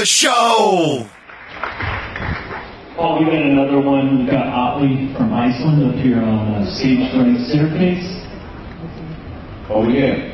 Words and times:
the 0.00 0.06
show. 0.06 1.04
Paul, 2.96 3.20
we 3.20 3.26
got 3.28 3.36
another 3.36 3.84
one. 3.84 4.24
We've 4.24 4.32
got 4.32 4.48
Otley 4.48 5.12
from 5.12 5.28
Iceland 5.28 5.92
up 5.92 6.00
here 6.00 6.16
on 6.16 6.56
uh, 6.56 6.64
stage 6.72 7.04
during 7.12 7.36
Staircase. 7.52 8.08
Oh, 9.68 9.84
yeah. 9.92 10.24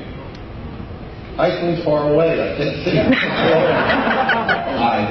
Iceland's 1.34 1.82
far 1.82 2.14
away. 2.14 2.38
I 2.38 2.54
can't 2.54 2.78
see 2.86 2.94
it. 2.94 3.10
Hi, 4.78 5.10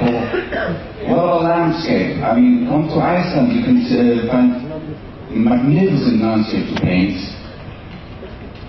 What 1.04 1.20
a 1.20 1.36
landscape. 1.44 2.24
I 2.24 2.32
mean, 2.40 2.64
come 2.64 2.88
to 2.88 2.96
Iceland, 2.96 3.52
you 3.52 3.60
can 3.60 3.84
uh, 3.84 4.24
find 4.32 4.56
magnificent 5.36 6.24
landscape 6.24 6.64
to 6.72 6.80
paint. 6.80 7.20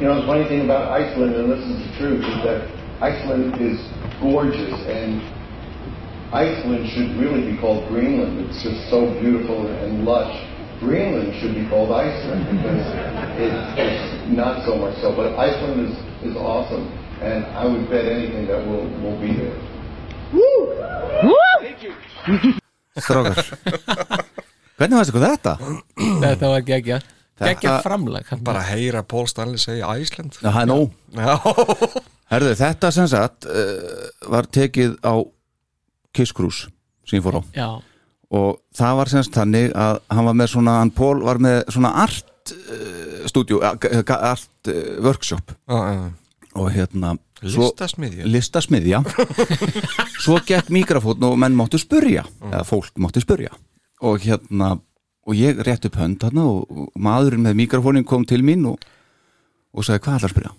You 0.04 0.12
know, 0.12 0.20
the 0.20 0.28
funny 0.28 0.44
thing 0.52 0.68
about 0.68 0.92
Iceland, 0.92 1.34
and 1.34 1.48
this 1.50 1.64
is 1.64 1.80
the 1.80 1.92
truth, 1.96 2.28
is 2.28 2.44
that 2.44 2.68
Iceland 3.00 3.56
is 3.64 3.80
gorgeous, 4.20 4.76
and 4.84 5.37
Iceland 6.33 6.89
should 6.92 7.16
really 7.16 7.52
be 7.52 7.58
called 7.58 7.88
Greenland. 7.88 8.39
It's 8.50 8.61
just 8.61 8.89
so 8.89 9.08
beautiful 9.20 9.67
and 9.67 10.03
lush. 10.03 10.36
Greenland 10.80 11.34
should 11.39 11.56
be 11.56 11.67
called 11.69 11.92
Iceland 11.92 12.44
because 12.52 12.86
it, 13.39 13.53
it's 13.80 14.28
not 14.36 14.66
so 14.66 14.75
much 14.75 15.00
so. 15.02 15.16
But 15.16 15.39
Iceland 15.39 15.88
is, 15.88 15.95
is 16.31 16.36
awesome, 16.36 16.92
and 17.22 17.45
I 17.45 17.66
would 17.66 17.89
bet 17.89 18.06
anything 18.06 18.45
that 18.47 18.59
we'll, 18.67 18.86
we'll 19.02 19.19
be 19.19 19.34
there. 19.34 19.58
Strákar 22.97 23.38
Hvernig 24.78 24.97
varst 24.97 25.12
ykkur 25.14 25.23
þetta? 25.23 25.53
Þetta 26.23 26.50
var 26.52 26.66
geggja 26.67 27.00
Geggja 27.39 27.78
framlag 27.86 28.30
Bara 28.45 28.64
heyra 28.67 29.03
Paul 29.08 29.30
Stanley 29.30 29.62
segja 29.62 29.89
Æsland 29.95 30.38
Já, 30.41 30.50
það 30.50 30.62
er 30.62 30.69
nóg 30.72 30.91
Já, 31.16 31.36
Herðu, 32.34 32.53
þetta 32.59 32.91
sem 32.91 33.08
sagt 33.08 33.47
uh, 33.47 34.09
var 34.28 34.50
tekið 34.52 34.97
á 35.06 35.16
Kiss 36.18 36.36
Cruise 36.36 36.72
sem 37.08 37.20
ég 37.20 37.26
fór 37.26 37.40
á. 37.40 37.42
Já, 37.56 37.70
og 38.38 38.58
það 38.76 38.98
var 39.00 39.12
semst 39.14 39.38
þannig 39.38 39.72
að 39.78 40.02
hann 40.12 40.28
var 40.28 40.40
með 40.41 40.52
svona, 40.56 40.80
hann 40.81 40.91
Pól 40.96 41.22
var 41.24 41.40
með 41.44 41.62
svona 41.72 41.94
art 42.03 42.52
uh, 42.56 43.22
stúdíu, 43.30 43.62
uh, 43.62 44.18
art 44.18 44.72
uh, 44.74 44.97
workshop. 45.06 45.56
Já, 45.69 45.80
já. 45.94 46.03
og 46.58 46.69
hérna 46.74 47.16
Listasmiðja. 47.38 48.25
Listasmiðja. 48.25 49.03
Svo 50.24 50.40
gekk 50.41 50.72
mikrofón 50.74 51.22
og 51.28 51.36
menn 51.38 51.53
máttu 51.58 51.78
spurja 51.78 52.24
eða 52.50 52.64
fólk 52.66 52.97
máttu 52.97 53.22
spurja. 53.22 53.53
Og 54.02 54.25
hérna 54.25 54.74
og 55.28 55.36
ég 55.36 55.59
rétt 55.68 55.86
upp 55.86 56.00
hönd 56.00 56.22
þarna 56.24 56.46
og, 56.47 56.88
maðurinn 56.96 57.44
með 57.46 57.59
mikrofónin 57.62 58.08
kom 58.08 58.25
til 58.25 58.41
mín 58.46 58.66
og, 58.70 58.81
og 59.75 59.86
sagði 59.86 60.06
hvað 60.06 60.18
ætlar 60.18 60.31
að 60.31 60.36
spyrja 60.36 60.53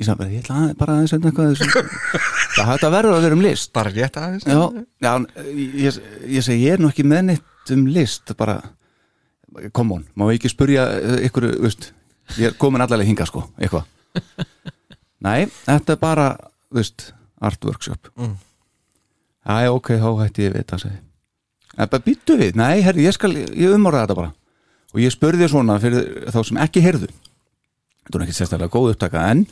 ég 0.00 0.06
sagði 0.08 0.18
bara, 0.22 0.32
ég 0.32 0.42
ætla 0.44 0.58
að, 0.64 0.74
bara 0.80 0.96
aðeins 0.96 1.14
eitthvað 1.16 1.52
þessu." 1.52 1.84
það 2.56 2.68
hætti 2.70 2.88
að 2.88 2.94
verða 2.96 3.14
að 3.18 3.24
vera 3.26 3.36
um 3.38 3.44
list 3.44 3.72
Bara 3.76 3.92
rétt 3.94 4.16
aðeins 4.20 4.46
já, 4.48 4.60
já 5.04 5.12
ég, 5.84 5.98
ég 6.36 6.46
segi, 6.46 6.64
ég 6.66 6.74
er 6.76 6.82
nú 6.82 6.90
ekki 6.90 7.04
með 7.06 7.24
neitt 7.30 7.74
um 7.76 7.86
list 7.92 8.32
bara, 8.40 8.58
come 9.76 9.98
on, 10.00 10.04
má 10.16 10.26
ég 10.32 10.40
ekki 10.40 10.50
spurja 10.52 10.86
eh, 10.98 11.18
ykkur, 11.28 11.46
veist, 11.62 11.90
ég 12.40 12.50
er 12.50 12.56
komin 12.60 12.82
allavega 12.84 13.06
hinga 13.10 13.28
sko, 13.28 13.44
eitthvað 13.60 13.86
nei, 15.26 15.44
þetta 15.68 15.94
er 15.96 16.00
bara, 16.02 16.28
veist 16.74 17.10
art 17.40 17.64
workshop 17.68 18.10
Mm. 18.16 18.34
Æ, 19.50 19.70
ok, 19.72 19.94
þá 19.96 20.08
hætti 20.20 20.44
ég 20.44 20.52
við 20.52 20.60
þetta 20.64 20.76
segi. 20.82 20.98
en 21.80 21.88
bara 21.92 22.04
býttu 22.04 22.34
við, 22.36 22.56
nei, 22.60 22.82
herri, 22.84 23.06
ég 23.06 23.14
skal 23.16 23.30
ég 23.36 23.72
umorða 23.72 24.02
þetta 24.04 24.16
bara 24.18 24.32
og 24.90 25.00
ég 25.00 25.12
spurði 25.14 25.46
svona 25.48 25.76
fyrir 25.80 26.26
þá 26.34 26.40
sem 26.48 26.58
ekki 26.60 26.82
heyrðu 26.84 27.08
þetta 27.08 28.18
er 28.18 28.24
ekki 28.26 28.34
sérstaklega 28.36 28.72
góð 28.74 28.90
upptaka 28.96 29.22
en 29.30 29.44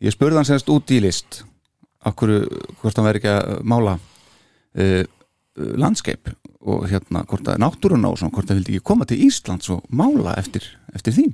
ég 0.00 0.14
spurði 0.14 0.40
hann 0.40 0.48
semst 0.48 0.70
út 0.72 0.90
í 0.96 1.00
list 1.04 1.42
okkur, 2.08 2.30
hvort 2.80 2.96
hann 2.96 3.08
veri 3.10 3.20
ekki 3.20 3.32
að 3.34 3.62
mála 3.68 3.98
uh, 4.00 5.02
landskeip 5.80 6.30
og 6.60 6.86
hérna 6.88 7.24
hvort 7.28 7.48
að 7.48 7.60
náttúruna 7.60 8.08
og 8.12 8.18
svona 8.20 8.32
hvort 8.36 8.48
það 8.48 8.60
vildi 8.60 8.76
ekki 8.78 8.86
koma 8.92 9.06
til 9.08 9.20
Íslands 9.26 9.68
og 9.72 9.82
mála 9.92 10.34
eftir, 10.40 10.64
eftir 10.96 11.16
því. 11.16 11.26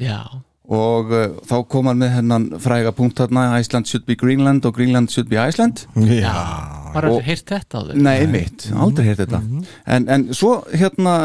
Já. 0.00 0.20
Og 0.66 1.12
uh, 1.14 1.36
þá 1.46 1.54
kom 1.70 1.86
hann 1.90 2.00
með 2.00 2.14
hennan 2.16 2.46
fræga 2.62 2.90
punkt 2.96 3.20
þarna 3.20 3.44
Iceland 3.60 3.86
should 3.86 4.06
be 4.08 4.16
Greenland 4.18 4.64
og 4.66 4.74
Greenland 4.74 5.12
should 5.12 5.28
be 5.30 5.38
Iceland. 5.38 5.84
Já, 5.94 6.32
Bara 6.96 7.10
Og- 7.12 7.22
heyrt 7.26 7.44
þetta 7.52 7.76
á 7.76 7.80
þau 7.90 7.94
Nei, 8.00 8.26
mitt, 8.32 8.70
aldrei 8.72 9.04
heyrt 9.10 9.20
þetta. 9.26 9.40
En, 9.86 10.08
en 10.08 10.22
svo 10.34 10.62
hérna 10.72 11.16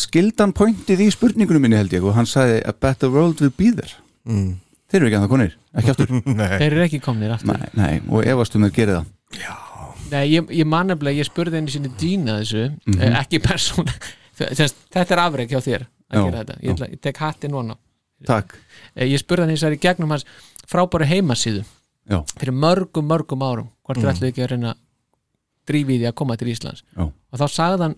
skildan 0.00 0.54
pointið 0.56 1.02
í 1.04 1.10
spurningunum 1.12 1.62
minni 1.66 1.76
held 1.78 1.92
ég 1.92 2.04
og 2.06 2.16
hann 2.16 2.28
sagði 2.28 2.62
a 2.64 2.72
better 2.72 3.12
world 3.12 3.42
will 3.44 3.52
be 3.52 3.68
there. 3.76 3.92
Mm. 4.24 4.54
Þeir 4.96 5.02
eru 5.02 5.08
ekki 5.10 5.16
að 5.18 5.24
það 5.26 5.32
konir, 5.34 5.54
ekki 5.76 5.90
aftur. 5.92 6.12
Nei. 6.40 6.48
Þeir 6.56 6.66
eru 6.72 6.82
ekki 6.86 7.00
komnir 7.04 7.32
aftur. 7.36 7.58
Nei, 7.60 7.68
nei, 7.76 8.00
og 8.08 8.24
efastum 8.32 8.64
þeir 8.66 8.74
gerir 8.80 8.96
það. 8.96 9.10
Nei, 10.10 10.22
ég, 10.30 10.50
ég 10.54 10.66
man 10.70 10.86
nefnilega, 10.88 11.18
ég 11.20 11.26
spurði 11.28 11.58
henni 11.58 11.72
sinni 11.74 11.90
dýna 12.00 12.38
þessu, 12.40 12.64
Mhm. 12.86 13.00
eh, 13.02 13.16
ekki 13.20 13.40
persóna. 13.44 13.92
Sest, 14.36 14.76
Þetta 14.92 15.14
er 15.16 15.20
afreg 15.22 15.48
hjá 15.52 15.60
þér 15.64 15.84
að 15.86 16.16
Já, 16.16 16.24
gera 16.24 16.40
þetta, 16.44 16.56
ég, 16.62 16.72
ætla, 16.74 16.88
ég 16.92 17.00
tek 17.00 17.16
hattin 17.24 17.54
vona 17.56 17.76
Takk, 18.28 18.52
Ég 18.96 19.18
spurði 19.20 19.44
henni 19.46 19.56
þess 19.56 19.64
að 19.68 19.76
í 19.76 19.80
gegnum 19.80 20.12
hans 20.12 20.24
frábæru 20.68 21.06
heimasíðu 21.08 21.62
já, 22.08 22.18
fyrir 22.36 22.54
mörgum, 22.56 23.08
mörgum 23.08 23.42
árum 23.44 23.70
hvort 23.84 23.96
Mm. 23.98 24.04
þeir 24.04 24.12
ætlu 24.12 24.28
ekki 24.30 24.44
að 24.44 24.50
reyna 24.52 24.70
að 24.74 24.78
drífa 25.72 25.90
í 25.96 25.98
að 26.06 26.14
koma 26.20 26.36
til 26.36 26.48
Íslands. 26.52 26.82
Já. 26.96 27.02
Og 27.08 27.40
þá 27.40 27.46
sagði 27.56 27.82
hann, 27.86 27.96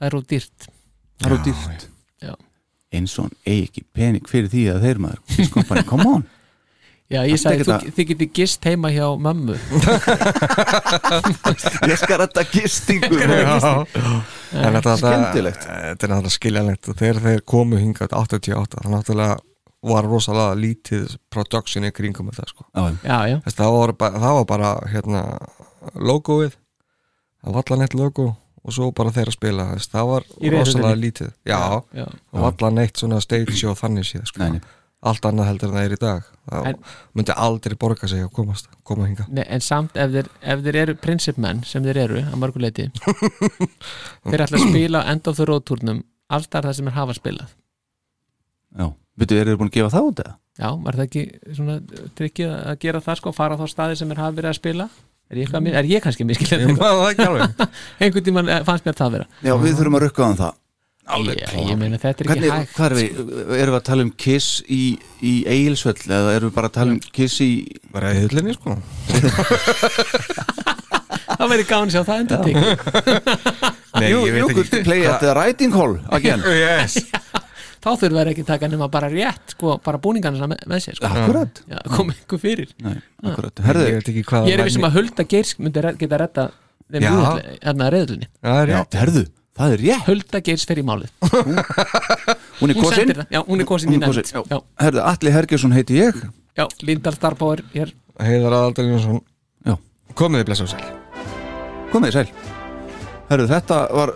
það 0.00 0.06
er 0.10 0.16
úr 0.20 0.26
dýrt. 0.30 0.68
Það 1.20 1.30
eru 1.30 1.38
dýrt. 1.48 1.84
Já. 1.84 1.88
Eins 2.94 3.14
og 3.18 3.28
hann 3.28 3.38
eigi 3.46 3.68
ekki 3.68 3.86
pening 3.96 4.28
fyrir 4.28 4.50
því 4.52 4.66
að 4.74 4.84
þeir 4.86 5.00
maður 5.06 5.24
Fiskkompani, 5.36 5.86
come 5.88 6.06
on. 6.10 6.28
Já, 7.10 7.24
ég 7.26 7.40
sagði, 7.42 7.64
þú, 7.66 7.90
þið 7.96 8.06
getið 8.12 8.28
gist 8.38 8.66
heima 8.70 8.90
hjá 8.94 9.06
mömmu. 9.18 9.56
Ég 11.90 11.96
skal 11.98 12.20
þetta 12.22 12.44
gistingu. 12.52 13.18
Já. 13.18 13.72
En 14.54 14.76
þetta 14.76 14.94
Skemmtilegt. 15.00 15.64
Þetta 15.66 16.06
er 16.06 16.12
náttúrulega 16.12 16.34
skiljanlegt. 16.36 16.90
Og 16.92 17.00
þegar 17.00 17.18
þeir 17.24 17.42
komu 17.50 17.80
hingað 17.82 18.14
88 18.14 18.84
það 18.84 18.94
náttúrulega 18.94 19.40
var 19.90 20.06
rosalega 20.06 20.54
lítið 20.60 21.16
production 21.34 21.88
í 21.88 21.90
kringum 21.96 22.30
með 22.30 22.38
það 22.44 22.52
sko. 22.52 22.68
Já, 22.70 22.82
Já, 23.02 23.18
já, 23.32 23.36
Þess, 23.48 23.58
það, 23.58 23.74
var 23.80 23.94
bara, 24.04 24.22
það 24.22 24.38
var 24.38 24.48
bara 24.54 24.72
hérna 24.94 25.24
logoið. 25.98 26.56
Það 27.40 27.56
var 27.58 27.66
allan 27.66 27.86
eitt 27.88 27.98
logo 27.98 28.30
og 28.64 28.74
svo 28.76 28.90
bara 28.96 29.12
þeir 29.14 29.30
að 29.32 29.36
spila 29.38 29.64
þess, 29.74 29.88
það 29.94 30.10
var 30.10 30.26
rosalega 30.56 30.98
lítið 31.00 31.30
já, 31.48 31.60
já. 31.96 32.04
og 32.36 32.44
allan 32.50 32.82
eitt 32.82 33.00
svona 33.00 33.20
stage 33.24 33.56
og 33.70 33.78
þannig 33.80 34.04
síðan 34.10 34.28
sko. 34.28 34.42
Nei, 34.42 34.58
nei. 34.58 34.76
allt 35.10 35.24
annað 35.30 35.48
heldur 35.48 35.70
en 35.70 35.76
það 35.78 35.86
er 35.88 35.94
í 35.96 36.00
dag 36.02 36.26
það 36.50 36.66
En- 36.70 36.82
myndi 37.16 37.36
aldrei 37.46 37.76
borga 37.80 38.08
sig 38.12 38.20
að 38.26 38.32
komast 38.36 38.68
koma 38.84 39.06
hinga 39.08 39.24
Nei, 39.32 39.44
en 39.48 39.64
samt 39.64 39.96
ef 39.96 40.12
þeir, 40.12 40.28
ef 40.42 40.64
þeir 40.66 40.76
eru 40.82 40.94
prinsipmenn 41.00 41.62
sem 41.64 41.86
þeir 41.86 42.02
eru 42.04 42.20
að 42.26 42.36
mörguleiti 42.42 42.90
þeir 44.28 44.44
ætla 44.44 44.60
að 44.60 44.66
spila 44.68 45.04
end 45.12 45.30
of 45.30 45.40
the 45.40 45.48
road 45.48 45.64
turnum 45.68 46.02
alltaf 46.30 46.66
það 46.68 46.76
sem 46.80 46.90
er 46.92 46.98
hafa 47.00 47.16
spilað 47.16 47.56
Já, 48.76 48.86
veitu, 49.18 49.34
eru 49.40 49.54
þið 49.54 49.60
búin 49.62 49.70
að 49.72 49.76
gefa 49.80 49.94
það 49.96 50.10
út 50.10 50.20
eða? 50.26 50.34
Já, 50.60 50.68
var 50.84 50.98
það 50.98 51.06
ekki 51.08 51.22
svona 51.56 51.76
trikkið 52.20 52.50
að 52.52 52.76
gera 52.84 53.00
það 53.06 53.16
sko, 53.22 53.32
fara 53.34 53.56
á 53.56 53.60
þá 53.62 53.66
staði 53.72 53.96
sem 53.98 54.12
er 54.12 54.20
hafa 54.20 54.36
verið 54.36 54.50
að 54.52 54.58
spila 54.60 54.86
Er 55.30 55.38
ég, 55.38 55.46
eitthvað, 55.46 55.68
er 55.78 55.86
ég 55.86 56.02
kannski 56.02 56.24
ekki 56.26 56.56
alveg. 56.58 57.52
Einhvern 58.02 58.24
tímann 58.26 58.48
eh, 58.50 58.64
fannst 58.66 58.88
mér 58.88 58.96
það 58.98 59.12
vera. 59.14 59.26
Já, 59.46 59.52
við 59.62 59.76
þurfum 59.78 59.96
að 59.98 60.04
rukka 60.08 60.26
á 60.26 60.30
það. 60.40 60.56
Já, 61.10 61.46
ég 61.66 61.78
meina 61.78 61.98
þetta 61.98 62.08
er 62.10 62.12
ekki 62.14 62.30
Hvernig, 62.30 62.50
hægt 62.54 62.74
hvað 62.76 62.86
er 62.86 62.94
við, 62.94 63.06
erum 63.56 63.72
við 63.74 63.78
að 63.78 63.86
tala 63.88 64.04
um 64.06 64.10
Kiss 64.24 64.48
í, 64.70 64.82
í 65.26 65.32
Egilsvöll 65.50 65.96
eða 66.06 66.34
erum 66.36 66.50
við 66.50 66.56
bara 66.58 66.70
að 66.70 66.76
tala 66.76 66.94
um 66.94 67.00
Kiss 67.18 67.40
í 67.42 67.50
bara 67.94 68.12
í 68.14 68.20
hillinni 68.24 68.54
sko. 68.54 68.76
Það 71.40 71.50
verið 71.54 71.66
gáðan 71.70 71.88
að 71.88 71.94
sjá 71.94 72.02
það 72.04 72.20
endur 72.20 72.38
could 74.50 74.66
ekki. 74.66 74.82
play 74.86 75.06
at 75.08 75.22
the 75.22 75.34
riding 75.34 75.74
hall 75.74 75.94
again. 76.14 76.42
Yes 76.60 76.98
þá 77.80 77.90
þurfa 78.00 78.20
þær 78.20 78.30
ekki 78.32 78.44
að 78.44 78.50
taka 78.52 78.68
nema 78.72 78.88
bara 78.92 79.08
rétt 79.12 79.54
sko, 79.56 79.74
bara 79.84 79.98
búningarna 80.02 80.46
með, 80.52 80.64
með 80.68 80.82
sér 80.84 80.98
sko. 80.98 81.08
Akkurat. 81.10 81.62
Já, 81.70 81.78
kom 81.96 82.10
einhver 82.12 82.40
fyrir. 82.42 82.72
Nei, 82.84 82.96
akkurat. 83.24 83.62
Herðu, 83.66 83.84
Ég 83.88 83.98
veit 84.00 84.10
ekki 84.12 84.24
hvað 84.30 84.48
Ég 84.50 84.58
er 84.60 84.64
vissum 84.68 84.86
að 84.88 84.96
Hulda 84.98 85.26
Geirs 85.32 85.54
myndi 85.58 85.84
re- 85.84 85.94
geta 86.00 86.18
retta 86.20 86.46
þeim 86.90 87.06
Já. 87.06 87.12
hérna 87.64 87.90
reyðlunni 87.94 88.28
Það 88.42 88.60
er 88.64 88.72
já, 88.74 88.78
rétt. 88.80 88.98
Herðu, 89.00 89.24
það 89.60 89.74
er 89.76 89.82
rétt. 89.86 90.04
Hulda 90.10 90.40
Geirs 90.50 90.66
fer 90.68 90.80
í 90.82 90.84
málið. 90.90 91.10
Hún 92.60 92.70
er 92.70 92.76
Hún 92.76 92.82
kosin? 92.84 92.98
sendir 93.00 93.20
það, 93.22 93.28
já, 93.32 93.40
hún 93.48 93.60
er 93.64 93.68
kosin 93.70 93.88
í 93.88 93.96
Hún 93.96 94.02
er 94.02 94.08
nefnd. 94.10 94.22
kosin, 94.22 94.36
já. 94.36 94.56
Já, 94.56 94.84
Herðu, 94.84 95.02
Atli 95.12 95.30
Hergjesson 95.34 95.72
heiti 95.76 95.96
ég. 96.00 96.18
Já, 96.58 96.66
Lindal 96.84 97.14
Starbáir 97.16 97.62
er 97.74 97.92
Heiðar 98.20 98.56
Aðaldalínarsson 98.58 99.20
Já. 99.64 99.76
Komið 100.18 100.42
þið 100.42 100.48
blessa 100.50 100.66
á 100.66 100.72
sæl. 100.74 100.90
Komið 101.94 102.10
þið 102.10 102.16
sæl. 102.18 102.28
Herðu, 103.30 103.46
þetta 103.54 103.78
var 103.94 104.12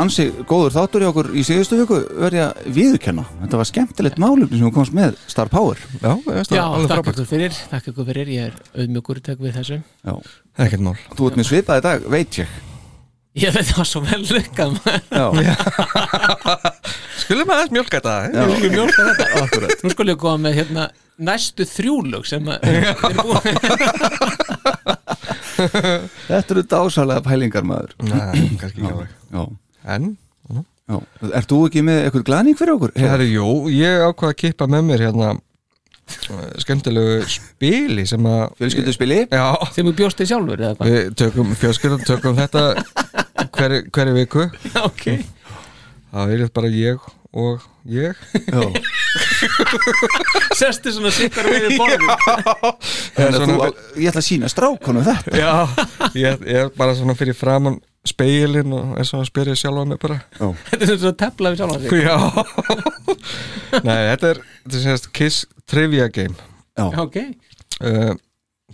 ansi 0.00 0.26
góður 0.48 0.74
þáttur 0.74 1.04
í 1.04 1.08
okkur 1.10 1.30
í 1.34 1.44
síðustu 1.46 1.78
viku 1.80 2.00
verði 2.24 2.42
að 2.44 2.68
viðurkenna. 2.76 3.24
Þetta 3.42 3.60
var 3.60 3.70
skemmtilegt 3.70 4.20
málefni 4.22 4.58
sem 4.60 4.68
þú 4.68 4.74
komst 4.76 4.96
með 4.96 5.16
Star 5.30 5.50
Power. 5.52 5.80
Já, 6.02 6.12
Já, 6.50 6.64
frábært. 6.88 7.14
ykkur 7.14 7.30
fyrir, 7.30 7.56
þakka 7.72 7.92
ykkur 7.94 8.08
fyrir 8.10 8.32
Ég 8.34 8.50
er 8.50 8.60
auðmjögur 8.74 9.22
tek 9.24 9.42
við 9.42 9.58
þessu. 9.58 9.80
Já, 10.04 10.14
Ekkert 10.64 10.86
mál. 10.86 10.96
Þú 11.18 11.28
ert 11.30 11.40
með 11.40 11.50
svipaði 11.50 11.84
dag, 11.88 12.08
veit 12.14 12.38
ég. 12.42 12.54
Ég 13.34 13.50
veit 13.50 13.66
það 13.66 13.78
var 13.80 13.88
svo 13.90 14.00
vel 14.04 14.20
lykkað 14.30 14.76
Já, 15.18 15.24
Skulum 17.18 17.50
aðeins 17.50 17.72
mjölka 17.74 17.98
þetta 17.98 18.12
eh? 18.22 18.28
já, 18.30 18.44
Ég 18.62 18.74
mjólka 18.76 19.06
þetta. 19.08 19.26
Akkurat. 19.42 19.82
Nú 19.82 19.90
skulle 19.90 20.14
ég 20.14 20.20
koma 20.22 20.38
með 20.44 20.60
hérna 20.60 20.84
næstu 21.18 21.66
þrjúlög 21.66 22.28
sem 22.30 22.46
að 22.50 22.68
er 22.70 22.94
búin 23.18 23.58
Þetta 25.54 26.54
eru 26.54 26.64
dásalega 26.70 27.22
pælingar 27.26 27.66
maður. 27.66 27.94
Nei, 28.06 28.54
kannski 28.60 28.82
ekki 28.82 28.90
alveg. 28.90 29.12
Já, 29.34 29.42
En, 29.84 30.14
já. 30.88 30.98
Ert 31.34 31.48
þú 31.50 31.58
ekki 31.68 31.82
með 31.84 31.98
eitthvað 32.06 32.26
glaning 32.28 32.56
fyrir 32.58 32.76
okkur? 32.76 32.92
er 33.00 33.24
jú, 33.28 33.48
ég 33.72 34.04
ákvað 34.04 34.32
að 34.32 34.38
kippa 34.42 34.68
með 34.70 34.86
mér 34.90 35.04
hérna 35.06 35.30
eh, 35.34 36.46
skemmtilegu 36.64 37.18
spili 37.32 38.04
sem 38.08 38.28
að 38.28 38.44
Fjölskylduspili? 38.60 39.18
Já, 39.32 39.46
sem 39.76 39.88
þú 39.88 39.94
bjóst 40.00 40.20
þig 40.20 40.30
sjálfur 40.32 40.64
eða 40.64 40.78
hvað? 40.78 40.92
Við 40.92 41.14
tökum 41.20 41.54
fjölskyldan, 41.60 42.06
tökum 42.08 42.38
þetta 42.40 42.64
hverju 43.58 43.84
hver 43.92 44.12
viku. 44.20 44.48
Ok. 44.88 45.06
Það 46.14 46.34
er 46.36 46.44
bara 46.54 46.68
ég 46.70 47.06
og 47.34 47.64
ég. 47.90 48.20
Já. 48.46 48.60
Sestu 50.54 50.92
svona 50.94 51.10
sikkar 51.14 51.48
við 51.50 51.72
svona- 53.34 53.56
þú, 53.66 53.72
ég 53.98 54.12
ætla 54.12 54.22
að 54.22 54.28
sína 54.28 54.50
strákonum 54.52 55.04
þetta. 55.08 55.34
Já, 55.40 55.52
ég, 56.14 56.44
ég 56.46 56.60
er 56.68 56.70
bara 56.78 56.94
svona 56.94 57.16
fyrir 57.18 57.34
framann 57.34 57.80
speilin 58.08 58.72
og 58.76 58.98
er 59.00 59.06
svona 59.08 59.24
að 59.24 59.30
spyrja 59.30 59.56
sjálfa 59.58 59.84
mig 59.88 60.00
bara. 60.02 60.18
Þetta 60.70 60.84
er 60.90 60.98
svona 61.00 61.16
tepla 61.24 61.52
við 61.54 61.62
sjálf 61.62 61.80
sig. 61.80 62.04
Já. 62.04 62.16
Nei, 63.88 64.00
þetta 64.12 64.28
er, 64.34 64.40
þetta 64.64 64.76
er 64.78 64.84
sérst 64.84 65.08
Kiss 65.16 65.44
Trivia 65.70 66.08
Game. 66.12 66.36
Já, 66.78 66.86
Ok. 67.00 67.16
Uh, 67.82 68.12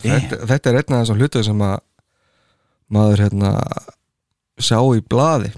þetta, 0.02 0.42
þetta 0.50 0.70
er 0.70 0.76
einn 0.80 0.92
af 0.94 1.02
þessum 1.04 1.20
hlutu 1.22 1.40
sem 1.46 1.62
að 1.64 1.78
maður 2.92 3.22
hérna 3.24 3.52
sá 4.60 4.76
í 4.76 5.00
blaði 5.00 5.54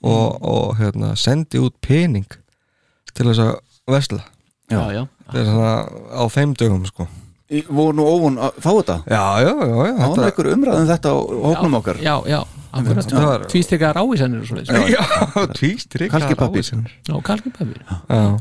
og, 0.00 0.38
og 0.40 0.78
hérna 0.78 1.12
sendi 1.20 1.60
út 1.60 1.76
pening 1.84 2.24
til 3.12 3.26
þess 3.28 3.42
að 3.44 3.52
vesla 3.92 4.22
Já, 4.72 4.80
já. 4.94 5.02
Þetta 5.28 5.40
er 5.42 5.50
svona 5.50 5.74
á 6.16 6.22
þeim 6.32 6.54
dögum 6.60 6.86
sko 6.88 7.08
voru 7.68 7.92
nú 7.96 8.04
óvun 8.04 8.36
að 8.44 8.58
fá 8.60 8.70
þetta? 8.76 8.96
Já, 9.08 9.22
já, 9.40 9.52
já, 9.56 9.76
já 9.88 9.94
Það 9.98 10.14
var 10.18 10.26
einhver 10.28 10.48
umræðum 10.52 10.88
þetta 10.90 11.08
á 11.08 11.16
hóknum 11.48 11.76
okkar. 11.80 12.00
Já, 12.04 12.14
já, 12.28 12.40
akkurat. 12.76 13.12
Var- 13.24 13.46
Tvístekar 13.48 13.96
ávísanir 14.02 14.44
Já, 14.92 15.02
tvístrik 15.56 16.10
Kalki 16.12 16.34
pappír. 16.36 16.68
Já, 17.08 17.14
kalki 17.24 17.50
pappir 17.50 17.80
Já, 17.88 18.38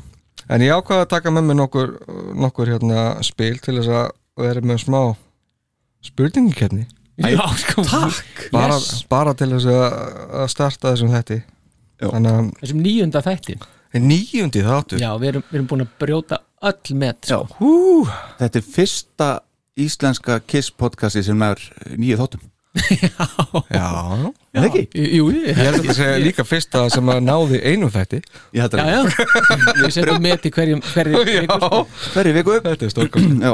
en 0.49 0.61
ég 0.65 0.75
ákvaði 0.75 1.05
að 1.05 1.09
taka 1.15 1.31
með 1.31 1.47
mér 1.49 1.59
nokkur, 1.61 1.93
nokkur 2.35 2.67
hérna 2.73 3.05
spil 3.23 3.55
til 3.63 3.77
þess 3.79 3.89
að 3.89 4.11
vera 4.43 4.61
með 4.61 4.83
smá 4.83 5.01
spurningikenni 6.03 6.85
Já, 7.17 7.41
sko. 7.57 7.81
Takk! 7.81 8.49
Bara, 8.53 8.75
Yes. 8.77 9.03
bara 9.09 9.33
til 9.33 9.49
þess 9.55 9.65
að 9.65 9.95
að 10.43 10.49
starta 10.53 10.91
þessum 10.93 11.09
þetti 11.15 11.39
Já. 11.97 12.09
þannig 12.11 12.35
að 12.35 12.51
Þessum 12.61 12.83
níunda 12.85 13.21
þætti. 13.25 13.55
Níundi 13.97 14.61
þáttur? 14.61 14.99
Já, 15.01 15.09
við 15.17 15.31
erum, 15.31 15.43
við 15.49 15.55
erum 15.57 15.67
búin 15.71 15.81
að 15.87 15.95
brjóta 15.97 16.37
öll 16.63 16.95
met 16.97 17.27
Já, 17.29 17.41
sko. 17.45 17.71
þetta 18.39 18.59
er 18.61 18.65
fyrsta 18.73 19.31
íslenska 19.77 20.39
Kiss 20.49 20.71
podcasti 20.73 21.21
sem 21.25 21.41
er 21.45 21.61
nýju 21.97 22.17
þáttum. 22.23 22.45
Já, 23.73 23.87
Er 24.53 24.61
það 24.61 24.65
ekki? 24.67 24.81
Jú, 24.97 25.25
jú, 25.29 25.41
ég 25.47 25.57
held 25.57 25.79
að 25.79 25.87
það 25.87 25.97
segja 25.97 26.17
líka 26.21 26.43
fyrsta 26.45 26.81
sem 26.93 27.09
að 27.13 27.19
náði 27.25 27.59
einum 27.65 27.89
þætti. 27.93 28.19
Ég 28.57 28.63
Já, 28.81 28.97
já. 28.97 29.27
Við 29.81 29.93
setjum 29.95 30.21
met 30.25 30.45
í 30.45 30.51
hverjum 30.53 30.81
hverju 30.85 31.21
viku, 31.27 31.57
sko. 31.61 31.81
Hverju 32.15 32.35
viku. 32.37 32.55
Þetta 32.65 32.87
er 32.87 32.93
stórkost 32.93 33.27
Já, 33.41 33.53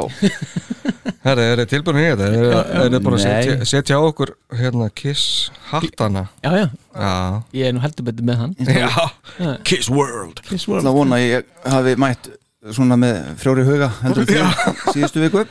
Herra, 1.23 1.43
er 1.53 1.61
þið 1.63 1.69
tilbúin 1.71 1.99
í 2.01 2.05
þetta? 2.09 2.29
Er, 2.35 2.95
er 2.97 3.03
bara 3.03 3.19
að 3.19 3.23
setja, 3.23 3.67
setja 3.71 3.99
á 3.99 4.01
okkur 4.03 4.33
hérna 4.59 4.89
Kiss 4.95 5.49
hattana? 5.71 6.25
Já, 6.43 6.51
já. 6.59 6.65
Já, 6.91 7.11
Ég 7.59 7.67
er 7.69 7.75
nú 7.77 7.83
heldur 7.83 8.07
betur 8.09 8.27
með 8.27 8.41
hann. 8.43 8.55
Já. 8.67 9.55
Kiss 9.67 9.87
World. 9.91 10.43
Kiss 10.47 10.67
það 10.67 10.71
World 10.71 10.91
vona 10.99 11.19
ég 11.23 11.47
hafi 11.63 11.95
mætt 11.99 12.31
svona 12.71 12.95
með 12.99 13.19
frjóri 13.41 13.65
huga 13.67 13.89
heldur 14.03 14.27
fyrir 14.29 14.73
síðustu 14.93 15.23
viku. 15.25 15.43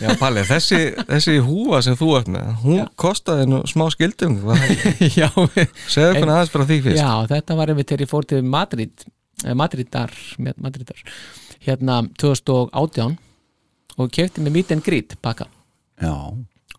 Já, 0.00 0.08
Palli, 0.16 0.40
þessi, 0.48 0.78
þessi 1.04 1.34
húfa 1.44 1.82
sem 1.84 1.96
þú 1.98 2.06
ert 2.16 2.28
með 2.32 2.46
hún 2.62 2.86
kostaði 2.96 3.44
nú 3.50 3.58
smá 3.68 3.84
skildum? 3.92 4.38
Já, 5.20 5.28
Segðu 5.92 6.14
okkur 6.14 6.32
aðeins 6.32 6.52
frá 6.54 6.62
því 6.64 6.78
fyrst. 6.86 7.00
Já, 7.02 7.10
þetta 7.34 7.56
var 7.58 7.72
einmitt 7.74 7.90
þegar 7.90 8.04
ég 8.06 8.12
fór 8.12 8.28
til 8.30 8.40
Madrid 8.46 9.04
eh, 9.44 9.52
Madridar, 9.58 10.14
með- 10.40 10.56
Madridar 10.64 11.02
hérna 11.66 11.98
2018 12.22 13.18
og 14.00 14.12
kefti 14.16 14.44
með 14.46 14.56
meet 14.56 14.72
and 14.76 14.84
greet 14.86 15.12
pakka. 15.24 15.48
Já, 16.00 16.14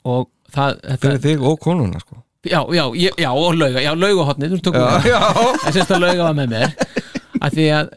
og 0.08 0.32
það 0.54 0.80
þetta, 0.82 0.98
Fyrir 1.06 1.22
þig 1.28 1.46
og 1.52 1.62
konuna 1.62 2.02
sko. 2.02 2.24
Já, 2.48 2.62
já, 2.72 2.84
já, 2.98 3.10
já, 3.20 3.30
og 3.36 3.58
lauga, 3.60 3.82
já, 3.84 3.92
laugahotnið 3.98 4.54
þú 4.56 4.60
tókum 4.70 4.86
það, 4.88 5.08
Já, 5.12 5.22
en 5.68 5.74
sérst 5.76 5.94
að 5.94 6.04
lauga 6.06 6.28
var 6.32 6.36
með 6.38 6.52
mér 6.54 6.76
að 7.44 7.58
því 7.58 7.66
að 7.78 7.90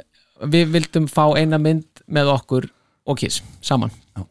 við 0.48 0.74
vildum 0.74 1.08
fá 1.10 1.24
eina 1.36 1.58
mynd 1.60 2.04
með 2.10 2.32
okkur 2.34 2.68
og 3.10 3.18
kiss, 3.20 3.42
saman. 3.64 3.92
Já. 4.16 4.24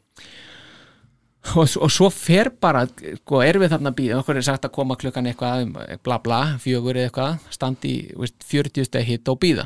og, 1.56 1.66
og 1.82 1.92
svo 1.94 2.10
fer 2.14 2.52
bara 2.62 2.86
sko, 2.90 3.42
erum 3.46 3.64
við 3.64 3.74
þarna 3.74 3.94
að 3.94 3.98
býða, 4.00 4.20
okkur 4.22 4.40
er 4.40 4.46
sagt 4.46 4.68
að 4.68 4.76
koma 4.76 4.98
klukkan 5.00 5.30
eitthvað, 5.30 5.66
um, 5.68 5.78
bla 6.06 6.20
bla, 6.24 6.42
fjögur 6.62 6.98
eða 7.00 7.10
eitthvað, 7.10 7.50
standi 7.56 7.96
veist, 8.20 8.38
40 8.50 8.90
steg 8.90 9.08
hitt 9.08 9.32
og 9.32 9.40
býða, 9.42 9.66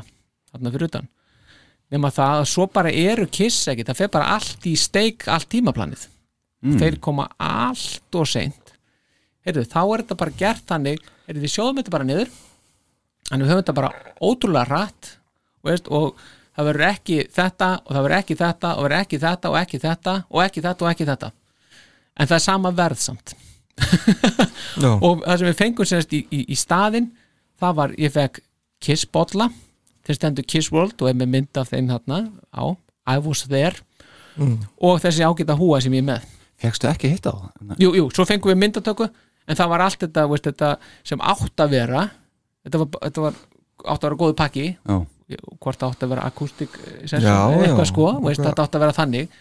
þarna 0.52 0.74
fyrir 0.74 0.90
utan. 0.90 1.10
Nema 1.92 2.10
það 2.14 2.40
að 2.40 2.50
svo 2.50 2.66
bara 2.72 2.90
eru 2.90 3.26
kiss 3.30 3.68
ekki, 3.70 3.86
það 3.86 4.00
fer 4.00 4.12
bara 4.14 4.36
allt 4.38 4.66
í 4.66 4.74
steik 4.80 5.26
allt 5.30 5.50
tímaplanið, 5.52 6.06
þeir 6.80 7.00
koma 7.04 7.28
allt 7.36 8.16
og 8.18 8.28
seint. 8.28 8.72
Heyrðu, 9.44 9.66
þá 9.68 9.80
er 9.82 10.02
þetta 10.02 10.16
bara 10.22 10.38
gert 10.38 10.64
þannig 10.70 11.02
heyrðu, 11.26 11.42
við 11.42 11.52
sjóðum 11.52 11.80
þetta 11.82 11.92
bara 11.92 12.08
niður 12.08 12.30
en 13.28 13.42
við 13.42 13.50
höfum 13.50 13.60
þetta 13.60 13.76
bara 13.76 13.90
ótrúlega 14.24 14.64
rætt 14.70 15.10
veist, 15.64 15.88
og 15.88 16.20
það 16.54 16.68
verður 16.70 16.86
ekki 16.90 17.18
þetta 17.34 17.70
og 17.80 17.96
það 17.96 18.06
verður 18.06 18.18
ekki 18.18 18.38
þetta 18.42 18.74
og 18.74 18.86
verður 18.86 19.00
ekki 19.00 19.20
þetta 19.24 19.50
og 19.50 19.58
ekki 19.60 19.80
þetta 19.84 20.14
og 20.30 20.44
ekki 20.44 20.64
þetta 20.68 20.86
og 20.86 20.92
ekki 20.92 21.08
þetta. 21.10 21.32
En 22.14 22.30
það 22.30 22.36
er 22.38 22.44
sama 22.44 22.72
verð 22.74 23.02
samt. 23.02 23.34
Já, 24.78 24.90
og 25.06 25.24
það 25.24 25.38
sem 25.40 25.48
við 25.48 25.58
fengum 25.58 25.88
sérst 25.90 26.12
í, 26.14 26.22
í, 26.30 26.44
í 26.54 26.58
staðinn 26.58 27.10
það 27.60 27.78
var, 27.80 27.94
ég 27.98 28.12
fekk 28.14 28.42
Kiss 28.84 29.06
bolla 29.08 29.48
þeir 30.04 30.18
stendur 30.18 30.46
Kiss 30.46 30.70
World 30.74 31.00
og 31.02 31.10
er 31.10 31.18
með 31.18 31.32
mynd 31.32 31.58
af 31.60 31.72
þeim 31.72 31.90
þarna 31.90 32.20
á. 32.54 32.64
I 33.04 33.20
was 33.20 33.44
there. 33.48 33.76
Og 34.80 35.00
þessi 35.02 35.24
ágæta 35.24 35.56
húa 35.58 35.80
sem 35.82 35.94
ég 35.94 36.04
er 36.04 36.08
með. 36.08 36.28
Fegstu 36.60 36.88
ekki 36.88 37.10
hitta 37.12 37.34
á 37.34 37.36
það? 37.36 37.74
jú, 37.82 37.90
jú, 37.98 38.04
svo 38.14 38.24
fengum 38.28 38.52
við 38.52 38.60
myndatöku 38.62 39.08
en 39.10 39.58
það 39.58 39.70
var 39.72 39.82
allt 39.84 40.04
þetta, 40.04 40.26
veist, 40.30 40.46
þetta 40.46 40.68
sem 41.04 41.20
átt 41.20 41.60
að 41.60 41.74
vera 41.74 42.04
þetta 42.64 42.80
var, 42.80 42.88
þetta 43.02 43.24
var 43.24 43.40
átt 43.84 43.98
að 43.98 44.06
vera 44.06 44.20
góðu 44.22 44.36
pakki. 44.38 44.66
Já, 44.78 44.96
hvort 45.60 45.80
það 45.80 45.88
átt 45.94 46.04
að 46.04 46.12
vera 46.14 46.26
akústik 46.28 46.76
eða 47.06 47.32
eitthvað 47.62 47.88
sko, 47.90 48.10
veist, 48.26 48.42
þetta 48.44 48.66
átt 48.66 48.76
að 48.76 48.84
vera 48.84 48.96
þannig. 48.98 49.40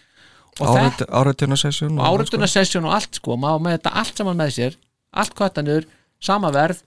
Og 0.61 0.69
þetta 0.77 1.05
áreituna 1.09 1.57
sesjón 1.57 1.97
og 1.97 2.07
áreituna 2.07 2.47
session 2.47 2.85
og 2.85 2.95
allt 2.95 3.17
sko 3.17 3.37
maður 3.41 3.63
með 3.65 3.77
þetta 3.79 3.93
allt 4.03 4.19
saman 4.21 4.37
með 4.39 4.51
sér 4.57 4.75
allt 5.13 5.33
kvata 5.37 5.63
niður, 5.65 5.87
sama 6.23 6.51
verð 6.53 6.81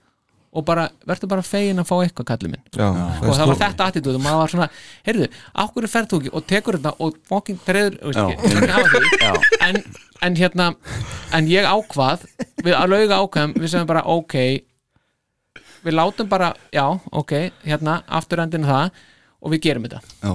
og 0.57 0.63
bara, 0.65 0.87
verður 1.05 1.29
bara 1.35 1.43
fegin 1.45 1.81
að 1.81 1.89
fá 1.89 1.95
eitthvað 2.01 2.27
kallið 2.31 2.53
minn. 2.53 2.63
Já, 2.73 2.87
og 2.87 3.35
það 3.35 3.49
var 3.51 3.59
þetta 3.61 3.87
attitúð 3.91 4.15
og 4.17 4.23
maður 4.23 4.39
var 4.41 4.53
svona, 4.53 4.67
heyrðu, 5.05 5.27
ákveður 5.53 5.91
ferð 5.93 6.07
þú 6.13 6.19
ekki 6.21 6.31
og 6.39 6.45
tekur 6.49 6.77
þetta 6.79 6.93
og 7.03 7.17
fucking 7.29 7.59
treður 7.67 7.97
en, 9.67 9.81
en 10.25 10.39
hérna, 10.39 10.69
en 11.37 11.51
ég 11.51 11.67
ákvað 11.67 12.25
við 12.63 12.73
að 12.73 12.93
lauga 12.95 13.19
ákvæðum, 13.21 13.53
við 13.59 13.73
segjum 13.73 13.91
bara 13.91 14.05
ok 14.15 14.37
við 15.87 15.97
látum 15.97 16.29
bara, 16.29 16.51
já, 16.73 16.85
ok 17.11 17.33
hérna, 17.65 18.01
afturendinu 18.19 18.67
það 18.67 19.01
og 19.41 19.53
við 19.53 19.63
gerum 19.67 19.87
þetta, 19.87 20.01
já, 20.21 20.33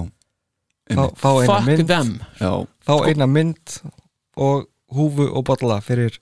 fá, 0.92 1.04
fá 1.20 1.30
fuck 1.46 1.66
mynd. 1.68 1.86
them. 1.88 2.12
Já. 2.40 2.52
Fá 2.86 2.94
eina 3.06 3.28
mynd 3.30 3.78
og 4.36 4.68
húfu 4.92 5.28
og 5.30 5.44
bolla 5.48 5.80
fyrir 5.84 6.18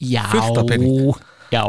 já, 0.00 0.24
Fullt 0.32 0.58
af 0.60 0.68
pening. 0.68 1.14
Já. 1.52 1.62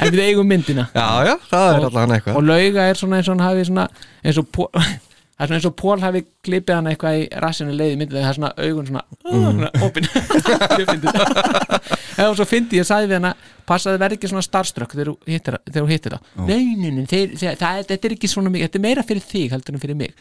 En 0.00 0.08
við 0.14 0.22
eigum 0.30 0.48
myndina. 0.48 0.86
Já, 0.96 1.06
já, 1.28 1.34
það 1.50 1.74
er 1.74 1.86
allan 1.90 2.14
eitthvað. 2.16 2.38
Og 2.40 2.46
lauga 2.48 2.86
er 2.88 2.98
svona 2.98 3.18
eins 3.20 3.28
og 3.28 3.36
hann 3.36 3.44
hafi 3.44 3.66
svona 3.68 3.86
eins 4.24 4.38
og 4.40 4.48
Það 5.40 5.44
er 5.46 5.48
svona 5.48 5.56
eins 5.56 5.66
og 5.70 5.76
Pól 5.80 6.02
hafi 6.04 6.20
klippið 6.44 6.74
hann 6.76 6.88
eitthvað 6.90 7.14
í 7.16 7.22
rassinu 7.40 7.72
leiði 7.72 7.94
myndið 7.96 8.18
það 8.18 8.26
er 8.28 8.36
svona 8.36 8.50
augun 8.60 8.88
svona, 8.90 9.04
mm. 9.24 9.46
svona 9.46 9.70
opin. 9.86 10.08
Ég 10.82 10.90
fyndi 10.90 11.14
það. 11.14 12.26
Og 12.26 12.36
svo 12.36 12.46
fyndi 12.50 12.76
ég 12.76 12.84
sagði 12.84 13.08
við 13.08 13.16
hann 13.16 13.28
að 13.30 13.46
passaði 13.70 14.02
verði 14.02 14.18
ekki 14.18 14.30
svona 14.34 14.44
starströkk 14.44 14.92
þegar 14.98 15.10
þú 15.14 15.32
hittir 15.32 15.56
það- 15.56 15.72
þegar 15.72 16.18
það. 16.18 16.28
Nei, 16.44 16.76
nei, 16.76 16.90
nei, 16.98 17.06
þeir, 17.08 17.32
þeir, 17.40 17.56
það, 17.62 17.80
þetta 17.88 18.08
er 18.10 18.16
ekki 18.18 18.28
svona 18.28 18.52
mikið 18.52 18.68
Þetta 18.68 18.80
er 18.82 18.84
meira 18.84 19.06
fyrir 19.08 19.24
þig 19.30 19.54
heldur 19.54 19.78
en 19.78 19.84
fyrir 19.86 19.96
mig 20.02 20.12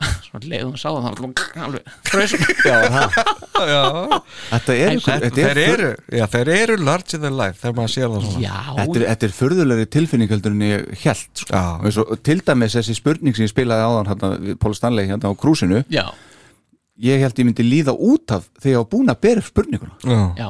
Svona 0.00 0.48
leiðum 0.48 0.76
sá 0.80 0.88
það 0.88 1.16
Þetta 4.50 4.74
er, 4.74 4.94
ykkur, 4.96 5.10
Þetta, 5.10 5.26
þetta 5.26 5.42
er, 5.42 5.58
þeir 5.58 5.58
eru, 5.74 5.88
þeir 6.32 6.50
eru 6.54 6.76
large 6.80 7.16
in 7.18 7.24
the 7.24 7.32
life 7.34 7.60
þegar 7.60 7.76
maður 7.76 7.92
sér 7.92 8.06
það 8.06 8.24
svona. 8.24 8.40
Já, 8.44 8.54
Þetta 8.78 8.96
er, 8.96 9.04
þetta 9.10 9.28
er 9.28 9.34
furðulegri 9.36 9.88
tilfinning 9.96 10.32
heldur 10.32 10.54
en 10.56 10.64
ég 10.64 10.86
held 11.02 11.42
sko. 11.42 11.60
Og 12.06 12.22
til 12.30 12.38
dæmis 12.46 12.78
þessi 12.78 12.96
spurning 12.96 13.36
sem 13.36 13.44
ég 13.44 13.52
spilaði 13.52 13.88
áðan 13.90 14.10
hérna, 14.14 14.32
við 14.46 14.58
Paul 14.62 14.76
Stanley 14.78 15.10
hérna 15.10 15.34
á 15.34 15.40
krúsinu. 15.44 15.82
Já, 15.92 16.06
ég 17.10 17.26
held 17.26 17.42
ég 17.42 17.50
myndi 17.50 17.66
líða 17.66 17.92
út 17.96 18.36
af 18.38 18.48
þegar 18.62 18.72
ég 18.72 18.82
var 18.84 18.90
búin 18.96 19.12
að 19.12 19.22
bera 19.26 19.44
spurninguna. 19.44 19.94
Já, 20.06 20.22
já 20.46 20.48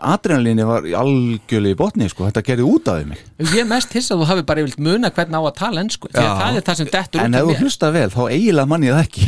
adrenalíni 0.00 0.64
var 0.64 0.86
í 0.88 0.92
algjörlega 0.96 1.74
í 1.74 1.78
botni 1.78 2.08
sko. 2.08 2.24
þetta 2.30 2.42
gerði 2.46 2.64
út 2.64 2.88
af 2.88 3.02
mig 3.06 3.18
Ég 3.42 3.58
er 3.62 3.68
mest 3.68 3.92
hissa 3.92 4.14
að 4.14 4.22
þú 4.22 4.28
hafi 4.30 4.44
bara 4.48 4.62
yfirlt 4.64 4.78
muna 4.80 5.10
hvernig 5.12 5.36
á 5.36 5.42
að 5.44 5.56
tala 5.58 5.82
ennsku 5.84 6.08
því 6.08 6.22
að 6.22 6.28
Já. 6.28 6.32
það 6.40 6.56
er 6.60 6.64
það 6.68 6.78
sem 6.80 6.90
dettur 6.94 7.20
en 7.26 7.34
ef 7.34 7.48
þú 7.50 7.56
hlusta 7.60 7.90
vel 7.92 8.08
þá 8.14 8.20
eiginlega 8.32 8.70
mann 8.72 8.86
ég 8.86 8.96
það 8.96 9.04
ekki 9.04 9.22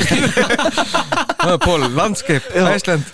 það 1.45 1.53
er 1.55 1.61
Pól, 1.65 1.83
landscape, 1.99 2.47
Æsland 2.57 3.05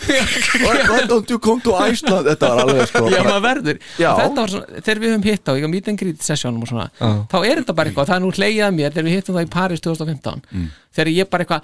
don't 1.11 1.31
you 1.33 1.39
come 1.43 1.61
to 1.65 1.75
Iceland 1.75 2.29
þetta 2.31 2.51
var 2.55 2.63
alveg 2.65 2.89
sko 2.91 3.05
Já, 3.11 3.21
maður 3.27 3.45
verður. 3.49 3.81
Þetta 3.99 4.39
var 4.41 4.53
svona, 4.55 4.81
þegar 4.87 5.01
við 5.03 5.11
höfum 5.15 5.27
hitt 5.27 5.51
á, 5.51 5.53
ég 5.59 5.65
var 5.67 5.73
meet 5.75 5.89
and 5.91 6.01
greet 6.01 6.23
sessjónum 6.25 6.63
og 6.65 6.71
svona, 6.71 6.87
Já. 7.01 7.11
þá 7.33 7.37
er 7.51 7.63
þetta 7.63 7.75
bara 7.81 7.91
eitthvað 7.91 8.11
það 8.13 8.17
er 8.21 8.25
nú 8.25 8.33
hleyið 8.37 8.63
að 8.69 8.77
mér 8.79 8.95
þegar 8.95 9.09
við 9.11 9.17
hittum 9.19 9.39
það 9.41 9.47
í 9.49 9.53
Paris 9.57 9.83
2015 9.87 10.45
Mm. 10.51 10.69
þegar 10.95 11.11
ég 11.15 11.29
bara 11.31 11.45
eitthvað 11.45 11.63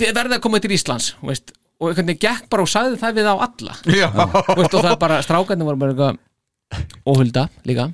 þið 0.00 0.12
verðið 0.16 0.36
að 0.38 0.42
koma 0.44 0.60
til 0.64 0.70
Íslands 0.76 1.08
þú 1.18 1.28
veist, 1.32 1.50
og 1.78 1.86
einhvern 1.90 2.08
veginn 2.10 2.24
gekk 2.24 2.44
bara 2.50 2.62
og 2.64 2.70
sagði 2.72 2.96
það 3.00 3.12
við 3.20 3.26
á 3.30 3.34
alla. 3.38 3.72
Þú 3.84 3.90
veist, 3.92 4.74
og 4.74 4.80
það 4.82 4.92
er 4.92 5.02
bara, 5.04 5.16
strákarnir 5.26 5.66
voru 5.68 5.80
bara 5.82 5.92
eitthvað 5.94 6.16
og 7.08 7.14
Hulda 7.16 7.42
líka. 7.64 7.84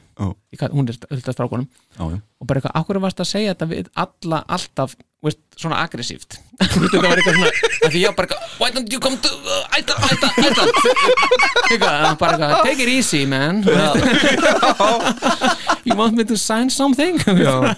Ég 0.51 0.59
hún 0.73 0.89
er 0.89 0.97
Hulda 1.11 1.33
strákunum. 1.35 1.69
Og 1.99 2.47
bara 2.49 2.59
eitthvað, 2.61 2.77
akkur 2.81 2.99
varst 3.03 3.21
að 3.23 3.31
segja 3.31 3.53
þetta 3.55 3.67
við 3.71 3.87
alla 4.03 4.39
alltaf, 4.57 4.91
þú 4.99 5.25
veist, 5.29 5.43
svona 5.61 5.77
aggressíft? 5.85 6.31
Þetta 6.65 7.03
var 7.03 7.19
eitthvað 7.21 7.37
svona 7.39 7.53
því 7.93 7.99
ég 8.03 8.11
bara 8.19 8.27
eitthvað, 8.29 8.43
why 8.61 8.69
don't 8.75 8.91
you 8.93 9.01
come 9.03 9.19
to 9.23 9.31
uh, 9.31 9.77
Iceland, 9.79 10.03
Iceland, 10.11 10.35
Iceland 10.43 10.73
eitthvað, 11.71 12.19
bara 12.21 12.33
eitthvað, 12.35 12.53
take 12.67 12.81
it 12.83 12.91
easy 12.91 13.23
man. 13.27 13.57
You 15.85 15.97
want 15.99 16.17
me 16.17 16.25
to 16.25 16.37
sign 16.41 16.71
something? 16.73 17.19
Þú 17.21 17.37
já 17.45 17.75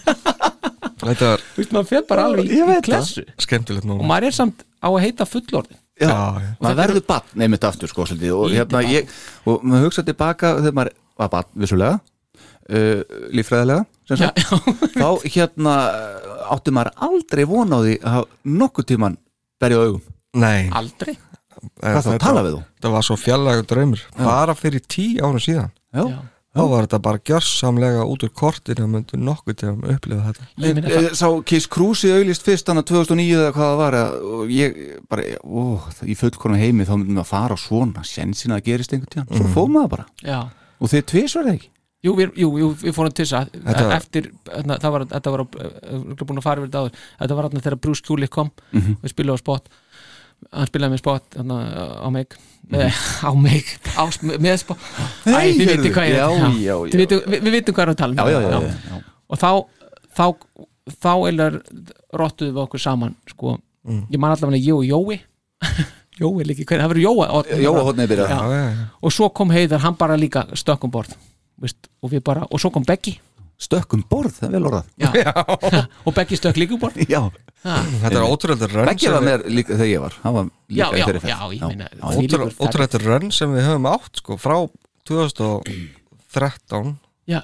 er 1.07 1.43
veist, 1.57 1.73
maður 1.75 1.89
fer 1.91 2.05
bara 2.09 2.25
alveg 2.31 2.51
í 2.51 2.63
veit 2.67 2.85
klessu. 2.87 3.25
Skemmtilegt 3.43 3.85
og 3.85 4.01
nú 4.01 4.07
maður 4.07 4.31
er 4.31 4.35
samt 4.37 4.65
á 4.81 4.89
að 4.89 5.03
heita 5.05 5.25
fullorðin 5.29 5.79
Já, 5.97 6.09
Já, 6.11 6.49
maður 6.61 6.79
verður 6.83 7.05
bann 7.09 7.31
nefnit 7.41 7.65
aftur 7.65 7.89
sko 7.89 8.05
svolítið 8.09 8.35
og 8.37 8.51
hérna 8.53 8.83
ég 8.85 9.13
og 9.49 9.63
maður 9.65 9.87
hugsa 9.89 10.05
tilbaka 10.05 10.51
þegar 10.59 10.77
maður 10.77 10.97
var 11.17 11.31
bann 11.33 11.49
vissulega 11.57 11.95
uh, 11.97 13.01
líffræðilega 13.33 13.87
sem 14.11 14.21
já, 14.21 14.29
þá 15.01 15.09
hérna 15.25 15.77
átti 16.53 16.75
maður 16.77 16.93
aldrei 17.09 17.45
von 17.49 17.73
á 17.73 17.79
því 17.81 17.97
að 18.13 18.29
nokkuð 18.61 18.89
tíman 18.93 19.17
berja 19.63 19.81
augum 19.87 20.05
Nei, 20.37 20.69
aldrei? 20.77 21.15
Hvað 21.81 22.03
þá, 22.05 22.11
tala 22.21 22.43
við 22.45 22.59
þú? 22.59 22.63
Það 22.85 22.95
var 22.99 23.05
svo 23.07 23.17
fjallagur 23.17 23.67
draumur 23.71 24.03
Bara 24.19 24.55
fyrir 24.59 24.83
tíu 24.85 25.23
árum 25.25 25.41
síðan. 25.41 25.71
Já, 25.97 26.03
Já. 26.13 26.19
Þá 26.57 26.63
var 26.73 26.87
þetta 26.87 27.01
bara 27.05 27.19
gjörsamlega 27.29 28.05
út 28.09 28.23
úr 28.25 28.31
kortinu 28.33 28.85
að 28.87 28.91
myndu 28.95 29.19
nokkuð 29.21 29.57
til 29.61 29.69
að 29.69 29.91
upplifa 29.97 30.31
þetta. 30.31 30.47
Ég 30.65 30.75
meina, 30.79 30.89
Eh, 30.97 31.09
Sá 31.13 31.29
Kiss 31.45 31.67
Cruise 31.69 32.09
auðlist 32.09 32.43
fyrst 32.47 32.67
hann 32.73 32.81
að 32.81 32.87
2009 32.89 33.37
eða 33.37 33.53
hvað 33.53 33.69
það 33.69 33.77
var 33.83 33.93
að- 34.01 34.17
og 34.41 34.49
ég 34.49 34.75
bara, 35.09 35.23
ó, 35.45 35.79
það- 35.93 36.09
í 36.09 36.17
fullkonum 36.17 36.59
heimi 36.59 36.87
þá 36.89 36.97
myndum 36.97 37.17
við 37.21 37.25
að 37.25 37.33
fara 37.35 37.55
á 37.55 37.59
svona 37.61 38.03
sensin 38.05 38.53
að 38.53 38.61
það 38.61 38.65
gerist 38.71 38.93
einhvern 38.93 39.13
tíðan, 39.13 39.37
svo 39.37 39.49
fóðum 39.55 39.73
maður 39.77 39.91
bara. 39.91 40.07
Já. 40.25 40.41
Og 40.81 40.89
þeir 40.89 41.03
tvisverði 41.13 41.53
ekki? 41.59 41.69
Jú, 42.05 42.13
við, 42.15 42.33
jú, 42.39 42.49
jú, 42.61 42.67
við 42.77 42.93
fórum 42.95 43.13
til 43.13 43.25
þess 43.25 43.35
að 43.35 43.51
Þetta- 43.67 43.97
eftir, 43.97 44.31
það 44.47 44.91
var, 44.93 45.05
þetta 45.07 45.31
var 45.33 45.45
búin 45.45 46.39
að 46.39 46.43
fara 46.43 46.61
við 46.61 46.69
þetta 46.71 46.83
áður, 46.85 46.93
þetta 47.21 47.35
var 47.37 47.45
hérna 47.49 47.63
þegar 47.65 47.81
Bruce 47.81 48.03
Kulick 48.07 48.31
kom. 48.31 48.51
Mhm. 48.73 48.97
við 49.03 49.13
spilaði 49.13 49.35
á 49.35 49.39
spot 49.39 49.69
hann 50.53 50.69
spilaði 50.71 50.95
með 50.95 51.01
spot 51.03 51.37
hérna, 51.39 51.57
á 52.03 52.09
mig 52.15 52.37
mm. 52.71 53.01
á 53.27 53.31
mig, 53.35 53.71
á, 53.97 54.03
með 54.39 54.57
spot 54.63 54.79
Æ, 54.79 55.31
Nei, 55.31 55.53
þið 55.57 55.63
heyrðu, 55.67 55.83
vitið 55.83 55.95
hvað 55.97 56.09
já, 56.11 56.15
er 56.15 56.19
já, 56.19 56.51
já. 56.67 56.75
Þið 56.93 57.01
vitið- 57.03 57.27
við, 57.27 57.41
við 57.47 57.57
vitum 57.57 57.77
hvað 57.77 57.85
er 57.87 57.93
að 57.95 58.01
tala 58.03 58.13
um 58.13 58.19
Já, 58.19 58.25
já, 58.27 58.41
já, 58.41 58.51
já, 58.51 58.91
já. 58.91 59.01
og 59.27 59.41
þá 59.43 59.51
þá, 60.17 60.27
þá 60.97 61.13
eilar 61.31 61.59
rottuðum 62.17 62.55
við 62.59 62.65
okkur 62.67 62.85
saman 62.89 63.17
sko, 63.31 63.59
Mm. 63.87 64.01
ég 64.11 64.19
man 64.19 64.33
allavega 64.35 64.59
ég 64.59 64.75
og 64.75 64.83
Jói 64.83 65.21
Jói 66.19 66.43
líki, 66.43 66.65
hvernig, 66.67 66.83
það 66.83 66.91
verður 66.91 67.05
Jóa 67.05 67.27
Jóa 67.63 67.93
Já. 67.95 68.09
Já, 68.19 68.39
já, 68.51 68.63
já. 68.67 68.87
og 68.99 69.13
svo 69.15 69.29
kom 69.31 69.53
Heiðar, 69.55 69.79
hann 69.85 69.95
bara 69.95 70.17
líka 70.19 70.43
stökk 70.59 70.89
um 70.89 70.91
borð 70.91 71.13
veist, 71.63 71.87
og 72.03 72.11
við 72.11 72.25
bara, 72.27 72.49
og 72.51 72.59
svo 72.59 72.73
kom 72.75 72.83
Beggi 72.83 73.15
stökkum 73.61 74.03
borð, 74.09 74.35
það 74.37 74.49
er 74.49 74.53
vel 74.57 74.67
orðað. 74.71 74.89
Já. 75.01 75.11
og 76.07 76.17
Beggi 76.17 76.39
stökk 76.39 76.59
líka 76.61 76.79
borð 76.81 76.97
Já, 77.09 77.23
ha. 77.65 77.77
Þetta 78.03 78.19
er 78.19 78.27
ótrúlega 78.27 78.69
rönn 78.73 78.91
Beggi 78.91 79.13
var 79.13 79.25
með 79.25 79.47
líka 79.53 79.73
þegar 79.75 79.91
ég 79.91 80.03
var. 80.05 80.19
Hann 80.25 80.37
var 80.37 80.51
já, 80.51 80.51
líka 80.69 80.97
í 80.97 81.01
já, 81.01 81.07
þeirri 81.07 81.21
já, 81.23 81.39
já. 81.57 81.65
ferð. 82.11 82.61
Ótrúlega 82.67 83.01
rönn 83.05 83.33
sem 83.35 83.55
við 83.57 83.69
höfum 83.71 83.89
átt 83.93 84.21
sko, 84.21 84.37
frá 84.41 84.57
2013 85.09 86.93
já, 87.33 87.41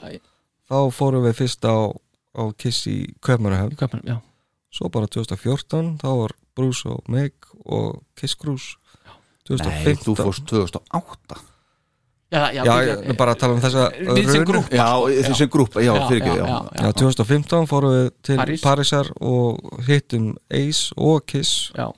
þá 0.69 0.79
fórum 0.95 1.25
við 1.29 1.39
fyrst 1.41 1.65
á, 1.65 1.77
á 1.89 2.43
Kiss 2.61 2.85
í 2.91 2.99
Kaupmannahöfn. 3.25 3.73
Í 3.73 3.81
Kaupmannahöfn, 3.81 4.13
já, 4.13 4.19
svo 4.75 4.93
bara 4.93 5.09
2014 5.09 5.97
þá 6.03 6.11
var 6.11 6.37
Bruce 6.59 6.85
og 6.93 7.09
Meg 7.13 7.33
og 7.65 8.03
Kiss 8.19 8.37
Cruise. 8.37 8.77
Nei, 9.03 9.17
2015 9.49 10.05
þú 10.07 10.19
fórst 10.21 10.45
2008 10.51 11.52
já, 12.33 12.43
já, 12.57 12.63
Já, 12.65 12.75
ég 12.89 13.11
er 13.13 13.17
bara 13.19 13.35
að 13.35 13.41
tala 13.43 13.57
um 13.57 13.61
þessa 13.63 13.83
Við 13.93 14.31
sem 14.31 14.41
raun. 14.41 14.47
grúppa, 14.49 14.77
Já, 14.77 14.87
sko. 14.93 15.11
þessum 15.29 15.51
grúpa, 15.53 15.83
já, 15.85 15.93
Já, 15.93 16.07
fyrir 16.09 16.23
ekki 16.23 16.33
já, 16.33 16.47
já, 16.47 16.61
já, 16.73 16.87
Já, 16.87 16.93
2015 17.03 17.67
fórum 17.71 17.93
við 17.97 18.07
til 18.29 18.39
París. 18.41 18.63
Parísar 18.65 19.11
og 19.21 19.83
hittum 19.89 20.31
Ace 20.51 20.97
og 20.97 21.27
Kiss. 21.27 21.73
Já, 21.77 21.91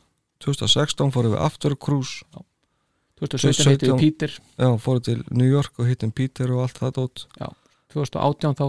2016 0.44 1.14
fórum 1.14 1.36
við 1.36 1.44
aftur 1.46 1.76
Cruise. 1.78 2.24
2017 3.22 3.70
heitum 3.70 3.94
við 3.94 4.02
Peter. 4.02 4.34
Já, 4.58 4.68
fórum 4.82 5.06
til 5.06 5.22
New 5.30 5.48
York 5.48 5.78
og 5.78 5.86
hittum 5.88 6.10
Peter 6.12 6.50
og 6.50 6.66
allt 6.66 6.82
það 6.82 6.96
dót. 6.98 7.26
2018 7.94 8.58
þá 8.58 8.66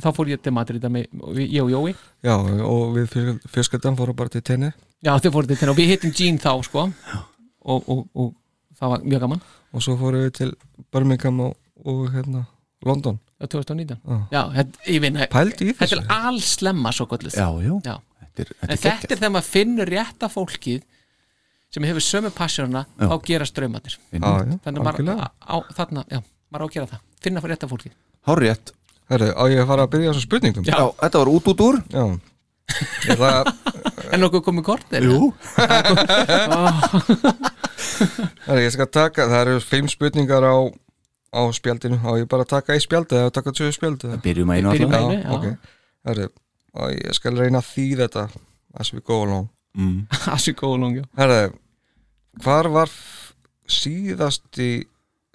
þá 0.00 0.08
fór 0.16 0.30
ég 0.32 0.40
til 0.40 0.54
Madrid 0.56 0.84
með, 0.88 1.10
ég 1.36 1.60
og 1.60 1.70
Jói. 1.70 1.94
Já, 2.24 2.36
og 2.64 2.94
við 2.96 3.12
fjölsköldan 3.52 3.98
fórum 3.98 4.16
bara 4.16 4.32
til 4.32 4.40
tenni 4.40 4.72
já, 5.04 5.12
þau 5.20 5.32
fóru 5.34 5.50
til 5.50 5.58
tenni 5.60 5.74
og 5.74 5.76
við 5.76 5.90
hittum 5.92 6.14
Jean 6.16 6.38
þá 6.40 6.54
sko. 6.64 6.86
Og, 7.62 7.82
og, 7.92 8.06
og 8.16 8.32
það 8.78 8.94
var 8.94 9.04
mjög 9.04 9.20
gaman 9.26 9.42
og 9.72 9.78
svo 9.84 9.92
fórum 10.00 10.20
við 10.26 10.32
til 10.38 10.50
Birmingham 10.92 11.36
og, 11.48 11.52
og 11.88 11.98
hérna, 12.14 12.40
London. 12.86 13.16
Já, 13.42 13.46
2019 13.50 13.98
Já. 14.06 14.18
já, 14.30 14.42
þetta, 14.56 14.76
ég 14.86 15.00
vinn 15.02 15.16
Pældi 15.32 15.62
í 15.66 15.68
þetta 15.74 15.82
þessu 15.82 15.96
er 15.98 16.04
allslemma 16.28 16.90
svo 16.94 17.04
gölluð 17.10 17.34
já, 17.34 17.48
já. 17.64 17.72
Já. 17.88 17.94
Þetta 18.22 18.40
er, 18.44 18.48
þetta 18.60 18.72
er 18.72 18.78
þetta 18.82 19.12
er 19.16 19.20
þegar 19.22 19.32
maður 19.34 19.48
finnur 19.50 19.86
rétta 19.92 20.26
fólkið 20.32 20.80
sem 21.72 21.82
hefur 21.88 22.04
sömu 22.04 22.30
passjónuna 22.36 22.82
Já. 23.00 23.06
þá 23.08 23.14
gera 23.26 23.44
já, 24.52 24.56
þannig 24.62 24.68
að 24.68 24.72
maður 24.84 24.92
algjörlega. 24.92 25.26
á, 25.26 25.28
á, 25.42 25.44
þarna, 25.78 26.00
já, 26.12 26.20
maður 26.52 26.62
á 26.62 26.64
að 26.68 26.74
gera 26.76 26.90
það. 26.92 27.00
Finna 27.24 27.40
fyrir 27.42 27.54
rétta 27.56 27.70
fólkið. 27.70 27.92
Hárrétt 28.28 28.66
Herru, 29.12 29.28
á 29.34 29.42
ég 29.50 29.58
að 29.62 29.68
fara 29.72 29.82
að 29.86 29.92
byrja 29.92 30.06
á 30.08 30.10
þessum 30.12 30.26
spurningum? 30.28 30.64
Já, 30.68 30.80
þetta 31.02 31.16
var 31.22 31.28
út 31.32 31.46
út 31.52 31.60
úr. 31.66 31.76
Já. 31.92 32.04
Ég 32.72 33.10
ætla 33.16 33.28
að, 33.40 33.44
en 34.14 34.20
nokkuð 34.22 34.42
komið 34.46 34.64
kort 34.68 34.88
er 34.96 35.02
Jú 35.08 35.18
herru, 38.46 38.60
ég 38.64 38.72
skal 38.74 38.88
taka, 38.92 39.26
það 39.30 39.40
eru 39.46 39.60
fimm 39.64 39.88
spurningar 39.90 40.44
á, 40.46 40.56
á 41.32 41.40
spjaldinu 41.56 41.98
á 42.02 42.10
ég 42.20 42.28
bara 42.30 42.44
taka 42.48 42.76
í 42.76 42.82
spjaldi 42.82 43.18
eða 43.20 43.32
taka 43.34 43.54
tvö 43.56 43.70
spjaldi 43.74 44.12
Byrjum 44.24 44.52
að 44.52 44.60
einu 44.60 44.74
Byrjum 44.74 44.92
alltaf 44.92 45.02
að- 45.02 45.10
einu, 45.10 45.22
já. 45.22 45.30
ok 45.36 46.08
Herru, 46.08 46.28
á 46.74 46.82
ég 46.92 47.14
skal 47.18 47.36
reyna 47.38 47.60
að 47.62 47.70
þýða 47.72 48.06
þetta 48.08 48.24
as 48.82 48.92
we 48.94 49.00
go 49.04 49.22
along 49.24 49.48
mm. 49.78 50.06
Asi 50.34 50.54
góð 50.58 50.78
langjó 50.82 51.04
Herru, 51.18 51.52
hvar 52.42 52.68
var 52.72 52.92
síðasti 53.68 54.70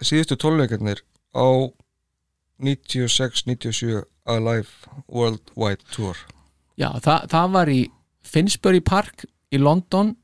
síðustu 0.02 0.38
tólleikarnir 0.38 1.02
á 1.34 1.46
96-97 2.62 4.04
Alive 4.28 4.68
Worldwide 5.08 5.84
Tour 5.94 6.18
já, 6.78 6.90
það, 7.02 7.28
það 7.32 7.52
var 7.56 7.72
í 7.72 7.82
Finsbury 8.28 8.82
Park 8.84 9.24
í 9.56 9.60
London 9.62 10.16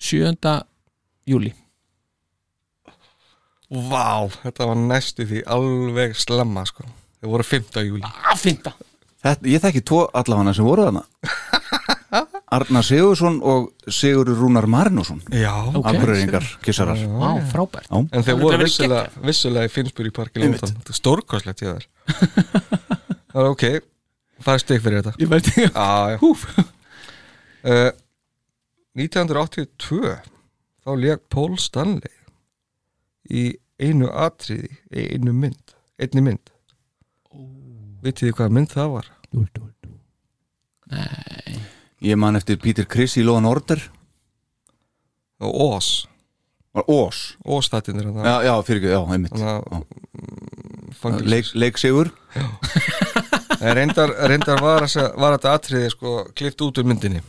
7. 0.00 0.32
júli 1.28 1.52
Vá, 3.70 4.26
þetta 4.42 4.66
var 4.66 4.78
næstu 4.82 5.22
því 5.30 5.44
alveg 5.46 6.16
slemma 6.18 6.64
sko. 6.66 6.82
Þau 7.22 7.28
voru 7.36 7.44
5. 7.46 7.82
júli 7.86 8.02
að 8.02 8.40
finta 8.42 8.72
þetta, 9.22 9.46
Ég 9.52 9.62
þekki 9.62 9.82
tvo 9.86 10.00
allafana 10.16 10.54
sem 10.56 10.66
voru 10.66 10.88
þarna. 10.88 11.04
Arnar 12.56 12.82
Sigursson 12.82 13.36
og 13.46 13.68
Sigurður 13.86 14.40
Rúnar 14.42 14.66
Marinusson 14.66 15.20
Já, 15.30 15.52
Ok. 15.70 15.84
Akureyringar 15.86 16.48
kissarar. 16.64 16.98
Vá, 17.06 17.36
frábært. 17.52 17.86
Já. 17.86 18.00
En 18.00 18.24
þeir 18.26 18.34
Það 18.34 18.42
voru 18.42 18.58
vissulega, 18.64 19.04
vissulega 19.28 19.70
í 19.70 19.72
Finnsbury 19.76 20.10
Park 20.16 20.34
í 20.34 20.42
London. 20.42 20.72
Þetta 20.80 20.90
er 20.90 20.98
stórkoslegt 20.98 21.62
í 21.62 21.68
þær 21.68 21.86
Það 23.30 23.38
er 23.44 23.50
ok, 23.52 23.64
það 24.42 24.56
er 24.56 24.64
stygg 24.64 24.82
fyrir 24.82 24.98
þetta. 25.04 25.14
Ég 25.22 25.30
veit 25.30 25.52
ekki 25.52 25.68
Já, 25.68 25.86
já. 26.10 26.18
Húf. 26.24 26.42
Uh, 27.62 27.92
1982 28.98 30.16
þá 30.84 30.90
lék 31.00 31.26
Paul 31.32 31.56
Stanley 31.60 32.14
í 33.30 33.44
einu 33.80 34.08
atriði 34.12 34.70
í 34.90 35.06
einu 35.14 35.32
mynd, 35.36 35.74
einni 36.00 36.22
mynd. 36.24 36.50
Vitið 38.04 38.30
þið 38.30 38.36
hvaða 38.38 38.54
mynd 38.56 38.72
það 38.72 38.92
var? 38.96 39.10
Ég 42.00 42.16
man 42.16 42.36
eftir 42.38 42.56
Peter 42.60 42.86
Criss 42.88 43.18
í 43.20 43.24
Law 43.26 43.36
and 43.38 43.46
Order. 43.50 43.82
Og 45.40 45.54
Oz. 45.76 45.90
Var 46.76 46.84
Ós 46.86 47.20
Oz 47.44 47.68
þættinir 47.72 48.06
hann. 48.08 48.20
Já, 48.24 48.34
já, 48.46 48.52
fyrir 48.62 48.80
ekki, 48.80 48.90
já, 48.94 49.00
einmitt. 49.14 49.32
Þannig 49.34 49.48
Já. 49.48 49.54
að 49.74 50.94
fangelsis. 51.00 51.30
Leik, 51.32 51.48
leik 51.58 51.80
Sigur 51.80 52.10
En 53.60 53.74
reyndar, 53.76 54.12
reyndar 54.30 54.60
var, 54.62 54.84
þessa- 54.86 55.10
var 55.20 55.34
þetta 55.36 55.54
atriði 55.58 55.90
sko 55.92 56.12
klift 56.36 56.62
út 56.64 56.78
úr 56.80 56.86
myndinni 56.88 57.20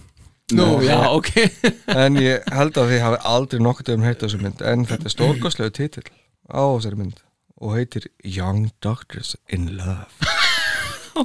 Nú, 0.58 0.67
já, 0.86 1.00
ok. 1.12 1.31
En 2.03 2.20
ég 2.22 2.46
held 2.51 2.77
að 2.79 2.93
þið 2.93 3.03
hafi 3.05 3.20
aldrei 3.34 3.62
nokkuð 3.63 3.93
um 3.96 4.05
heitt 4.08 4.24
þessu 4.24 4.39
mynd 4.41 4.63
En 4.65 4.88
þetta 4.89 5.08
er 5.08 5.15
stórkostlegu 5.15 5.75
titill 5.77 6.08
á 6.51 6.63
þessari 6.75 7.00
mynd 7.00 7.20
Og 7.62 7.75
heitir 7.77 8.08
Young 8.25 8.72
Doctors 8.81 9.36
in 9.53 9.67
Love. 9.77 10.10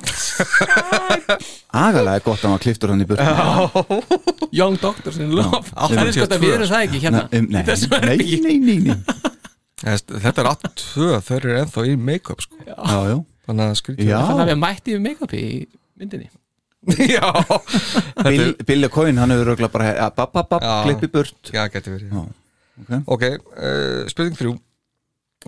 Agalega 1.86 2.18
er 2.18 2.24
gott 2.24 2.42
að 2.44 2.50
maður 2.50 2.64
kliftur 2.66 2.92
hann 2.92 3.00
í 3.00 3.06
burtu. 3.08 3.24
Young 4.52 4.76
Doctors 4.82 5.16
in 5.22 5.32
Love. 5.32 5.62
Það 5.70 6.02
er 6.02 6.10
sko 6.12 6.26
að 6.26 6.42
við 6.42 6.56
erum 6.58 6.68
það 6.68 6.84
ekki 6.88 7.00
hérna? 7.06 7.22
Nei, 7.32 7.40
nei, 7.54 7.62
þessu 7.70 7.88
nei, 8.04 8.18
nei, 8.44 8.58
nei, 8.60 8.76
nei. 8.90 8.98
Þetta 9.86 10.42
er 10.42 10.50
82, 10.50 11.08
þau 11.24 11.34
eru 11.38 11.56
ennþá 11.62 11.86
í 11.88 11.96
make-up 12.10 12.44
sko. 12.44 12.60
Já, 12.66 12.76
já 13.14 13.16
Þannig 13.46 13.64
að 13.70 13.76
skrítið. 13.78 14.08
Já. 14.10 14.18
Þannig 14.26 14.42
að 14.42 14.50
við 14.50 14.60
mætti 14.62 14.94
við 14.96 15.02
make-upi 15.04 15.42
í 15.46 15.50
myndinni 16.00 16.28
Já. 17.16 17.28
Bill, 18.22 18.52
Billy 18.68 18.88
Coyne, 18.92 19.18
hann 19.20 19.32
hefur 19.34 19.52
auðvitað 19.52 19.72
bara 19.74 19.88
ja, 19.90 20.08
bap, 20.14 20.32
bap, 20.36 20.50
bap, 20.52 20.66
klippi 20.86 21.08
burt. 21.10 21.50
Já, 21.54 21.64
getur 21.72 21.96
verið. 21.96 22.12
Já, 22.12 22.22
ok. 22.82 22.92
Ok, 23.16 23.24
uh, 23.56 24.02
spurning 24.12 24.38
þrjú. 24.38 24.54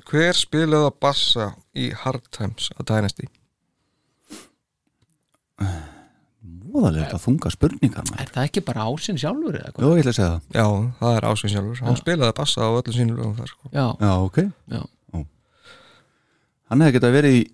Hver 0.09 0.37
spilaði 0.38 0.88
að 0.90 0.97
bassa 1.02 1.49
í 1.78 1.88
Hard 2.04 2.26
Times 2.35 2.68
að 2.78 2.90
Dynasty? 2.92 3.28
Móðalega 6.68 7.07
þetta 7.09 7.21
þunga 7.23 7.50
spurningar 7.54 8.04
maður. 8.11 8.21
Er 8.23 8.30
það 8.35 8.47
ekki 8.50 8.62
bara 8.66 8.85
ásinn 8.90 9.18
sjálfur 9.18 9.57
eða 9.59 9.71
Jó, 9.73 9.78
hvað? 9.78 9.95
ég 9.97 10.02
ætla 10.02 10.12
að 10.12 10.18
segja 10.18 10.28
það. 10.28 10.42
Já, 10.59 10.66
það 11.00 11.16
er 11.16 11.26
ásvinn 11.30 11.52
sjálfur. 11.54 11.80
Hann 11.87 11.99
spilaði 11.99 12.28
að 12.28 12.37
bassa 12.38 12.66
á 12.66 12.68
öllum 12.68 12.97
sínum 12.99 13.18
lögum 13.18 13.37
þar 13.38 13.50
sko. 13.54 13.71
Já, 13.73 13.87
Já, 14.04 14.11
ok. 14.26 14.40
Já. 14.75 14.83
Hann 16.68 16.85
hefði 16.85 16.99
getað 16.99 17.14
verið 17.16 17.38
í 17.38 17.45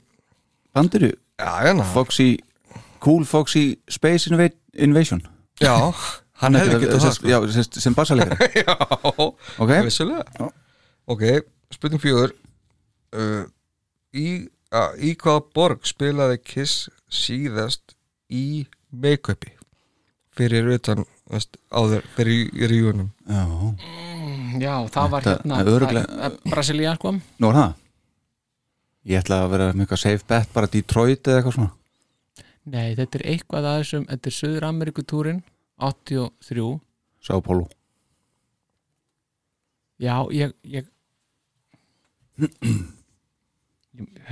bandiru 0.74 1.10
Já, 1.38 1.50
hérna 1.62 1.86
Foxy, 1.94 2.28
Cool 3.04 3.26
Foxy 3.28 3.64
Space 3.90 4.30
Inva 4.30 4.48
Invasion. 4.74 5.20
Já, 5.62 5.74
hann 6.42 6.56
hefði 6.58 6.80
getað 6.86 7.04
það 7.04 7.16
sko. 7.18 7.30
Já, 7.30 7.38
sem, 7.54 7.66
sem 7.86 7.96
bassalegri 7.96 8.48
Já, 8.64 8.76
Ok, 9.60 9.72
vissulega. 9.86 10.24
Já. 10.40 10.48
Ok, 11.14 11.24
spurning 11.74 12.00
fjögur 12.00 12.32
uh, 13.14 13.44
í, 14.16 14.28
uh, 14.72 14.94
í 14.96 15.12
hvaða 15.20 15.44
borg 15.54 15.84
spilaði 15.88 16.40
Kiss 16.40 16.88
síðast 17.12 17.94
í 18.32 18.64
make-upi? 18.90 19.52
Fyrir 20.34 20.72
utan 20.74 21.04
veist, 21.30 21.60
áður, 21.70 22.02
fyrir 22.16 22.48
í 22.50 22.68
ríunum 22.72 23.12
já 23.28 23.44
Já, 24.54 24.74
það 24.94 25.12
var 25.12 25.24
hérna 25.26 25.60
það 25.60 25.96
er 26.00 26.34
Brasilia 26.46 26.92
sko. 26.96 27.10
Nú 27.42 27.48
er 27.50 27.56
það. 27.58 27.72
Ég 29.10 29.20
ætla 29.20 29.38
að 29.44 29.50
vera 29.52 29.66
með 29.72 29.84
eitthvað 29.84 30.00
safe 30.04 30.28
bet 30.30 30.52
bara 30.54 30.70
Detroit 30.70 31.28
eða 31.28 31.40
eitthvað 31.40 31.56
svona 31.58 31.72
Nei, 32.64 32.94
þetta 32.96 33.20
er 33.20 33.26
eitthvað 33.34 33.68
að 33.68 33.78
þessum 33.82 34.04
Þetta 34.08 34.30
er 34.30 34.36
Suður 34.38 34.66
Amerikutúrin 34.70 35.40
83 35.84 36.68
Sá 37.24 37.34
Pólu 37.44 37.66
Já, 40.00 40.16
ég, 40.34 40.54
ég 40.64 40.88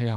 Já. 0.02 0.16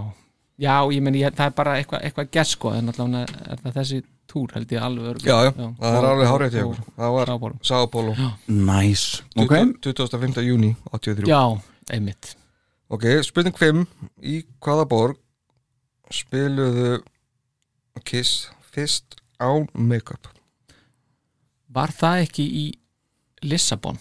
Já, 0.55 0.87
ég 0.89 1.01
meni, 1.03 1.19
ég, 1.19 1.33
það 1.35 1.49
er 1.49 1.55
bara 1.57 1.73
eitthvað 1.79 2.05
eitthva 2.07 2.23
gess 2.31 2.55
sko, 2.55 2.71
en 2.73 2.87
allavega 2.89 3.41
er 3.51 3.59
það 3.61 3.75
þessi 3.75 3.97
túr 4.31 4.53
held 4.55 4.71
ég 4.71 4.83
alveg 4.83 5.09
örugglega. 5.11 5.35
Já, 5.35 5.51
já, 5.51 5.67
það 5.81 5.97
er 5.99 6.07
alveg 6.09 6.29
hárið 6.31 6.53
til 6.53 6.61
ykkur. 6.63 6.79
Það 6.95 7.15
var 7.15 7.31
Paulo. 7.91 8.15
Nice. 8.47 9.23
Ok. 9.35 9.53
25. 9.83 10.41
júni 10.47 10.71
83 10.93 11.27
Já, 11.29 11.41
einmitt. 11.91 12.31
Ok, 12.95 13.05
spurning 13.25 13.57
5 13.57 13.83
Í 14.23 14.39
hvaða 14.63 14.85
borg 14.89 15.19
spiluðu 16.13 16.99
Kiss 18.03 18.49
fyrst 18.73 19.15
án 19.39 19.67
make-up. 19.73 20.27
Var 21.75 21.91
það 21.95 22.25
ekki 22.25 22.43
í 22.45 22.65
Lissabon? 23.45 23.97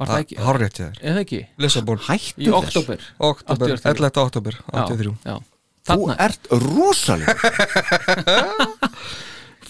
Var 0.00 0.10
það 0.10 0.22
ekki 0.24 0.36
Hárið 0.42 0.70
til 0.74 0.84
þér 0.88 1.02
Eða 1.10 1.20
ekki? 1.22 1.40
Lissabon. 1.62 2.00
Hættu 2.08 2.42
Í 2.42 2.48
oktober 2.56 3.02
Oktober, 3.22 3.74
83. 3.78 3.92
11. 3.94 4.22
oktober 4.24 4.56
83 4.72 5.12
Já, 5.28 5.36
Þú 5.84 5.92
Þarna, 5.92 6.16
ert 6.24 6.48
rosaleg 6.64 7.28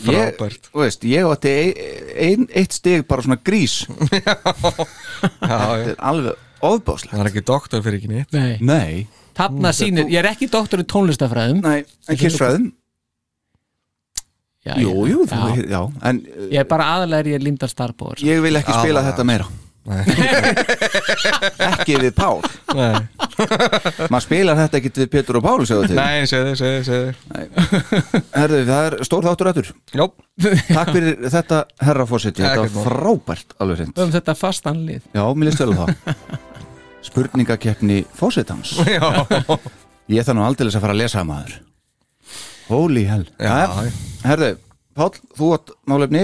Ég, 0.04 0.06
Frábært 0.08 0.70
þú 0.72 0.80
veist, 0.82 1.04
ég 1.06 1.28
átti 1.28 1.50
ein, 1.54 1.74
ein, 2.24 2.46
eitt 2.58 2.74
stig 2.74 3.04
bara 3.08 3.22
svona 3.22 3.36
grís. 3.46 3.76
Já, 3.86 4.00
Þetta 5.20 5.60
já 5.60 5.92
er 5.92 6.00
alveg 6.02 6.64
ofbáslegt 6.66 7.12
Það 7.14 7.22
er 7.22 7.30
ekki 7.30 7.44
doktor 7.50 7.84
fyrir 7.84 8.00
ekki 8.00 8.10
nýtt 8.10 8.34
nei. 8.34 8.56
Nei, 8.64 9.06
Þarna 9.34 9.72
sýnir, 9.74 10.06
ég 10.12 10.20
er 10.22 10.28
ekki 10.30 10.46
doktor 10.52 10.82
í 10.82 10.86
tónlistafræðum 10.92 11.60
nei, 11.64 11.80
en 12.08 12.16
kissfræðum 12.20 12.68
já, 14.64 14.74
Jú, 14.80 14.94
jú, 15.10 15.26
þú, 15.28 15.40
já. 15.58 15.66
já, 15.74 15.82
en 16.08 16.22
uh, 16.24 16.46
Ég 16.54 16.62
er 16.62 16.68
bara 16.70 16.86
aðalega 16.96 17.24
er 17.26 17.32
ég 17.34 17.42
Linda 17.44 17.68
Starbóður 17.68 18.22
ég 18.24 18.40
vil 18.46 18.56
ekki 18.62 18.72
spila 18.80 19.02
Ah. 19.04 19.10
þetta 19.12 19.26
meira. 19.28 19.50
Nei, 19.84 19.98
Ekki 21.68 21.98
við 22.00 22.14
Pál. 22.16 22.38
Nei, 22.72 23.02
Maður 24.08 24.22
spilar 24.24 24.56
þetta 24.56 24.78
ekki 24.80 24.92
við 24.96 25.10
Pétur 25.12 25.36
og 25.40 25.44
Pál 25.44 25.66
segðu 25.68 25.90
til. 25.90 25.98
Nei 25.98 26.24
segðu, 26.30 26.54
segðu, 26.56 26.86
segðu. 26.88 28.22
Herðu, 28.32 28.60
það 28.70 28.86
er 28.88 28.96
stór 29.04 29.28
þáttur 29.28 29.50
öttur 29.52 29.68
Jó, 30.00 30.06
Takk 30.70 30.94
fyrir 30.94 31.20
þetta, 31.34 31.60
herra 31.84 32.06
fósitt 32.08 32.40
Þetta 32.40 32.54
Ekkert 32.64 32.72
var 32.78 32.80
mál. 32.80 32.88
frábært, 32.88 33.54
alveg 33.60 33.82
hreint. 33.82 34.00
Um 34.06 34.14
þetta 34.16 34.36
fastan 34.40 34.80
lið. 34.88 35.04
Já, 35.12 35.24
mér 35.36 35.50
líst 35.50 35.60
vel 35.60 35.74
á 35.76 35.78
það 35.82 35.94
Spurningakeppni 37.04 38.02
fósittans 38.16 38.74
já. 38.88 39.00
Ég 40.08 40.24
þarf 40.24 40.36
nú 40.38 40.44
aldeilis 40.44 40.76
að 40.78 40.84
fara 40.84 40.94
að 40.96 41.00
lesa 41.02 41.24
maður. 41.28 41.58
Holy 42.68 43.04
hell. 43.08 43.26
Já, 43.38 43.52
Jæja, 43.68 43.92
Herðu, 44.24 44.48
Pál, 44.96 45.10
þú 45.36 45.48
átt 45.56 45.72
málefni. 45.90 46.22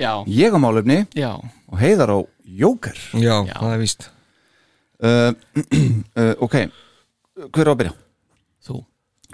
Já, 0.00 0.12
Ég 0.30 0.54
á 0.56 0.58
málefni. 0.62 1.02
Já, 1.18 1.32
og 1.68 1.76
heiðar 1.80 2.12
á 2.16 2.18
Jóker. 2.60 2.96
Já, 3.20 3.34
Já. 3.48 3.54
það 3.60 3.74
er 3.76 3.80
víst. 3.82 4.08
Uh, 5.00 5.32
uh, 6.20 6.34
Ok, 6.44 6.56
hver 7.56 7.68
á 7.68 7.72
að 7.72 7.78
byrja? 7.82 7.94
þú. 8.66 8.80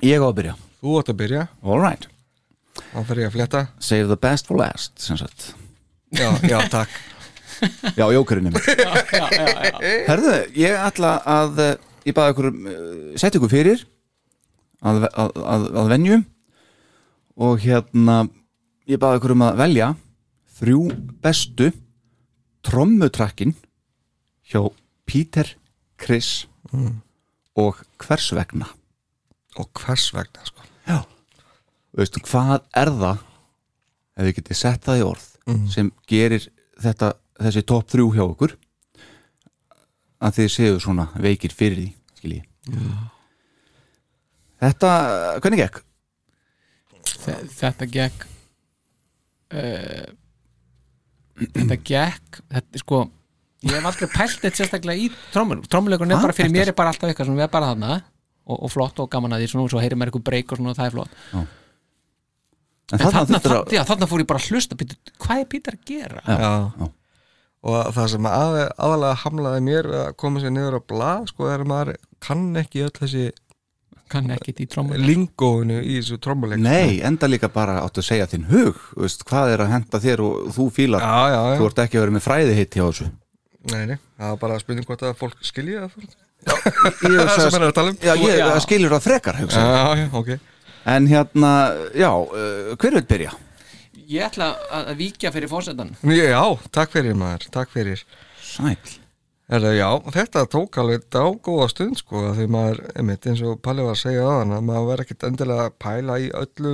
Ég 0.07 0.23
á 0.23 0.27
að 0.29 0.37
byrja. 0.41 0.55
Þú 0.83 0.99
átt 1.01 1.11
að 1.15 1.19
byrja, 1.23 1.45
All 1.67 1.81
right, 1.83 2.07
þá 2.93 2.99
fer 3.09 3.23
ég 3.23 3.31
að 3.31 3.37
fletta 3.39 3.63
save 3.83 4.07
the 4.11 4.19
best 4.21 4.47
for 4.51 4.59
last 4.61 4.99
sem 5.03 5.19
sagt. 5.19 5.53
Já, 6.15 6.29
já, 6.47 6.59
takk 6.71 6.91
Já, 7.97 8.07
Jókerinn 8.13 8.51
mér 8.51 8.63
Herðu, 10.07 10.35
ég 10.59 10.77
ætla 10.77 11.17
að 11.25 11.61
uh, 11.63 11.75
ég 12.07 12.17
baði 12.17 12.35
ykkur, 12.35 12.49
uh, 12.53 12.97
setja 13.19 13.41
ykkur 13.41 13.53
fyrir 13.53 13.85
að, 14.85 15.07
að, 15.09 15.37
að, 15.41 15.69
að 15.83 15.93
venju. 15.95 16.19
Og 17.47 17.61
hérna 17.65 18.19
ég 18.89 19.01
baði 19.03 19.21
ykkur 19.21 19.35
um 19.37 19.45
að 19.49 19.61
velja 19.61 19.91
þrjú 20.57 20.83
bestu 21.25 21.71
trommutrakkin 22.67 23.55
hjá 24.47 24.63
Peter, 25.07 25.53
Chris 26.01 26.47
og 27.57 27.83
hvers 28.03 28.31
vegna? 28.37 28.69
Og 29.57 29.69
hvers 29.81 30.11
vegna, 30.15 30.45
sko? 30.45 30.65
Já. 30.89 30.99
Veistu, 31.97 32.21
hvað 32.27 32.61
er 32.77 32.91
það 32.93 33.23
ef 34.17 34.27
við 34.27 34.37
getið 34.41 34.59
sett 34.59 34.85
það 34.85 35.01
í 35.01 35.07
orð 35.07 35.27
sem 35.73 35.89
gerir 36.11 36.49
þetta, 36.83 37.13
þessi 37.43 37.63
topp 37.69 37.91
þrjú 37.93 38.09
hjá 38.17 38.25
okkur 38.27 38.55
að 40.27 40.39
þið 40.39 40.49
séu 40.57 40.79
svona 40.81 41.09
veikir 41.21 41.53
fyrir 41.53 41.83
því 41.83 41.89
skilji 42.21 42.43
Þetta, 44.57 44.91
hvernig 45.45 45.61
gekk? 45.61 45.83
Þe- 47.07 47.43
Þetta 47.59 47.87
gekk 47.93 48.23
uh, 49.53 50.07
Þetta 51.43 51.77
gekk 51.91 52.41
Þetta 52.49 52.79
er 52.81 52.83
sko 52.83 53.03
Ég 53.67 53.73
hef 53.77 53.87
aldrei 53.89 54.09
pælt 54.13 54.41
þetta 54.43 54.59
sérstaklega 54.63 55.01
í 55.01 55.11
Trómmuleikurinn 55.35 56.13
er 56.17 56.23
bara 56.23 56.35
fyrir 56.37 56.49
þetta- 56.51 56.57
mér 56.57 56.71
er 56.73 56.77
bara 56.79 56.93
alltaf 56.93 57.11
eitthvað 57.11 57.29
sem 57.31 57.39
við 57.39 57.47
er 57.47 57.53
bara 57.53 57.71
þarna 57.73 57.93
og, 58.47 58.57
og 58.63 58.71
flott 58.73 59.01
og 59.03 59.09
gaman 59.11 59.33
að 59.37 59.43
því 59.45 59.49
svona, 59.53 59.65
og 59.67 59.73
svo 59.73 59.81
heyrir 59.83 59.99
maður 59.99 60.13
eitthvað 60.13 60.27
breyk 60.31 60.53
og 60.55 60.61
svona 60.61 60.73
og 60.73 60.79
það 60.81 60.89
er 60.91 60.95
flott 60.97 61.17
Já. 61.33 61.41
En 62.87 62.95
En 62.97 63.01
þarna 63.03 63.23
þarna, 63.27 63.41
þarna, 63.43 63.63
já, 63.75 63.81
þarna 63.89 64.07
fór 64.13 64.23
ég 64.23 64.29
bara 64.31 64.41
að 64.43 64.51
hlusta 64.53 64.77
Hvað 65.25 65.41
er 65.43 65.49
Pítur 65.51 65.75
að 65.77 65.89
gera? 65.91 66.21
Já, 66.23 66.37
Já. 66.39 66.91
Og 67.63 67.89
það 67.97 68.11
sem 68.13 68.29
að, 68.31 68.59
aðalega 68.77 69.21
hamlaði 69.25 69.65
mér 69.71 69.89
við 69.91 70.01
að 70.05 70.15
koma 70.23 70.43
sér 70.43 70.55
niður 70.55 70.79
á 70.79 70.81
blað 70.93 71.27
sko 71.33 71.49
er 71.51 71.65
að 71.65 71.71
maður 71.73 71.97
kann 72.27 72.47
ekki 72.63 72.85
öll 72.87 72.95
þessi 73.01 73.27
Kann 74.07 74.29
ekkit 74.31 74.61
í 74.63 74.67
trommur 74.71 75.01
lingóinu 75.03 75.81
í 75.83 75.97
þessu 75.99 76.21
trommuleik 76.23 76.61
Nei, 76.63 77.01
enda 77.03 77.27
líka 77.27 77.49
bara 77.51 77.81
áttu 77.83 78.05
að 78.05 78.07
segja 78.07 78.29
þinn 78.31 78.45
hug 78.53 78.77
veist, 78.95 79.25
hvað 79.27 79.51
er 79.57 79.63
að 79.65 79.73
henda 79.73 79.99
þér 80.05 80.23
og 80.23 80.45
þú 80.55 80.67
fílar 80.77 81.03
já, 81.03 81.17
já, 81.33 81.39
já. 81.51 81.57
þú 81.59 81.67
ert 81.67 81.81
ekki 81.83 81.99
að 81.99 82.05
vera 82.05 82.15
með 82.15 82.23
fræði 82.29 82.53
hitt 82.55 82.77
hjá 82.79 82.85
þessu 82.85 83.09
Nei, 83.73 83.81
nei, 83.91 83.97
það 84.15 84.29
er 84.31 84.39
bara 84.45 84.61
spurning 84.63 84.87
hvort 84.87 85.03
að 85.03 85.17
fólk 85.19 85.43
skilji 85.43 85.81
það 85.83 85.97
sem 87.51 87.59
er 87.59 87.67
að 87.67 87.75
tala 87.81 87.91
um 87.91 87.99
Já, 87.99 88.13
ég 88.23 88.39
Já. 88.39 88.53
skilur 88.63 88.95
það 88.95 89.07
frekar. 89.09 89.41
Já, 89.43 89.67
já, 89.99 90.07
ok 90.15 90.37
En 90.87 91.09
hérna, 91.11 91.51
já, 91.99 92.13
uh, 92.15 92.77
hver 92.79 92.95
vil 93.01 93.07
byrja? 93.11 93.33
Ég 94.07 94.23
ætla 94.23 94.53
að, 94.71 94.93
víkja 95.01 95.33
fyrir 95.35 95.51
fórsetan 95.51 95.91
Já, 96.07 96.43
takk 96.75 96.93
fyrir 96.95 97.17
maður, 97.19 97.49
takk 97.55 97.73
fyrir. 97.75 98.05
Sæl 98.45 98.77
Erða, 99.47 99.73
Já, 99.77 99.89
þetta 100.15 100.45
tók 100.51 100.77
alveg 100.83 101.05
dágóða 101.15 101.69
stund 101.71 102.01
sko, 102.01 102.25
af 102.31 102.39
því 102.39 102.47
maður, 102.51 102.81
einmitt, 102.99 103.27
eins 103.31 103.43
og 103.47 103.61
Palli 103.63 103.85
var 103.87 103.95
að 103.95 104.01
segja 104.01 104.25
aðan, 104.27 104.55
að 104.57 104.65
maður 104.67 104.89
verður 104.89 105.05
ekkit 105.05 105.27
endilega 105.29 105.67
að 105.69 105.77
pæla 105.85 106.17
í 106.19 106.31
öllu, 106.35 106.73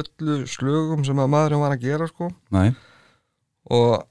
öllu 0.00 0.36
slögum 0.50 1.02
sem 1.06 1.22
að 1.22 1.32
maðurinn 1.34 1.64
var 1.64 1.74
að 1.74 1.86
gera 1.88 2.06
sko. 2.10 2.28
Nei, 2.54 2.68
og 3.74 4.04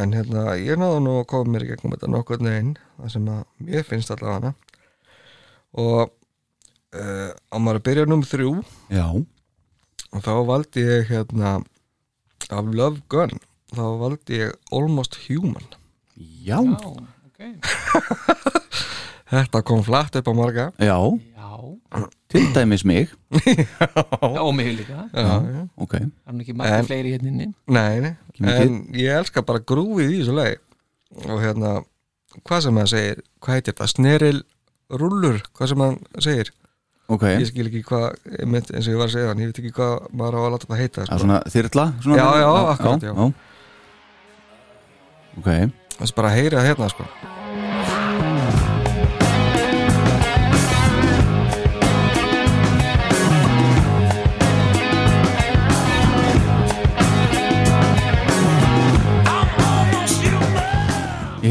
en 0.00 0.16
hérna, 0.16 0.46
ég 0.60 0.80
náðu 0.80 1.02
nú 1.04 1.18
að 1.18 1.28
koma 1.34 1.52
mér 1.52 1.66
í 1.66 1.70
gegnum 1.74 1.92
þetta 1.96 2.10
nokkuð 2.14 2.46
neginn, 2.46 2.72
það 2.96 3.12
sem 3.16 3.28
að 3.34 3.42
mér 3.68 3.86
finnst 3.90 4.14
allavega 4.14 4.38
hana. 4.38 4.54
Og 5.80 6.00
uh, 6.06 7.30
á 7.36 7.56
maður 7.60 7.82
að 7.82 7.86
byrja 7.90 8.08
nummer 8.08 8.32
þrjú? 8.32 8.54
Já, 8.88 9.06
og 10.14 10.24
þá 10.26 10.32
valdi 10.48 10.82
ég 10.86 11.10
hérna 11.12 11.56
af 12.50 12.70
Love 12.74 13.02
Gun 13.12 13.36
þá 13.74 13.82
valdi 14.00 14.40
ég 14.40 14.54
Almost 14.74 15.18
Human. 15.28 15.66
Já, 16.18 16.58
Já, 16.60 16.78
ok. 17.28 17.40
Þetta 19.30 19.60
kom 19.62 19.82
flatt 19.86 20.16
upp 20.18 20.26
á 20.26 20.34
marga. 20.34 20.64
Já, 20.82 20.96
Já, 21.38 21.50
til 22.30 22.48
dæmis 22.54 22.82
mig. 22.86 23.12
Já, 23.38 24.40
og 24.42 24.50
mig 24.58 24.72
líka. 24.80 25.04
Já, 25.14 25.36
já. 25.46 25.62
Ok, 25.78 25.94
Það 25.94 26.34
er 26.34 26.40
ekki 26.44 26.56
margir 26.58 26.78
En- 26.80 26.88
fleiri 26.88 27.12
hérna 27.14 27.30
inni. 27.30 27.46
Nei, 27.70 28.00
nei, 28.02 28.14
en 28.50 28.80
ég 28.96 29.14
elska 29.20 29.42
bara 29.46 29.62
grúfið 29.62 30.10
í 30.16 30.20
þessu 30.22 30.34
leið 30.38 30.58
og 31.30 31.40
hérna, 31.42 31.72
hvað 32.46 32.60
sem 32.66 32.74
maður 32.78 32.92
segir 32.94 33.22
hvað 33.42 33.56
heitir 33.56 33.72
þetta, 33.74 33.88
sneril 33.90 34.42
rullur, 34.90 35.40
hvað 35.54 35.72
sem 35.72 35.80
maður 35.82 36.24
segir 36.26 36.52
ok 37.10 37.24
ég 37.34 37.46
skil 37.50 37.66
ekki 37.70 37.82
hvað, 37.88 38.06
eins 38.46 38.86
og 38.86 38.92
ég 38.92 39.00
var 39.00 39.08
að 39.08 39.14
segja 39.16 39.30
hann, 39.32 39.42
ég 39.42 39.50
veit 39.50 39.60
ekki 39.62 39.74
hvað 39.76 39.94
maður 40.20 40.38
á 40.38 40.40
að 40.44 40.52
láta 40.54 40.66
þetta 40.68 40.80
heita 40.80 41.00
Það 41.00 41.06
sko. 41.06 41.14
er 41.16 41.24
svona 41.24 41.40
þyrla 41.56 41.86
svona 42.04 42.16
Já, 42.20 42.26
já, 42.26 42.46
já, 42.46 42.50
akkurat, 42.74 43.02
já. 43.02 43.12
Ok, 45.40 45.50
þess 45.98 46.16
bara 46.16 46.30
að 46.32 46.38
heyra 46.40 46.64
hérna 46.66 46.88
sko. 46.92 47.04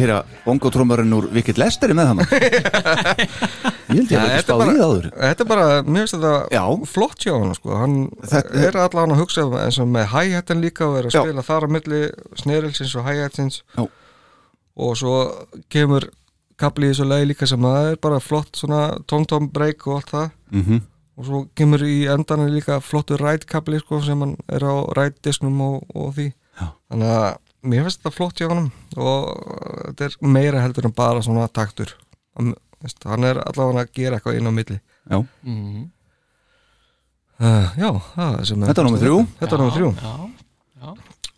Heyra 0.01 0.17
bongotrómarinn 0.45 1.15
úr 1.17 1.27
Vikit 1.35 1.57
Lesteri 1.61 1.95
með 1.97 2.11
hann 2.11 2.21
Ég 3.89 4.03
held 4.03 4.11
ég 4.13 4.19
að 4.19 4.27
þetta, 4.29 4.35
er 4.35 4.43
spáð 4.45 4.61
í 4.61 4.73
það 4.75 4.83
áður. 4.85 5.07
þetta 5.17 5.43
er 5.45 5.49
bara, 5.49 5.67
mér 5.85 6.03
finnst 6.03 6.15
þetta 6.19 6.89
flott 6.91 7.23
hjá 7.25 7.31
hann 7.35 7.55
sko. 7.57 7.77
hann 7.79 7.95
Þetta- 8.33 8.61
er 8.67 8.77
allan 8.83 9.15
að 9.15 9.21
hugsa 9.23 9.45
eins 9.63 9.79
og 9.81 9.89
með 9.95 10.05
hi-hatin 10.13 10.61
líka 10.63 10.85
og 10.89 10.99
er 10.99 11.09
að 11.09 11.15
Já. 11.17 11.23
spila 11.23 11.45
þar 11.49 11.65
á 11.65 11.69
milli 11.75 12.01
snerilsins 12.43 12.93
og 12.99 13.07
hi-hatins 13.09 13.61
og 14.79 14.93
svo 14.99 15.15
kemur 15.73 16.05
kapli 16.59 16.89
í 16.89 16.93
þessu 16.93 17.07
leið 17.09 17.25
líka 17.31 17.47
sem 17.49 17.65
að 17.65 17.75
það 17.79 17.89
er 17.93 17.99
bara 18.05 18.21
flott 18.23 18.59
svona 18.59 18.83
tom-tom 19.09 19.49
break 19.51 19.85
og 19.87 19.99
allt 20.01 20.13
það. 20.15 20.31
Mm 20.55 20.81
og 21.19 21.25
svo 21.27 21.39
kemur 21.51 21.81
í 21.83 22.05
endan 22.07 22.45
líka 22.47 22.77
flottu 22.79 23.17
rætkabli 23.19 23.81
sko, 23.81 23.97
sem 23.99 24.21
hann 24.23 24.37
er 24.47 24.63
á 24.63 24.75
rætdisknum 24.95 25.57
og, 25.65 25.81
og 25.91 26.13
því. 26.15 26.29
Já. 26.55 26.67
þannig 26.87 27.09
að 27.11 27.25
mér 27.63 27.83
finnst 27.85 27.99
þetta 28.01 28.15
flott 28.15 28.39
hjá 28.39 28.47
hann 28.51 28.69
og 28.95 29.27
þetta 29.89 30.07
er 30.07 30.17
meira 30.35 30.61
heldur 30.63 30.87
en 30.89 30.95
bara 30.95 31.23
svona 31.25 31.47
taktur 31.51 31.91
Hann- 32.39 32.55
er 33.27 33.41
allavega 33.43 33.83
að 33.83 33.93
gera 33.97 34.19
eitthvað 34.19 34.37
inn 34.39 34.47
á 34.47 34.53
milli 34.55 34.77
Já, 35.09 35.17
mm. 35.43 35.83
uh, 37.41 37.67
já, 37.75 37.89
það 38.15 38.39
sem 38.47 38.63
Þetta 38.69 38.81
er 38.81 38.87
númer 38.87 39.03
þrjú. 39.03 39.19
þetta 39.39 39.55
er 39.55 39.63
nummer 39.63 39.75
þrjú 39.75 39.91
Já, 39.99 40.13
já, 40.79 40.89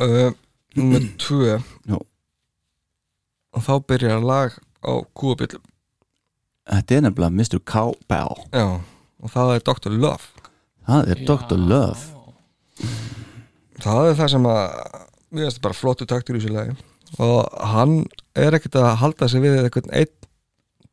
uh, 0.05 0.33
nummer 0.77 1.07
tvö 1.25 1.57
Já. 1.89 1.97
og 3.55 3.65
þá 3.65 3.73
byrjar 3.89 4.21
lag 4.25 4.57
á 4.85 4.93
kúabillum 5.17 5.65
þetta 6.71 6.97
er 6.97 7.05
nefnilega 7.07 7.33
Mr. 7.33 7.59
Cowbell 7.65 8.37
já, 8.53 8.67
og 9.21 9.33
það 9.33 9.55
er 9.55 9.65
Dr. 9.71 9.97
Love 9.97 10.47
Það 10.85 11.09
er 11.13 11.25
Dr. 11.25 11.57
Love 11.57 12.01
það 13.81 14.11
er 14.11 14.15
það 14.19 14.31
sem 14.35 14.45
að 14.49 15.09
mér 15.31 15.47
finnst 15.49 15.61
bara 15.63 15.77
flottu 15.77 16.05
taktur 16.09 16.35
í 16.37 16.41
þessu 16.41 16.53
lagi. 16.55 16.75
Og 17.19 17.47
hann 17.73 18.05
er 18.39 18.55
ekkert 18.57 18.75
að 18.79 18.95
halda 19.01 19.27
sig 19.31 19.41
við 19.43 19.57
eitthvað 19.63 19.89
einn 19.91 20.13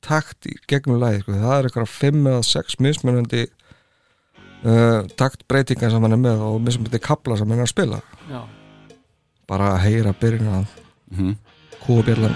takt 0.05 0.46
í 0.46 0.55
gegnum 0.70 1.01
lagi 1.03 1.20
sko. 1.24 1.33
það 1.35 1.55
er 1.59 1.68
eitthvað 1.68 1.88
fimm 1.90 2.27
eða 2.31 2.42
sex 2.46 2.77
mismunandi 2.83 3.44
uh, 4.64 5.03
taktbreytingar 5.18 5.90
sem 5.94 6.03
hann 6.07 6.14
er 6.16 6.22
með 6.22 6.42
og 6.48 6.61
mismunandi 6.64 7.01
kapla 7.03 7.37
sem 7.38 7.51
hann 7.51 7.59
er 7.62 7.66
að 7.68 7.72
spila. 7.72 8.01
Já. 8.31 8.42
Bara 9.48 9.72
að 9.77 9.83
heyra 9.87 10.14
byrjun 10.20 10.53
að 10.55 10.66
Mhm. 11.11 11.37
kúabjallan 11.87 12.35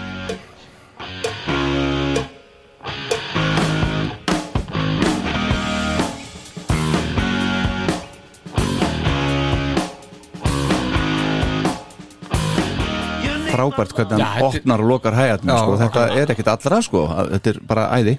Frábært 13.53 13.93
hvernig 13.97 14.23
hann 14.25 14.47
opnar 14.49 14.83
og 14.85 14.89
lokar 14.93 15.17
hægjatnum 15.19 15.53
Já, 15.55 15.59
sko. 15.63 15.77
Þetta 15.83 16.07
er 16.23 16.33
ekkit 16.35 16.51
allra 16.55 16.81
sko. 16.87 17.03
Þetta 17.33 17.53
er 17.55 17.61
bara 17.73 17.89
æði 17.99 18.17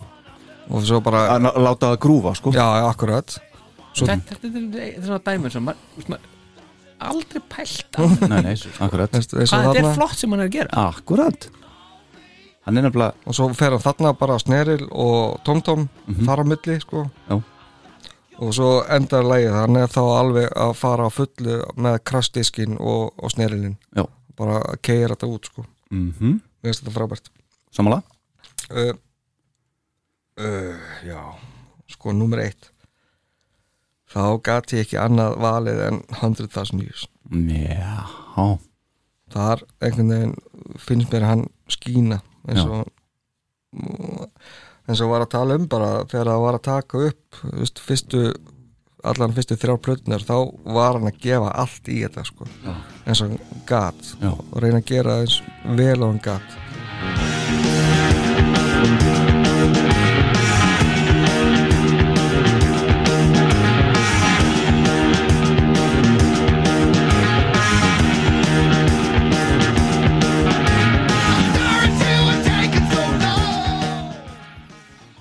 og 0.70 0.86
svo 0.88 1.02
bara, 1.04 1.26
Að 1.36 1.50
láta 1.60 1.90
það 1.92 1.98
grúfa 2.06 2.36
sko. 2.40 2.54
já, 2.56 2.64
já, 2.80 2.86
akkurat 2.90 3.34
svo, 3.94 4.06
Þetta, 4.08 4.38
þetta, 4.38 4.48
er- 4.48 4.54
þetta 4.54 4.86
er 4.86 5.08
svona 5.10 5.24
dæmur 5.28 5.52
sem 5.52 5.66
maður 5.68 6.30
aldrei 7.04 7.42
pælt 7.52 8.00
Nei, 8.32 8.40
nei, 8.46 8.54
akkurat 8.80 9.12
þetta 9.18 9.42
er 9.76 9.90
flott 9.98 10.16
sem 10.22 10.32
hann 10.32 10.40
er 10.46 10.48
að 10.48 10.56
gera 10.56 10.86
Akkurat 10.88 11.50
nefnilega 12.64 13.12
og 13.28 13.36
svo 13.36 13.50
fer 13.58 13.74
hann 13.76 13.84
þarna 13.84 14.14
bara 14.16 14.38
sneril 14.40 14.86
og 14.88 15.42
tom-tom 15.44 15.90
þar 16.24 16.42
á 16.42 16.46
milli 16.48 16.78
sko. 16.80 17.02
Já. 17.28 17.36
og 18.40 18.54
svo 18.56 18.70
endar 18.88 19.28
lagið 19.28 19.52
hann 19.58 19.76
er 19.82 19.92
þá 19.92 20.00
alveg 20.22 20.48
að 20.56 20.72
fara 20.80 21.06
á 21.06 21.12
fullu 21.12 21.58
með 21.76 21.98
krassdiskin 22.08 22.78
og, 22.80 23.12
og 23.20 23.34
snerilin 23.36 23.76
Já. 24.00 24.06
Bara 24.40 24.60
að 24.62 24.82
keira 24.86 25.16
þetta 25.16 25.32
út 25.32 25.50
sko. 25.52 25.66
mm 25.92 26.12
mér 26.64 26.72
finnst 26.72 26.84
þetta 26.84 26.96
frábært. 26.96 27.32
Samanlega 27.76 28.04
uh, 28.72 28.94
uh, 30.40 30.86
já 31.04 31.20
sko 31.92 32.14
nummer 32.16 32.40
eitt. 32.40 32.70
Þá 34.14 34.22
gati 34.46 34.78
ég 34.78 34.86
ekki 34.86 35.00
annað 35.02 35.40
valið 35.42 35.80
en 35.88 36.00
100.000 36.22 36.84
years 36.86 37.08
Já. 37.34 38.60
Þar 39.34 39.64
einhvern 39.82 40.12
veginn 40.14 40.36
finnst 40.78 41.14
mér 41.14 41.26
hann 41.26 41.48
skína 41.72 42.20
eins 42.48 42.62
og 42.68 42.90
eins 44.84 45.02
og 45.02 45.14
var 45.14 45.24
að 45.26 45.32
tala 45.34 45.58
um 45.58 45.66
bara 45.72 46.04
þegar 46.12 46.30
það 46.30 46.44
var 46.44 46.58
að 46.58 46.66
taka 46.68 47.04
upp 47.10 47.40
veist, 47.54 47.82
fyrstu, 47.82 48.24
allan 49.04 49.34
fyrstu 49.36 49.58
þrjár 49.60 49.82
plötunar 49.84 50.24
þá 50.24 50.36
var 50.76 50.98
hann 50.98 51.10
að 51.10 51.20
gefa 51.26 51.52
allt 51.64 51.90
í 51.92 52.00
þetta 52.06 52.24
sko. 52.28 52.48
eins 53.04 53.22
og 53.24 53.34
hann 53.34 53.64
gat 53.68 54.14
Já. 54.22 54.32
og 54.32 54.62
reyna 54.64 54.80
að 54.80 54.92
gera 54.94 55.20
eins 55.24 55.42
vel 55.76 56.00
og 56.00 56.14
hann 56.14 56.24
gat 56.24 56.60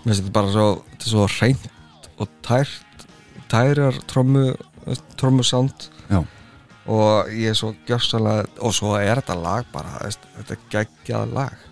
Mér 0.02 0.16
finnst 0.16 0.24
þetta 0.26 0.32
bara 0.34 0.50
svo, 0.50 0.64
svo 0.98 1.26
reynd 1.38 1.68
og 2.20 2.30
tært, 2.42 2.91
tærar 3.52 3.98
trommu, 4.10 4.46
trommu 5.20 5.44
sound 5.46 5.88
Já. 6.08 6.22
og 6.86 7.32
ég 7.32 7.52
er 7.52 7.58
svo 7.58 7.74
gjörsalega, 7.88 8.46
og 8.64 8.74
svo 8.76 8.94
er 8.98 9.20
þetta 9.20 9.38
lag 9.42 9.68
bara, 9.74 9.98
þetta 10.08 10.56
er 10.56 10.62
geggjað 10.72 11.34
lag. 11.36 11.66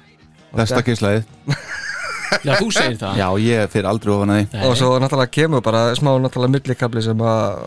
Og 0.51 0.61
Besta 0.61 0.83
kynslaðið 0.87 1.25
Já, 2.47 2.53
þú 2.61 2.69
segir 2.71 2.99
það. 3.01 3.17
Já, 3.19 3.27
ég 3.43 3.73
fyrir 3.73 3.89
aldrei 3.91 4.13
ofan 4.15 4.31
að 4.31 4.41
því. 4.41 4.61
Og 4.69 4.77
svo 4.79 4.91
náttúrulega 5.03 5.35
kemur 5.35 5.65
bara 5.67 5.81
smá 5.99 6.13
náttúrulega 6.23 6.55
millikabli 6.55 7.03
sem 7.03 7.25
að 7.27 7.65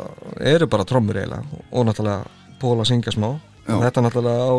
eru 0.54 0.70
bara 0.72 0.86
trommur 0.88 1.20
eiginlega. 1.20 1.64
Og 1.72 1.88
náttúrulega 1.90 2.40
Pól 2.62 2.80
að 2.80 2.88
syngja 2.94 3.12
smá. 3.12 3.28
Já. 3.68 3.76
þetta 3.82 4.04
náttúrulega 4.06 4.48
á 4.48 4.54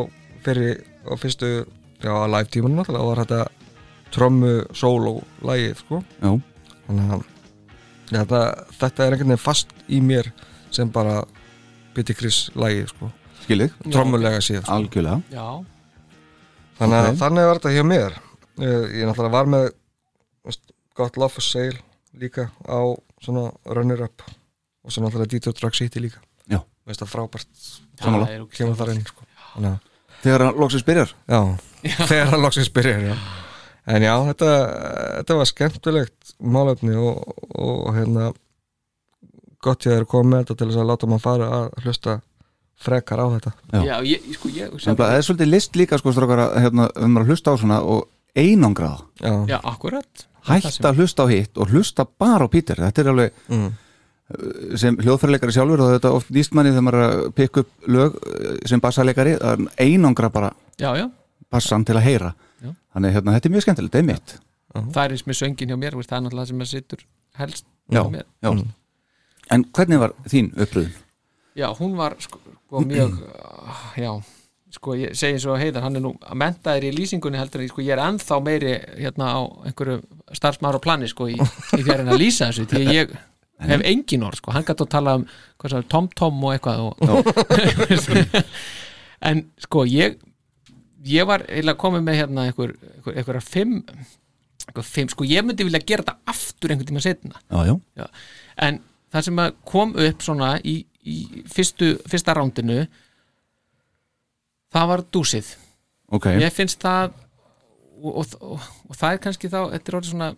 fyrir 0.44 0.82
á 1.08 1.12
fyrstu, 1.20 1.52
já, 2.04 2.12
live 2.28 2.50
tímanu 2.52 2.82
náttúrulega 2.82 3.08
var 3.08 3.22
þetta 3.24 3.40
trommu 4.14 4.52
solo 4.76 5.14
lagið, 5.44 5.80
sko. 5.80 6.02
Já, 6.20 6.34
þannig 6.84 7.14
að 7.16 7.24
þetta, 8.10 8.40
þetta 8.80 9.04
er 9.06 9.14
einhvern 9.14 9.32
veginn 9.34 9.44
fast 9.44 9.72
í 9.88 10.00
mér 10.04 10.28
sem 10.74 10.90
bara 10.92 11.22
Bitty 11.94 12.14
Chris 12.18 12.48
lagið, 12.58 12.88
sko 12.92 13.10
skilið, 13.44 13.72
trommulega 13.92 14.40
séð, 14.42 14.62
sko. 14.64 14.72
algjörlega 14.72 15.22
Já, 15.30 15.46
þannig 16.80 16.98
að 17.00 17.08
Ok. 17.12 17.18
þannig 17.22 17.48
var 17.48 17.60
þetta 17.60 17.74
hjá 17.76 17.84
mér 17.88 18.18
ég, 18.64 18.86
ég 19.00 19.08
náttúrulega 19.08 19.34
var 19.36 19.50
með 19.54 19.70
gott 20.94 21.16
love 21.18 21.32
for 21.34 21.42
sale 21.42 21.78
líka 22.14 22.48
á 22.68 22.78
svona 23.24 23.48
runner-up 23.66 24.22
og 24.84 24.92
svo 24.92 25.02
náttúrulega 25.04 25.30
Detour 25.34 25.54
Drug 25.58 25.74
City 25.74 26.00
líka 26.00 26.20
Já. 26.50 26.60
veist 26.86 27.00
það 27.02 27.12
frábært 27.14 27.48
kemur 28.54 28.76
þar 28.78 28.92
inn 28.94 29.04
sko. 29.06 29.24
Þegar 30.24 30.44
hann 30.46 30.56
loksins 30.60 30.84
byrjar 30.86 31.10
Já, 31.28 31.40
þegar 32.10 32.30
hann 32.32 32.42
loksins 32.44 32.70
byrjar 32.72 33.02
já. 33.10 33.16
En 33.84 34.04
já, 34.04 34.14
þetta, 34.30 34.52
þetta 35.18 35.36
var 35.40 35.48
skemmtilegt 35.50 36.34
málefni 36.40 36.94
og, 36.96 37.34
og 37.60 37.90
hérna 37.96 38.30
gott 39.64 39.84
ég 39.88 39.98
er 40.00 40.06
komið 40.08 40.30
með 40.30 40.44
þetta 40.44 40.56
til 40.60 40.68
þess 40.70 40.80
að 40.80 40.88
láta 40.90 41.08
maður 41.10 41.24
fara 41.24 41.50
að 41.58 41.66
hlusta 41.84 42.14
frekar 42.84 43.22
á 43.22 43.26
þetta. 43.36 43.52
Já. 43.72 43.80
já, 43.84 43.94
ég, 44.08 44.26
sko, 44.36 44.50
ég 44.52 44.74
Það 44.84 45.14
er 45.14 45.26
svolítið 45.26 45.50
list 45.52 45.78
líka 45.78 45.98
sko 46.00 46.12
strókar 46.12 46.42
að 46.46 46.56
hérna, 46.64 46.88
um 47.06 47.20
að 47.20 47.30
hlusta 47.30 47.54
á 47.54 47.60
svona 47.60 47.80
og 47.84 48.08
einangrað 48.34 49.04
Já, 49.20 49.32
Já, 49.48 49.58
akkurat. 49.62 50.26
Hætta 50.44 50.90
að 50.90 51.00
hlusta 51.00 51.24
á 51.24 51.26
hitt 51.30 51.60
og 51.60 51.72
hlusta 51.72 52.04
bara 52.04 52.48
á 52.48 52.52
Pítur 52.52 52.82
Þetta 52.82 53.04
er 53.04 53.10
alveg 53.12 53.38
mm. 53.48 53.68
sem 54.80 54.98
hljóðfærleikari 55.00 55.54
sjálfur 55.54 55.84
og 55.84 55.92
þetta 55.94 56.10
er 56.10 56.18
oft 56.18 56.32
nýst 56.34 56.56
manni 56.56 56.72
þegar 56.74 56.86
maður 56.88 57.00
er 57.00 57.14
að 57.14 57.30
pikka 57.38 57.64
upp 57.64 57.88
lög 57.94 58.18
eh, 58.32 58.50
sem 58.68 58.82
bassaleikari 58.82 59.36
það 59.38 59.54
er 59.54 59.86
einangra 59.86 60.32
bara 60.34 60.50
Já, 60.80 60.90
já, 60.98 61.06
bassan 61.54 61.86
til 61.86 61.96
að 61.96 62.06
heyra. 62.08 62.34
Þannig 62.62 63.14
hérna, 63.16 63.34
þetta 63.36 63.48
er 63.50 63.54
mjög 63.54 63.66
skemmtilegt, 63.66 63.92
þetta 63.94 64.02
er 64.02 64.08
mitt. 64.10 64.36
Það 64.74 65.02
er 65.04 65.14
eins 65.14 65.26
með 65.28 65.38
söngin 65.40 65.70
hjá 65.70 65.78
mér 65.78 65.96
það 66.00 66.16
er 66.18 66.24
náttúrulega 66.24 66.50
sem 66.50 66.62
að 66.64 66.70
sittur 66.72 67.04
helst 67.38 67.66
Já, 67.90 68.00
hjá 68.00 68.10
mér. 68.10 68.24
já. 68.42 68.50
En 69.54 69.64
hvernig 69.76 70.00
var 70.00 70.14
þín 70.30 70.48
uppröðun? 70.56 70.94
Já, 71.54 71.68
hún 71.78 71.92
var 71.98 72.16
sko, 72.18 72.40
sko 72.66 72.80
mjög 72.88 73.18
já, 74.00 74.10
sko 74.74 74.94
ég 74.98 75.12
segi 75.14 75.36
eins 75.36 75.44
og 75.46 75.60
heiðar 75.60 75.84
hann 75.86 76.00
er 76.00 76.02
nú 76.02 76.14
að 76.18 76.40
mentaðir 76.40 76.88
í 76.88 76.94
lýsingunni 76.96 77.38
heldur 77.38 77.62
en 77.62 77.70
sko 77.70 77.84
ég 77.84 77.94
er 77.94 78.02
ennþá 78.02 78.40
meiri 78.42 78.72
hérna 78.98 79.28
á 79.38 79.40
einhverju 79.68 80.00
starfsmaður 80.34 80.80
á 80.82 80.84
plani 80.88 81.10
sko 81.12 81.28
í, 81.30 81.36
í 81.38 81.82
því 81.84 81.94
að 82.00 82.10
lýsa 82.18 82.48
þessu 82.50 82.66
því 82.72 82.82
að 82.82 82.94
ég 82.96 83.14
hef 83.68 83.84
engin 83.86 84.26
orð 84.26 84.40
sko, 84.40 84.50
hann 84.56 84.66
gæti 84.66 84.82
að 84.82 84.90
tala 84.96 85.14
um 85.20 85.26
hvað 85.62 85.76
svo, 85.76 85.82
tom 85.94 86.08
tom 86.18 86.42
og 86.42 86.56
eitthvað 86.56 86.82
og, 86.88 86.94
en 89.30 89.44
sko 89.62 89.84
ég 89.86 90.18
ég 91.08 91.28
var 91.28 91.46
eiginlega 91.48 91.80
komið 91.80 92.06
með 92.06 92.20
hérna 92.22 92.48
einhver, 92.48 92.74
einhver, 92.96 93.18
einhverja 93.20 93.44
fimm, 93.44 93.78
einhver 94.68 94.88
fimm 94.88 95.12
sko 95.12 95.28
ég 95.28 95.44
myndi 95.44 95.66
vilja 95.66 95.82
gera 95.84 96.06
þetta 96.06 96.34
aftur 96.34 96.74
einhvern 96.74 96.90
tíma 96.92 97.04
setna 97.04 97.40
Já, 97.50 97.76
já, 97.98 98.06
en 98.66 98.82
það 99.14 99.28
sem 99.28 99.42
kom 99.68 99.96
upp 100.06 100.24
svona 100.24 100.54
í, 100.64 100.78
í 101.04 101.44
fyrstu, 101.50 101.94
fyrsta 102.10 102.34
rándinu 102.36 102.84
það 104.74 104.90
var 104.90 105.04
dúsið. 105.14 105.52
Ok. 106.14 106.30
Ég 106.40 106.54
finnst 106.54 106.82
það 106.82 107.14
og, 108.04 108.10
og, 108.20 108.34
og, 108.40 108.66
og 108.90 108.98
það 108.98 109.16
er 109.16 109.22
kannski 109.26 109.50
þá 109.52 109.60
þetta 109.74 109.90
er 109.90 109.98
orðið 109.98 110.10
svona, 110.12 110.30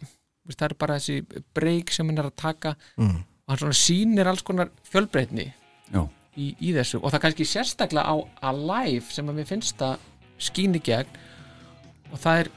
það 0.52 0.66
er 0.68 0.74
bara 0.82 0.98
þessi 1.00 1.44
breyk 1.56 1.94
sem 1.94 2.10
hann 2.10 2.20
er 2.22 2.28
að 2.30 2.36
taka. 2.42 2.76
Mm. 3.00 3.16
og 3.46 3.52
hann 3.52 3.62
svona 3.62 3.78
sýnir 3.78 4.26
alls 4.26 4.42
konar 4.46 4.72
fjölbreytni 4.90 5.46
í, 5.46 6.46
í 6.50 6.72
þessu. 6.74 6.98
Og 7.00 7.12
það 7.14 7.22
kannski 7.24 7.48
sérstaklega 7.48 8.10
á 8.10 8.16
Alive 8.50 9.14
sem 9.14 9.28
að 9.30 9.40
mér 9.40 9.50
finnst 9.52 9.82
að 9.86 10.02
skýni 10.38 10.82
gegn 10.84 11.18
og 12.12 12.22
það 12.22 12.42
er 12.42 12.52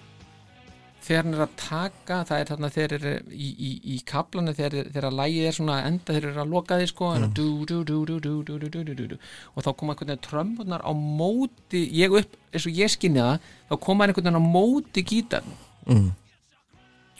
þegar 1.10 1.26
hann 1.26 1.36
er 1.36 1.44
að 1.44 1.54
taka 1.58 2.18
það 2.28 2.42
er 2.42 2.50
þarna 2.52 2.70
þegar 2.74 2.94
er 2.98 3.06
í, 3.32 3.50
í, 3.50 3.70
í 3.96 3.98
kaplana 4.08 4.54
þegar, 4.56 4.90
þegar 4.92 5.08
að 5.10 5.18
lægi 5.20 5.42
er 5.48 5.58
svona 5.58 5.78
enda 5.88 6.16
þegar 6.16 6.30
er 6.30 6.42
að 6.44 6.54
loka 6.54 6.78
því 6.80 6.90
sko 6.92 7.10
mm. 7.16 9.16
og 9.56 9.66
þá 9.66 9.70
koma 9.80 9.96
einhvern 9.96 10.12
veginn 10.12 10.26
trömbunar 10.28 10.86
á 10.86 10.92
móti 10.94 11.84
ég 11.98 12.18
upp, 12.20 12.38
eins 12.54 12.68
og 12.70 12.82
ég 12.82 12.94
skinni 12.94 13.24
það 13.24 13.48
þá 13.72 13.76
koma 13.88 14.06
einhvern 14.06 14.30
veginn 14.30 14.44
á 14.44 14.52
móti 14.54 15.06
gítarn 15.14 15.56
mm. 15.88 16.10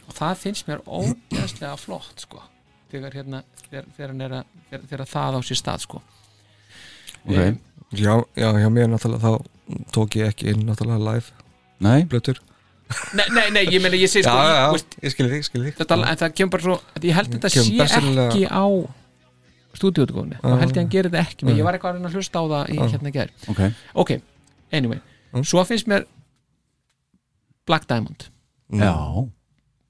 og 0.06 0.18
það 0.20 0.44
finnst 0.44 0.70
mér 0.70 0.84
ógæðslega 0.86 1.74
flott 1.80 2.26
sko 2.26 2.44
þegar 2.92 3.16
hérna 3.16 3.42
þegar, 3.64 3.90
þegar 3.96 4.14
hann 4.14 4.26
er 4.26 4.38
að 4.40 4.54
þegar, 4.68 4.86
þegar 4.92 5.12
það 5.16 5.34
á 5.34 5.40
sér 5.48 5.62
stað 5.64 5.88
sko 5.88 6.04
okay. 7.24 7.48
um, 7.48 7.58
Já, 7.90 8.12
já, 8.38 8.46
hjá 8.54 8.68
mér 8.70 8.86
náttúrulega 8.86 9.24
þá 9.24 9.32
tók 9.94 10.14
ég 10.20 10.30
ekki 10.32 10.50
inn 10.52 10.66
náttúrulega 10.68 11.12
live 11.12 11.46
Nei, 11.80 12.04
blötur 12.04 12.40
Nei, 13.14 13.26
nei, 13.30 13.50
nei, 13.54 13.64
ég 13.70 13.80
meina 13.82 13.96
ég 13.96 14.10
segi 14.10 14.24
sko 14.26 14.34
já, 14.34 14.46
ég, 14.50 14.56
já, 14.58 14.70
veist, 14.74 14.96
ég 15.02 15.12
skilði 15.14 15.36
þig, 15.36 15.44
skilði 15.46 15.68
þig. 15.70 15.76
þetta, 15.78 15.98
en 16.10 16.16
það 16.24 16.32
kemur 16.40 16.50
bara 16.56 16.64
svo 16.66 16.76
að 16.98 17.04
ég 17.06 17.14
held 17.20 17.30
þetta 17.36 17.50
Kemur 17.54 17.68
sé 17.68 17.76
bersýnilega- 17.78 18.30
ekki 18.30 18.42
á 18.50 18.64
stúdíótugóðinu, 19.78 20.40
þá 20.42 20.48
held 20.58 20.70
ég 20.70 20.74
að 20.74 20.80
hann 20.82 20.90
gerir 20.96 21.10
þetta 21.12 21.22
ekki 21.30 21.46
menn 21.46 21.56
ég 21.60 21.64
var 21.68 21.76
eitthvað 21.78 21.92
að 21.92 22.00
reyna 22.00 22.08
að 22.10 22.16
hlusta 22.18 22.40
á 22.42 22.44
það 22.50 22.72
í 22.74 22.78
Já. 22.80 22.86
hérna 22.96 23.12
ger 23.14 23.30
ok. 23.52 23.60
Ok, 24.04 24.10
anyway, 24.72 25.00
Mm. 25.30 25.44
svo 25.46 25.62
finnst 25.64 25.86
mér 25.86 26.06
Black 27.66 27.86
Diamond. 27.86 28.24
Já, 28.74 28.94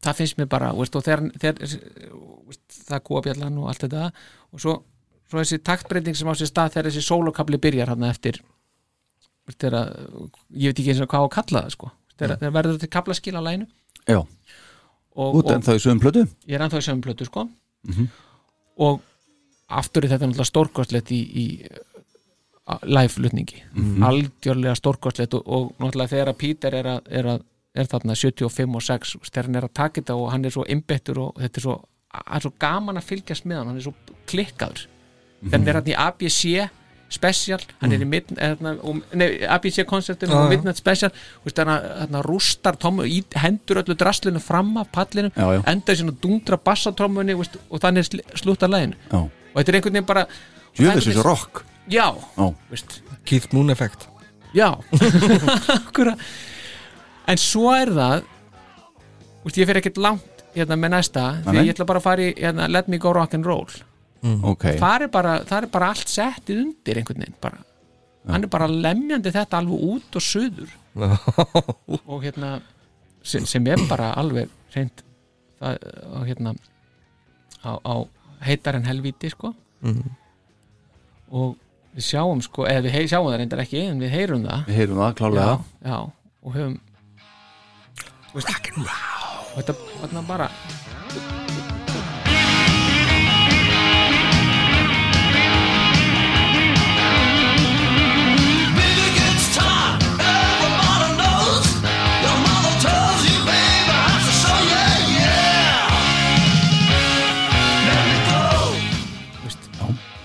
það 0.05 0.17
finnst 0.19 0.37
mér 0.37 0.49
bara, 0.53 0.73
veist, 0.77 0.97
og 0.97 1.05
þegar, 1.07 1.23
þegar 1.41 1.59
veist, 1.65 2.65
það 2.85 2.97
er 2.99 3.05
kúabjallan 3.09 3.59
og 3.63 3.69
allt 3.73 3.85
þetta. 3.87 4.11
Og 4.53 4.61
svo, 4.61 4.75
svo 5.31 5.41
þessi 5.41 5.61
taktbreyting 5.65 6.17
sem 6.19 6.29
á 6.29 6.35
sér 6.37 6.51
stað 6.53 6.75
þegar 6.75 6.91
þessi 6.91 7.05
sólokabli 7.09 7.57
byrjar 7.63 7.89
hann 7.95 8.05
eftir 8.05 8.41
þegar, 9.59 9.91
ég 10.55 10.71
veit 10.71 10.79
ekki 10.79 10.91
eins 10.95 11.01
og 11.05 11.09
hvað 11.11 11.21
á 11.23 11.27
að 11.27 11.35
kalla 11.37 11.63
það 11.65 11.71
sko, 11.77 11.91
þegar, 12.19 12.37
þegar 12.39 12.53
verður 12.59 12.79
þetta 12.79 12.93
kaplaskil 12.97 13.37
á 13.37 13.43
læginu 13.43 13.67
já. 14.07 14.21
Og, 15.21 15.35
Út 15.41 15.51
en 15.51 15.63
það 15.67 15.75
er 15.75 15.83
sögum 15.85 16.01
plötu? 16.01 16.27
Ég 16.47 16.55
er 16.55 16.63
ennþá 16.65 16.79
í 16.81 16.87
sögum 16.87 17.03
plötu 17.03 17.27
sko. 17.27 17.49
Mhm. 17.89 18.09
og 18.81 19.01
aftur 19.69 20.05
er 20.05 20.11
þetta 20.15 20.27
náttúrulega 20.29 20.51
stórkostlegt 20.51 21.11
í, 21.13 21.21
í 21.21 21.45
live-lutningi 22.87 23.63
Mhm. 23.75 24.03
algjörlega 24.05 24.75
stórkostlegt 24.79 25.35
og, 25.35 25.43
og 25.49 25.73
náttúrulega 25.79 26.09
þegar 26.13 26.29
að 26.33 26.39
Peter 26.39 26.75
er, 26.75 26.85
að, 26.87 27.01
er, 27.11 27.25
að, 27.27 27.43
er 27.75 27.85
þarna 27.91 28.15
75 28.15 28.77
og 28.77 28.83
6 28.83 29.15
veist, 29.19 29.33
þegar 29.35 29.45
hann 29.49 29.57
er 29.61 29.67
að 29.69 29.73
taka 29.75 30.01
þetta 30.01 30.17
og 30.17 30.31
hann 30.33 30.45
er 30.45 30.51
svo 30.55 30.65
imbettur 30.69 31.19
og 31.19 31.35
þetta 31.41 31.59
er 31.59 31.65
svo, 31.67 31.77
er 32.37 32.41
svo 32.41 32.53
gaman 32.59 32.97
að 33.01 33.09
fylgjast 33.11 33.45
með 33.47 33.57
hann, 33.61 33.67
hann 33.73 33.77
er 33.81 33.87
svo 33.89 33.95
klikkaður. 34.31 34.87
Þegar 35.41 35.59
hann 35.59 35.69
er 35.69 35.75
hann 35.81 35.91
í 35.91 35.97
ABC 35.99 36.71
special, 37.11 37.59
hann 37.81 37.95
er 37.95 38.05
í 38.05 38.07
mid, 38.09 38.29
hérna, 38.39 38.77
ABC 39.57 39.83
konceptinu 39.89 40.31
Já, 40.35 40.39
og. 40.45 40.53
Midnight 40.53 40.79
special. 40.79 41.11
Hann, 41.59 42.19
rústar 42.27 42.79
tómu, 42.81 43.05
í, 43.09 43.21
hendur 43.43 43.83
öllu 43.83 43.97
draslinu 43.99 44.43
fram 44.43 44.71
af 44.81 44.93
pallinu 44.95 45.33
Já, 45.35 45.47
já, 45.57 45.61
enda 45.73 45.97
síðan 45.97 46.15
að 46.15 46.21
dundra 46.23 46.61
bassatrömmunni 46.71 47.37
veist, 47.41 47.59
og 47.69 47.83
þannig 47.83 48.07
sl 48.07 48.23
slúta 48.39 48.71
lægin 48.71 48.95
og 49.11 49.31
þetta 49.59 49.73
er 49.73 49.79
einhvern 49.81 49.97
veginn 49.99 50.09
bara 50.09 50.27
Jöfis 50.79 51.09
þessu 51.11 51.25
rock. 51.27 51.65
Já, 51.91 52.07
Keith 53.27 53.51
Moon 53.55 53.71
effekt 53.75 54.07
já. 54.55 54.71
En 57.31 57.39
svo 57.39 57.71
er 57.75 57.91
það 57.95 58.25
veist, 59.45 59.59
ég 59.59 59.69
fer 59.69 59.79
ekkert 59.83 60.01
langt 60.03 60.45
hérna 60.55 60.79
með 60.79 60.97
næsta 60.97 61.27
því 61.47 61.63
ég 61.63 61.75
ætla 61.75 61.87
bara 61.87 62.01
að 62.03 62.07
fara 62.07 62.27
í 62.27 62.33
hérna, 62.39 62.67
let 62.71 62.89
me 62.91 62.99
go 63.03 63.13
rock 63.15 63.37
and 63.39 63.47
roll 63.47 63.69
ok. 64.23 64.67
Það 64.81 65.05
er 65.07 65.13
bara, 65.13 65.35
það 65.49 65.63
er 65.63 65.69
bara 65.73 65.91
allt 65.95 66.13
settið 66.13 66.63
undir 66.65 67.01
einhvern 67.01 67.25
veginn 67.25 67.39
bara. 67.41 67.63
hann 68.29 68.45
er 68.45 68.53
bara 68.53 68.67
lemjandi 68.69 69.33
þetta 69.33 69.59
alveg 69.63 69.87
út 69.95 70.19
og 70.21 70.23
suður. 70.23 70.75
Og 72.11 72.25
hérna 72.25 72.59
sem, 73.23 73.47
sem 73.47 73.67
er 73.71 73.81
bara 73.89 74.13
alveg 74.21 74.51
reynd 74.75 75.03
það, 75.61 75.79
á, 75.81 76.19
hérna 76.29 76.55
á, 77.65 77.73
á 77.81 77.95
heitar 78.45 78.77
en 78.77 78.89
helvíti 78.89 79.31
sko. 79.33 79.55
Mhm. 79.81 80.17
og 81.31 81.55
við 81.95 82.05
sjáum 82.05 82.41
sko 82.43 82.67
eða 82.69 82.83
við 82.85 82.93
hei, 82.93 83.05
sjáum 83.09 83.29
það 83.31 83.37
reyndar 83.41 83.63
ekki 83.63 83.81
en 83.87 84.01
við 84.03 84.11
heyrum 84.13 84.43
það. 84.45 84.65
Við 84.67 84.77
heyrum 84.81 84.99
það 85.01 85.15
klálega 85.21 85.45
já, 85.47 85.55
já, 85.87 85.99
og 86.43 86.57
höfum 86.59 86.79
og 88.31 88.45
þetta, 89.57 89.75
þetta 90.03 90.23
bara 90.29 90.51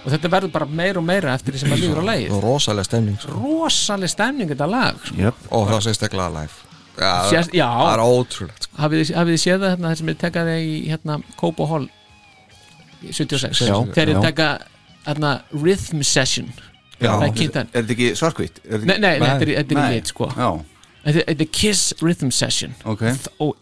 og 0.05 0.11
þetta 0.13 0.29
verður 0.29 0.51
bara 0.53 0.65
meira 0.69 0.99
og 1.01 1.05
meira 1.07 1.33
eftir 1.33 1.53
því 1.55 1.59
sem 1.63 1.69
maður 1.73 1.83
líður 1.85 2.01
á 2.01 2.05
lagið 2.11 2.31
og 2.37 2.43
rosalega 2.45 2.83
stemning 2.85 3.17
sko. 3.19 3.31
rosaleg 3.41 4.09
stemning 4.13 4.49
þetta 4.53 4.67
lag 4.69 4.99
sko. 5.05 5.15
Jöp, 5.17 5.35
og 5.51 5.67
það 5.71 5.81
sést 5.89 6.03
ekki 6.07 6.19
live 6.21 6.61
Sést- 6.95 7.51
já. 7.51 7.67
það 7.67 7.93
er 7.97 8.03
ótrúlegt 8.05 8.63
sko. 8.69 8.77
hafið 8.79 9.01
þið- 9.01 9.15
hafið 9.19 9.33
þið 9.35 9.41
séð 9.45 9.59
það 9.65 9.69
hérna, 9.75 9.89
þar 9.89 9.97
sem 9.97 10.09
er 10.09 10.15
tekaði 10.21 10.55
í 10.63 10.75
hérna 10.91 11.17
Kópa 11.35 11.67
Hall 11.67 11.89
í 13.03 13.11
76 13.11 13.59
Já, 13.65 13.75
þegar 13.91 14.07
já. 14.07 14.13
þið 14.15 14.21
teka 14.29 14.47
hérna 15.05 15.31
Rhythm 15.51 16.01
Session 16.03 16.53
Já, 17.01 17.11
er 17.11 17.25
er 17.27 17.67
þetta 17.73 17.91
ekki 17.91 18.07
svarkvít? 18.15 18.61
Er 18.71 18.79
Nei, 18.79 18.97
nei, 18.97 19.19
nei, 19.19 19.27
þetta 19.27 19.41
er- 19.41 19.63
þetta 19.63 19.75
er 19.75 19.81
í 19.91 19.95
lit, 19.95 20.07
sko. 20.07 20.29
Þetta 21.05 21.23
er- 21.41 21.45
Kiss 21.51 21.93
Rhythm 22.01 22.29
Session 22.31 22.75
ok 22.85 23.01
og 23.39 23.57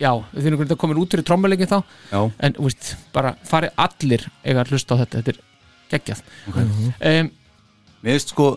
já, 0.00 0.12
við 0.34 0.46
þurfum 0.48 0.64
að 0.72 0.76
koma 0.78 0.94
út 0.94 1.10
fyrir 1.10 1.24
trommuleikin 1.28 1.68
þá 1.68 1.82
Já, 2.12 2.32
en 2.40 2.52
þú 2.54 2.62
veist, 2.64 2.96
bara 3.12 3.34
farið 3.44 3.70
allir 3.76 4.24
eiga 4.46 4.64
að 4.64 4.68
hlusta 4.72 4.94
á 4.96 5.00
þetta, 5.04 5.20
þetta 5.22 5.28
er 5.28 5.38
geggjað. 5.92 6.22
Ok. 6.50 6.58
Um, 6.58 7.30
Mér 7.98 8.14
veist 8.14 8.30
sko 8.34 8.52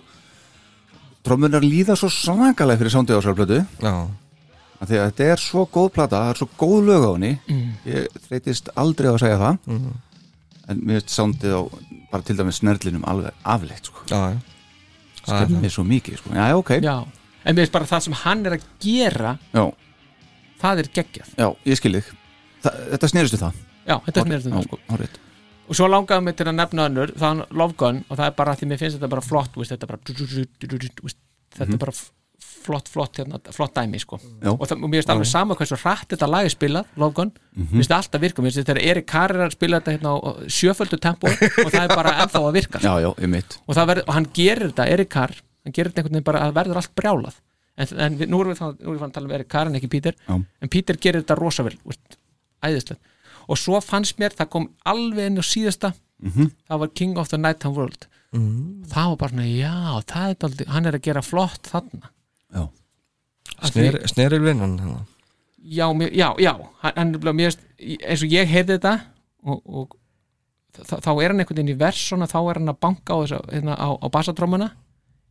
Trómunar 1.25 1.61
líða 1.65 1.95
svo 1.97 2.09
svakalega 2.09 2.81
fyrir 2.81 2.93
sándið 2.93 3.19
ásarplötu 3.19 3.59
Já, 3.81 3.93
Því 4.81 4.97
að 4.97 5.09
þetta 5.11 5.25
er 5.29 5.41
svo 5.41 5.63
góð 5.69 5.89
plata, 5.93 6.17
það 6.23 6.31
er 6.31 6.39
svo 6.39 6.47
góð 6.57 6.87
lög 6.87 7.03
á 7.05 7.11
henni. 7.13 7.29
Mm. 7.45 7.67
Ég 7.85 8.15
þreytist 8.25 8.71
aldrei 8.81 9.11
á 9.11 9.13
að 9.13 9.19
segja 9.21 9.37
það. 9.37 9.59
Mhm. 9.69 9.91
En 10.71 10.79
mér 10.81 10.97
veist 10.97 11.13
sándið 11.13 11.53
á 11.53 11.61
bara 12.11 12.25
til 12.25 12.35
dæmis 12.39 12.57
snerlinum 12.61 13.05
alveg 13.05 13.33
afleitt 13.45 13.85
sko. 13.85 14.01
já, 14.09 14.33
já. 14.33 14.39
Það 15.21 15.45
Skemmir 15.45 15.69
svo 15.75 15.83
mikið 15.85 16.17
sko. 16.17 16.33
Já, 16.33 16.45
ok, 16.57 16.69
já, 16.81 16.81
já, 16.81 17.05
en 17.45 17.55
mér 17.55 17.61
finnst 17.61 17.71
bara 17.77 17.85
það 17.85 18.01
sem 18.07 18.13
hann 18.23 18.45
er 18.45 18.55
að 18.57 18.63
gera 18.81 19.37
já, 19.53 19.65
það 20.63 20.79
er 20.81 20.89
geggjað. 20.97 21.55
Ég 21.65 21.77
skil 21.77 21.93
þig. 21.93 22.09
Þa, 22.63 22.71
Þetta 22.95 23.07
snerist 23.13 23.33
við 23.37 23.43
það. 23.45 23.53
Já, 23.85 23.95
þetta 24.07 24.21
er 24.21 24.31
mér 24.31 24.41
þetta 24.41 24.63
sko. 24.65 24.79
Hárið 24.89 25.19
og 25.69 25.75
svo 25.77 25.87
langaði 25.87 26.23
mig 26.25 26.35
til 26.39 26.47
að 26.49 26.55
nefna 26.57 26.87
önnur 26.89 27.11
er 27.15 27.43
Love 27.51 27.73
Gun 27.77 28.03
og 28.09 28.17
það 28.17 28.25
er 28.27 28.33
bara 28.39 28.55
því 28.55 28.67
mér 28.71 28.79
finnst 28.81 28.97
þetta 28.99 29.09
bara 29.13 29.21
flott 29.21 29.53
veist, 29.59 29.71
þetta 29.71 29.85
er 29.87 29.91
bara 29.93 30.01
þetta 31.57 31.73
er 31.75 31.77
bara 31.85 31.91
f- 31.95 32.09
flott, 32.61 32.89
flott, 32.93 33.17
hérna, 33.17 33.39
flott 33.53 33.73
dæmi 33.73 33.97
sko. 33.97 34.19
Og, 34.45 34.59
það, 34.69 34.83
og 34.83 34.89
mér 34.91 34.99
finnst 35.01 35.09
alveg 35.13 35.25
sama 35.29 35.55
hversu 35.57 35.77
hratt 35.81 36.11
þetta 36.13 36.27
lag 36.29 36.45
er 36.45 36.53
spilað, 36.53 36.85
Love 37.01 37.13
Gun 37.17 37.31
Mhm. 37.55 37.63
mér 37.71 37.77
finnst 37.81 37.91
það 37.91 38.01
alltaf 38.03 38.21
virka, 38.21 38.41
mér 38.41 38.51
finnst 38.53 38.59
þetta 38.67 38.75
er 38.75 38.89
Erik 38.91 39.07
Carr 39.09 39.31
er 39.35 39.45
að 39.47 39.55
spila 39.55 39.79
þetta 39.79 39.93
hérna 39.95 40.11
á 40.13 40.17
sjöföldu 40.45 40.99
tempo 41.01 41.27
og 41.27 41.71
það 41.73 41.81
er 41.87 41.95
bara 41.95 42.11
ennþá 42.21 42.41
að 42.41 42.53
virka 42.53 42.79
sko. 42.79 42.87
Já, 42.87 43.01
já, 43.01 43.09
og, 43.09 43.75
verð, 43.87 44.03
og 44.07 44.13
hann 44.13 44.27
gerir 44.33 44.67
þetta, 44.71 44.85
Erik 44.93 45.09
Carr 45.09 45.33
hann 45.65 45.73
gerir 45.73 45.89
þetta 45.91 46.01
einhvern 46.03 46.13
veginn 46.19 46.29
bara 46.29 46.43
að 46.45 46.53
verður 46.59 46.77
allt 46.81 46.93
brjálað 46.95 47.35
en, 47.77 47.87
en 47.97 48.17
við, 48.19 48.27
nú 48.29 48.41
erum 48.41 48.53
við 48.53 48.59
við 48.85 48.99
fann 49.01 49.09
að 49.09 49.13
tala 49.17 49.25
um 49.25 49.35
Erik 49.39 49.49
Carr 49.49 49.67
en 49.71 49.75
ekki 49.79 49.89
Peter 49.89 50.13
Já. 50.27 50.35
en 50.61 50.69
Peter 50.69 50.95
gerir 51.01 51.23
þetta 51.23 51.37
rosa 51.41 51.63
vel 51.65 51.77
úst, 51.85 52.17
æðislegt 52.61 53.01
og 53.51 53.59
svo 53.59 53.81
fannst 53.83 54.17
mér, 54.21 54.31
það 54.37 54.49
kom 54.53 54.69
alveg 54.87 55.27
inn 55.31 55.41
á 55.41 55.45
síðasta 55.45 55.93
Mhm. 56.21 56.51
það 56.69 56.79
var 56.79 56.87
King 56.95 57.17
of 57.17 57.29
the 57.29 57.37
Nighttime 57.37 57.75
World 57.75 58.07
Mhm. 58.31 58.85
það 58.87 59.07
var 59.09 59.15
bara 59.17 59.31
svona, 59.31 59.47
já, 59.51 60.03
það 60.07 60.29
er 60.29 60.35
daldi, 60.43 60.67
hann 60.67 60.85
er 60.85 60.93
að 60.97 61.01
gera 61.01 61.21
flott 61.21 61.63
þarna 61.71 62.09
Já. 62.53 62.67
Því- 63.61 64.07
Snerilvinnan 64.07 64.77
hérna. 64.79 65.05
já, 65.63 65.87
mér, 65.93 66.11
já, 66.13 66.35
já 66.39 66.53
hann, 66.81 66.93
hann, 66.95 67.15
er 67.15 67.19
bara- 67.19 67.33
finnst- 67.33 67.65
eins 67.79 68.23
og 68.23 68.29
ég 68.29 68.47
heyrði 68.47 68.77
þetta 68.79 69.01
og, 69.45 69.61
og 69.65 69.95
þa- 70.73 71.01
þá 71.01 71.09
er 71.23 71.27
hann 71.29 71.39
einhvern 71.39 71.57
veginn 71.57 71.75
í 71.75 71.77
vers 71.77 71.97
svona, 72.09 72.27
þá 72.27 72.49
er 72.49 72.59
hann 72.59 72.69
að 72.69 72.79
banka 72.79 73.13
á, 73.13 73.17
þessa, 73.25 73.41
hérna, 73.51 73.75
á, 73.77 73.89
á 74.01 74.07
bassatrómuna 74.09 74.71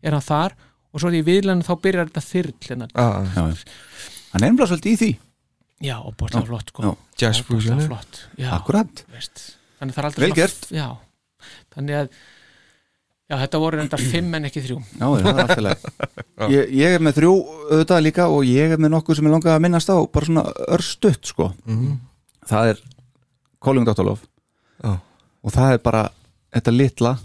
er 0.02 0.12
hann 0.12 0.20
þar 0.26 0.52
og 0.92 1.00
svo 1.00 1.08
er 1.08 1.22
í 1.22 1.24
viðlæðinu 1.24 1.64
þá 1.66 1.74
byrjar 1.80 2.10
þetta 2.10 2.26
þyrl 2.32 2.54
hérna. 2.68 2.88
ah. 2.94 3.24
Hann 4.32 4.42
er 4.44 4.50
ennblá 4.50 4.66
svolítið 4.66 4.92
í 4.92 4.98
því 4.98 5.18
já, 5.80 5.96
og 6.00 6.14
bórslega 6.20 6.46
flott 6.46 6.68
sko. 6.72 6.94
Jazz 7.20 7.40
já, 8.38 8.50
Akkurat 8.56 9.04
veist. 9.14 9.42
þannig 9.80 9.96
það 9.96 10.04
er 10.04 10.08
að 10.10 10.18
já, 13.30 13.36
þetta 13.44 13.60
voru 13.62 13.80
enda 13.84 13.96
fimm 14.00 14.34
en 14.34 14.44
ekki 14.48 14.62
þrjú 14.64 14.78
Já, 14.98 15.06
það 15.06 15.28
er 15.30 15.42
alltaf 15.44 15.80
ég, 16.54 16.72
ég 16.80 16.96
er 16.96 17.00
með 17.04 17.18
þrjú 17.20 17.32
auðvitað 17.70 18.02
líka 18.06 18.26
og 18.32 18.44
ég 18.48 18.74
er 18.74 18.80
með 18.82 18.94
nokkuð 18.96 19.20
sem 19.20 19.28
ég 19.28 19.34
langaði 19.36 19.54
að 19.56 19.64
minnast 19.66 19.92
á 19.92 19.96
bara 20.10 20.26
svona 20.30 20.44
örstutt 20.68 21.30
sko 21.32 21.50
Mhm. 21.64 21.98
það 22.50 22.72
er 22.74 22.78
Calling 23.60 23.84
Dr. 23.86 24.04
Love 24.04 24.24
Já. 24.82 24.98
og 25.44 25.52
það 25.54 25.72
er 25.76 25.82
bara 25.84 26.04
þetta 26.52 26.72
litla 26.76 27.18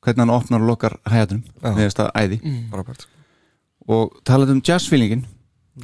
hvernig 0.00 0.24
hann 0.24 0.32
opnar 0.34 0.60
og 0.64 0.68
lokar 0.72 0.96
hæðatunum 1.04 1.44
Já. 1.62 1.70
með 1.76 1.84
þetta 1.90 2.10
æði 2.16 2.40
mm. 2.42 2.62
Robert 2.72 3.06
og 3.90 4.16
talað 4.24 4.50
um 4.56 4.62
jazzfeelingin 4.64 5.26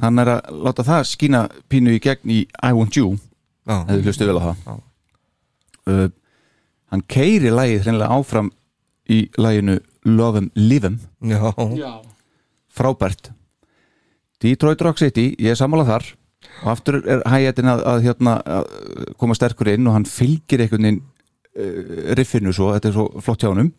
hann 0.01 0.21
er 0.21 0.33
að 0.35 0.59
láta 0.65 0.85
það 0.85 1.07
skína 1.11 1.41
pínu 1.71 1.95
í 1.95 2.01
gegn 2.03 2.33
í 2.33 2.39
I 2.45 2.71
Want 2.75 2.97
You. 2.99 3.15
Já, 3.67 3.81
hefur 3.89 4.05
hlustu 4.07 4.27
vel 4.27 4.39
á 4.39 4.43
það. 4.47 4.83
Uh, 5.87 6.07
hann 6.91 7.03
keiri 7.11 7.51
lægið 7.51 7.87
hreinlega 7.87 8.19
áfram 8.19 8.51
í 9.11 9.25
læginu 9.39 9.79
Love 10.07 10.43
'em, 10.43 10.51
Live 10.55 10.87
'em. 10.87 10.99
Já, 11.21 11.51
já, 11.75 11.91
frábært. 12.71 13.31
Detroit 14.39 14.81
Rock 14.81 14.99
City, 15.01 15.35
ég 15.39 15.51
er 15.51 15.59
sammálað 15.59 15.91
þar. 15.91 16.05
Og 16.63 16.71
aftur 16.71 17.01
er 17.01 17.21
hægætin 17.25 17.69
að, 17.69 17.83
að, 17.83 18.01
hérna, 18.05 18.37
að 18.45 18.65
koma 19.17 19.35
sterkur 19.35 19.67
inn 19.73 19.87
og 19.87 19.93
hann 19.97 20.05
fylgir 20.05 20.61
einhvern 20.61 20.85
veginn 20.85 21.01
uh, 21.01 22.13
riffinu 22.15 22.53
svo, 22.53 22.71
þetta 22.75 22.89
er 22.91 22.95
svo 22.95 23.07
flott 23.21 23.43
hjá 23.43 23.49
honum. 23.51 23.73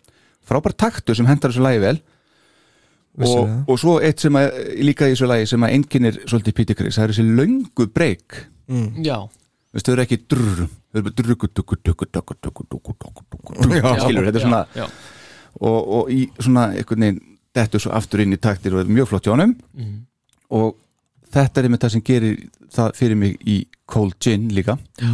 Frábært 0.49 0.79
taktu 0.81 1.15
sem 1.15 1.27
hendar 1.29 1.53
þessu 1.53 1.65
lægi 1.65 1.85
vel 1.85 2.01
og, 3.27 3.49
og 3.69 3.79
svo 3.81 3.97
eitt 4.05 4.21
sem 4.21 4.37
að 4.39 4.49
líka 4.87 5.09
í 5.09 5.15
þessu 5.15 5.27
lægi 5.31 5.47
sem 5.51 5.65
að 5.67 5.73
einkennir 5.77 6.19
svolítið 6.29 6.55
Peter 6.55 6.75
Criss, 6.79 6.99
það 6.99 7.05
er 7.09 7.13
þessi 7.15 7.37
löngu 7.41 7.87
breyk 7.95 8.37
mm. 8.69 8.89
já, 9.05 9.17
Veistu, 9.75 9.91
þau 9.91 9.97
eru 9.97 10.05
ekki 10.07 10.19
drrr 10.31 10.61
þau 10.65 10.99
eru 10.99 11.09
duggu, 11.13 11.49
Já. 13.77 13.89
skilur, 14.05 14.29
þetta 14.29 14.39
er 14.39 14.45
svona 14.47 14.61
já, 14.77 14.87
og, 15.61 15.79
og 15.99 16.13
í 16.15 16.21
svona 16.39 16.69
einhvern 16.77 17.05
veginn 17.07 17.21
dettur 17.59 17.83
svo 17.83 17.93
aftur 17.97 18.23
inn 18.23 18.33
í 18.37 18.39
taktir 18.41 18.75
og 18.77 18.85
er 18.85 18.93
mjög 18.93 19.11
flott 19.11 19.27
hjá 19.27 19.35
honum 19.35 19.57
Mhm. 19.75 19.97
og 20.51 20.77
þetta 21.33 21.61
er 21.61 21.69
einmitt 21.69 21.83
það 21.85 21.95
sem 21.97 22.03
gerir 22.07 22.39
það 22.73 22.95
fyrir 22.97 23.17
mig 23.17 23.37
í 23.47 23.59
Cold 23.89 24.15
Gin 24.21 24.49
líka 24.55 24.79
já. 25.01 25.11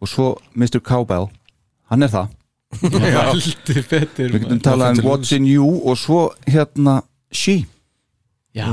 og 0.00 0.08
svo 0.08 0.36
Mr. 0.54 0.80
Cowbell 0.80 1.28
hann 1.90 2.02
er 2.02 2.08
það, 2.12 2.28
heldur 2.80 3.82
betur 3.90 4.30
við 4.32 4.44
getum 4.44 4.60
talað 4.64 4.98
um 4.98 5.04
What's 5.08 5.32
in 5.36 5.46
You 5.46 5.66
og 5.84 5.98
svo 6.00 6.30
hérna 6.48 7.02
She, 7.34 7.64
já, 8.54 8.68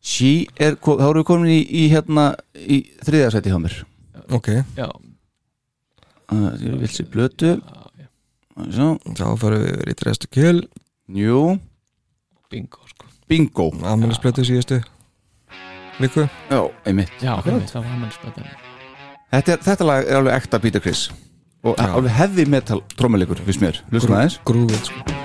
She 0.00 0.46
er, 0.56 0.76
þá 0.80 1.04
erum 1.04 1.20
við 1.20 1.26
komin 1.28 1.52
í, 1.52 1.60
í 1.60 1.82
hérna 1.92 2.30
í 2.56 2.80
þriðarsæti 3.04 3.52
hjá 3.52 3.58
mér. 3.60 3.74
Ok. 4.32 4.48
Já, 4.78 4.86
uh, 6.32 6.46
ég 6.60 6.78
vil 6.80 6.88
sér 6.92 7.08
blötu. 7.12 7.56
Svo, 8.70 8.94
Þá 9.16 9.26
fyrir 9.40 9.62
við 9.64 9.76
verið 9.80 9.92
í 9.92 9.98
drestu 10.00 10.30
kill. 10.32 10.62
Jú. 11.16 11.42
Bingo 12.50 12.82
sko. 12.90 13.06
bingo, 13.30 13.68
Amelisblötu 13.86 14.44
síðustu. 14.46 14.80
Viku? 16.00 16.24
Já, 16.50 16.60
einmitt. 16.88 17.12
Já, 17.20 17.36
einmitt, 17.44 17.70
það 17.70 17.86
var 17.86 18.12
spötan 18.16 18.48
Þetta, 19.30 19.52
er, 19.52 19.64
þetta 19.68 19.86
lag 19.86 20.08
er 20.08 20.18
alveg 20.18 20.38
ekta 20.40 20.58
Peter 20.58 20.82
Criss 20.82 21.10
og 21.62 21.76
Já. 21.76 21.90
alveg 21.92 22.16
heavy 22.16 22.48
metal 22.50 22.80
trómuleikur 22.96 23.44
fyrst 23.46 23.62
mér, 23.62 23.82
hlustum 23.92 24.16
aðeins. 24.16 24.40
Grúfið 24.48 24.88
sko 24.88 25.19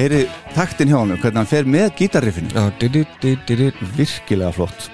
Heyri 0.00 0.20
taktin 0.54 0.88
hjá 0.88 0.96
hann, 0.96 1.12
hvernig 1.20 1.42
hann 1.42 1.48
fer 1.50 1.66
með 1.68 1.90
gítarriffinu. 1.98 2.48
Virkilega 3.98 4.52
flott. 4.56 4.86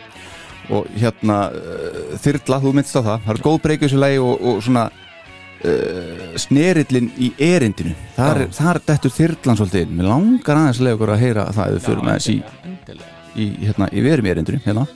Og 0.75 0.88
hérna 0.99 1.37
uh, 1.55 2.16
þyrla, 2.19 2.59
þú 2.64 2.73
minnst 2.75 2.99
á 2.99 3.07
það. 3.07 3.21
Það 3.29 3.35
er 3.37 3.42
góð 3.45 3.59
breyku 3.62 3.87
þessu 3.87 4.01
lagi 4.03 4.19
og, 4.19 4.42
og 4.51 4.59
svona 4.66 4.85
uh, 4.90 6.35
snerillin 6.42 7.12
í 7.23 7.31
erindinu. 7.38 7.95
Þar, 8.19 8.42
er, 8.49 8.53
þar 8.59 8.83
dettur 8.90 9.14
þyrlan 9.21 9.62
svolítið 9.62 9.87
inn, 9.87 9.97
mér 10.01 10.11
langar 10.11 10.62
aðeins 10.64 10.83
að 10.83 10.88
lega 10.88 10.99
okkur 10.99 11.14
að 11.14 11.23
heyra 11.23 11.49
það 11.55 11.66
ef 11.69 11.79
við 11.79 11.90
förum 11.90 12.11
aðeins 12.11 12.31
í, 12.33 12.38
í, 13.37 13.51
hérna, 13.62 13.92
í 13.95 14.07
verum 14.11 14.33
erindinu 14.35 14.64
hérna. 14.66 14.88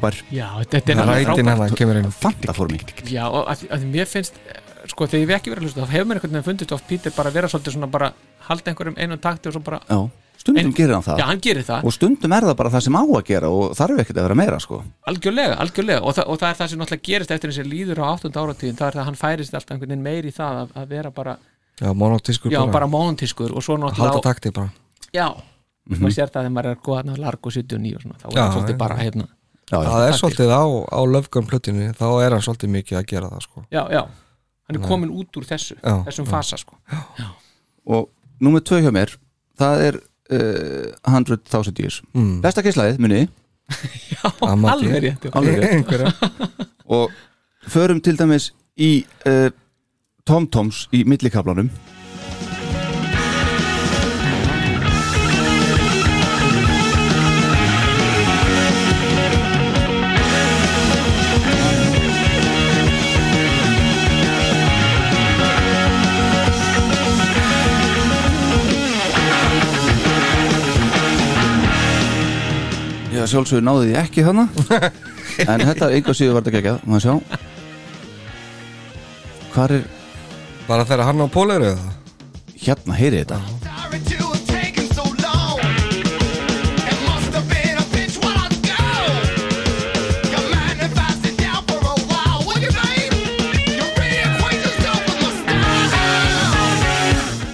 Frábær. 0.00 0.18
Já, 0.34 0.48
þetta 0.72 0.92
er 0.94 1.02
alveg 1.04 1.28
Rætin 1.30 1.44
frábært. 1.44 1.60
hann 1.68 1.78
kemur 1.80 2.00
inn 2.00 2.10
fanta 2.10 2.52
formi 2.56 2.80
já, 3.10 3.24
og 3.28 3.46
að, 3.52 3.66
að 3.70 3.86
mér 3.92 4.08
finnst 4.10 4.40
sko, 4.90 5.06
þegar 5.06 5.20
ég 5.20 5.28
hef 5.28 5.36
ekki 5.40 5.52
verið 5.52 5.60
að 5.62 5.68
hlusta 5.68 5.84
þá 5.84 5.92
hefur 5.94 6.08
mér 6.10 6.18
einhvern 6.20 6.32
veginn 6.34 6.48
fundist 6.48 6.72
oft 6.72 6.88
Pítur 6.88 7.12
bara 7.16 7.30
vera 7.30 7.48
svolítið 7.52 7.76
svona 7.76 7.90
bara 7.92 8.12
halda 8.48 8.70
einhverjum 8.72 8.96
einum 8.98 9.20
takti 9.20 9.48
og 9.50 9.54
svo 9.54 9.62
bara 9.62 9.80
Já, 9.90 9.98
stundum 10.40 10.64
Ein- 10.70 10.72
gerir 10.74 10.94
hann 10.96 11.04
það. 11.04 11.18
Já, 11.20 11.26
hann 11.28 11.40
gerir 11.44 11.64
það, 11.68 11.84
og 11.84 11.92
stundum 11.92 12.32
er 12.32 12.46
það 12.48 12.56
bara 12.56 12.70
það 12.72 12.84
sem 12.86 12.96
á 12.96 13.02
að 13.04 13.24
gera 13.28 13.50
og 13.52 13.74
þarf 13.76 14.00
ekkert 14.00 14.16
að 14.16 14.24
vera 14.24 14.38
meira 14.40 14.58
sko. 14.64 14.78
algjörlega, 15.06 15.58
algjörlega. 15.60 16.00
Og, 16.00 16.14
það, 16.16 16.24
og 16.32 16.38
það 16.40 16.48
er 16.50 16.56
það 16.62 16.70
sem 16.72 16.80
náttúrulega 16.80 17.06
gerist 17.10 17.30
eftir 17.36 17.50
þessi 17.52 17.66
líður 17.68 18.00
á 18.00 18.06
8. 18.16 18.32
áratíðin, 18.40 18.78
það 18.80 18.86
er 18.88 18.96
það 18.96 19.02
að 19.04 19.08
hann 19.10 19.20
færist 19.20 19.54
alltaf 19.54 19.74
einhvern 19.76 19.92
veginn 19.92 20.02
meir 20.08 20.24
í 20.24 20.32
það 20.32 20.62
að, 20.64 20.72
að 20.80 20.88
vera 20.96 21.10
bara 21.10 21.36
Já, 21.80 21.92
monotískur 21.96 22.52
já, 22.52 22.60
bara. 22.72 22.86
móntískur 22.88 23.52
og 23.56 23.62
svo 23.64 23.76
Halda 23.76 23.92
náttúrulega 23.92 24.22
takti 24.24 24.50
bara. 24.50 24.72
Já, 25.12 25.28
maður 25.90 26.12
sér 26.16 26.32
það 26.32 26.40
þegar 26.40 26.56
maður 26.56 26.70
er 26.70 26.76
að 26.76 26.82
góða 26.88 27.18
larg 27.20 27.46
og 27.46 27.52
79 27.52 27.94
og 27.96 28.02
svona, 28.04 28.18
þá 28.20 28.26
er 28.30 28.40
það 28.40 28.52
svolítið 28.56 28.76
bara 28.80 28.96
hérna 29.00 29.28
Já, 29.70 29.76
já. 29.78 29.86
það 29.90 30.04
er 30.08 30.16
svolítið 30.18 30.50
á, 30.50 30.62
á 30.90 31.00
löfgum 31.06 31.46
plötinu 31.46 31.90
þá 31.94 32.06
er 32.24 32.34
hann 32.34 32.42
svolítið 32.46 32.72
mikið 32.74 32.98
að 33.00 33.08
gera 33.12 33.28
það 33.30 33.44
sko 33.46 33.64
já, 33.70 33.82
já, 33.94 34.00
hann 34.66 34.76
er 34.76 34.80
Nei. 34.80 34.88
komin 34.88 35.12
út 35.14 35.38
úr 35.40 35.46
þessu 35.46 35.76
Já, 35.78 35.94
þessum 36.08 36.26
já. 36.26 36.30
fasa 36.32 36.58
sko 36.58 36.78
og 37.86 38.08
númer 38.42 38.64
tvö 38.66 38.80
hjá 38.82 38.90
mér 38.94 39.14
það 39.60 39.84
er 39.88 40.00
uh, 40.00 41.14
100.000 41.14 41.82
years 41.84 42.00
Mm. 42.14 42.40
besta 42.42 42.62
alveg 44.74 45.02
rétt 45.06 45.24
já. 45.24 45.30
Alveg 45.38 45.60
rétt. 45.62 46.24
Og 46.90 47.10
förum 47.70 48.00
til 48.02 48.16
dæmis 48.18 48.50
í 48.80 49.04
uh, 49.30 49.50
TomToms 50.26 50.88
í 50.92 51.04
millikablanum 51.06 51.70
Já, 73.20 73.26
sjálfsögur 73.28 73.60
náði 73.60 73.90
því 73.90 73.96
ekki 74.00 74.22
þannig 74.24 74.54
en 75.52 75.62
þetta 75.68 75.88
einhver 75.92 76.16
síður 76.16 76.38
var 76.38 76.44
þetta 76.46 76.52
geggjað 76.54 76.84
maður 76.88 77.02
sjá. 77.04 77.14
Hvar 79.52 79.74
er, 79.76 79.82
bara 80.64 80.86
þegar 80.88 81.04
hann 81.10 81.20
á 81.20 81.28
pólir 81.28 81.64
eða? 81.68 81.90
Hérna, 82.64 82.96
heyri 82.96 83.20
þetta. 83.20 83.40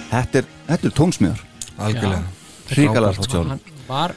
Þetta 0.07 0.39
er, 0.39 0.47
þetta 0.71 0.87
er 0.87 0.95
tónsmiður. 1.01 1.43
Algjörlega. 1.75 2.23
Hrikalega 2.71 3.19
flott 3.19 3.35
sjálf 3.35 3.51
hann 3.51 3.61
var 3.87 4.15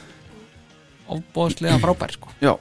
ofbóðslega 1.15 1.77
frábær 1.83 2.13
sko. 2.15 2.31
Já, 2.43 2.53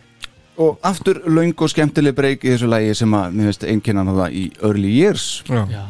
og 0.60 0.78
aftur 0.84 1.22
löng 1.30 1.54
og 1.56 1.70
skemmtileg 1.72 2.14
breyk 2.18 2.44
í 2.44 2.52
þessu 2.54 2.68
lægi 2.70 2.94
sem 3.00 3.14
að 3.16 3.36
mér 3.38 3.50
finnst 3.50 3.64
einkennan 3.70 4.10
á 4.10 4.14
það 4.24 4.36
í 4.36 4.44
early 4.60 4.92
years. 4.98 5.28
Já. 5.48 5.62
já, 5.72 5.84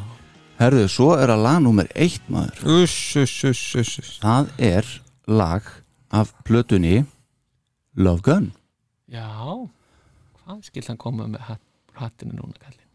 Herðu, 0.60 0.86
svo 0.92 1.10
er 1.16 1.32
að 1.32 1.42
lag 1.46 1.60
nummer 1.64 1.88
eitt 1.96 2.26
maður. 2.28 2.58
Uss, 2.82 2.96
uss, 3.16 3.36
uss, 3.48 3.62
uss. 3.80 4.16
Það 4.22 4.50
er 4.70 4.88
lag 5.26 5.66
af 6.12 6.34
plötunni 6.44 7.00
Love 7.96 8.20
Gun. 8.26 8.50
Já. 9.10 9.26
Hvað 10.44 10.60
skilt 10.68 10.90
hann 10.92 10.98
koma 11.00 11.26
með 11.30 11.46
hatt, 11.48 11.62
hattinu 11.98 12.36
núna 12.36 12.54
kallinn 12.60 12.86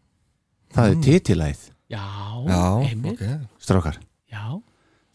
Það 0.76 0.90
er 0.92 0.96
titilæð, 1.06 1.60
já, 1.88 2.02
Já, 2.48 2.62
einmitt. 2.90 3.20
ok. 3.20 3.60
Strákar. 3.62 3.98
Já, 4.32 4.42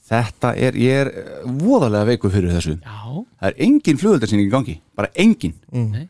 Þetta 0.09 0.55
er, 0.57 0.75
ég 0.81 1.01
er 1.05 1.09
eh, 1.11 1.43
voðalega 1.61 2.07
veikur 2.09 2.31
fyrir 2.33 2.51
þessu. 2.55 2.73
Já, 2.81 3.25
Það 3.41 3.47
er 3.51 3.59
engin 3.67 3.97
flugöldarsýning 4.01 4.47
í 4.47 4.51
gangi, 4.51 4.75
bara 4.97 5.11
engin. 5.15 5.53
Mm. 5.71 5.91
Nei. 5.93 6.07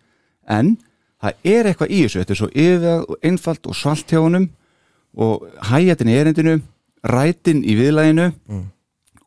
En 0.47 0.71
það 1.21 1.33
er 1.53 1.69
eitthvað 1.69 1.91
í 1.93 1.99
þessu. 2.05 2.21
Þetta 2.23 2.33
er 2.35 2.39
svo 2.41 2.49
yfirvegað 2.51 3.03
og 3.11 3.27
einfalt 3.29 3.67
og 3.71 3.77
svalt 3.77 4.11
hjá 4.13 4.19
honum 4.23 4.47
og 5.21 5.45
hæjatin 5.69 6.09
í 6.11 6.15
erindinu 6.17 6.55
rætin 7.03 7.63
í 7.67 7.75
viðlæginu 7.79 8.29
Mm. 8.47 8.65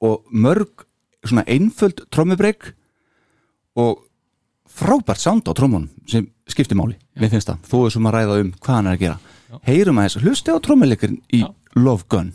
og 0.00 0.24
mörg 0.32 0.84
svona 1.24 1.44
einföld 1.48 2.04
trommubreyk 2.12 2.72
og 3.76 4.02
frábært 4.68 5.18
sound 5.22 5.46
á 5.48 5.52
trommunum 5.56 5.88
sem 6.06 6.26
skiptir 6.48 6.76
máli, 6.76 6.96
mér 7.16 7.30
finnst 7.32 7.48
það. 7.48 7.58
Þó 7.70 7.76
er 7.86 7.90
sem 7.94 8.06
að 8.10 8.14
ræða 8.18 8.40
um 8.42 8.52
hvað 8.60 8.74
hann 8.74 8.86
er 8.86 8.96
að 8.96 9.00
gera. 9.04 9.18
Heyrum 9.64 9.98
að 10.02 10.08
þess, 10.08 10.22
hlusti 10.24 10.50
á 10.52 10.58
trommuleikurinn 10.60 11.20
í 11.32 11.44
Love 11.76 12.04
Gun 12.08 12.32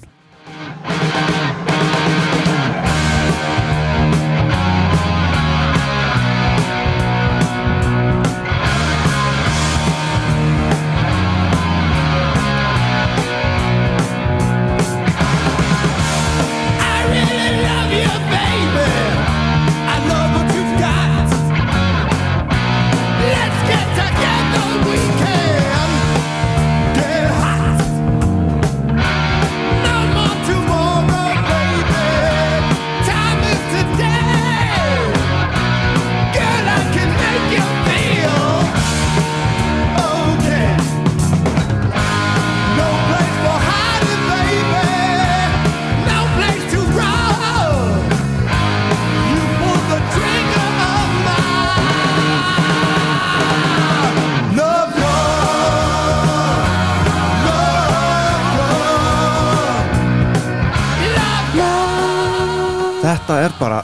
Þetta 63.30 63.44
er 63.46 63.54
bara 63.60 63.80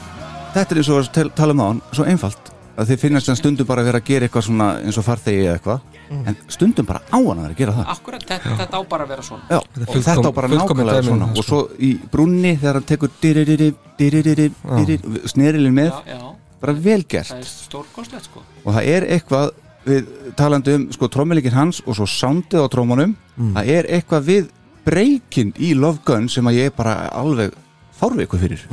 þetta 0.56 0.72
er 0.74 0.78
eins 0.80 0.88
og 0.90 0.96
að 1.06 1.28
tala 1.38 1.54
um 1.54 1.60
á 1.62 1.66
hann 1.70 1.80
svo 1.94 2.04
einfalt. 2.10 2.48
Að 2.76 2.88
þið 2.90 2.98
finnast 3.04 3.28
hann 3.30 3.36
stundum 3.38 3.66
bara 3.68 3.80
að 3.84 3.86
vera 3.92 3.98
að 4.02 4.08
gera 4.08 4.26
eitthvað 4.26 4.44
svona 4.48 4.64
eins 4.82 4.96
og 4.98 5.04
farþegi 5.06 5.44
eða 5.46 5.52
eitthvað 5.60 5.92
en 6.26 6.36
stundum 6.50 6.86
bara 6.88 6.98
á 7.06 7.14
hann 7.14 7.38
að 7.38 7.44
vera 7.44 7.54
að 7.54 7.60
gera 7.60 7.74
það. 7.76 7.86
Akkurat, 7.94 8.24
þetta, 8.26 8.56
þetta 8.60 8.78
á 8.78 8.82
bara 8.90 9.06
að 9.06 9.12
vera 9.14 9.22
svona. 9.28 9.44
Já, 9.50 9.60
Þetta 9.76 9.86
fullkom- 9.92 10.06
þetta 10.08 10.26
á 10.26 10.38
bara 10.38 10.48
nákvæmlega 10.50 10.98
um 10.98 11.06
svona. 11.06 11.28
og 11.38 11.44
svo 11.46 11.60
í 11.78 11.90
brúnni 12.10 12.52
þegar 12.58 12.78
hann 12.80 12.88
tekur 12.90 13.10
dyriririr, 13.22 13.74
dyriririr, 13.98 14.52
dyriririr, 14.66 15.28
snerilin 15.30 15.74
með 15.78 15.92
já, 15.92 16.02
já, 16.16 16.34
bara 16.60 16.72
vel 16.88 17.02
gert. 17.04 17.30
Það 17.30 17.38
er 17.38 17.50
stórkostlegt 17.52 18.24
sko. 18.28 18.42
Og 18.64 18.74
það 18.74 18.90
er 18.96 19.08
eitthvað 19.16 19.50
við 19.86 20.06
talandi 20.36 20.74
um 20.74 20.88
sko 20.92 21.08
trommelikinn 21.08 21.54
hans 21.54 21.80
og 21.86 21.94
svo 21.94 22.06
soundið 22.10 22.66
á 22.66 22.68
trómanum 22.74 23.14
það 23.38 23.68
er 23.78 23.86
eitthvað 23.94 24.26
við 24.26 24.48
breykin 24.86 25.52
í 25.62 25.74
Love 25.78 26.02
Gun 26.04 26.28
sem 26.28 26.44
að 26.50 26.58
ég 26.58 26.66
er 26.72 26.76
bara 26.76 27.08
alveg 27.14 27.54
fárveiku 28.00 28.38
fyrir. 28.40 28.62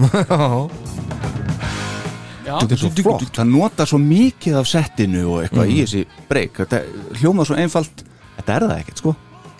Þetta 2.43 2.76
er 2.76 2.80
svo 2.80 2.89
flott, 2.93 3.30
það 3.34 3.47
nota 3.49 3.86
svo 3.88 3.97
mikið 4.03 4.57
af 4.59 4.67
settinu 4.69 5.21
og 5.32 5.43
eitthvað 5.45 5.71
í 5.71 5.78
þessi 5.82 6.01
breyk. 6.30 6.57
Þetta 6.59 6.82
hljóma 7.21 7.45
svo 7.47 7.55
einfalt. 7.59 8.03
Þetta 8.38 8.55
er 8.57 8.65
það 8.67 8.82
ekkert 8.84 9.01
sko. 9.01 9.13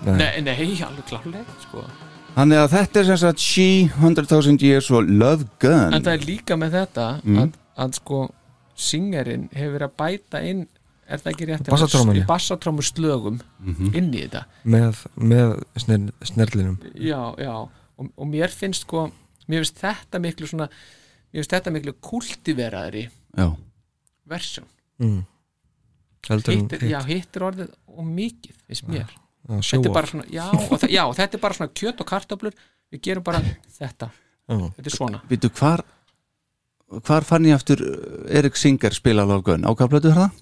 Nei, 0.03 0.41
nei, 0.43 0.55
alveg 0.84 1.05
klálega 1.07 1.55
sko. 1.64 1.86
Þannig 2.34 2.59
að 2.64 2.72
þetta 2.74 2.99
er 2.99 3.07
sem 3.07 3.20
sagt 3.22 3.43
She, 3.45 3.68
100,000 4.01 4.66
Years 4.66 4.89
og 4.91 5.09
Love 5.09 5.45
Gun. 5.61 5.93
En 5.93 6.03
það 6.03 6.16
er 6.18 6.24
líka 6.28 6.57
með 6.59 6.78
þetta 6.80 7.07
Mm. 7.24 7.38
að, 7.43 7.57
að 7.86 7.97
sko 7.99 8.22
singerinn 8.76 9.49
hefur 9.53 9.76
verið 9.78 9.88
að 9.88 9.97
bæta 10.01 10.41
inn 10.49 10.64
er 11.07 11.20
það 11.22 11.32
ekki 11.34 11.47
rétt 11.47 11.68
í 11.70 12.26
bassatrómur 12.26 12.84
slögum 12.88 13.39
Mhm. 13.64 13.93
inn 13.95 14.11
í 14.14 14.24
þetta. 14.26 14.45
Með, 14.66 15.05
með 15.16 15.64
sner, 15.78 16.09
snerlinum 16.24 16.78
já, 16.95 17.22
já, 17.38 17.53
og, 17.99 18.09
og 18.18 18.28
mér 18.28 18.49
finnst 18.49 18.82
sko 18.88 19.11
mér 19.52 19.64
finnst 19.64 19.82
þetta 19.84 20.22
miklu 20.24 20.50
svona 20.50 20.68
mér 20.70 21.41
finnst 21.41 21.56
þetta 21.56 21.74
miklu 21.76 21.96
kultiveraðri 22.10 23.04
já, 23.10 23.48
versjón 24.30 24.70
mm. 25.02 25.22
en 26.30 26.46
hitt, 26.48 26.78
já, 26.88 27.00
hitt. 27.08 27.36
er 27.36 27.48
orðið 27.50 27.74
og 27.94 28.06
mikið 28.08 28.62
finnst 28.68 28.88
mér. 28.89 29.10
Já, 29.44 29.60
þetta 29.60 30.00
er 30.00 30.08
svona, 30.08 30.26
já, 30.32 30.46
og 30.56 30.78
þa- 30.80 30.91
já, 30.94 31.04
þetta 31.18 31.36
er 31.36 31.41
bara 31.44 31.58
svona 31.58 31.74
kjöt 31.76 32.00
og 32.00 32.08
kartöflur, 32.08 32.54
við 32.94 33.02
gerum 33.04 33.26
bara 33.28 33.41
þetta, 33.76 34.08
Já. 34.48 34.56
þetta 34.78 34.88
er 34.88 34.96
svona. 34.96 35.20
Vitu, 35.28 35.50
hvar 35.60 35.84
hvar 37.04 37.26
fann 37.28 37.48
ég 37.50 37.58
aftur 37.58 37.82
uh, 37.84 38.38
Erik 38.38 38.56
Singer 38.60 38.96
spila 38.96 39.26
Love 39.28 39.44
Gun, 39.50 39.68
á 39.68 39.72
hvað 39.74 39.91
plötu 39.96 40.14
er 40.14 40.20
það? 40.22 40.39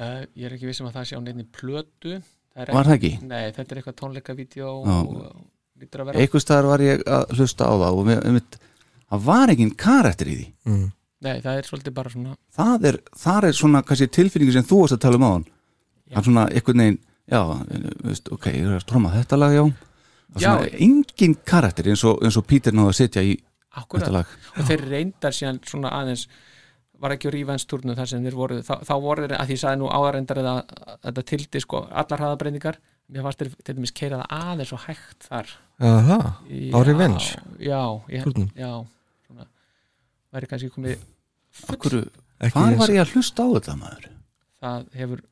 uh, 0.00 0.20
ég 0.34 0.48
er 0.48 0.56
ekki 0.56 0.68
vissum 0.68 0.90
að 0.90 0.98
það 0.98 1.08
sé 1.08 1.16
á 1.16 1.20
neinni 1.24 1.46
plötu. 1.48 2.20
Er 2.58 2.72
Var 2.74 2.88
það 2.88 2.96
ekki? 2.98 3.12
Nei, 3.30 3.42
þetta 3.54 3.72
er 3.74 3.80
eitthvað 3.80 3.98
tónleikavídeó 4.00 4.70
og 4.82 5.10
einhvers 5.88 6.46
staðar 6.46 6.70
var 6.70 6.84
ég 6.84 7.04
að 7.06 7.36
hlusta 7.36 7.68
á 7.68 7.74
það 7.74 8.00
og 8.00 8.08
mér, 8.08 8.24
einmitt, 8.28 8.58
það 9.10 9.28
var 9.28 9.52
engin 9.54 9.76
karakter 9.78 10.30
í 10.30 10.38
því. 10.38 10.48
Mm. 10.70 10.88
Nei, 11.20 11.36
það 11.44 11.58
er 11.58 11.68
svolítið 11.68 11.94
bara 11.96 12.10
svona 12.12 12.34
það 12.56 12.86
er, 12.90 12.98
það 13.20 13.46
er 13.50 13.56
svona 13.58 13.82
kannski 13.84 14.08
tilfinningi 14.16 14.56
sem 14.56 14.64
þú 14.64 14.78
varst 14.82 14.96
að 14.96 15.02
tala 15.04 15.20
um 15.20 15.26
á 15.28 15.30
hann 15.30 15.46
það 15.50 16.20
er 16.20 16.26
svona 16.28 16.44
einhvern 16.48 16.82
veginn 16.82 17.00
já, 17.30 17.40
veist, 18.06 18.30
ok, 18.32 18.46
ég 18.54 18.64
er 18.64 18.78
að 18.78 18.86
tróma 18.88 19.12
þetta 19.18 19.40
lag 19.40 19.56
já, 19.56 19.64
Það 20.30 20.44
er 20.46 20.46
svona 20.46 20.84
engin 20.86 21.34
karakter 21.52 21.90
eins 21.90 22.04
og, 22.06 22.20
eins 22.24 22.38
og 22.38 22.46
Peter 22.46 22.74
náðu 22.74 22.92
að 22.92 22.98
sitja 23.00 23.24
í 23.26 23.34
akkurat 23.80 24.04
þetta 24.04 24.14
lag. 24.14 24.34
Og 24.54 24.68
þeir 24.68 24.84
reyndar 24.92 25.34
síðan 25.34 25.58
svona 25.66 25.90
aðeins 25.98 26.26
var 27.00 27.14
ekki 27.16 27.32
Revenge 27.34 27.66
turnum 27.66 27.96
þar 27.98 28.10
sem 28.10 28.24
þeir 28.26 28.36
voru 28.38 28.60
þá, 28.62 28.74
þá 28.86 28.94
voru 29.02 29.24
þeir, 29.24 29.34
að 29.40 29.48
því 29.48 29.56
ég 29.56 29.62
sagði 29.62 29.80
nú 29.80 29.90
áðarendar 29.90 30.40
að 30.42 30.60
þetta 31.08 31.24
tildi 31.32 31.62
sko 31.64 31.82
allar 31.88 32.22
hraðabreyningar 32.22 32.78
mér 33.10 33.24
fannst 33.26 33.40
þeir 33.42 33.50
til 33.66 33.74
dæmis 33.78 33.92
keira 33.96 34.20
það 34.22 34.34
aðeins 34.52 34.72
og 34.76 34.82
hægt 34.86 35.26
þar. 35.28 35.52
Já, 35.80 35.92
það, 36.06 36.24
á 36.70 36.78
Revenge 36.86 37.28
Já, 37.58 37.80
já 38.12 38.22
svona, 39.26 39.46
væri 40.34 40.50
kannski 40.50 40.70
komið 40.74 40.98
Akkur, 41.72 41.96
Ekki 42.40 42.54
hvað 42.56 42.76
var 42.80 42.92
ég 42.94 43.02
að 43.04 43.14
hlusta 43.16 43.44
á 43.44 43.48
þetta 43.56 43.76
maður? 43.80 44.08
það 44.60 44.84
hefur 45.00 45.22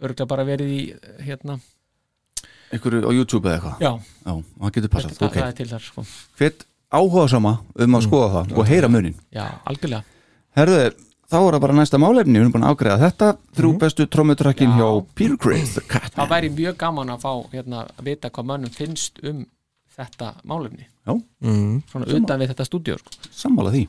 örgulega 0.00 0.26
bara 0.30 0.44
verið 0.48 0.70
í 0.72 0.80
hérna, 1.26 1.58
Einhverju 2.72 3.04
á 3.08 3.12
YouTube 3.16 3.48
eða 3.48 3.56
eitthvað? 3.58 3.76
já, 3.84 3.92
Já, 4.24 4.32
það 4.60 4.72
getur 4.78 4.92
passað, 4.92 5.14
það, 5.18 5.28
ok. 5.28 5.36
það 5.38 5.48
er 5.48 5.56
til 5.60 5.68
þar 5.70 5.84
sko. 5.86 6.04
Hvet 6.40 6.64
áhuga 6.98 7.24
sama 7.32 7.52
um 7.84 7.96
að 7.98 8.04
skoða 8.08 8.28
það 8.34 8.56
og 8.58 8.68
heyra 8.72 8.88
munin 8.92 9.14
já, 9.32 9.44
algjörlega. 9.68 10.04
Herðu, 10.58 10.80
þá 11.28 11.38
er 11.38 11.56
það 11.56 11.62
bara 11.66 11.76
næsta 11.78 12.00
málefni 12.00 12.38
Við 12.38 12.44
erum 12.44 12.54
búin 12.56 12.66
að 12.66 12.74
ágreða 12.74 12.98
þetta. 13.04 13.28
Þrjú 13.58 13.74
bestu 13.82 14.08
trommutrakkin 14.08 14.74
Já. 14.74 14.80
hjá 14.80 14.88
Peter 15.18 15.86
Cat 15.90 16.16
það 16.16 16.34
væri 16.34 16.50
mjög 16.56 16.80
gaman 16.80 17.14
að 17.14 17.24
fá 17.26 17.32
hérna, 17.52 17.84
að 17.98 18.10
vita 18.10 18.32
hvað 18.32 18.50
mönnum 18.52 18.74
finnst 18.74 19.22
um 19.26 19.46
þetta 19.98 20.34
málefni. 20.46 20.86
Já, 21.06 21.14
mm. 21.42 21.78
svona 21.90 22.10
utan 22.18 22.42
við 22.42 22.52
þetta 22.52 22.66
stúdíu 22.68 22.98
sko. 23.00 23.30
sammála 23.34 23.72
því. 23.74 23.86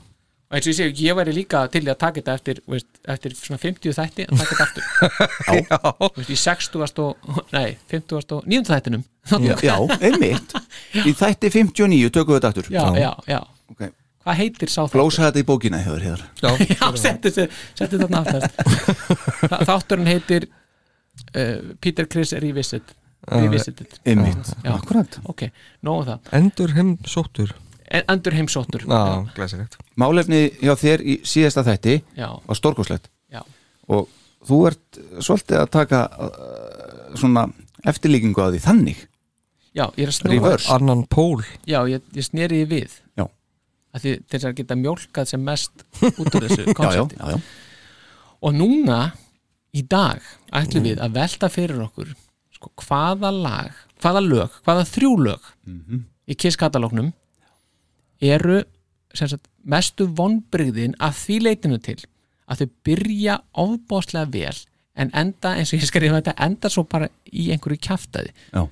Og 0.50 0.58
eins 0.58 0.66
og 0.66 0.72
ég 0.72 0.78
segi, 0.80 1.06
ég 1.06 1.18
væri 1.18 1.34
líka 1.36 1.60
til 1.70 1.84
að 1.86 1.98
taka 2.02 2.18
þetta 2.18 2.34
eftir, 2.40 2.60
veist, 2.66 2.88
eftir 3.14 3.36
svona 3.38 3.60
50 3.62 3.94
þætti 3.94 4.26
að 4.26 4.40
taka 4.40 4.56
þetta 4.56 4.66
aftur. 4.66 4.88
Já, 5.60 6.08
veist, 6.16 6.32
í 6.34 6.38
60 6.42 7.04
og, 7.04 7.44
nei, 7.54 7.76
50 7.92 8.18
og 8.40 8.50
9 8.50 8.66
þættinum. 8.72 9.06
Já, 9.30 9.54
já 9.62 9.76
einmitt. 10.00 10.58
Í 11.06 11.14
þætti 11.14 11.54
59 11.54 12.10
tökum 12.16 12.34
við 12.34 12.40
þetta 12.40 12.50
aftur. 12.50 12.72
Já, 12.74 12.86
já, 12.98 13.12
já. 13.30 13.44
Ok. 13.70 13.86
Hvað 14.30 14.40
heitir 14.44 14.70
sá 14.72 14.84
þáttur? 14.84 14.96
Blósa 15.00 15.26
þetta 15.28 15.42
í 15.42 15.46
bókina 15.50 15.80
hefur 15.82 16.04
hér. 16.06 16.24
Já, 16.44 16.52
já, 16.78 16.88
settu 17.02 18.00
þarna 18.00 18.22
aftast. 18.22 18.60
Þátturinn 19.70 20.10
heitir 20.10 20.46
uh, 20.50 21.74
Peter 21.82 22.08
Chris 22.10 22.34
Revisited. 22.38 22.96
Revisited. 23.30 23.98
Einmitt, 24.08 24.54
Já. 24.64 24.72
akkurat. 24.78 25.18
Ok, 25.28 25.50
nógu 25.86 26.06
það. 26.08 26.30
Endur 26.40 26.72
heim 26.78 26.94
sóttur 27.06 27.52
En- 27.90 28.06
endur 28.14 28.34
heimsóttur. 28.38 28.86
Já, 28.88 29.26
glæsilegt. 29.36 29.76
Málefni 30.00 30.44
hjá 30.62 30.72
þér 30.78 31.02
í 31.04 31.16
síðasta 31.28 31.64
þætti 31.66 31.96
já, 32.16 32.28
var 32.46 32.58
stórkoslegt 32.58 33.10
já, 33.34 33.42
og 33.90 34.08
þú 34.46 34.60
ert 34.70 35.00
svolítið 35.26 35.58
að 35.64 35.72
taka 35.74 36.02
uh, 36.06 37.16
svona 37.18 37.48
eftirlíkingu 37.90 38.40
á 38.46 38.54
því 38.54 38.62
þannig. 38.64 39.02
Já, 39.74 39.88
ég 39.98 40.06
er 40.06 40.14
að 40.14 40.18
snúa 40.20 40.34
Reverse. 40.38 40.72
Annan 40.78 41.04
pól. 41.10 41.42
Já, 41.70 41.82
ég, 41.90 42.06
ég 42.16 42.26
sneri 42.30 42.62
því 42.64 42.70
við. 42.72 42.96
Já. 43.20 43.26
Til 43.98 44.16
þess 44.30 44.46
að 44.50 44.58
geta 44.60 44.78
mjólkað 44.78 45.32
sem 45.32 45.42
mest 45.44 45.84
út 46.22 46.30
úr 46.38 46.46
þessu 46.48 46.64
Já, 46.64 46.70
já, 46.70 46.76
konsepti 46.78 47.18
já, 47.20 47.32
já. 47.34 47.40
og 48.46 48.54
núna 48.58 49.00
í 49.74 49.84
dag 49.90 50.22
ætlum 50.56 50.86
við 50.90 51.02
að 51.04 51.16
velta 51.18 51.50
fyrir 51.54 51.82
okkur 51.86 52.14
sko, 52.56 52.72
hvaða 52.86 53.32
lag, 53.34 53.74
hvaða 54.02 54.22
lög 54.26 54.60
hvaða 54.66 54.86
þrjú 54.90 55.12
lög 55.26 55.50
í 56.30 56.38
Kiss 56.38 56.58
katalóknum 56.60 57.12
eru 58.22 58.62
sem 59.18 59.30
sagt, 59.32 59.48
mestu 59.66 60.06
vonbrigðin 60.14 60.94
að 61.02 61.16
því 61.24 61.38
leitinu 61.48 61.80
til 61.82 61.98
að 62.50 62.64
þau 62.64 62.70
byrja 62.86 63.38
ofbáslega 63.62 64.30
vel 64.34 64.58
en 65.00 65.12
enda 65.18 65.56
eins 65.58 65.72
og 65.74 65.80
ég 65.80 65.88
skrifa 65.90 66.20
þetta 66.20 66.36
enda 66.46 66.70
svo 66.70 66.84
bara 66.90 67.08
í 67.32 67.50
einhverju 67.54 67.80
kjaftaði 67.88 68.34
Já. 68.54 68.66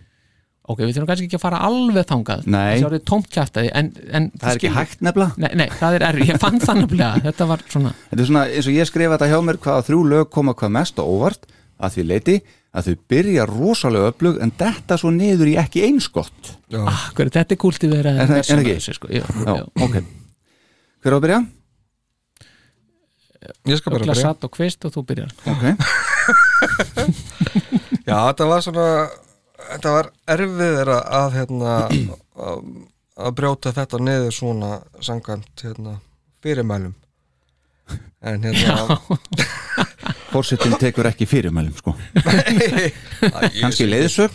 Ok, 0.67 0.81
við 0.83 0.91
þurfum 0.97 1.07
kannski 1.09 1.27
ekki 1.29 1.37
að 1.39 1.43
fara 1.45 1.59
alveg 1.67 2.07
þangað. 2.09 2.41
Nei. 2.51 2.83
þessi 2.83 3.63
en, 3.79 3.89
en 4.19 4.25
Það 4.35 4.49
er 4.51 4.59
ekki 4.59 4.71
hægt 4.75 4.99
nefnilega. 5.07 5.39
Nei, 5.43 5.49
nei, 5.61 5.67
það 5.79 5.91
er 5.97 6.03
erfið, 6.11 6.27
ég 6.33 6.41
fann 6.43 6.59
það 6.63 6.75
nefnilega. 6.83 7.21
Þetta 7.27 7.43
var 7.53 7.59
svona, 7.71 7.91
Þetta 8.11 8.21
er 8.25 8.29
svona 8.31 8.43
eins 8.51 8.67
og 8.71 8.75
ég 8.77 8.89
skrifa 8.91 9.15
þetta 9.17 9.31
hjá 9.31 9.39
mér 9.47 9.57
hvaða 9.63 9.85
þrjú 9.89 10.01
lög 10.11 10.25
koma 10.37 10.55
hvað 10.59 10.71
mest 10.77 10.95
á 10.99 11.03
óvart 11.07 11.43
að 11.77 11.93
því 11.97 12.03
leiti 12.11 12.35
að 12.77 12.81
þau 12.89 12.95
byrja 13.13 13.43
rosalega 13.49 14.09
öflug 14.11 14.35
en 14.43 14.51
detta 14.59 14.93
svo 14.99 15.09
niður 15.13 15.47
í 15.49 15.53
ekki 15.61 15.79
einskott 15.87 16.41
ah, 16.77 17.03
hver, 17.17 17.29
þetta 17.33 17.53
er 17.55 17.59
kúlti 17.61 17.87
verið 17.89 18.17
Er 18.17 18.21
er 18.25 18.29
það 18.45 18.57
ekki? 18.57 18.93
sko, 18.97 19.07
já, 19.13 19.23
Já, 19.23 19.53
já. 19.55 19.63
ok. 19.85 19.95
Hver 21.05 21.13
á 21.13 21.17
að 21.17 21.23
byrja? 21.25 21.39
Ég 23.69 23.75
skal 23.79 23.91
bara 23.93 24.03
byrja. 24.03 24.23
satt 24.27 24.41
og 24.43 24.51
kvist 24.57 24.81
og 24.89 24.93
þú 24.93 25.01
byrjar. 25.07 25.31
Ok, 25.47 25.63
Já, 28.09 28.17
þetta 28.31 28.45
var 28.49 28.59
svona 28.65 28.87
Þetta 29.77 29.91
var 29.93 30.07
erfið 30.33 30.89
að, 30.89 31.35
hérna 31.37 31.73
að, 32.49 32.61
að 33.13 33.35
brjóta 33.37 33.73
þetta 33.75 33.99
niður 34.01 34.31
svona 34.33 34.69
sangkvæmt 35.05 35.61
hérna, 35.61 35.99
fyrirmælum. 36.41 36.95
En 38.25 38.41
hérna 38.41 38.97
fórsetin 40.33 40.73
tekur 40.81 41.05
ekki 41.11 41.27
fyrirmælum 41.29 41.75
sko. 41.77 41.93
Kannski 43.61 43.85
leiðsög 43.85 44.33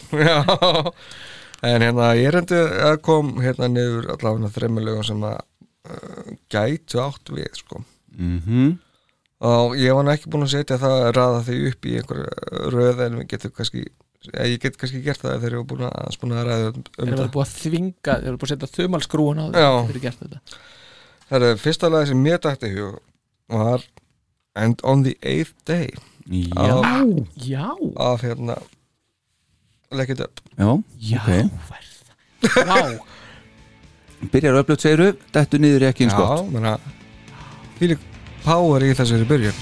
en 1.67 1.83
hérna 1.83 2.13
ég 2.19 2.31
reyndi 2.35 2.63
að 2.87 3.01
kom 3.03 3.35
hérna 3.43 3.67
niður 3.71 4.13
allavega 4.15 4.53
þreymilögum 4.55 5.09
sem 5.11 5.27
að 5.27 5.37
uh, 5.43 6.33
gætu 6.55 7.03
átt 7.03 7.35
við 7.35 7.51
sko. 7.59 7.83
Mm 8.15 8.79
og 9.43 9.73
ég 9.75 9.91
var 9.91 10.07
ekki 10.13 10.31
búin 10.31 10.47
að 10.47 10.53
setja 10.53 10.77
það 10.79 11.01
að 11.01 11.13
raða 11.17 11.39
því 11.49 11.55
upp 11.67 11.87
í 11.91 11.95
einhver 11.99 12.21
röð 12.71 13.01
en 13.03 13.17
við 13.19 13.25
getum 13.33 13.55
kannski 13.57 13.81
ég 14.31 14.59
get 14.63 14.77
kannski 14.81 15.01
gert 15.05 15.23
það 15.23 15.35
ef 15.37 15.43
þeir 15.45 15.55
eru 15.57 15.65
búin 15.73 15.87
að, 15.89 16.17
búin 16.23 16.35
að 16.37 16.45
ræða 16.49 16.69
um, 16.73 16.83
um 16.83 17.09
þeir 17.09 17.15
eru 17.17 17.33
búið 17.35 17.45
að 17.47 17.55
þvinga, 17.63 18.15
þeir 18.21 18.29
eru 18.31 18.41
búið 18.43 18.53
að 18.53 18.55
setja 18.63 18.77
þumalskrúun 18.77 19.43
á 19.43 19.47
Já. 19.51 19.69
þeir 19.73 19.89
fyrir 19.91 20.05
gert 20.07 20.23
þetta? 20.23 20.61
Það 21.33 21.47
er 21.49 21.61
fyrsta 21.63 21.91
lagi 21.93 22.11
sem 22.13 22.23
mér 22.27 22.41
dætti 22.45 22.71
í 22.71 22.77
hug 22.77 23.01
var 23.53 23.87
And 24.55 24.83
on 24.85 25.03
the 25.07 25.15
eighth 25.25 25.55
day 25.67 25.91
Já, 26.29 26.77
af, 26.77 27.09
já, 27.41 27.67
af 27.97 28.23
hérna 28.23 28.59
Legg 29.93 30.11
it 30.15 30.21
up. 30.25 30.41
Já, 30.57 30.71
já, 31.01 31.19
ok. 31.21 31.51
verð 31.69 32.69
já, 32.69 32.99
Byrjar 34.33 34.61
öflugt 34.63 34.85
segiru, 34.85 35.09
dettu 35.35 35.59
niður 35.61 35.89
ekki 35.91 36.07
einskott 36.07 36.45
Já, 36.45 36.51
menna 36.53 36.77
Fílik 37.81 37.99
power 38.45 38.85
í 38.87 38.93
þessari 38.95 39.27
byrjun 39.29 39.57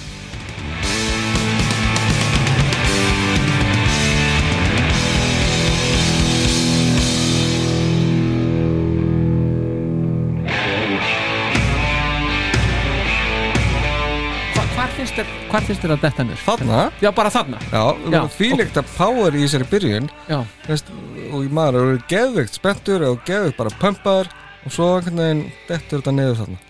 hvar 15.51 15.67
finnst 15.67 15.83
þér 15.85 15.95
að 15.97 16.03
detta 16.07 16.25
nur? 16.27 16.41
Þarna? 16.47 16.81
Já, 17.03 17.11
bara 17.15 17.31
þarna. 17.35 17.59
Já, 17.73 17.85
Já, 18.15 18.21
fílikt 18.35 18.77
að 18.81 18.91
power 18.97 19.37
í 19.39 19.45
þessari 19.47 19.69
byrjun. 19.71 20.11
Já, 20.31 20.41
veist, 20.69 20.91
og 21.33 21.47
maður 21.57 21.81
eru 21.85 22.03
geðveikt 22.11 22.55
spenntur 22.59 23.05
og 23.11 23.25
geðveikt 23.29 23.57
bara 23.61 23.71
pumpaður 23.81 24.31
og 24.67 24.73
svo 24.75 24.91
einhvern 24.99 25.23
veginn 25.25 25.45
dettur 25.69 26.01
þetta 26.03 26.15
niður 26.19 26.39
þarna. 26.45 26.63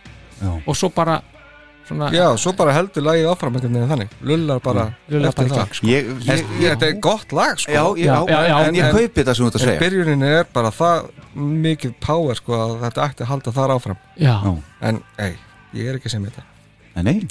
Og 0.67 0.77
svo 0.79 0.89
bara 0.95 1.21
svona, 1.89 2.09
Já, 2.15 2.27
svo 2.39 2.53
bara 2.57 2.73
heldur 2.77 3.03
lagið 3.03 3.27
áfram 3.33 3.57
einhvern 3.59 3.75
veginn 3.77 3.91
þannig. 3.91 4.13
Lullar 4.23 4.61
bara 4.65 4.85
Lullar 5.11 5.33
eftir 5.33 5.49
bara 5.51 5.57
í 5.57 5.59
gegn, 5.59 5.75
sko. 5.81 5.87
Ég, 5.91 6.11
Þess- 6.21 6.29
ég, 6.45 6.53
ég, 6.63 6.71
Þetta 6.77 6.87
er 6.89 7.01
gott 7.09 7.33
lag 7.37 7.59
sko. 7.59 7.73
Já, 7.73 7.83
já, 7.99 8.05
Já, 8.07 8.19
já, 8.31 8.41
já, 8.49 8.59
en 8.69 8.75
ég 8.79 8.85
en- 8.85 8.95
kaupi 8.95 9.21
þetta 9.21 9.35
sem 9.35 9.45
þú 9.45 9.49
ert 9.51 9.59
að 9.59 9.61
En 9.61 9.69
segja. 9.69 9.81
byrjunin 9.85 10.23
er 10.31 10.47
bara 10.55 10.71
það 10.71 11.11
mikið 11.35 11.93
power 12.01 12.35
sko 12.39 12.53
að 12.55 12.77
þetta 12.87 13.09
ætti 13.11 13.23
að 13.27 13.31
halda 13.35 13.53
þar 13.59 13.75
áfram. 13.77 13.99
Já, 14.17 14.35
Já. 14.45 14.55
En, 14.83 15.03
ei, 15.19 15.35
ég 15.75 15.89
er 15.91 15.99
ekki 15.99 16.11
sem 16.11 16.25
þetta 16.25 16.43
Nei, 16.97 17.03
nei, 17.07 17.17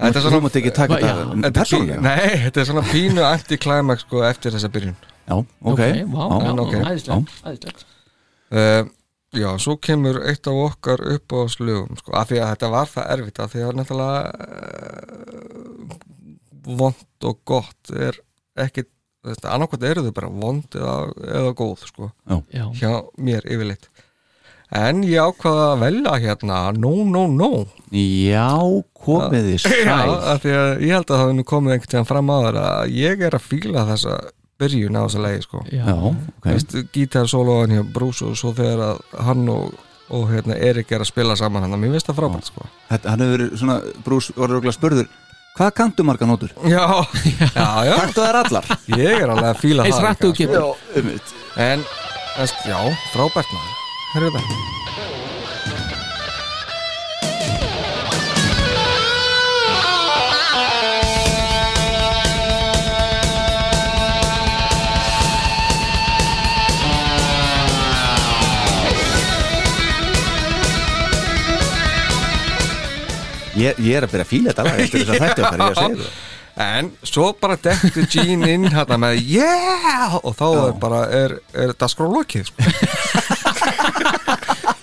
Þetta 0.00 0.16
er 0.16 0.24
þú 0.24 0.24
svona 0.24 0.38
er 1.44 1.52
persónulega? 1.52 2.00
nei, 2.04 2.28
þetta 2.46 2.62
er 2.62 2.68
svona 2.70 2.84
pínu 2.88 3.24
anti-climax 3.28 4.06
sko 4.06 4.22
eftir 4.24 4.54
þessa 4.54 4.70
byrjun. 4.72 4.96
Já, 5.28 5.34
ok, 5.36 5.82
æðislegt, 6.88 7.84
uh, 8.56 8.88
Já, 9.30 9.46
svo 9.62 9.76
kemur 9.78 10.16
eitt 10.26 10.48
af 10.50 10.56
okkar 10.58 11.04
upp 11.12 11.30
á 11.36 11.40
slugum 11.52 11.94
sko, 12.00 12.14
af 12.18 12.32
því 12.32 12.40
að 12.42 12.48
þetta 12.50 12.70
var 12.72 12.88
það 12.90 13.10
erfitt 13.14 13.38
af 13.44 13.52
því 13.52 13.60
að 13.62 13.76
náttúrulega 13.78 14.22
uh, 14.48 15.92
vond 16.80 17.28
og 17.30 17.38
gott 17.46 17.92
er 17.94 18.18
ekki 18.58 18.88
annarkvæmt 19.44 19.86
eru 19.86 20.02
þau 20.08 20.14
bara 20.16 20.32
vond 20.32 20.74
eða, 20.80 20.96
eða 21.28 21.52
góð 21.60 21.84
sko, 21.86 22.08
já, 22.50 22.64
hjá 22.80 22.90
mér 23.20 23.46
yfirleitt 23.46 23.86
en 24.78 25.00
ég 25.02 25.18
ákvaða 25.18 25.64
að 25.72 25.80
velja 25.84 26.12
hérna 26.22 26.58
no, 26.78 26.92
no, 27.08 27.24
no 27.26 27.50
Já, 27.90 28.54
komið 28.94 29.48
þið 29.48 29.64
Já, 29.82 29.96
sæl. 29.96 30.12
af 30.30 30.42
því 30.44 30.52
að 30.54 30.68
ég 30.86 30.92
held 30.94 31.08
að 31.10 31.22
það 31.24 31.32
nú 31.38 31.44
komið 31.50 31.74
einhvern 31.74 31.90
tíðan 31.94 32.10
fram 32.10 32.30
á 32.30 32.36
þar 32.44 32.58
að 32.62 32.92
ég 32.94 33.24
er 33.26 33.34
að 33.34 33.46
fíla 33.48 33.82
þessa 33.88 34.18
byrjun 34.60 34.98
á 35.00 35.02
þessa 35.06 35.22
legi 35.24 35.42
sko. 35.46 35.62
Já, 35.72 35.84
Já, 35.88 35.94
ok. 36.12 36.46
Veist, 36.46 36.76
gítarsóloðan 36.94 37.74
hjá 37.74 37.82
Bruce 37.96 38.28
og 38.28 38.36
svo 38.38 38.52
þegar 38.54 38.82
að 38.90 39.00
hann 39.26 39.48
og, 39.50 39.72
og 40.12 40.28
hérna, 40.30 40.58
Erik 40.68 40.92
er 40.92 41.02
að 41.02 41.10
spila 41.10 41.36
saman 41.40 41.64
hann, 41.66 41.74
mér 41.80 41.96
finnst 41.96 42.10
það 42.12 42.20
frábært 42.20 42.50
sko. 42.52 42.68
Þetta, 42.92 43.14
hann 43.14 43.24
hefur 43.24 43.34
verið 43.38 43.58
svona, 43.62 43.78
Brús 44.06 44.30
var 44.36 44.52
örugglega 44.54 44.76
spurður 44.78 45.10
Hvað 45.50 45.72
kanntu 45.80 46.04
marga 46.06 46.28
nótur? 46.30 46.52
Já, 46.62 46.84
já, 47.26 47.48
já, 47.88 47.94
Kanntu 47.98 48.22
þær 48.22 48.38
allar? 48.44 48.68
ég 48.94 49.16
er 49.24 49.32
alveg 49.34 49.48
að 49.50 49.58
fíla 49.64 49.88
eins 49.88 49.98
það 49.98 50.06
rættu 50.06 50.30
Já, 50.30 50.62
um 50.70 51.10
þetta 51.10 51.26
sko. 51.26 51.44
En, 51.66 51.86
veist, 52.38 52.66
já, 52.70 52.78
frábært 53.10 53.50
maður 53.56 53.89
Hörðu 54.10 54.40
það 54.40 54.58
Ég, 73.60 73.76
ég 73.82 73.96
er 73.98 74.06
að 74.06 74.12
byrja 74.14 74.24
að 74.24 74.30
fíla 74.30 74.52
þetta 74.52 74.62
alveg 74.64 74.82
eftir 74.86 75.02
þess 75.02 75.10
að 75.12 75.24
þetta 75.24 75.40
er 75.40 75.46
það 75.46 75.60
ég 75.60 75.64
að 75.70 75.80
segja 75.80 75.96
þetta. 76.00 76.26
En 76.60 76.88
svo 77.06 77.26
bara 77.40 77.56
dektu 77.62 78.02
Gene 78.10 78.48
inn 78.52 78.66
hérna 78.68 78.96
með 79.00 79.20
yeah 79.30 80.16
og 80.20 80.34
þá 80.36 80.46
Já. 80.46 80.62
er 80.66 80.74
bara, 80.82 81.00
er, 81.20 81.34
er 81.54 81.72
það 81.78 81.92
skróflokið 81.94 82.48
sko. 82.50 82.70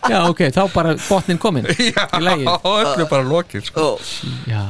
Já, 0.10 0.20
ok, 0.30 0.42
þá 0.56 0.62
bara 0.74 0.94
botnin 1.10 1.38
komin. 1.42 1.66
Já, 1.96 2.04
í 2.18 2.22
lagi. 2.24 2.46
öllu 2.48 3.08
bara 3.10 3.24
lokið 3.28 3.66
sko. 3.70 3.88
Já, 4.48 4.64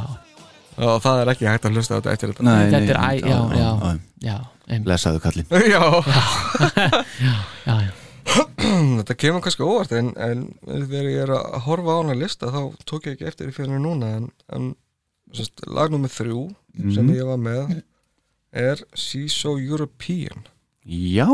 og 0.77 0.99
það 1.03 1.21
er 1.23 1.31
ekki 1.33 1.47
hægt 1.49 1.65
að 1.69 1.77
hlusta 1.77 1.93
á 1.93 1.97
þetta 1.99 2.13
eftir 2.15 2.33
þetta. 2.33 2.43
Nei, 2.47 2.65
þetta 2.73 2.93
er 2.93 2.99
æ, 3.01 3.09
já, 3.31 3.39
já, 3.61 3.71
já, 4.27 4.37
einmitt. 4.67 4.89
Lesaðu 4.91 5.21
kallinn 5.23 5.47
Já, 5.71 5.83
já, 7.65 7.77
já. 7.87 7.93
þetta 8.27 9.15
kemur 9.15 9.41
kannski 9.45 9.63
óvart 9.63 9.93
en, 9.95 10.09
en 10.19 10.41
þegar 10.67 11.07
ég 11.13 11.21
er 11.23 11.31
að 11.37 11.61
horfa 11.67 11.93
á 11.95 11.97
hana 12.01 12.17
lista 12.19 12.49
þá 12.51 12.59
tók 12.89 13.07
ég 13.07 13.15
ekki 13.15 13.29
eftir 13.29 13.47
því 13.49 13.55
fyrir 13.61 13.79
núna 13.83 14.09
en, 14.19 14.25
en 14.53 14.67
sest, 15.37 15.63
lag 15.71 15.93
nummer 15.93 16.11
þrjú 16.11 16.49
sem 16.93 17.07
Mhm. 17.07 17.13
ég 17.15 17.25
var 17.25 17.39
með 17.41 17.77
er 18.57 18.83
She's 18.95 19.33
So 19.33 19.55
European. 19.57 20.43
Já 20.87 21.25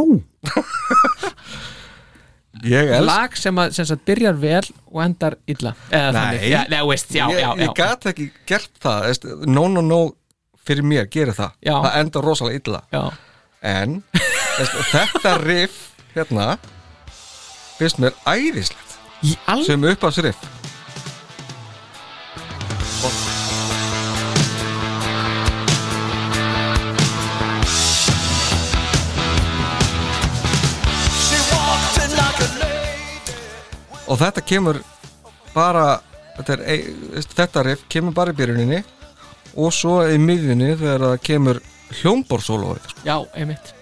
Lag 2.62 3.34
sem 3.38 3.58
að 3.58 3.72
sem 3.74 3.88
sagt, 3.90 4.04
byrjar 4.06 4.36
vel 4.38 4.64
og 4.92 5.00
endar 5.04 5.38
illa. 5.50 5.74
Nei. 5.90 6.50
já, 6.52 6.60
nei, 6.70 6.82
veist, 6.88 7.10
já, 7.16 7.26
ég, 7.32 7.40
já, 7.40 7.48
já. 7.50 7.64
ég 7.64 7.74
gat 7.80 8.06
ekki 8.14 8.28
gert 8.50 8.72
það 8.84 9.08
veist, 9.10 9.26
no 9.50 9.66
no 9.72 9.82
no 9.82 10.02
fyrir 10.64 10.86
mér 10.86 11.10
gerir 11.12 11.34
það. 11.38 11.58
Það 11.66 11.98
enda 12.04 12.24
rosalega 12.24 12.62
illa. 12.62 12.84
En 13.64 14.04
veist, 14.14 14.78
þetta 14.94 15.36
riff 15.42 15.82
hérna 16.14 16.54
finnst 17.80 18.00
mér 18.04 18.14
æðislegt. 18.30 19.00
Sem 19.66 19.90
uppáðs 19.90 20.22
og 34.14 34.20
þetta 34.22 34.44
kemur 34.46 34.80
bara 35.54 35.86
þetta, 36.38 36.58
er, 36.70 36.84
þetta 37.34 37.64
riff 37.66 37.86
kemur 37.92 38.14
bara 38.16 38.34
í 38.34 38.38
byrjuninni 38.38 38.82
og 39.58 39.74
svo 39.74 40.00
í 40.10 40.18
miðjunni 40.22 40.72
þegar 40.80 41.06
það 41.08 41.16
kemur 41.28 41.60
hljómborsólóið 41.94 42.88
sko. 42.90 43.04
Já, 43.06 43.18
einmitt. 43.38 43.74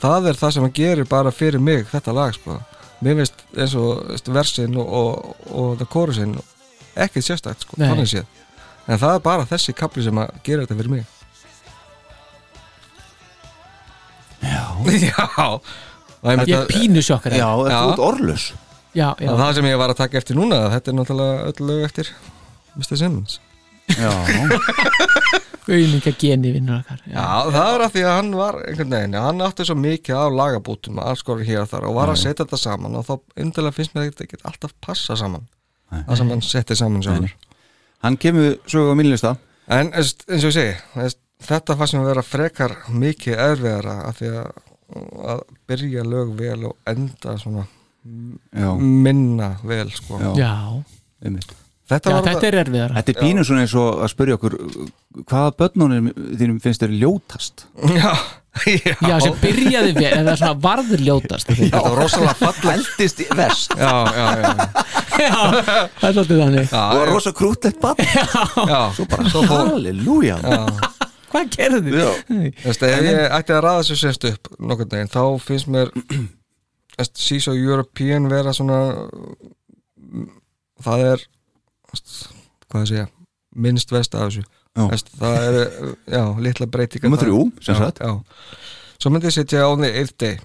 Það 0.00 0.28
er 0.30 0.38
það 0.40 0.54
sem 0.54 0.64
hann 0.66 0.76
gerir 0.76 1.08
bara 1.08 1.32
fyrir 1.34 1.60
mig 1.60 1.88
þetta 1.90 2.14
lag 2.16 2.36
sko. 2.36 2.58
mér 3.04 3.18
finnst 3.18 3.42
eins 3.56 3.74
og 3.76 4.30
versin 4.32 4.76
og, 4.80 4.88
og, 4.88 5.48
og 5.52 5.74
það 5.80 5.90
kórusin 5.92 6.36
ekki 6.96 7.20
sérstætt 7.24 7.66
sko, 7.66 7.76
þannig 7.76 8.08
séð. 8.08 8.24
En 8.88 9.00
það 9.02 9.18
er 9.18 9.24
bara 9.24 9.48
þessi 9.50 9.74
kapli 9.76 10.04
sem 10.06 10.16
að 10.22 10.32
gera 10.46 10.64
þetta 10.64 10.78
fyrir 10.78 10.94
mig. 10.94 11.04
Já. 14.40 14.64
Já. 15.10 15.48
Ég 16.46 16.56
að- 16.56 16.70
pínu 16.72 17.02
sjokkar 17.04 17.36
Já, 17.36 17.46
Já. 17.68 17.76
þú 17.82 17.90
ert 17.92 18.02
orðlus 18.02 18.46
já, 18.96 19.08
já. 19.20 19.28
og 19.30 19.40
það 19.42 19.52
sem 19.58 19.68
ég 19.70 19.80
var 19.82 19.92
að 19.92 20.00
taka 20.00 20.20
eftir 20.20 20.38
núna 20.38 20.62
þetta 20.72 20.92
er 20.92 20.98
náttúrulega 20.98 21.50
öll 21.50 21.68
lög 21.70 21.84
eftir 21.86 22.12
Mr. 22.76 22.96
Simmons. 23.00 23.40
Já. 23.96 24.12
Auðninga 25.66 26.12
geni 26.20 26.52
vinnur 26.54 26.76
okkar 26.78 27.00
Já, 27.10 27.26
það 27.50 27.68
er 27.72 27.82
af 27.86 27.94
því 27.94 28.02
að 28.06 28.12
hann 28.14 28.28
var 28.38 28.58
einhvern 28.62 28.92
veginn, 28.94 29.16
hann 29.18 29.42
átti 29.42 29.66
svo 29.66 29.74
mikið 29.78 30.20
af 30.20 30.36
lagabútum 30.38 31.00
hér 31.46 31.64
og 31.64 31.70
þar 31.72 31.88
og 31.88 31.96
var 31.96 32.12
að 32.12 32.20
setja 32.22 32.44
þetta 32.44 32.60
saman 32.60 32.98
og 32.98 33.06
þá 33.08 33.14
yndilega 33.42 33.74
finnst 33.74 33.96
mér 33.96 34.08
þetta 34.10 34.26
ekki 34.26 34.38
alltaf 34.46 34.76
passa 34.84 35.16
saman 35.18 35.48
það 35.90 36.20
sem 36.20 36.30
hann 36.34 36.44
setti 36.46 36.76
saman 36.78 37.02
sjálfur. 37.02 37.34
Hann 38.04 38.18
kemur 38.22 38.58
sögu 38.70 38.94
á 38.94 38.98
mínlista 38.98 39.34
En 39.66 39.90
eins 39.90 40.14
eins 40.30 40.44
og 40.46 40.52
ég 40.52 40.54
segi, 40.54 41.14
þetta 41.48 41.74
fannst 41.78 41.96
mér 41.96 42.04
að 42.04 42.10
vera 42.12 42.26
frekar 42.26 42.74
mikið 42.94 43.40
erfiðara 43.48 43.96
af 44.06 44.20
því 44.20 44.28
að, 44.42 44.60
að 45.34 45.42
byrja 45.66 46.04
lög 46.06 46.36
vel 46.38 46.60
og 46.70 46.76
enda 46.86 47.34
svona 47.42 47.66
Já, 48.56 48.70
minna 48.80 49.52
vel 49.66 49.90
sko. 49.94 50.18
Já. 50.22 50.32
Já, 50.40 50.52
einmitt. 51.24 51.54
Þetta, 51.86 52.10
já 52.10 52.16
var 52.16 52.24
þetta 52.26 52.46
er 52.48 52.56
erfiðara. 52.64 52.94
Þetta 52.98 53.12
er 53.12 53.18
pínu 53.22 53.42
svona 53.46 53.62
eins 53.62 53.72
og 53.78 54.00
að 54.02 54.08
spyrja 54.10 54.36
okkur 54.40 54.54
hvaða 55.30 55.52
börnunum 55.60 56.08
þínum 56.40 56.56
finnst 56.64 56.82
þér 56.82 56.94
ljótast? 56.98 57.62
Já, 57.94 58.10
já, 58.66 58.94
Já, 59.06 59.14
sem 59.22 59.36
byrjaði 59.38 59.92
vel, 59.94 60.10
eða 60.18 60.34
svona 60.40 60.56
varður 60.64 61.04
ljótast. 61.06 61.52
Já, 61.52 61.58
Þetta 61.60 61.82
var 61.84 62.00
rosalega 62.00 62.34
fallegt 62.40 62.66
Eldist 62.74 63.22
í 63.22 63.26
vest 63.38 63.76
Já, 63.78 63.92
já, 64.16 64.26
já, 65.26 65.36
það 66.00 66.08
er 66.08 66.16
svolítið 66.18 66.42
þannig. 66.42 66.66
Já, 66.72 66.82
og 66.82 67.04
rosa 67.12 67.34
krútlegt 67.38 67.78
bann 67.84 68.02
já, 68.02 68.80
Svo 68.98 69.06
bara, 69.12 69.30
halleluja. 69.52 70.40
Hvað 71.30 71.54
gerðu 71.54 71.82
þið? 71.86 72.00
Já. 72.02 72.10
Veist, 72.64 72.82
ef 72.90 73.06
ég 73.12 73.22
ætti 73.38 73.54
að 73.54 73.62
ræða 73.68 73.84
þessu 73.84 74.00
sérst 74.02 74.26
upp 74.32 74.50
nokkurn 74.58 74.92
veginn, 74.96 75.14
þá 75.14 75.22
finnst 75.46 75.70
mér 75.70 75.94
Seas 77.04 77.48
og 77.52 77.56
European 77.60 78.28
vera 78.32 78.52
svona 78.56 78.78
það 80.84 81.02
er 81.12 81.24
hvað 82.70 82.82
að 82.82 82.88
segja 82.90 83.06
minnst 83.56 83.92
vest 83.94 84.14
af 84.16 84.26
þessu 84.28 84.44
veist, 84.90 85.08
það 85.16 85.36
er, 85.48 85.56
já, 86.12 86.22
litla 86.44 86.66
breytingar 86.68 87.08
Númer 87.08 87.22
þrjú, 87.22 87.38
sem 87.64 87.78
sagt. 87.78 88.02
svo 89.00 89.12
myndi 89.12 89.30
ég 89.30 89.36
setja 89.36 89.62
on 89.70 89.80
the 89.84 89.90
eighth 89.96 90.16
day 90.20 90.36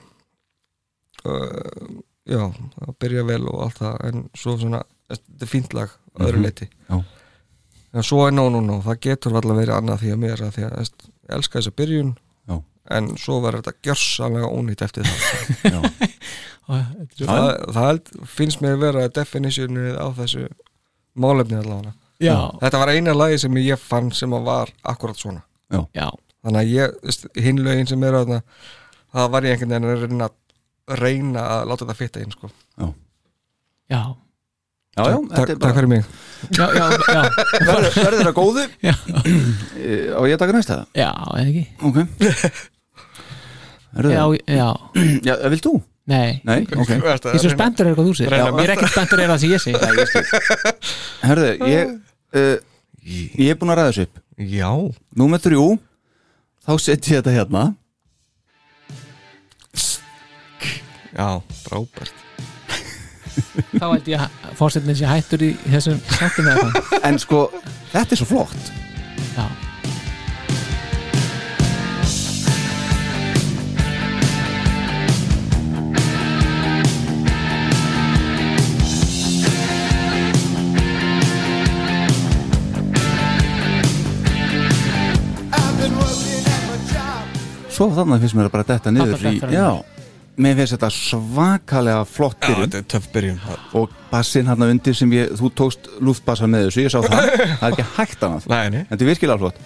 uh, 1.28 2.00
já, 2.28 2.46
það 2.80 2.94
byrja 3.04 3.26
vel 3.28 3.42
og 3.52 3.64
allt 3.66 3.82
það 3.82 3.98
en 4.10 4.24
svo 4.40 4.56
svona, 4.62 4.84
þetta 5.12 5.44
er 5.48 5.52
fínt 5.52 5.76
lag 5.78 5.98
öðru 6.20 6.38
Mhm. 6.40 6.46
leiti 6.46 6.70
Já. 6.90 7.02
Já, 7.92 8.02
svo 8.08 8.22
er 8.28 8.32
no, 8.32 8.50
no, 8.50 8.62
no, 8.64 8.80
það 8.86 9.00
getur 9.04 9.36
alltaf 9.36 9.58
verið 9.58 9.76
annað 9.76 10.00
því 10.06 10.12
að 10.16 10.22
mér 10.24 10.42
að 10.48 10.54
því 10.56 10.64
að 10.68 10.78
ég 10.80 11.08
elska 11.36 11.60
þessa 11.60 11.76
byrjun 11.76 12.14
Já. 12.48 12.56
en 12.98 13.10
svo 13.20 13.42
verður 13.44 13.64
þetta 13.66 13.84
gjörsanlega 13.90 14.48
ónýtt 14.56 14.82
eftir 14.88 15.04
það 15.04 15.74
Já. 15.76 16.11
Það, 16.68 17.48
það 17.76 18.02
finnst 18.32 18.62
mér 18.64 18.78
vera 18.82 19.08
definitionið 19.12 19.98
á 20.00 20.08
þessu 20.20 20.48
málefni 21.20 21.60
allavega. 21.60 21.96
Já, 22.22 22.36
þetta 22.62 22.82
var 22.84 22.92
eina 22.94 23.16
lagi 23.18 23.40
sem 23.42 23.58
ég 23.64 23.82
fann 23.82 24.12
sem 24.14 24.34
að 24.38 24.46
var 24.46 24.74
akkurat 24.88 25.18
svona. 25.18 25.42
Já, 25.72 26.10
þannig 26.44 26.60
að 26.62 26.74
ég, 26.76 27.00
veist, 27.06 27.26
hinn 27.40 27.64
lögin 27.66 27.90
sem 27.90 28.04
er 28.06 28.20
þarna 28.20 28.42
það 29.12 29.32
var 29.34 29.48
ég 29.48 29.56
einhvern 29.56 29.72
veginn 29.72 29.88
að 29.92 30.04
reyna, 30.06 30.28
reyna 31.02 31.46
að 31.56 31.64
láta 31.72 31.86
þetta 31.86 32.00
fitta 32.00 32.26
inn 32.26 32.36
sko. 32.36 32.52
já. 33.92 34.02
Já, 34.92 35.06
já, 35.08 35.14
er 35.16 35.48
takk 35.48 35.60
bara 35.64 35.76
fyrir 35.78 35.88
mig. 35.88 36.08
Já, 36.52 36.66
já, 36.76 36.86
já, 36.92 37.22
Verður 37.64 37.94
verður 37.96 38.26
það 38.28 38.34
góðu? 38.36 38.64
Já. 38.84 38.92
Eh, 39.80 40.10
ég 40.12 40.34
að 40.36 40.42
taka 40.42 40.56
næsta? 40.58 40.78
Já, 41.00 41.08
eða 41.32 41.46
ekki. 41.46 41.64
Ok. 41.88 42.00
Verður 43.96 44.12
Já, 44.12 44.26
já, 44.52 44.68
Já, 45.24 45.34
vilt 45.54 45.68
þú? 45.70 45.74
Nei. 46.10 46.40
Nei, 46.48 46.64
ok. 46.66 46.96
Þú 46.96 47.12
ert 47.12 47.28
að 47.28 47.36
Ég 47.36 47.38
er 47.38 47.44
svo 47.46 47.54
spenntur 47.54 47.86
er 47.86 47.92
eitthvað 47.92 48.10
þú 48.10 48.16
segir 48.18 48.34
Ég 48.38 48.64
er 48.64 48.74
ekki 48.76 48.90
spenntur 48.90 49.22
er 49.22 49.32
það 49.32 49.44
sem 49.44 49.52
ég 49.54 49.62
segi 49.62 49.78
Nei, 49.78 49.94
ég 50.00 50.10
skil 50.10 50.26
Herðu, 51.28 51.52
ég 51.70 51.94
uh, 52.42 52.58
Ég 53.02 53.54
er 53.54 53.58
búin 53.62 53.74
að 53.74 53.80
ræða 53.82 53.92
þessu 53.92 54.08
upp. 54.08 54.20
Já, 54.52 54.72
Númer 55.22 55.42
þrjú 55.44 55.68
Þá 56.62 56.74
setjum 56.78 57.16
ég 57.16 57.22
þetta 57.22 57.34
hérna. 57.34 57.64
Já, 61.12 61.42
frábært. 61.66 62.14
Þá 63.82 63.86
held 63.88 64.08
ég 64.12 64.22
að 64.22 64.54
fórsetin 64.60 64.96
sé 64.96 65.10
hættur 65.10 65.44
í 65.44 65.50
þessum 65.66 65.98
hvað 66.14 67.02
En 67.08 67.20
sko, 67.20 67.42
þetta 67.92 68.16
er 68.16 68.22
svo 68.22 68.30
flott. 68.30 68.72
Já, 69.34 69.46
Svo 87.82 87.90
þannig 87.98 88.22
finnst 88.24 88.38
mér 88.38 88.48
að 88.52 88.54
bara 88.56 88.68
detta 88.72 88.94
niður 88.94 89.26
í, 89.26 89.34
Já, 89.56 89.68
mér 90.42 90.56
finnst 90.62 90.76
þetta 90.78 90.90
svakalega 90.94 92.06
flott 92.06 92.38
já, 92.40 92.48
byrjun. 92.48 92.64
þetta 92.70 92.82
er 92.84 92.88
töff 92.94 93.08
byrjun. 93.16 93.40
Og 93.82 93.96
bassin 94.12 94.50
hann 94.52 94.66
undir 94.70 94.96
sem 94.98 95.14
ég, 95.18 95.34
þú 95.40 95.50
tókst 95.58 95.90
lúftbassa 96.00 96.50
með 96.52 96.68
þessu, 96.70 96.86
ég 96.86 96.94
sá 96.94 97.00
það. 97.02 97.30
Það 97.58 97.68
er 97.68 97.72
ekki 97.72 97.88
hægt 97.98 98.26
annað, 98.28 98.50
Nei, 98.54 98.66
nei. 98.76 98.82
þetta 98.92 99.02
er 99.08 99.12
virkilega 99.12 99.42
flott. 99.42 99.62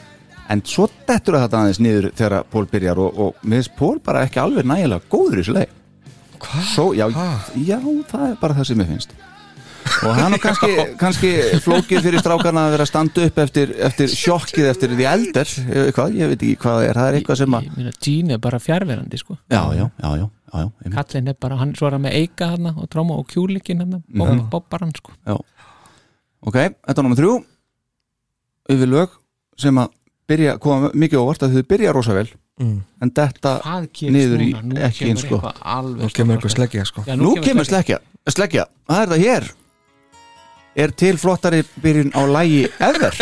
En 0.53 0.61
svo 0.69 0.85
dettur 1.09 1.39
þetta 1.41 1.57
aðeins 1.63 1.79
niður 1.81 2.07
þegar 2.13 2.43
Pól 2.53 2.67
byrjar 2.69 2.99
og, 3.01 3.15
og 3.27 3.39
mér 3.49 3.63
finnst 3.63 3.75
Pól 3.79 3.95
bara 4.05 4.21
ekki 4.27 4.37
alveg 4.43 4.67
nægilega 4.69 5.01
góður 5.09 5.39
í 5.39 5.41
þessu 5.41 5.55
leið 5.57 5.71
Hvað? 6.45 6.65
Svo, 6.69 6.83
já, 6.93 7.07
já, 7.65 7.79
það 8.11 8.25
er 8.27 8.35
bara 8.43 8.53
það 8.59 8.67
sem 8.69 8.83
ég 8.83 8.91
finnst 8.91 9.15
og 10.05 10.15
hann 10.17 10.33
er 10.35 10.41
kannski, 10.41 10.69
kannski 10.99 11.31
flókið 11.63 12.01
fyrir 12.07 12.21
strákarna 12.23 12.63
að 12.67 12.75
vera 12.75 12.85
að 12.85 12.89
standa 12.91 13.25
upp 13.29 13.37
eftir, 13.43 13.73
eftir 13.87 14.11
sjokkið 14.11 14.69
eftir 14.71 14.93
því 14.97 15.07
elder 15.11 15.51
hvað, 15.95 16.15
ég 16.19 16.31
veit 16.31 16.37
ekki 16.45 16.57
hvað 16.63 16.77
það 16.79 16.85
er, 16.89 16.99
það 16.99 17.09
er 17.11 17.17
eitthvað 17.19 17.39
sem 17.41 17.57
að 17.59 17.67
ég 17.67 17.75
meina 17.79 17.93
Gene 18.07 18.37
er 18.37 18.41
bara 18.45 18.59
fjárverandi 18.61 19.19
sko. 19.21 19.37
Já, 19.51 19.61
já, 19.77 19.83
já, 19.85 19.89
já, 20.05 20.13
já, 20.21 20.29
já, 20.55 20.63
einmitt. 20.65 20.95
Kallin 20.97 21.27
er 21.33 21.37
bara, 21.45 21.59
hann 21.61 21.75
svo 21.77 21.89
er 21.89 21.97
hann 21.97 22.05
með 22.07 22.17
eika 22.21 22.49
hann 22.53 22.71
og 22.73 22.87
tróma 22.93 23.17
og 23.19 23.27
kjúlikin 23.31 23.83
hann, 23.83 23.99
Já. 24.07 24.47
bobbar 24.51 24.85
hann 24.87 24.95
sko. 24.97 25.13
Já. 25.25 25.35
ok, 26.45 26.55
þetta 26.55 26.97
er 27.01 27.05
náma 27.07 27.19
þrjú. 27.19 27.35
Yfir 28.75 28.89
lög 28.89 29.13
sem 29.61 29.77
að 29.77 29.93
byrja, 30.29 30.57
koma 30.61 30.89
mikið 30.97 31.21
óvart 31.21 31.45
að 31.45 31.59
þau 31.59 31.69
byrja 31.75 31.93
rosa 31.95 32.17
vel 32.17 32.27
Mm. 32.55 32.77
en 33.03 33.09
þetta 33.11 33.51
niður 34.15 34.39
í? 34.39 34.53
Nú 34.63 34.77
ekki 34.79 35.09
eins 35.09 35.25
sko. 35.25 35.41
eitthvað 35.43 35.89
Nú 35.99 36.07
kemur 36.15 36.37
eitthvað 36.37 36.53
sleggja 36.53 36.85
sko. 36.87 37.01
Já, 37.03 37.15
Nú 37.19 37.33
kemur 37.43 37.67
sleggja, 37.67 37.97
sleggja, 38.31 38.63
það 38.87 39.01
er 39.01 39.09
það 39.11 39.23
hér 39.25 39.47
Er 40.75 40.91
til 40.91 41.15
flottari 41.17 41.61
byrjun 41.81 42.11
á 42.11 42.21
lægi 42.27 42.65
ever? 42.83 43.15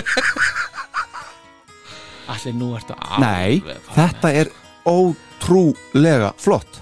Allir 2.33 2.55
nú 2.57 2.71
ertu 2.77 2.95
alveg 2.97 3.21
Nei, 3.21 3.75
þetta 3.93 4.31
er 4.33 4.49
ótrúlega 4.89 6.31
flott. 6.41 6.81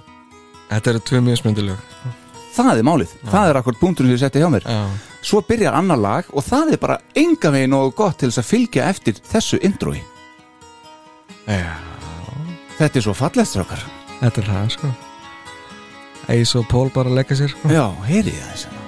Þetta 0.72 0.94
eru 0.94 1.02
tvö 1.10 1.22
mjög 1.26 1.42
smyndilög 1.42 1.88
Það 2.56 2.80
er 2.82 2.84
málið, 2.88 3.12
það 3.32 3.50
er 3.50 3.58
akkur 3.62 3.78
punkturinn 3.80 4.12
sem 4.12 4.18
ég 4.18 4.22
setti 4.26 4.42
hjá 4.44 4.50
mér. 4.52 4.66
Já, 4.68 5.12
Svo 5.24 5.40
byrjar 5.48 5.78
annar 5.78 6.00
lag 6.02 6.32
og 6.36 6.44
það 6.44 6.74
er 6.76 6.82
bara 6.82 6.98
enga 7.16 7.52
veginn 7.54 7.76
og 7.78 7.94
gott 7.96 8.18
til 8.20 8.28
þess 8.32 8.42
að 8.42 8.50
fylgja 8.50 8.90
eftir 8.92 9.22
þessu 9.32 9.60
introi. 9.64 10.02
Já. 11.48 11.78
Þetta 12.76 13.00
er 13.00 13.06
svo 13.08 13.16
fallegt 13.16 13.52
strákar. 13.54 13.88
Þetta 14.20 14.44
er 14.44 14.52
það 14.52 14.70
sko. 14.76 14.92
Eis 16.32 16.54
og 16.60 16.68
Pól 16.72 16.92
bara 16.94 17.12
að 17.12 17.22
leggja 17.22 17.40
sér 17.40 17.56
sko. 17.56 17.72
Já, 17.72 17.86
heyrið 18.10 18.40
það 18.42 18.54
þess 18.54 18.81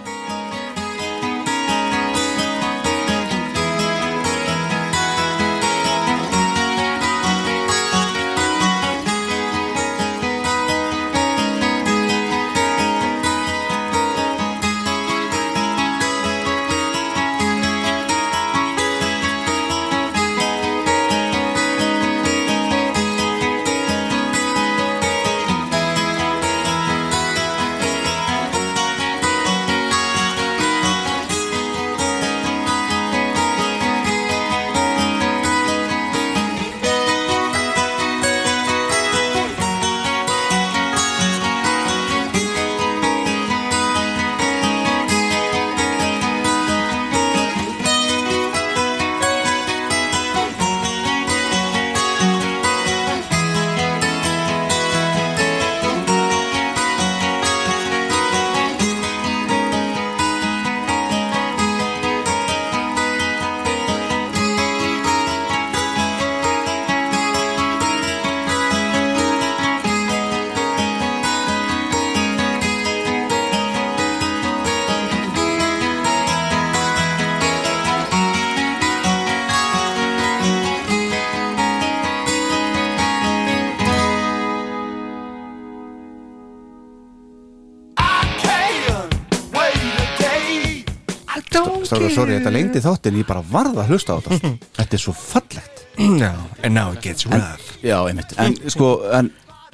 sorry, 92.16 92.38
þetta 92.40 92.52
lengdi 92.54 92.82
þáttin 92.84 93.18
Ég 93.22 93.28
bara 93.30 93.44
varð 93.52 93.78
að 93.84 93.90
hlusta 93.94 94.10
á 94.16 94.18
þetta 94.24 94.52
Þetta 94.80 94.94
er 94.98 95.02
svo 95.04 95.14
fallegt. 95.18 95.78
Já, 95.98 96.32
and 96.64 96.74
now 96.74 96.90
it 96.94 97.02
gets 97.06 97.24
rough. 97.30 97.68
Já, 97.86 97.98
einmitt. 98.10 98.32
En 98.42 98.56
sko, 98.74 98.88
en 99.14 99.28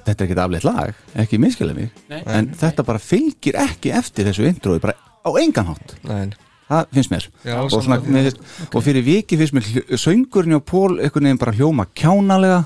þetta 0.04 0.24
er 0.24 0.28
ekki 0.28 0.36
afleitt 0.44 0.66
lag 0.68 0.90
Ekki 1.24 1.36
miskilja 1.40 1.76
mig. 1.78 1.90
Nei. 2.12 2.20
En 2.28 2.46
þetta 2.60 2.82
bara 2.88 3.00
fylgir 3.04 3.56
ekki 3.62 3.90
eftir 3.96 4.28
þessu 4.28 4.44
introi 4.50 4.80
Bara 4.84 4.96
á 5.00 5.30
engan 5.40 5.68
hátt. 5.74 5.90
Nei, 6.10 6.30
Það 6.70 6.84
finnst 6.94 7.10
mér. 7.10 7.24
Já, 7.48 7.56
og, 7.64 7.72
svona, 7.74 7.96
mér 8.06 8.28
finnst, 8.28 8.42
og 8.78 8.84
fyrir 8.86 9.02
viki 9.02 9.34
finnst 9.40 9.56
mér 9.58 9.66
söngurinn 9.98 10.54
og 10.60 10.68
Pól 10.70 11.00
einhvern 11.00 11.26
veginn 11.26 11.40
bara 11.42 11.56
hljóma 11.58 11.88
kjánalega. 11.98 12.60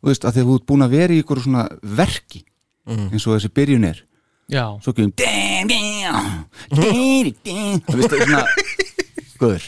Þú 0.00 0.08
veist, 0.08 0.24
að 0.24 0.32
þið 0.38 0.52
ert 0.54 0.64
búin 0.70 0.84
að 0.86 0.94
vera 0.96 1.12
í 1.12 1.18
ykkur 1.20 1.42
svona 1.44 1.62
verki 1.82 2.40
Mm. 2.86 3.08
eins 3.10 3.24
og 3.26 3.34
þessi 3.34 3.48
byrjun 3.50 3.82
er. 3.88 3.96
Já, 4.46 4.62
svo 4.78 4.92
ding 4.94 5.10
þú 7.88 7.96
veist, 7.98 8.14
svona 8.14 8.44
Guður, 9.40 9.66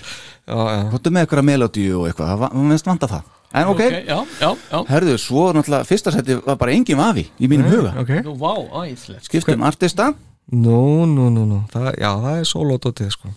hóttu 0.92 1.08
með 1.14 1.26
ykkur 1.28 1.40
að 1.42 1.48
melodíu 1.50 1.94
og 2.02 2.06
eitthvað, 2.10 2.46
mér 2.54 2.70
finnst 2.76 2.88
vanta 2.90 3.06
það. 3.10 3.22
En 3.58 3.64
ok, 3.72 3.80
Já, 3.80 4.18
já, 4.42 4.50
já. 4.70 4.78
Herðu, 4.90 5.14
svo 5.22 5.46
náttúrulega 5.56 5.88
fyrsta 5.88 6.12
seti 6.12 6.34
var 6.44 6.56
bara 6.60 6.72
engin 6.76 6.98
vafi 7.00 7.24
í 7.40 7.48
mínum 7.48 7.70
huga. 7.72 7.94
Ok. 8.02 8.10
Nú, 8.26 8.34
vá, 8.36 8.52
æðislegt. 8.84 9.24
Skiptum 9.24 9.62
artista, 9.64 10.10
Nú, 10.48 11.04
nú, 11.04 11.26
nú, 11.28 11.42
nú. 11.44 11.58
Það, 11.72 11.90
Já, 12.00 12.08
það 12.24 12.38
er 12.40 12.46
sólódótið 12.48 13.10
sko. 13.12 13.28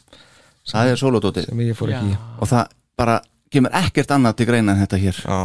Það 0.71 0.91
er 0.93 0.99
solodótið 1.01 1.47
sem 1.49 1.59
ég 1.65 1.75
fór 1.75 1.89
ekki 1.91 2.07
í. 2.07 2.13
Já, 2.15 2.19
og 2.39 2.47
það 2.51 2.63
bara 3.01 3.15
kemur 3.51 3.71
ekkert 3.82 4.13
annað 4.15 4.38
til 4.39 4.47
greina 4.47 4.71
en 4.75 4.82
þetta 4.86 4.97
hér. 5.01 5.17
Já, 5.25 5.39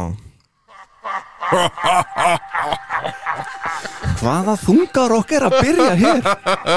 Hvaða 4.17 4.55
þungarokk 4.61 5.33
er 5.37 5.45
að 5.47 5.55
byrja 5.61 5.89
hér? 5.99 6.21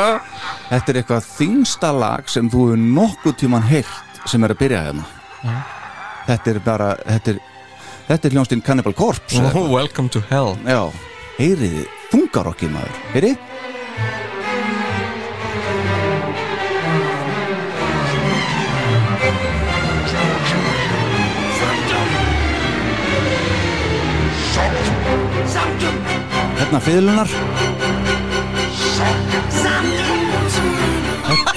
Þetta 0.71 0.93
er 0.93 0.99
eitthvað 1.01 1.29
þingsta 1.39 1.93
lag 1.97 2.29
sem 2.31 2.51
þú 2.53 2.67
hefur 2.71 2.83
nokkuð 3.01 3.37
tíman 3.45 3.65
heyrt 3.71 4.21
sem 4.29 4.45
er 4.45 4.55
að 4.55 4.61
byrja 4.61 4.83
hérna. 4.89 5.07
Þetta 6.29 6.53
er 6.53 6.61
bara 6.65 6.91
þetta 7.01 7.33
er, 7.33 7.39
þetta 8.11 8.29
er 8.29 8.37
hljónstinn 8.37 8.65
Cannibal 8.65 8.95
Corpse 8.97 9.41
oh, 9.41 9.71
Welcome 9.73 10.13
to 10.13 10.23
hell. 10.29 10.53
Heyriði 11.39 11.87
þungarokkið 12.13 12.75
maður. 12.77 13.01
Heyri? 13.15 13.33
Hérna 26.71 26.85
fiðlunar 26.87 27.31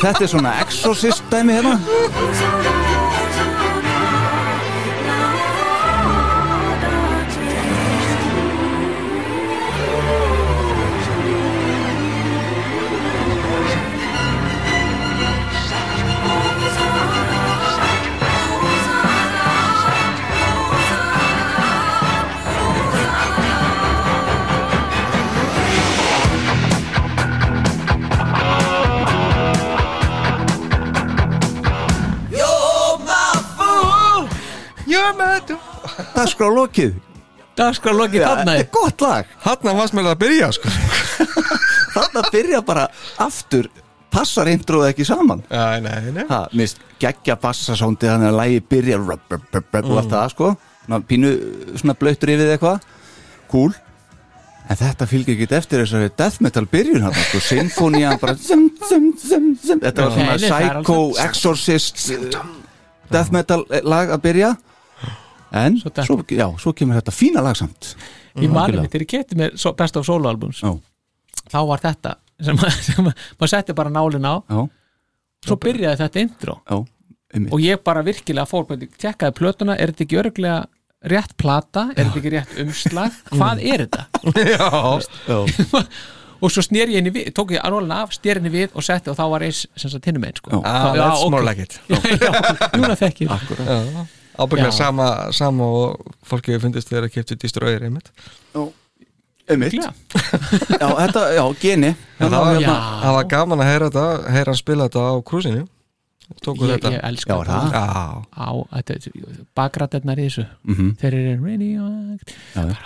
Þetta 0.01 0.23
er 0.25 0.31
svona 0.31 0.55
exorcist 0.63 1.21
dæmi 1.29 1.53
hérna 1.53 2.62
Það 36.13 36.23
er 36.23 36.31
skrá 36.35 36.53
lokið 36.53 36.93
dagskrá 37.57 37.93
lokið 37.93 38.25
þarna. 38.25 38.57
Þetta 38.57 38.65
er 38.65 38.73
gott 38.73 39.05
lag. 39.05 39.31
Þarna 39.43 39.75
fannst 39.79 39.95
mér 39.97 40.09
að 40.11 40.19
byrja 40.23 40.49
sko. 40.57 40.73
Þarna 41.95 42.25
byrja 42.33 42.61
bara 42.65 42.89
aftur 43.21 43.71
Passar 44.13 44.45
introð 44.51 44.91
ekki 44.91 45.05
saman. 45.09 45.39
Já, 45.49 45.79
nei, 45.81 46.11
nei. 46.13 46.25
Ha, 46.29 46.43
Mist 46.53 46.83
geggja 47.01 47.33
bassasóndi 47.41 48.05
Þannig 48.05 48.29
að 48.29 48.35
lægi 48.37 48.59
byrja 48.69 48.99
rub, 49.01 49.23
rub, 49.25 49.47
rub, 49.49 49.71
rub, 49.73 49.87
Og 49.89 50.01
allt 50.03 50.11
það 50.11 50.27
sko. 50.35 50.49
Ná, 50.91 50.99
Pínu 51.09 51.31
svona 51.81 51.95
blöytur 51.97 52.33
yfir 52.35 52.51
eitthvað. 52.53 52.85
Cool. 53.49 53.73
En 54.69 54.79
þetta 54.79 55.07
fylgir 55.09 55.33
ekki 55.33 55.57
eftir 55.57 55.81
þessari 55.81 56.11
death 56.13 56.43
metal 56.45 56.67
byrjun 56.69 57.07
hann, 57.07 57.17
sko, 57.25 57.41
sinfónían 57.43 58.21
bara 58.21 58.37
zum, 58.39 58.67
zum, 58.85 59.09
zum, 59.19 59.49
zum. 59.59 59.81
Þetta 59.81 60.05
var 60.05 60.13
svona 60.13 60.37
psycho 60.39 60.99
exorcist 61.25 62.05
uh, 62.13 62.45
death 63.11 63.33
metal 63.33 63.65
lag 63.81 64.13
að 64.13 64.21
byrja 64.23 64.53
En 65.53 65.77
Svo 65.77 66.17
já, 66.33 66.47
svo 66.57 66.73
kemur 66.73 66.97
þetta 66.97 67.13
fína 67.13 67.43
lag 67.45 67.57
samt. 67.59 67.93
Í 68.41 68.47
mitt 68.49 68.95
er 68.97 69.03
ég 69.05 69.35
með 69.37 69.57
so- 69.61 69.75
best 69.77 69.97
of 69.99 70.05
solo 70.07 70.29
albums 70.31 70.63
Já, 70.63 70.71
Þá 71.51 71.59
var 71.69 71.83
þetta 71.83 72.15
sem, 72.41 72.57
sem 72.87 73.05
maður 73.05 73.51
setti 73.51 73.75
bara 73.77 73.91
nálin 73.93 74.25
á. 74.25 74.41
Já, 74.49 74.63
Svo 75.45 75.59
byrjaði 75.61 75.99
þetta 76.01 76.23
intro. 76.23 76.57
Já 76.69 76.77
einmitt. 77.33 77.53
og 77.53 77.59
ég 77.63 77.81
bara 77.83 78.03
virkilega 78.05 78.45
fór 78.49 78.65
bara, 78.69 78.87
tjekkaði 78.99 79.35
plötuna, 79.37 79.75
er 79.77 79.91
þetta 79.93 80.05
ekki 80.05 80.19
örglega 80.21 80.57
rétt 81.13 81.33
plata, 81.39 81.87
er 81.95 82.05
þetta 82.07 82.19
ekki 82.21 82.33
rétt 82.33 82.57
umslag? 82.63 83.11
Hvað 83.33 83.63
er 83.73 83.85
þetta? 83.85 84.03
Já, 84.53 84.67
og 86.43 86.51
svo 86.51 86.63
snýr 86.65 86.91
ég 86.91 86.99
henni 87.01 87.13
við, 87.15 87.29
tók 87.35 87.53
ég 87.55 87.63
arvólina 87.63 88.01
af, 88.03 88.15
snýr 88.17 88.39
henni 88.41 88.53
við 88.53 88.73
og 88.75 88.85
setti 88.85 89.11
og 89.11 89.17
þá 89.19 89.23
var 89.35 89.45
eins 89.47 89.63
sem 89.79 89.93
sagt 89.93 90.09
hinnum 90.09 90.25
einn 90.27 90.37
sko. 90.39 90.61
ah, 90.61 90.91
Já, 90.93 91.01
that's 91.05 91.23
ok. 91.23 91.31
more 91.33 91.45
like 91.45 91.61
it. 91.63 91.79
Já, 91.87 91.97
já, 92.19 92.29
ábygglega 94.39 94.71
sama, 94.73 95.07
sama 95.35 95.63
og 95.63 96.13
fólki 96.25 96.53
hefur 96.55 96.67
fundist 96.67 96.89
þegar 96.89 97.07
að 97.09 97.13
keftu 97.17 97.35
Destroyer 97.43 97.83
einmitt 97.85 98.09
einmitt 99.51 99.73
Já. 99.83 99.89
þetta, 100.79 101.23
já, 101.35 101.43
geni 101.61 101.89
En 102.19 102.29
það 102.31 102.39
var, 102.39 102.59
Já. 102.63 102.73
það 103.03 103.15
var 103.17 103.27
gaman 103.35 103.63
að 103.63 103.69
heyra 103.71 103.89
þetta 103.91 104.33
heyra 104.37 104.53
hann 104.53 104.59
spila 104.61 104.87
þetta 104.87 105.03
á 105.03 105.13
krúsinu 105.27 105.63
tóku 106.43 106.65
ég, 106.65 106.77
þetta 106.77 106.91
ég 106.95 107.03
elska 107.09 107.35
Já, 107.35 107.41
er 107.43 107.49
það? 107.51 107.73
Já, 107.75 107.83
á 108.33 108.49
bakrættirnar 109.59 110.21
í 110.23 110.27
þessu 110.29 110.45
Mhm. 110.63 110.93
þeir 111.01 111.17
eru 111.19 111.33
radioact 111.43 112.35
Já, 112.55 112.61
já. 112.71 112.77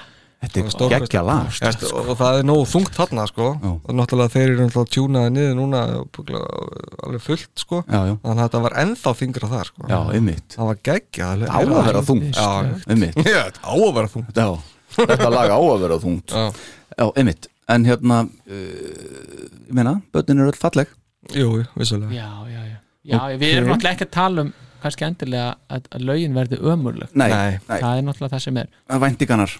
Þetta 0.44 0.62
er 0.62 0.92
geggja 0.94 1.22
lag 1.26 1.48
stu- 1.56 1.90
og 1.98 2.12
það 2.20 2.40
er 2.40 2.46
nógu 2.48 2.66
þungt 2.70 2.94
þarna 2.98 3.26
sko. 3.30 3.48
Og 3.88 3.96
náttúrulega 3.98 4.34
þeir 4.36 4.48
eru 4.52 4.68
náttúrulega 4.68 4.94
tjúnaði 4.94 5.32
niður 5.38 5.56
núna 5.58 5.82
alveg 7.08 7.24
fullt 7.26 7.64
sko. 7.64 7.82
Já, 7.88 8.00
já, 8.10 8.14
þannig 8.22 8.42
að 8.44 8.44
þetta 8.46 8.62
var 8.68 8.76
ennþá 8.84 9.14
þingra 9.22 9.50
þar 9.54 9.72
sko. 9.72 9.88
Já, 9.90 9.98
einmitt. 10.18 10.48
Það 10.58 10.70
var 10.72 10.80
geggja 10.90 11.30
á 11.34 11.60
að 11.60 11.86
vera 11.90 12.04
þungt. 12.12 12.38
Já, 12.38 12.50
einmitt. 12.94 13.22
Já, 13.34 13.42
þetta 13.50 13.64
á 13.66 13.74
að 13.78 13.94
vera 13.98 14.12
þungt. 14.14 14.42
Já, 14.42 14.50
þetta 14.98 15.30
lag 15.34 15.54
á 15.54 15.60
að 15.60 15.82
vera 15.88 16.00
þungt. 16.06 16.36
Já, 16.38 16.46
já, 16.98 17.06
einmitt. 17.22 17.50
En 17.68 17.84
hérna 17.84 18.22
uh, 18.24 19.48
ég 19.68 19.74
meina, 19.76 19.98
börnin 20.16 20.40
eru 20.46 20.54
öll 20.54 20.60
falleg. 20.62 20.94
Jú, 21.36 21.50
jú, 21.60 21.66
vissulega. 21.76 22.14
Já, 22.16 22.30
já, 22.54 22.62
já, 22.64 22.78
já 23.12 23.20
við 23.42 23.58
erum 23.58 23.74
náttúrulega 23.74 23.98
ekki 23.98 24.08
að 24.08 24.14
tala 24.16 24.46
um 24.46 24.54
kannski 24.84 25.04
endilega 25.08 25.50
að, 25.74 25.88
að 25.98 26.06
lögin 26.08 26.36
verði 26.38 26.60
ömurleg. 26.62 27.10
Nei, 27.18 27.28
Nei. 27.34 27.58
nei, 27.68 27.80
það 27.82 27.98
er 27.98 28.06
náttúrulega 28.08 28.34
það 28.38 28.44
sem 28.46 28.60
er. 28.62 28.70
Væntinganar 29.04 29.56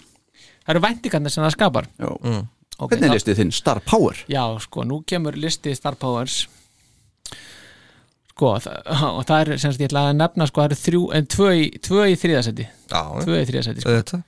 það 0.68 0.74
eru 0.76 0.82
væntingarnir 0.84 1.32
sem 1.32 1.42
það 1.46 1.54
skapar. 1.56 1.88
Mm. 1.98 2.42
okay, 2.78 2.92
hvernig 2.92 3.08
er 3.08 3.16
listið 3.16 3.38
þinn? 3.40 3.52
Star 3.56 3.80
Power? 3.88 4.20
Já, 4.28 4.42
sko, 4.60 4.84
nú 4.84 5.00
kemur 5.08 5.32
listi 5.40 5.72
Star 5.74 5.96
Powers. 5.96 6.42
Sko, 8.34 8.52
það, 8.62 9.00
og 9.08 9.24
það 9.26 9.40
er 9.40 9.58
sem 9.58 9.72
sagt 9.74 9.82
ég 9.82 9.88
ætla 9.90 10.04
að 10.12 10.18
nefna, 10.20 10.46
sko, 10.46 10.60
það 10.62 10.68
eru 10.70 10.78
þrjú 10.84 11.00
en 11.18 11.26
tvö 11.34 11.48
í, 11.58 11.64
tvö 11.82 12.04
í 12.06 12.18
þriðasetti 12.20 12.66
Já, 12.68 13.00
tvö 13.24 13.40
í 13.40 13.46
þriðasetti, 13.48 13.82
sko, 13.82 14.20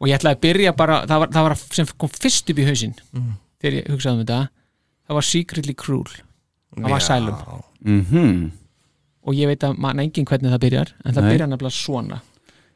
og 0.00 0.08
ég 0.08 0.16
ætla 0.16 0.32
að 0.32 0.40
byrja 0.46 0.72
bara, 0.78 1.02
það 1.10 1.20
var, 1.24 1.32
það 1.34 1.46
var 1.48 1.56
sem 1.76 1.90
kom 2.00 2.12
fyrst 2.14 2.52
upp 2.54 2.62
í 2.62 2.68
hausinn 2.70 2.94
Mm. 3.12 3.34
þegar 3.60 3.76
ég 3.76 3.90
hugsaði 3.92 4.14
um 4.16 4.22
þetta. 4.24 4.38
Það 5.10 5.18
var 5.18 5.26
Secretly 5.28 5.74
Cruel. 5.76 6.14
Það 6.78 6.86
var 6.86 6.96
Asylum. 6.96 7.42
Mhm. 7.84 8.50
Og 9.28 9.34
ég 9.36 9.50
veit 9.50 9.64
að 9.66 9.76
mann 9.76 10.00
engin 10.00 10.24
hvernig 10.24 10.54
það 10.54 10.62
byrjar 10.64 10.92
en 11.04 11.12
það 11.12 11.24
Nei. 11.26 11.32
byrjar 11.34 11.50
nefnilega 11.50 11.76
svona. 11.76 12.20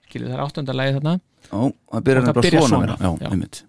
Skilur 0.04 0.28
það 0.28 0.34
er 0.36 0.42
áttundalagi 0.44 0.94
þarna 0.98 1.14
Já, 1.50 1.60
það 1.92 2.04
byrjar 2.08 2.22
Og 2.22 2.26
það 2.26 2.34
nefnilega 2.34 2.42
byrjar 2.46 2.68
svona, 2.68 2.96
svona, 2.96 2.96
Já, 3.04 3.10
já. 3.24 3.30
einmitt 3.34 3.62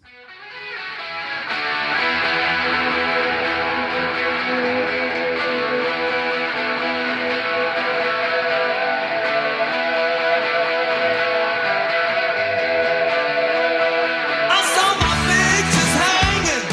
I 13.65 14.59
saw 14.73 14.91
my 15.01 15.13
pictures 15.29 15.93
hanging. 16.01 16.65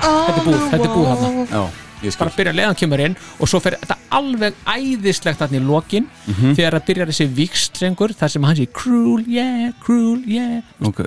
þetta 0.00 0.40
er 0.40 0.44
búið, 0.46 0.64
þetta 0.72 0.86
er 0.86 0.92
búið 0.94 1.08
þarna 1.10 1.30
Já, 1.30 1.62
ég 1.62 1.68
skil 1.70 1.89
bara 2.18 2.30
byrja 2.36 2.52
leiðan 2.56 2.78
kemur 2.80 3.00
inn 3.04 3.16
og 3.38 3.48
svo 3.48 3.60
fer 3.60 3.76
þetta 3.80 3.96
alveg 4.10 4.54
æðislegt 4.66 5.40
í 5.58 5.60
lokin 5.64 6.06
Mhm. 6.26 6.54
þegar 6.56 6.72
það 6.78 6.86
byrjar 6.86 7.06
þessi 7.12 7.26
vikstrengur 7.34 8.14
þar 8.16 8.28
sem 8.30 8.42
hann 8.42 8.56
sé 8.56 8.66
cruel, 8.72 9.24
yeah, 9.28 9.72
cruel, 9.84 10.22
yeah. 10.26 10.62
Ok, 10.84 11.00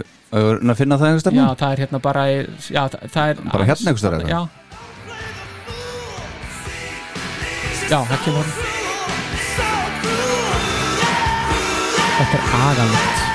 að 0.73 0.77
finna 0.77 0.97
það 0.97 1.07
einhvers 1.11 1.23
já, 1.33 1.55
það 1.55 1.71
er 1.73 1.77
hérna 1.85 1.99
bara 2.01 2.25
já, 2.29 2.83
það, 2.89 2.99
það 3.13 3.29
er 3.29 3.35
Bara 3.51 3.65
hérna 3.65 3.87
einhvers 3.87 3.99
staðar, 4.05 4.27
já. 4.29 4.47
Já, 7.89 7.99
það 8.09 8.19
kemur. 8.25 8.45
Þetta 12.13 12.37
er 12.37 12.43
agalegt. 12.63 13.19
Já, 13.19 13.32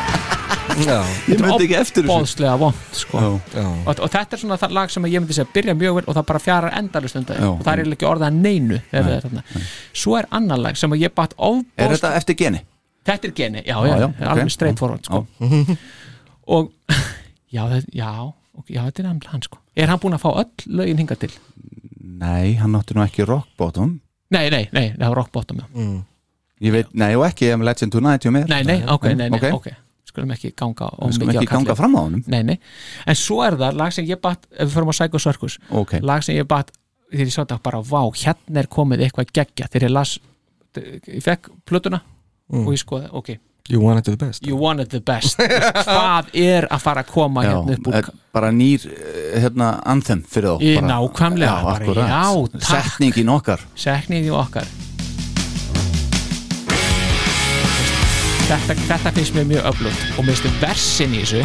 Ég 0.78 1.40
myndi 1.42 1.64
ekki 1.66 1.74
eftir 1.78 2.04
þessu 2.04 2.10
bóðslega 2.12 2.54
vond 2.60 2.76
sko. 2.94 3.18
Já, 3.18 3.30
já, 3.58 3.64
og, 3.90 4.00
og 4.04 4.10
þetta 4.12 4.36
er 4.36 4.40
svona 4.42 4.58
það 4.60 4.74
lag 4.76 4.92
sem 4.94 5.06
ég 5.10 5.22
myndi 5.24 5.34
segja 5.36 5.50
byrja 5.54 5.74
mjög 5.74 5.96
vel 5.98 6.04
og 6.06 6.16
það 6.18 6.26
bara 6.30 6.40
fjarar 6.44 6.76
endalust 6.78 7.18
undan 7.18 7.40
Já. 7.42 7.48
og 7.50 7.62
það 7.66 7.82
er 7.82 7.90
ekki 7.96 8.06
orðað 8.08 8.36
neinu 8.38 8.78
er 8.94 9.08
þarna. 9.24 9.42
svo 10.02 10.14
er 10.20 10.28
annar 10.38 10.60
lag 10.62 10.78
sem 10.78 10.94
að 10.94 11.02
ég 11.02 11.14
batt 11.18 11.34
Er 11.34 11.48
ofbóðslega 11.48 11.96
þetta 11.96 12.12
eftir 12.22 12.38
geni? 12.42 12.60
þetta 13.08 13.28
er 13.30 13.34
geni, 13.40 13.62
já, 13.66 13.74
Já, 13.74 13.88
já, 13.88 13.96
já, 13.96 14.06
já 14.06 14.26
ok. 14.28 14.30
alveg 14.34 14.52
straight 14.54 14.78
forward 14.78 15.04
sko. 15.08 15.24
og 16.46 16.70
já, 17.56 17.64
þetta 17.72 19.02
er 19.02 19.10
hann 19.10 19.42
sko. 19.48 19.58
er 19.76 19.88
hann 19.90 19.98
búinn 20.02 20.14
að 20.18 20.22
fá 20.26 20.30
öll 20.44 20.78
lögin 20.78 21.02
hingað 21.02 21.24
til 21.26 21.34
Nei, 22.18 22.54
hann 22.58 22.74
átti 22.78 22.94
nú 22.96 23.02
ekki 23.04 23.26
rock 23.26 23.50
bottom 23.58 23.98
nei, 24.30 24.46
nei, 24.50 24.64
nei, 24.72 24.92
það 24.94 25.08
var 25.10 25.16
rock 25.22 25.32
bottom 25.34 25.58
já. 25.64 25.66
mm. 25.74 25.98
Ég 26.62 26.72
veit, 26.74 26.88
nei 26.98 27.12
og 27.14 27.22
ekki 27.28 27.52
um 27.54 27.62
Legend 27.66 27.92
Tonight 27.94 28.24
hjá 28.26 28.32
mér 28.34 28.48
nei, 28.50 28.62
nei, 28.66 28.80
ok, 28.86 29.04
nei, 29.14 29.28
nei, 29.30 29.38
Ok. 29.38 29.52
ok 29.58 29.68
skulum 30.18 30.34
ekki 30.34 30.52
ganga 30.58 30.90
Við 30.98 31.16
skulum 31.16 31.34
ekki 31.34 31.50
ganga 31.52 31.78
fram 31.78 31.96
á 31.96 32.00
honum. 32.02 32.22
Nei, 32.26 32.42
nei, 32.50 32.58
en 33.06 33.18
svo 33.18 33.40
er 33.46 33.56
það 33.60 33.80
lag 33.80 33.94
sem 33.94 34.08
ég 34.08 34.20
batt 34.22 34.46
ef 34.50 34.66
við 34.66 34.76
förum 34.76 34.92
á 34.92 34.94
Psycho 34.98 35.22
Circus. 35.22 35.58
Ok, 35.70 35.98
lag 36.02 36.26
sem 36.26 36.38
ég 36.38 36.48
batt 36.50 36.72
þegar 37.08 37.30
ég 37.30 37.34
sá 37.34 37.42
þetta 37.42 37.60
bara, 37.64 37.82
vá, 37.84 38.00
hérna 38.22 38.62
er 38.62 38.70
komið 38.72 39.06
eitthvað 39.06 39.34
geggja 39.38 39.68
þegar 39.68 39.88
ég 39.88 39.94
las 39.94 40.16
ég 40.78 41.22
fekk 41.24 41.52
plötuna 41.68 42.02
og 42.52 42.72
ég 42.72 42.80
skoði, 42.80 43.08
ok, 43.12 43.30
you 43.68 43.80
wanted 43.82 44.04
the 44.08 44.16
best. 44.16 44.46
You 44.46 44.56
wanted 44.56 44.90
the 44.92 45.00
best. 45.04 45.40
Hvað 45.88 46.30
er 46.40 46.68
að 46.72 46.84
fara 46.84 47.04
að 47.04 47.12
koma 47.12 47.44
já, 47.44 47.52
hérna 47.52 47.76
upp 47.76 47.88
úr 47.90 47.98
er 48.00 48.10
bara 48.38 48.52
nýr 48.54 48.84
eh, 48.88 49.38
hérna, 49.42 49.72
anthem 49.88 50.22
fyrir 50.28 50.56
þá. 50.60 50.84
Nákvæmlega, 50.88 51.56
já, 51.56 51.64
bara, 51.68 52.10
já, 52.12 52.52
takk. 52.58 52.68
Setningin 52.68 53.32
okkar 53.34 53.64
sekningin 53.76 54.36
okkar 54.36 54.68
þetta, 58.48 58.76
þetta 58.88 59.12
finnst 59.16 59.34
mér 59.36 59.48
mjög 59.48 59.66
öflugt 59.72 60.16
og 60.16 60.24
mér 60.26 60.38
finnst 60.38 60.62
versin 60.62 61.16
í 61.16 61.24
þessu 61.24 61.42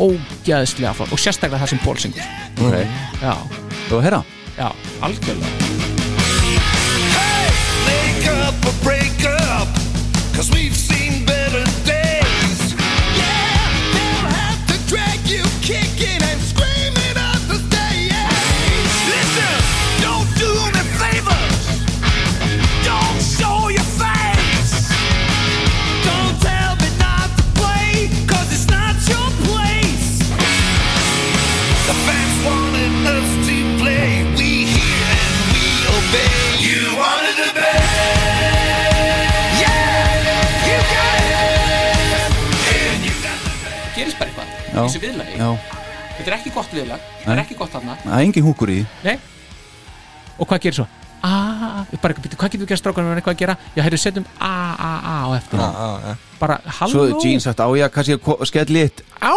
ógæðslega 0.00 0.94
flott 0.96 1.12
og 1.14 1.20
sérstaklega 1.22 1.62
það 1.62 1.74
sem 1.74 1.82
Ból 1.84 1.98
syngur. 2.02 2.30
Ok, 2.64 2.78
já, 3.22 3.34
þú 3.88 3.98
að 3.98 4.06
heyra? 4.08 4.22
Já, 4.56 4.68
algjörlega. 5.06 5.52
Hey, 7.14 7.52
make 7.86 8.34
up 8.34 8.66
or 8.66 8.74
break 8.82 9.28
up, 9.28 9.68
cause 10.34 10.50
we've 10.50 10.83
þessu 44.94 45.04
viðlagi 45.04 45.38
Já, 45.38 45.48
þetta 46.18 46.28
er 46.30 46.36
ekki 46.38 46.52
gott 46.54 46.74
viðlag, 46.74 47.06
þetta 47.22 47.32
er 47.34 47.42
ekki 47.44 47.56
gott 47.58 47.72
þarna 47.74 47.96
það 48.04 48.12
er 48.18 48.26
engin 48.28 48.46
húkur 48.46 48.70
í. 48.74 48.82
Nei. 49.04 49.16
og 50.38 50.46
hvað 50.50 50.62
gerir 50.66 50.78
svo? 50.82 50.86
Ah, 51.24 51.86
bara 52.02 52.12
eitthvað, 52.12 52.24
býttu, 52.26 52.36
hvað 52.36 52.50
getur 52.52 52.60
við 52.66 52.70
gert 52.74 52.80
strákunum 52.82 53.12
er 53.14 53.18
eitthvað 53.22 53.32
að 53.32 53.38
gera? 53.40 53.52
Já, 53.72 53.80
heyrðu, 53.86 53.98
setjum 54.02 54.24
a, 54.44 54.50
a, 54.76 54.88
a 55.00 55.14
á 55.24 55.28
eftir 55.38 55.56
Já, 55.62 55.68
já, 55.72 55.86
já. 56.04 56.16
bara, 56.42 56.56
Svo 56.68 56.74
halló 56.84 57.04
er 57.08 57.14
Gene 57.22 57.40
sagt 57.40 57.62
á 57.64 57.66
að 57.70 57.84
kannski 57.94 58.16
ko- 58.20 58.36
skelli 58.44 58.82
eitt 58.84 59.00
Á, 59.24 59.32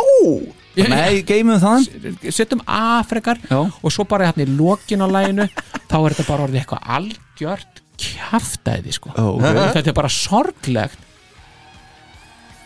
Já, 0.76 0.84
nei, 0.92 1.22
geymum 1.24 1.62
það 1.64 1.88
setjum 2.36 2.60
a 2.68 2.82
frekar 3.08 3.40
Já. 3.48 3.62
og 3.72 3.88
svo 3.96 4.04
bara 4.04 4.28
hérna 4.28 4.44
í 4.44 4.58
lokin 4.60 5.00
á 5.00 5.08
læginu 5.08 5.48
þá 5.88 5.96
er 6.02 6.18
þetta 6.18 6.28
bara 6.28 6.48
orðið 6.50 6.60
eitthvað 6.66 6.92
algjört 6.98 7.82
kjaftæði 8.04 8.98
sko 9.00 9.16
Ó, 9.16 9.24
ok. 9.40 9.48
þetta 9.80 9.88
er 9.94 9.98
bara 10.04 10.12
sorglegt 10.12 11.00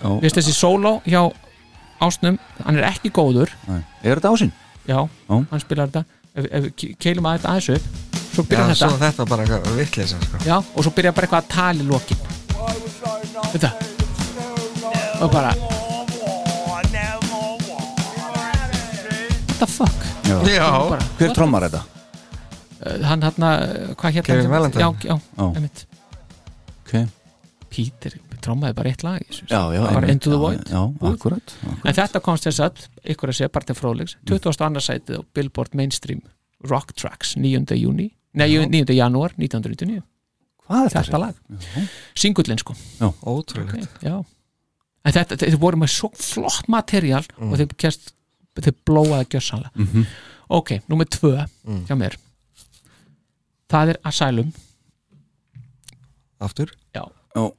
Já. 0.01 0.09
Vist 0.25 0.39
þessi 0.41 0.57
sóló 0.57 0.97
hjá 1.05 1.27
Ásnum, 2.01 2.37
hann 2.65 2.77
er 2.79 2.87
ekki 2.89 3.11
góður 3.13 3.49
Nei. 3.67 3.81
Er 4.03 4.17
þetta 4.17 4.31
ásinn? 4.33 4.51
já, 4.87 4.97
Já. 5.29 5.35
hann 5.51 5.59
spilar 5.61 5.87
þetta 5.91 6.03
ef, 6.35 6.45
ef 6.51 6.63
keilum 6.99 7.27
að 7.29 7.37
þetta 7.37 7.49
aðeins 7.51 7.69
upp 7.75 7.85
svo 8.31 8.43
Já, 8.43 8.47
byrjar 8.49 8.75
svo 8.79 8.87
þetta 8.89 9.05
þetta 9.11 9.25
bara 9.29 9.43
eitthvað 9.45 9.75
vitleisa 9.77 10.17
sko. 10.23 10.37
já, 10.47 10.55
og 10.57 10.83
svo 10.87 10.91
byrjar 10.97 11.13
bara 11.13 11.27
eitthvað 11.27 11.43
að 11.43 11.51
tala 11.53 11.79
í 11.79 11.87
lokin 11.91 12.19
þetta 13.51 13.71
og 15.21 15.29
bara 15.35 15.51
what 19.47 19.59
the 19.59 19.67
fuck 19.67 19.99
Já. 20.25 20.37
Já, 20.47 20.67
bara, 20.89 21.01
Hver 21.17 21.27
what 21.27 21.35
trommar 21.37 21.61
þetta? 21.67 21.81
the- 22.79 23.03
hann 23.05 23.21
hann, 23.21 23.35
hvað 23.95 24.11
hérna 24.15 24.23
Kevin 24.25 24.49
Valentine. 24.49 24.81
já, 24.81 24.89
já, 25.03 25.15
Já. 25.37 25.45
einmitt 25.55 25.85
Ok, 26.85 27.07
Peter 27.69 28.11
trómaði 28.41 28.75
bara 28.75 28.89
eitt 28.91 29.03
lag 29.03 29.21
í 29.21 29.25
þessu, 29.29 29.45
Já, 29.49 29.61
já, 29.75 29.81
bara 29.81 29.95
einmitt, 30.01 30.11
Into 30.11 30.29
the 30.31 30.37
Void 30.37 30.63
já, 30.69 30.81
akkurat, 31.11 31.53
akkurat. 31.63 31.85
en 31.85 31.93
þetta 31.99 32.21
komst 32.21 32.43
þess 32.47 32.59
að 32.65 32.85
ykkur 33.13 33.29
að 33.31 33.37
segja 33.39 33.49
bara 33.51 33.65
til 33.65 33.75
fróðleiks 33.75 34.15
Mm. 34.21 34.25
22. 34.31 34.81
sætið 34.87 35.17
á 35.17 35.21
Billboard 35.33 35.73
Mainstream 35.75 36.21
Rock 36.69 36.93
Tracks 36.93 37.35
9. 37.37 37.65
júni 37.77 38.11
nei, 38.33 38.47
9. 38.67 38.93
janúar 38.95 39.33
1999 39.37 40.01
Hvað 40.71 40.85
er 40.85 40.93
þetta 41.01 41.19
lag? 41.19 41.35
Singullin 42.15 42.57
sko 42.61 42.73
Já. 42.99 43.09
Ótrúlegt 43.25 43.87
okay, 43.97 44.23
En 45.03 45.11
þetta, 45.13 45.35
þeir 45.41 45.57
voru 45.57 45.77
með 45.81 45.89
svo 45.89 46.11
flott 46.13 46.67
material 46.69 47.23
og 47.41 47.55
þeir, 47.57 47.71
kjast, 47.75 48.11
þeir 48.55 48.75
blóaði 48.85 49.25
gjössanlega 49.33 49.71
Mhm. 49.75 50.05
Ok, 50.49 50.81
númer 50.89 51.05
tvö 51.09 51.47
Mm. 51.65 51.85
hjá 51.87 51.95
mér 51.97 52.15
Það 53.71 53.89
er 53.89 53.97
Asylum 54.05 54.53
Aftur? 56.39 56.71
Já 56.95 57.03
Já. 57.35 57.51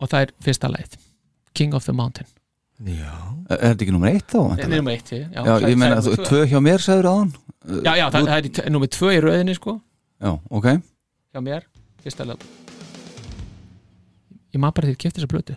Og 0.00 0.10
það 0.12 0.26
er 0.26 0.32
fyrsta 0.44 0.70
leið 0.72 0.96
King 1.56 1.74
of 1.78 1.86
the 1.88 1.94
Mountain 1.96 2.28
Já 2.84 3.12
Er 3.48 3.72
þetta 3.72 3.86
ekki 3.86 3.94
nummer 3.94 4.10
eitt 4.12 4.28
þá? 4.28 4.40
Númer 4.68 4.92
eitt, 4.98 5.08
já. 5.14 5.22
Já, 5.32 5.40
Já, 5.46 5.54
ég 5.70 5.78
meina 5.80 6.00
tvö. 6.04 6.42
hjá 6.50 6.58
mér 6.60 6.82
sagður 6.84 7.08
aðan 7.12 7.30
Já, 7.86 7.92
já, 7.96 8.06
það, 8.14 8.28
það 8.28 8.60
er 8.66 8.70
númer 8.74 8.90
tvö 8.92 9.12
í 9.16 9.22
röðinni 9.24 9.54
sko 9.56 9.78
Já, 10.20 10.32
ok 10.50 10.66
hjá 10.76 11.40
mér, 11.44 11.64
fyrsta 12.04 12.26
leið 12.28 12.44
Ég 14.56 14.60
maður 14.62 14.76
bara 14.80 14.86
því 14.90 14.94
að 14.96 15.00
kefti 15.04 15.20
þessa 15.20 15.32
blötu 15.32 15.54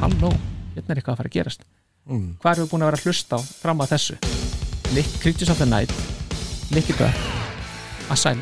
Halló, 0.00 0.30
hérna 0.74 0.94
er 0.94 1.00
eitthvað 1.00 1.14
að 1.14 1.20
fara 1.22 1.30
að 1.32 1.36
gerast 1.36 1.68
Mm. 2.10 2.30
Hvað 2.40 2.54
erum 2.56 2.64
við 2.64 2.70
búin 2.72 2.82
að 2.82 2.88
vera 2.88 2.98
að 2.98 3.02
hlusta 3.06 3.36
á 3.36 3.40
fram 3.60 3.82
að 3.84 3.90
þessu? 3.92 4.14
Nick, 4.96 5.10
Creatures 5.20 5.50
of 5.52 5.58
the 5.60 5.66
Night 5.68 5.92
Nicky 6.72 6.94
Butt 6.96 8.10
Asylum 8.10 8.40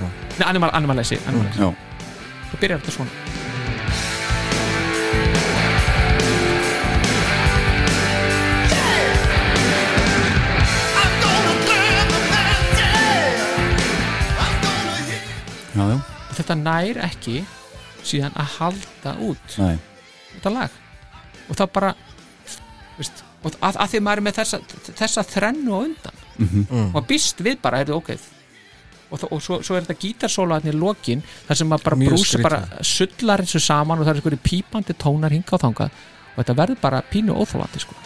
Já. 0.00 0.10
Nei, 0.38 0.46
Animal, 0.48 0.70
Animalize, 0.74 1.18
Animalize. 1.26 1.58
Já. 1.60 1.70
Svo 2.50 2.58
byrjar 2.60 2.80
þetta 2.82 2.96
svona 2.96 3.10
Já, 15.70 15.84
já, 15.86 15.98
Þetta 16.34 16.56
nær 16.58 16.98
ekki 17.06 17.36
síðan 18.06 18.34
að 18.40 18.54
halda 18.56 19.12
út 19.22 19.56
nei 19.60 19.76
þetta 20.32 20.50
lag 20.54 20.74
og 21.50 21.58
það 21.58 21.68
bara 21.74 21.90
veist, 22.96 23.20
og 23.44 23.56
að, 23.60 23.76
að 23.84 23.90
því 23.92 24.00
maður 24.06 24.22
er 24.22 24.24
með 24.24 24.36
þessa, 24.40 24.60
þessa 25.02 25.24
þrennu 25.28 25.74
á 25.76 25.78
undan 25.84 26.18
Mhm. 26.40 26.62
og 26.72 26.94
maður 26.94 27.06
býst 27.10 27.42
við 27.44 27.58
bara, 27.60 27.80
er 27.82 27.90
það 27.90 27.98
ok 27.98 28.10
og, 29.10 29.24
og 29.30 29.42
svo, 29.42 29.60
svo 29.66 29.76
er 29.76 29.84
þetta 29.86 29.98
gítarsóla 30.04 30.60
í 30.64 30.72
lokin 30.76 31.22
þar 31.48 31.60
sem 31.60 31.68
maður 31.70 31.84
bara 31.88 32.00
Mjög 32.02 32.14
brúsa 32.14 32.30
skrítið. 32.30 32.46
bara 32.48 32.86
sullar 32.94 33.44
eins 33.44 33.54
og 33.58 33.64
saman 33.66 33.98
og 33.98 34.06
það 34.06 34.12
er 34.14 34.20
einhverju 34.22 34.42
pípandi 34.50 34.96
tónar 35.02 35.34
hinga 35.34 35.56
og 35.58 35.64
þangað 35.66 35.90
og 36.30 36.38
þetta 36.44 36.58
verður 36.62 36.80
bara 36.84 37.02
pínu 37.10 37.36
óþólandi 37.42 37.82
sko 37.82 37.98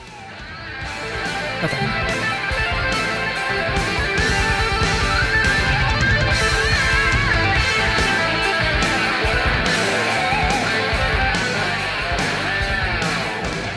þetta 1.63 2.13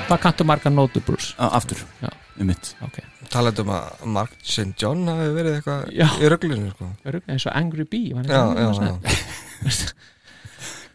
Hvað 0.08 0.22
kanntu 0.24 0.46
marga 0.48 0.72
nótur 0.72 1.04
brús? 1.04 1.34
Aftur, 1.38 1.82
Já. 2.02 2.10
Um 2.38 2.46
mitt 2.52 2.66
Ok. 2.86 2.98
Talandi 3.34 3.62
um 3.64 3.72
að 3.76 3.84
Mark 4.18 4.34
St. 4.44 4.74
John 4.80 5.00
hafi 5.10 5.30
verið 5.36 5.52
eitthvað 5.58 5.82
í 5.94 5.96
röglunni 6.32 6.70
sko. 6.74 6.86
Eins 7.28 7.46
og 7.50 7.54
Angry 7.58 7.86
Bee? 7.90 8.10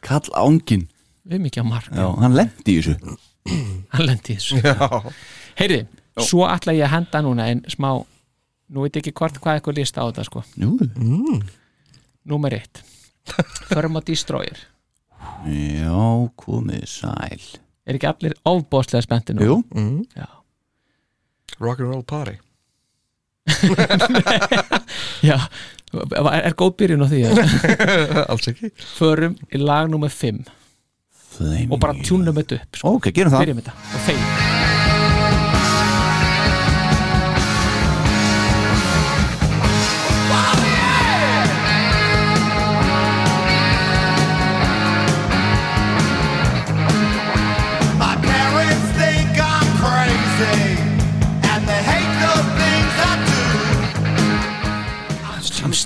Kall 0.06 0.28
ángin 0.38 0.84
við 1.28 1.38
mikið 1.44 1.62
á 1.62 1.64
mark 1.66 1.88
Já, 1.94 2.06
hann 2.18 2.34
lendi 2.36 2.72
í 2.76 2.80
þessu. 2.80 2.94
Hann 3.92 4.06
lendi 4.06 4.32
í 4.34 4.36
þessu. 4.38 4.56
Já. 4.62 4.88
heyrði, 5.58 5.80
svo 6.22 6.40
ætla 6.46 6.72
ég 6.76 6.84
að 6.86 6.92
henda 6.94 7.18
núna 7.26 7.42
en 7.50 7.60
smá, 7.70 7.90
nú 8.72 8.78
veit 8.86 8.96
ekki 9.00 9.12
hvort 9.18 9.36
hvað 9.42 9.54
eitthvað 9.58 9.78
lista 9.80 9.98
á 10.04 10.06
þetta 10.08 10.24
sko. 10.28 10.40
Jú, 10.62 10.70
mm. 10.78 11.38
númer 12.30 12.52
eitt. 12.60 12.76
Förum 13.68 13.98
á 13.98 14.00
Destroyer. 14.06 14.58
Já, 15.46 15.98
komið 16.38 16.84
sæl. 16.90 17.42
Er 17.86 17.94
ekki 17.98 18.08
allir 18.10 18.34
ofbóðslega 18.46 19.02
spennti 19.04 19.30
nú 19.34 19.40
Jú, 19.46 19.56
Mm. 19.74 20.00
Já. 20.14 20.26
Rock'n'Roll 21.60 22.04
Party. 22.06 22.38
Já, 25.28 25.38
er, 25.92 26.40
er 26.46 26.54
góð 26.58 26.74
byrjun 26.78 27.04
á 27.04 27.08
því? 27.10 27.22
Alls 28.30 28.48
ekki. 28.52 28.72
Förum 28.96 29.36
í 29.50 29.60
lag 29.60 29.90
númer 29.90 30.12
5 30.14 30.44
Flame 31.32 31.68
og 31.72 31.80
bara 31.80 31.96
tjúnum 32.04 32.36
þetta 32.36 32.60
upp 32.60 32.80
sko. 32.82 32.96
Ok, 32.98 33.12
gerum 33.16 33.32
það. 33.32 33.46
Byrjum 33.46 33.62
þetta. 33.62 33.78
Og 33.92 34.08
þeim 34.08 34.51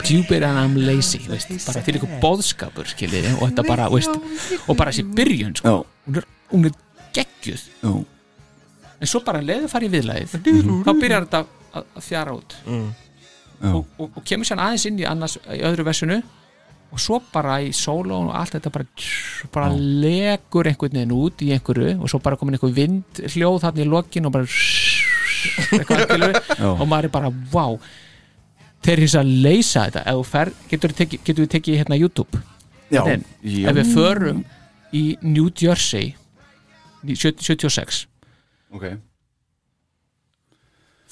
stupid 0.07 0.45
and 0.47 0.59
I'm 0.61 0.77
lazy 0.87 1.21
veist, 1.27 1.51
bara 1.67 1.83
til 1.85 1.99
ykkur 1.99 2.19
bóðskapur 2.23 2.91
skiljið 2.91 3.33
og 3.37 3.49
þetta 3.49 3.65
bara, 3.67 3.89
veist, 3.93 4.15
og 4.67 4.79
bara 4.79 4.93
þessi 4.95 5.07
byrjun 5.17 5.57
sko. 5.59 5.75
Hún, 6.07 6.21
er, 6.21 6.29
hún 6.53 6.69
er 6.71 6.77
geggjuð. 7.17 7.67
Já, 7.83 7.93
en 8.97 9.11
svo 9.11 9.23
bara 9.27 9.43
leiðu 9.45 9.69
farið 9.73 9.91
í 9.91 9.99
viðlæðið 9.99 10.39
þá 10.87 10.93
byrjar 11.03 11.27
þetta 11.27 11.43
að, 11.43 11.85
að 11.85 12.07
fjara 12.07 12.37
út. 12.37 12.57
Já. 12.67 13.71
Og, 13.73 13.85
og, 13.97 14.11
og 14.21 14.25
kemur 14.29 14.49
sér 14.49 14.61
aðeins 14.61 14.85
inn 14.89 14.99
í, 15.01 15.07
annars, 15.09 15.39
í 15.49 15.63
öðru 15.65 15.87
versunu 15.87 16.21
og 16.93 17.01
svo 17.03 17.19
bara 17.33 17.59
í 17.65 17.73
sóló 17.75 18.21
og 18.29 18.35
allt 18.37 18.57
þetta 18.57 18.73
bara, 18.73 18.87
bara 19.53 19.71
legur 19.75 20.69
einhvern 20.69 21.01
veginn 21.01 21.15
út 21.17 21.43
í 21.45 21.51
einhverju. 21.57 21.97
Og 21.99 22.13
svo 22.13 22.21
bara 22.23 22.39
komin 22.41 22.57
einhver 22.57 22.75
vind 22.77 23.23
hljóð 23.35 23.63
þarna 23.65 23.85
í 23.85 23.89
lokin 23.91 24.29
og 24.29 24.37
bara 24.37 24.47
og 26.67 26.85
maður 26.89 27.09
er 27.09 27.13
bara, 27.13 27.33
wow 27.53 27.77
þeir 28.87 29.03
hins 29.05 29.17
að 29.19 29.33
leysa 29.45 29.87
þetta 29.91 30.15
fer, 30.31 30.53
getur, 30.71 30.93
við 30.93 31.01
tekið, 31.03 31.25
getur 31.27 31.45
við 31.47 31.53
tekið 31.57 31.81
hérna 31.83 31.99
YouTube 32.01 32.43
Já, 32.91 33.03
En, 33.11 33.25
já. 33.43 33.69
ef 33.71 33.77
við 33.81 33.89
förum 33.97 34.45
í 34.95 35.05
New 35.27 35.49
Jersey 35.59 36.13
í 37.07 37.17
70 37.19 37.43
76 37.43 38.05
Ok 38.77 38.87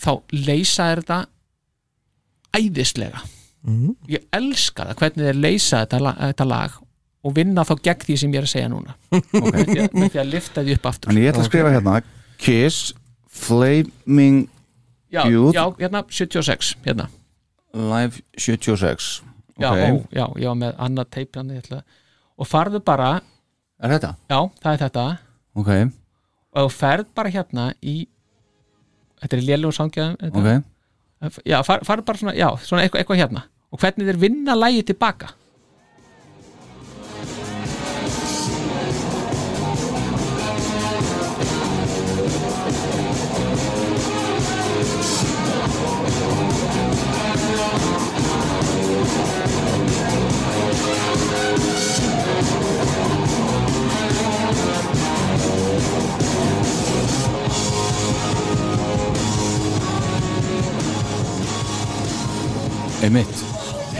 þá 0.04 0.10
leysa 0.46 0.90
þetta 0.94 1.18
æðislega 2.54 3.22
Mhm. 3.64 3.94
ég 4.12 4.24
elska 4.36 4.84
það 4.90 4.98
hvernig 5.00 5.24
þeir 5.24 5.38
leysa 5.40 5.78
þetta, 5.86 6.14
þetta 6.20 6.44
lag 6.46 6.72
og 7.24 7.32
vinna 7.34 7.62
þá 7.64 7.72
gegn 7.86 8.02
því 8.04 8.16
sem 8.20 8.32
ég 8.34 8.42
er 8.42 8.44
að 8.44 8.52
segja 8.52 8.68
núna 8.68 8.94
Ok. 9.14 9.54
með, 9.54 9.64
því 9.70 9.78
að, 9.80 10.10
því 10.12 10.20
að 10.20 10.28
lifta 10.34 10.64
því 10.66 10.74
upp 10.76 10.88
aftur 10.90 11.08
Þannig 11.10 11.24
ég 11.24 11.32
ætla 11.32 11.44
að 11.44 11.48
skrifa 11.48 11.72
hérna 11.72 11.94
Kiss 12.44 12.92
Flaming 13.34 14.42
já, 15.10 15.22
Youth. 15.32 15.54
já, 15.56 15.64
hérna 15.80 16.04
76 16.10 16.74
hérna. 16.84 17.08
Live 17.74 18.22
76 18.38 19.22
já, 19.58 19.68
Ok, 19.70 19.82
ó, 19.82 19.94
já, 20.14 20.26
var 20.48 20.58
með 20.58 20.74
annað 20.86 21.10
teip 21.10 21.36
hérna, 21.36 21.82
og 22.38 22.46
farðu 22.48 22.80
bara 22.84 23.20
er 23.82 23.94
þetta? 23.96 24.14
já, 24.30 24.38
það 24.62 24.72
er 24.72 24.82
þetta. 24.84 25.06
Ok, 25.54 25.70
og 26.54 26.68
þú 26.68 26.74
ferð 26.74 27.08
bara 27.14 27.34
hérna 27.34 27.68
í 27.82 27.96
þetta 29.22 29.36
er 29.36 29.46
lélugum 29.48 29.76
sangjaðum 29.78 30.38
ok. 30.38 30.70
Já, 31.48 31.62
far, 31.64 31.80
farðu 31.86 32.04
bara 32.04 32.20
svona, 32.20 32.34
já, 32.36 32.48
svona 32.60 32.84
eitthvað, 32.84 33.00
eitthvað 33.00 33.20
hérna. 33.22 33.44
Og 33.72 33.80
hvernig 33.80 34.06
þeir 34.10 34.20
vinna 34.20 34.54
lægi 34.58 34.82
tilbaka 34.90 35.32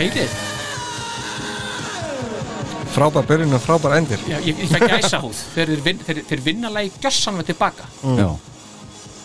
heyrið, 0.05 0.35
Frábær 2.95 3.25
byrjun 3.27 3.57
og 3.57 3.63
frábær 3.65 3.97
endir. 3.99 4.21
Já, 4.31 4.37
ég, 4.47 4.55
ég 4.63 4.69
fæ 4.71 4.79
gæsa 4.87 5.19
húð 5.19 5.35
þeir, 5.57 5.67
þeir, 5.73 5.81
vin, 5.83 6.03
þeir, 6.07 6.19
þeir 6.29 6.43
vinna 6.45 6.69
lægi 6.71 6.93
gjössanlega 7.03 7.49
tilbaka. 7.51 7.89
Já, 8.21 8.29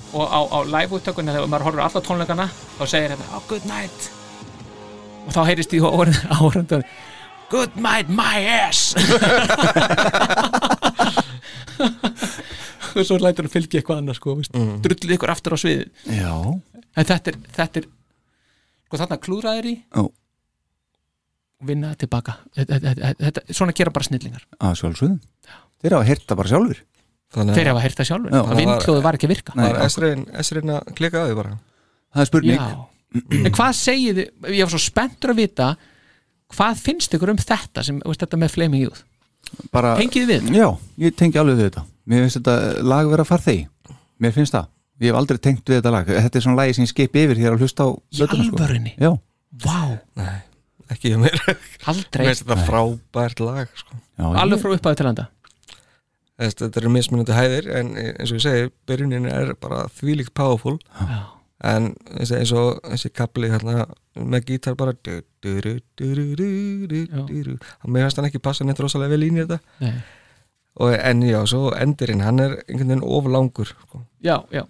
og 0.09 0.25
á, 0.25 0.39
á 0.41 0.57
live-úttökunni 0.65 1.35
þegar 1.35 1.51
maður 1.51 1.65
horfir 1.67 1.83
á 1.83 1.85
alla 1.85 2.01
tónleikana 2.07 2.47
þá 2.79 2.81
segir 2.89 3.11
þetta, 3.13 3.27
oh 3.37 3.43
good 3.51 3.67
night. 3.69 4.07
Og 5.27 5.35
þá 5.35 5.41
heyrist 5.51 5.75
í 5.77 5.83
áhörundan 5.85 6.81
good 7.51 7.77
night 7.77 8.09
my 8.09 8.41
ass. 8.55 8.95
Og 12.97 13.05
svo 13.05 13.19
lætur 13.21 13.45
hann 13.45 13.53
fylgja 13.53 13.79
eitthvað 13.83 13.99
annars 14.01 14.17
sko, 14.19 14.33
veist, 14.39 14.53
Mm. 14.57 14.79
drullið 14.83 15.13
ykkur 15.15 15.29
aftur 15.31 15.53
á 15.53 15.57
sviði 15.61 15.85
Já, 16.09 16.33
en 16.97 17.05
þetta 17.05 17.31
er, 17.31 17.37
þetta 17.55 17.79
er 17.83 17.85
sko 18.89 18.97
þarna 19.03 19.17
klúðraðir 19.21 19.67
í. 19.69 19.75
Ó. 19.93 20.09
vinna 21.65 21.91
það 21.93 22.03
tilbaka 22.05 22.35
þetta, 22.55 22.79
þetta, 22.85 23.09
þetta, 23.19 23.43
svona 23.57 23.75
gera 23.75 23.93
bara 23.95 24.07
snillingar. 24.07 24.45
Að 24.59 24.77
sjálfsögðum 24.79 25.19
Þeir 25.79 25.95
hafa 25.95 26.07
heyrt 26.09 26.25
það 26.27 26.39
bara 26.39 26.51
sjálfur 26.53 26.79
Þannig 27.29 27.59
þeir 27.59 27.69
hafa 27.69 27.81
heyrt 27.83 27.99
það 27.99 28.07
sjálfur, 28.09 28.33
Já. 28.33 28.41
vindhljóðu 28.57 29.01
var 29.05 29.17
ekki 29.17 29.27
að 29.27 29.33
virka. 29.35 29.53
Nei, 29.53 29.67
Var 29.69 29.83
Esrin, 29.85 30.23
Esrin 30.41 30.71
að 30.73 30.87
klika 30.97 31.21
á 31.21 31.25
því 31.29 31.35
bara? 31.37 31.51
Það 32.09 32.23
er 32.23 32.29
spurning. 32.31 32.63
Já, 32.63 32.79
en 33.37 33.53
hvað 33.53 33.75
segið 33.77 34.21
ég 34.23 34.63
var 34.63 34.71
svo 34.73 34.81
spenntur 34.81 35.33
að 35.35 35.41
vita 35.43 35.67
hvað 36.55 36.81
finnst 36.87 37.13
ykkur 37.13 37.33
um 37.35 37.41
þetta 37.43 37.85
sem, 37.85 38.01
veist, 38.01 38.23
þetta 38.25 38.41
með 38.41 38.55
Flaming 38.55 38.81
Youth? 38.87 39.05
Bara, 39.73 39.93
Tengið 39.99 40.25
við? 40.31 40.49
Já, 40.57 40.67
ég 41.05 41.15
tengi 41.21 41.37
alveg 41.41 41.59
við 41.59 41.69
þetta. 41.69 41.85
Mér 42.09 42.25
finnst 42.25 42.39
þetta 42.39 42.57
lag 42.89 43.13
vera 43.13 43.25
að 43.25 43.29
fara 43.29 43.45
þeir 43.45 43.95
Mér 44.19 44.33
finnst 44.35 44.55
það, 44.57 44.65
ég 44.99 45.13
hef 45.13 45.21
aldrei 45.21 45.37
tengt 45.45 45.69
við 45.69 45.77
þetta 45.79 45.93
lag. 45.93 46.09
Þetta 46.09 46.39
er 46.39 46.43
svona 46.43 46.59
lagi 46.59 46.75
sem 46.75 46.83
ég 46.87 46.91
skip 46.91 47.19
yfir 47.21 47.39
hér 47.39 47.53
að 47.53 47.61
hlusta 47.63 47.85
á 47.85 47.89
í 47.93 48.19
sko. 48.19 48.35
alvörunni, 48.35 48.95
Já, 48.97 49.13
vá, 49.63 49.77
Nei, 50.19 50.39
ekki 50.93 51.13
hjá 51.13 51.19
mér. 51.21 51.37
Aldrei. 51.89 52.23
Mér 52.25 52.31
finnst 52.33 52.45
þetta 52.45 52.65
frábært 52.67 53.43
lag 53.43 53.75
sko. 53.79 53.99
Alveg 54.29 54.61
frá 54.63 54.73
upphæðu 54.75 54.99
til 55.01 55.09
enda? 55.11 55.27
Þess, 56.39 56.55
Þetta 56.61 56.79
eru 56.81 56.91
mismunandi 56.93 57.35
hæðir 57.35 57.67
en 57.75 57.89
eins 57.99 58.31
og 58.31 58.37
ég 58.39 58.45
segi, 58.45 58.69
byrjunin 58.87 59.27
er 59.31 59.53
bara 59.59 59.85
þvílikt 59.99 60.33
powerful. 60.37 60.77
Já. 60.99 61.19
en 61.67 61.89
eins 62.15 62.53
og 62.55 62.77
þessi 62.87 63.09
kapli 63.11 63.49
hérna, 63.51 63.81
með 64.15 64.45
gítar 64.53 64.77
bara 64.79 64.93
du, 65.03 65.17
du, 65.43 65.57
du, 65.99 67.57
mér 67.83 68.05
finnst 68.05 68.21
hann 68.21 68.29
ekki 68.29 68.39
passa 68.39 68.63
neitt 68.63 68.79
rosalega 68.79 69.11
vel 69.11 69.25
ín 69.27 69.41
í 69.41 69.43
þetta. 69.43 69.59
Og, 70.79 70.93
en 70.95 71.23
já, 71.27 71.41
svo 71.51 71.73
endurinn 71.75 72.23
hann 72.23 72.39
er 72.39 72.53
einhvern 72.61 72.93
veginn 72.93 73.03
oflangur 73.03 73.67
sko. 73.73 74.05
Já, 74.23 74.37
já. 74.55 74.63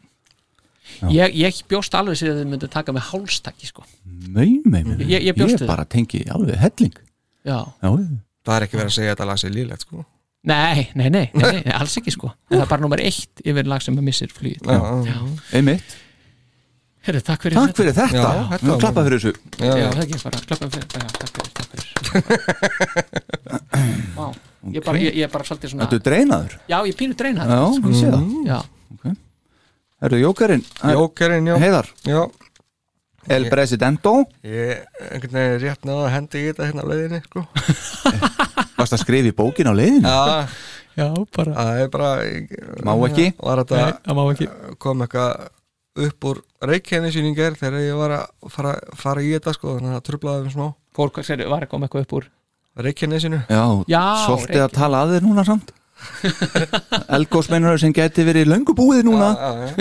Ég, 1.13 1.35
ég 1.39 1.53
bjóst 1.71 1.93
alveg 1.95 2.15
sér 2.19 2.29
að 2.33 2.37
þið 2.41 2.47
myndu 2.53 2.67
taka 2.71 2.91
með 2.95 3.03
hálstakki 3.11 3.65
sko. 3.69 3.81
Nei, 4.29 4.51
nei, 4.65 4.83
nei, 4.83 5.05
Ég- 5.07 5.23
ég 5.29 5.35
bjóst 5.37 5.59
við 5.61 5.67
bara 5.69 5.85
tengi 5.85 6.19
alveg 6.29 6.57
helling. 6.59 6.95
Já, 7.47 7.59
Já, 7.81 7.89
það 8.45 8.55
er 8.57 8.61
ekki 8.67 8.77
verið 8.81 8.91
að 8.91 8.95
segja 8.97 9.09
að 9.11 9.15
þetta 9.15 9.27
lag 9.31 9.39
sér 9.43 9.53
lílegt 9.55 9.81
sko. 9.87 9.97
nei, 10.49 10.79
nei, 10.95 11.09
nei, 11.09 11.25
nei, 11.33 11.61
nei 11.65 11.73
alls 11.75 11.97
ekki 11.99 12.11
sko. 12.15 12.27
En 12.49 12.57
það 12.59 12.65
er 12.65 12.69
bara 12.75 12.81
nummer 12.85 12.99
eitt 13.03 13.33
yfir 13.45 13.65
lag 13.67 13.81
sem 13.85 13.97
að 13.97 14.03
missir 14.09 14.29
flugið. 14.35 14.61
Já, 14.67 14.79
já, 14.79 14.83
já. 15.13 15.19
einmitt. 15.59 15.89
Herru, 17.07 17.21
takk 17.23 17.41
fyrir 17.47 17.55
Takk 17.55 17.75
fyrir 17.79 17.93
þetta, 17.95 18.19
Já, 18.19 18.23
þetta 18.51 18.65
Nú 18.67 18.71
var- 18.73 18.81
klappa 18.83 19.01
fyrir 19.07 19.19
þessu. 19.23 19.31
Já, 19.63 19.71
það 19.95 20.03
ekki 20.03 20.17
bara, 20.25 20.37
klappum 20.49 20.69
fyrir 20.73 20.87
já, 20.99 21.07
takk 21.15 21.31
fyrir, 21.37 21.51
takk 21.55 21.69
fyrir. 21.71 21.87
Vá, 24.17 24.25
ég 24.73 24.83
bara, 24.83 24.97
ég, 24.99 25.13
ég 25.15 25.23
er 25.27 25.31
bara 25.31 25.45
svolítið 25.47 25.71
svona 25.73 25.85
Þetta 25.87 25.97
er 25.99 26.03
dreinaður? 26.09 26.55
Já, 26.69 26.77
ég 26.89 26.95
pínu 26.99 27.15
dreina 27.17 27.45
Já, 27.47 27.59
ég 27.79 27.95
sé 27.95 28.09
það. 28.11 28.23
Já, 28.49 28.57
Herru, 29.99 30.17
Jókerinn, 30.21 30.63
Jókerinn, 30.93 31.47
já, 31.49 31.57
Heiðar? 31.59 31.87
Já. 32.07 32.21
El 33.29 33.49
Presidento? 33.51 34.13
Ég 34.47 34.85
einhvern 35.11 35.33
veginn 35.35 35.59
rétt 35.65 35.83
náða 35.85 36.05
að 36.05 36.13
hendi 36.15 36.39
í 36.39 36.45
þetta 36.47 36.67
hérna 36.69 36.85
á 36.87 36.89
leiðinni 36.89 37.19
sko. 37.25 37.43
Varst 38.79 38.95
að 38.95 39.01
skrifa 39.03 39.29
í 39.29 39.35
bókin 39.35 39.67
á 39.69 39.73
leiðinu? 39.75 40.07
Já, 40.07 40.47
já, 40.95 41.07
bara. 41.35 41.55
Það 41.57 41.81
er 41.83 41.91
bara 41.93 42.11
Má 42.87 42.93
ekki? 43.09 43.27
Var 43.43 43.61
þetta 43.65 43.81
Nei, 43.81 43.97
það 44.07 44.17
má 44.19 44.23
ekki. 44.31 44.47
kom 44.87 45.03
eitthvað 45.05 45.47
upp 46.07 46.29
úr 46.31 46.39
reikjennisýningar 46.71 47.57
þegar 47.59 47.83
ég 47.83 47.99
var 47.99 48.15
að 48.21 48.51
fara, 48.55 48.73
fara 48.95 49.25
í 49.25 49.33
þetta 49.35 49.53
sko, 49.57 49.75
þannig 49.75 49.91
að 49.91 49.97
það 49.99 50.05
trublaði 50.09 50.45
um 50.47 50.53
smá. 50.55 50.67
Fór, 50.95 51.11
hvað 51.17 51.27
sér, 51.27 51.43
var 51.51 51.65
að 51.67 51.73
koma 51.75 51.89
eitthvað 51.89 52.07
upp 52.07 52.15
úr? 52.21 52.29
Reikjennisinu 52.79 53.41
Já, 53.49 53.63
Já, 53.91 54.01
svolítið 54.23 54.63
að 54.63 54.73
tala 54.77 55.03
að 55.03 55.13
þér 55.17 55.25
núna 55.27 55.43
samt 55.43 55.73
Elgós 57.17 57.49
meinar 57.51 57.79
sem 57.81 57.93
geti 57.95 58.25
verið 58.27 58.49
löngu 58.51 58.75
búið 58.77 59.05
núna? 59.07 59.29
Já, 59.35 59.49
já. 59.63 59.71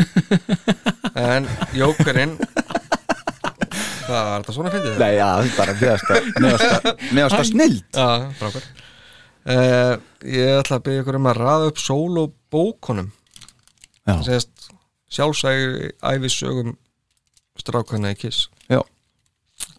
En 1.19 1.49
Jókerinn 1.77 2.37
Hvað 4.09 4.25
var 4.25 4.41
þetta 4.41 4.55
svona 4.57 4.73
fyndið? 4.73 4.95
Nei, 5.03 5.13
já, 5.19 5.31
bara 5.59 5.75
meðasta 5.83 6.95
meðasta 7.13 7.45
snild 7.45 7.99
uh, 7.99 9.95
Ég 10.25 10.61
ætla 10.63 10.79
að 10.79 10.85
byggja 10.87 11.03
ykkur 11.05 11.19
um 11.21 11.29
að 11.29 11.41
raða 11.43 11.71
upp 11.73 11.83
sólobókunum 11.83 13.11
Já, 14.09 14.15
Það 14.15 14.25
segist 14.31 14.71
sjálfsægi 15.13 15.91
æfisögum 16.05 16.77
strákana 17.59 18.13
í 18.15 18.19
kiss. 18.19 18.49
Já, 18.71 18.81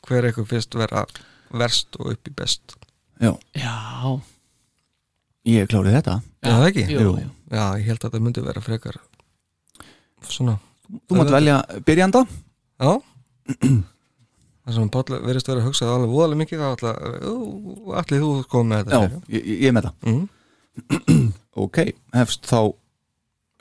Hver 0.05 0.27
ykkur 0.29 0.47
fyrst 0.49 0.75
vera 0.77 1.05
verst 1.49 1.97
og 1.99 2.13
upp 2.13 2.29
í 2.29 2.33
best? 2.35 2.75
Já. 3.21 3.33
Já, 3.57 4.19
Ég 5.47 5.69
klárið 5.71 5.95
þetta. 5.99 6.15
Já, 6.43 6.49
það 6.51 6.65
ekki? 6.69 6.87
jú, 6.91 7.11
jú. 7.15 7.29
Já, 7.49 7.63
ég 7.79 7.85
held 7.87 8.03
að 8.03 8.11
það 8.15 8.25
myndi 8.25 8.43
vera 8.45 8.61
frekar 8.61 8.97
Svona 10.29 10.57
Þú 10.89 11.17
mátt 11.19 11.31
velja 11.33 11.55
byrjanda. 11.85 12.23
Já. 12.81 12.91
Það 14.69 14.75
sem 14.75 14.89
Páll 14.93 15.15
verðist 15.25 15.49
vera 15.49 15.61
að 15.61 15.67
hugsa 15.69 15.89
alveg 15.89 16.11
voðalega 16.13 16.39
mikið 16.43 16.63
allir 16.65 18.23
þú 18.23 18.29
komið 18.49 18.69
með 18.71 18.81
Já, 18.93 18.99
þetta 18.99 19.35
ég, 19.35 19.47
ég 19.53 19.67
er 19.69 19.75
með 19.77 19.87
það. 19.89 20.11
Mm. 20.11 21.29
Ok, 21.59 21.79
hefst 22.15 22.45
þá 22.47 22.59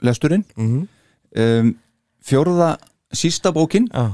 lesturinn. 0.07 0.45
Mm. 0.55 0.83
um, 1.43 1.71
Fjórða 2.23 2.69
sísta 3.15 3.51
bókin. 3.55 3.89
Já, 3.91 4.13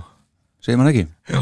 segir 0.64 0.80
mann 0.80 0.90
ekki? 0.90 1.06
Já. 1.30 1.42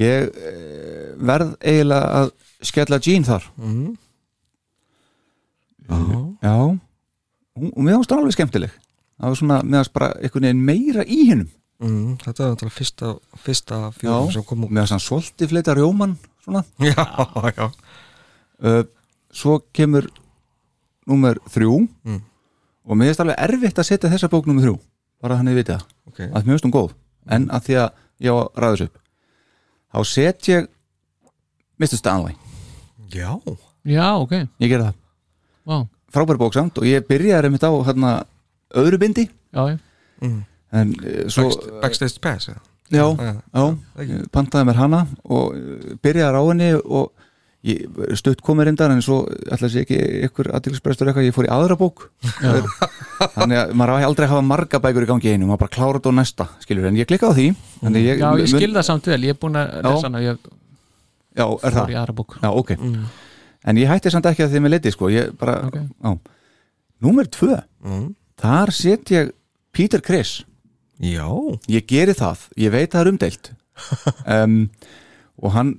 Ég 0.00 0.30
uh, 0.32 1.10
verð 1.30 1.52
eiginlega 1.60 2.22
að 2.22 2.32
skella 2.66 3.00
Jean 3.04 3.28
þar. 3.28 3.46
Mm. 3.60 3.92
Já. 5.90 6.54
Og 7.60 7.80
mér 7.84 7.96
finnst 7.98 8.12
það 8.12 8.22
alveg 8.22 8.36
skemmtileg. 8.36 8.76
Það 9.20 9.32
var 9.32 9.40
svona, 9.40 9.62
mér 9.62 9.82
finnst 9.82 9.96
bara 9.96 10.12
einhvern 10.20 10.46
veginn 10.48 10.66
meira 10.70 11.06
í 11.06 11.24
hinnum 11.30 11.50
Mm. 11.80 12.18
Þetta 12.20 12.44
er 12.44 12.50
náttúrulega 12.52 12.76
fyrsta, 12.76 13.10
fyrsta 13.40 13.76
fjórum 13.96 14.32
sem 14.34 14.44
kom 14.44 14.66
út. 14.66 14.72
Mér 14.72 14.84
finnst 14.84 14.92
hann 14.92 15.00
svolítið 15.00 15.52
fleita 15.54 15.74
rjóman 15.78 16.18
svona. 16.44 16.60
Já, 16.90 17.04
já. 17.56 17.68
Uh, 18.60 18.82
Svo 19.32 19.60
kemur 19.72 20.10
Númer 21.08 21.40
þrjú. 21.48 21.78
Mm. 22.04 22.18
Og 22.84 22.98
mér 22.98 23.08
finnst 23.10 23.22
alveg 23.24 23.40
erfitt 23.46 23.80
að 23.80 23.88
setja 23.88 24.10
þessa 24.12 24.28
bók 24.30 24.46
númer 24.46 24.66
þrjú 24.66 24.76
Bara 25.24 25.38
þannig 25.40 25.56
við 25.56 25.70
það. 25.72 25.86
Ok, 26.10 26.20
að 26.28 26.36
mér 26.44 26.52
finnst 26.52 26.66
hún 26.68 26.74
góð. 26.76 26.92
En 27.32 27.48
að 27.48 27.64
því 27.66 27.78
að 27.80 27.88
ég 28.20 28.30
á 28.30 28.36
að 28.36 28.60
ræða 28.60 28.76
þessu 28.76 28.88
upp 28.90 29.00
Þá 29.90 29.98
set 30.12 30.50
ég 30.52 30.68
Mr. 31.80 31.96
Stanley. 31.96 32.36
Já. 33.10 33.32
Já, 33.88 34.06
ok. 34.20 34.36
Ég 34.60 34.68
gera 34.68 34.90
það 34.90 34.99
Vá, 35.70 35.78
Frábæri 36.10 36.40
bók 36.42 36.56
samt 36.56 36.78
og 36.82 36.86
ég 36.88 37.04
byrjaði 37.06 37.46
einmitt 37.50 37.62
á 37.66 37.70
hérna, 37.86 38.10
öðru 38.74 38.98
bindi 39.02 39.28
já, 39.28 39.62
já 39.70 39.78
mm. 40.26 40.40
En 40.74 40.92
uh, 40.98 41.24
svo 41.30 41.48
Backst, 41.48 41.70
Backstage 41.82 42.20
Pass 42.22 42.50
eða? 42.52 42.60
Já, 42.90 43.06
Já, 43.54 43.64
pantaði 44.34 44.66
mér 44.66 44.78
hana 44.82 45.04
og 45.30 45.54
uh, 45.54 45.94
byrjaði 46.02 46.38
á 46.38 46.42
henni 46.50 46.70
og 46.82 47.12
ég, 47.66 47.84
stutt 48.18 48.40
komið 48.46 48.70
reyndar 48.70 48.90
en 48.94 49.02
svo 49.04 49.20
ætla 49.46 49.68
að 49.68 49.74
sé 49.74 49.82
ekki 49.84 49.98
ykkur 50.28 50.48
aðtilsprestur 50.58 51.10
eitthvað, 51.10 51.26
ég 51.28 51.34
fór 51.36 51.46
í 51.46 51.52
aðra 51.54 51.76
bók 51.78 52.06
þannig 53.36 53.58
að 53.60 53.74
maður 53.78 53.92
á 53.94 54.06
aldrei 54.08 54.26
að 54.26 54.32
hafa 54.34 54.46
marga 54.50 54.80
bækur 54.82 55.06
í 55.06 55.10
gangi 55.10 55.34
einu, 55.34 55.48
maður 55.50 55.62
bara 55.66 55.74
klára 55.76 55.98
þetta 56.00 56.10
á 56.14 56.18
næsta 56.20 56.46
skilur, 56.64 56.86
en 56.90 56.98
ég 56.98 57.08
klikkaði 57.10 57.30
á 57.30 57.36
því 57.36 58.00
ég, 58.00 58.14
Já, 58.16 58.28
ég 58.30 58.38
mun- 58.40 58.52
skil 58.54 58.72
það 58.78 58.86
samt 58.90 59.10
vel, 59.12 59.20
ég 59.28 59.34
er 59.36 59.40
búin 59.42 59.58
að 59.60 59.66
Já. 59.74 59.82
lesa 59.90 60.08
hana 60.08 60.22
ég 60.24 60.38
Já, 61.36 61.44
er 61.46 61.58
fór 61.60 61.76
það? 61.78 61.90
í 61.94 61.98
aðra 62.02 62.16
bók 62.22 62.38
Já, 62.40 62.48
ok 62.50 62.72
Mm. 62.80 63.04
En 63.68 63.76
ég 63.76 63.88
hætti 63.90 64.10
samt 64.12 64.24
ekki 64.30 64.44
að 64.46 64.54
því 64.54 64.60
með 64.64 64.72
liti, 64.76 64.90
sko. 64.94 65.10
Ég 65.12 65.34
bara, 65.38 65.58
Ok. 65.66 65.74
já 66.04 66.18
Númer 67.00 67.24
tvö, 67.32 67.62
Mm. 67.84 68.14
þar 68.36 68.70
set 68.72 69.04
ég 69.10 69.32
Peter 69.72 70.00
Criss 70.00 70.44
Já. 71.00 71.26
Ég 71.68 71.86
geri 71.88 72.12
það, 72.12 72.38
ég 72.56 72.70
veit 72.70 72.90
það 72.92 73.00
er 73.00 73.10
umdeilt. 73.12 73.50
Um, 74.26 74.70
og 75.40 75.52
hann 75.52 75.70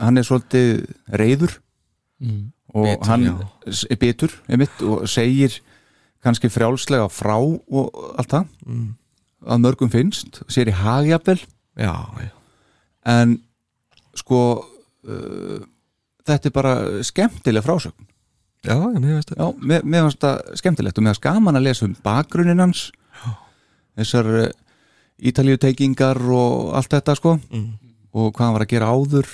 hann 0.00 0.16
er 0.16 0.22
svolítið 0.24 0.86
reyður 1.12 1.58
mm. 2.20 2.52
og 2.72 2.86
Bitur, 2.86 3.06
hann 3.10 3.24
já. 3.26 3.34
er 3.90 3.96
bitur 4.00 4.30
einmitt, 4.48 4.80
og 4.80 5.04
segir 5.08 5.58
kannski 6.24 6.48
frjálslega 6.48 7.10
frá 7.12 7.36
og 7.36 7.92
allt 8.16 8.30
það. 8.32 8.46
Mm. 8.66 8.94
að 9.44 9.60
mörgum 9.60 9.90
finnst, 9.92 10.40
sér 10.48 10.68
í 10.72 10.76
hagjafel 10.76 11.38
Já, 11.76 11.92
já. 12.20 12.30
En 13.04 13.42
sko 14.16 14.40
uh, 15.04 15.60
þetta 16.30 16.50
er 16.50 16.56
bara 16.56 16.74
skemmtileg 17.06 17.66
frásögn 17.66 18.08
Já, 18.60 18.76
ég 18.76 18.98
mér 19.00 19.18
veist 19.18 19.32
Já, 19.32 19.46
mér, 19.56 19.84
mér 19.84 20.06
fannst 20.06 20.24
það 20.24 20.56
skemmtilegt 20.60 20.98
og 20.98 21.04
mér 21.04 21.14
fannst 21.14 21.26
gaman 21.26 21.60
að 21.60 21.68
lesa 21.68 21.86
um 21.86 21.94
bakgrunnin 22.04 22.60
hans 22.60 22.88
þessar 23.98 24.32
uh, 24.44 24.48
ítalíuteikingar 25.20 26.20
og 26.32 26.74
allt 26.78 26.92
þetta 26.92 27.16
sko 27.18 27.36
mm. 27.40 27.68
og 28.16 28.32
hvað 28.34 28.46
hann 28.46 28.56
var 28.56 28.66
að 28.66 28.72
gera 28.74 28.90
áður 28.92 29.30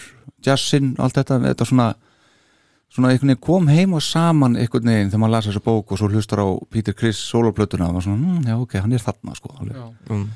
jazzinn 0.47 0.94
og 0.97 1.06
allt 1.06 1.20
þetta, 1.20 1.40
þetta 1.47 1.68
svona 1.68 1.89
svona 2.93 3.10
einhvern 3.12 3.32
veginn 3.32 3.43
kom 3.43 3.68
heim 3.68 3.97
og 3.97 4.05
saman 4.05 4.56
einhvern 4.56 4.89
veginn 4.89 5.10
þegar 5.10 5.23
maður 5.23 5.35
lasa 5.35 5.51
þessa 5.51 5.64
bók 5.66 5.93
og 5.93 6.01
svo 6.01 6.09
hlustar 6.10 6.43
á 6.43 6.48
Peter 6.73 6.94
Criss 6.97 7.24
soloplötuna 7.32 7.89
og 7.89 7.97
maður 7.97 8.06
svona, 8.06 8.20
hm, 8.23 8.47
já 8.47 8.56
ok, 8.56 8.77
hann 8.85 8.94
er 8.94 9.02
þarna 9.02 9.35
sko 9.36 9.52
alveg. 9.56 9.77
Já. 9.77 10.14
Mm. 10.14 10.27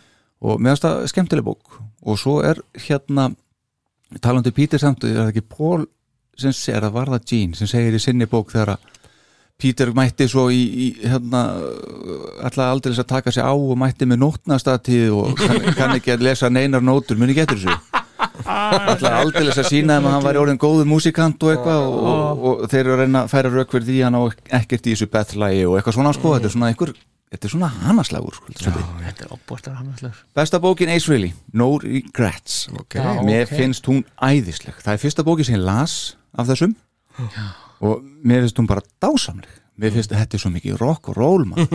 og 0.40 0.60
mér 0.60 0.74
finnst 0.74 0.86
það 0.86 1.06
skemmtileg 1.12 1.46
bók 1.46 1.78
og 1.80 2.18
svo 2.18 2.40
er 2.42 2.60
hérna 2.74 3.30
talandi 4.20 4.50
um 4.50 4.56
Peter 4.56 4.82
samt, 4.82 5.04
er 5.04 5.20
það 5.22 5.32
ekki 5.32 5.46
Paul 5.46 5.86
sem 6.40 6.74
er 6.74 6.88
að 6.88 6.96
varða 6.96 7.20
Gene 7.26 7.58
sem 7.58 7.70
segir 7.70 7.96
í 7.96 8.02
sinni 8.02 8.28
bók 8.30 8.52
þegar 8.54 8.76
að 8.76 8.88
Peter 9.60 9.90
mætti 9.92 10.24
svo 10.30 10.46
í, 10.52 10.60
í 10.60 10.86
hérna, 11.04 11.42
alltaf 12.40 12.64
aldrei 12.64 12.94
að 12.96 13.08
taka 13.10 13.32
sig 13.34 13.44
á 13.44 13.52
og 13.52 13.76
mætti 13.78 14.08
með 14.08 14.22
nótnastatíð 14.22 15.16
og 15.18 15.34
kann, 15.40 15.66
kann 15.76 15.96
ekki 15.98 16.14
að 16.14 16.24
lesa 16.30 16.48
neinar 16.52 16.84
nótur, 16.84 17.20
muni 17.20 17.36
getur 17.36 17.60
þessu? 17.60 17.76
Alltaf 18.40 19.12
aldrei 19.12 19.50
að 19.50 19.68
sína 19.68 19.98
þeim 19.98 20.08
að 20.08 20.14
hann 20.16 20.24
væri 20.24 20.40
orðin 20.40 20.60
góður 20.60 20.88
músikant 20.88 21.44
og 21.44 21.52
eitthvað 21.52 21.84
og, 21.84 22.00
og, 22.00 22.42
og 22.64 22.66
þeir 22.72 22.82
eru 22.86 22.96
að 22.96 23.02
reyna 23.04 23.24
að 23.24 23.32
færa 23.34 23.52
rauk 23.52 23.74
fyrir 23.74 23.88
því 23.90 24.00
hann 24.06 24.16
á 24.16 24.22
ekkert 24.62 24.88
í 24.88 24.94
þessu 24.94 25.10
bethlægi 25.12 25.64
og 25.68 25.76
eitthvað 25.76 25.98
svona 25.98 26.14
sko, 26.16 26.34
þetta 26.36 26.48
er 26.48 26.54
svona 26.56 26.70
einhver 26.72 26.94
þetta 27.30 27.46
er 27.46 27.52
svona 27.52 27.70
hannaslagur 27.84 28.38
sko, 28.38 28.54
er 28.56 30.16
Besta 30.34 30.58
bókin 30.62 30.90
Ace 30.90 31.06
Frehley, 31.06 31.34
No 31.52 31.76
Regrets. 31.78 32.64
Okay. 32.86 33.02
Já, 33.04 33.22
Mér 33.26 33.44
ok. 33.46 33.52
finnst 33.60 33.86
hún 33.86 34.02
æðisleg. 34.16 34.80
Það 34.82 34.96
er 34.96 35.04
fyrsta 35.04 35.26
bókin 35.26 35.46
sem 35.46 35.58
ég 35.58 35.62
las 35.62 36.16
af 36.36 36.50
þessum. 36.50 36.76
Já. 37.20 37.46
og 37.84 38.04
mér 38.24 38.44
finnst 38.44 38.58
hún 38.60 38.68
bara 38.70 38.84
dásamleg. 39.02 39.50
Mér 39.80 39.94
finnst 39.96 40.12
þetta 40.12 40.36
er 40.36 40.42
svo 40.42 40.50
mikið 40.52 40.78
rock 40.80 41.08
og 41.10 41.16
roll 41.16 41.46
man 41.48 41.66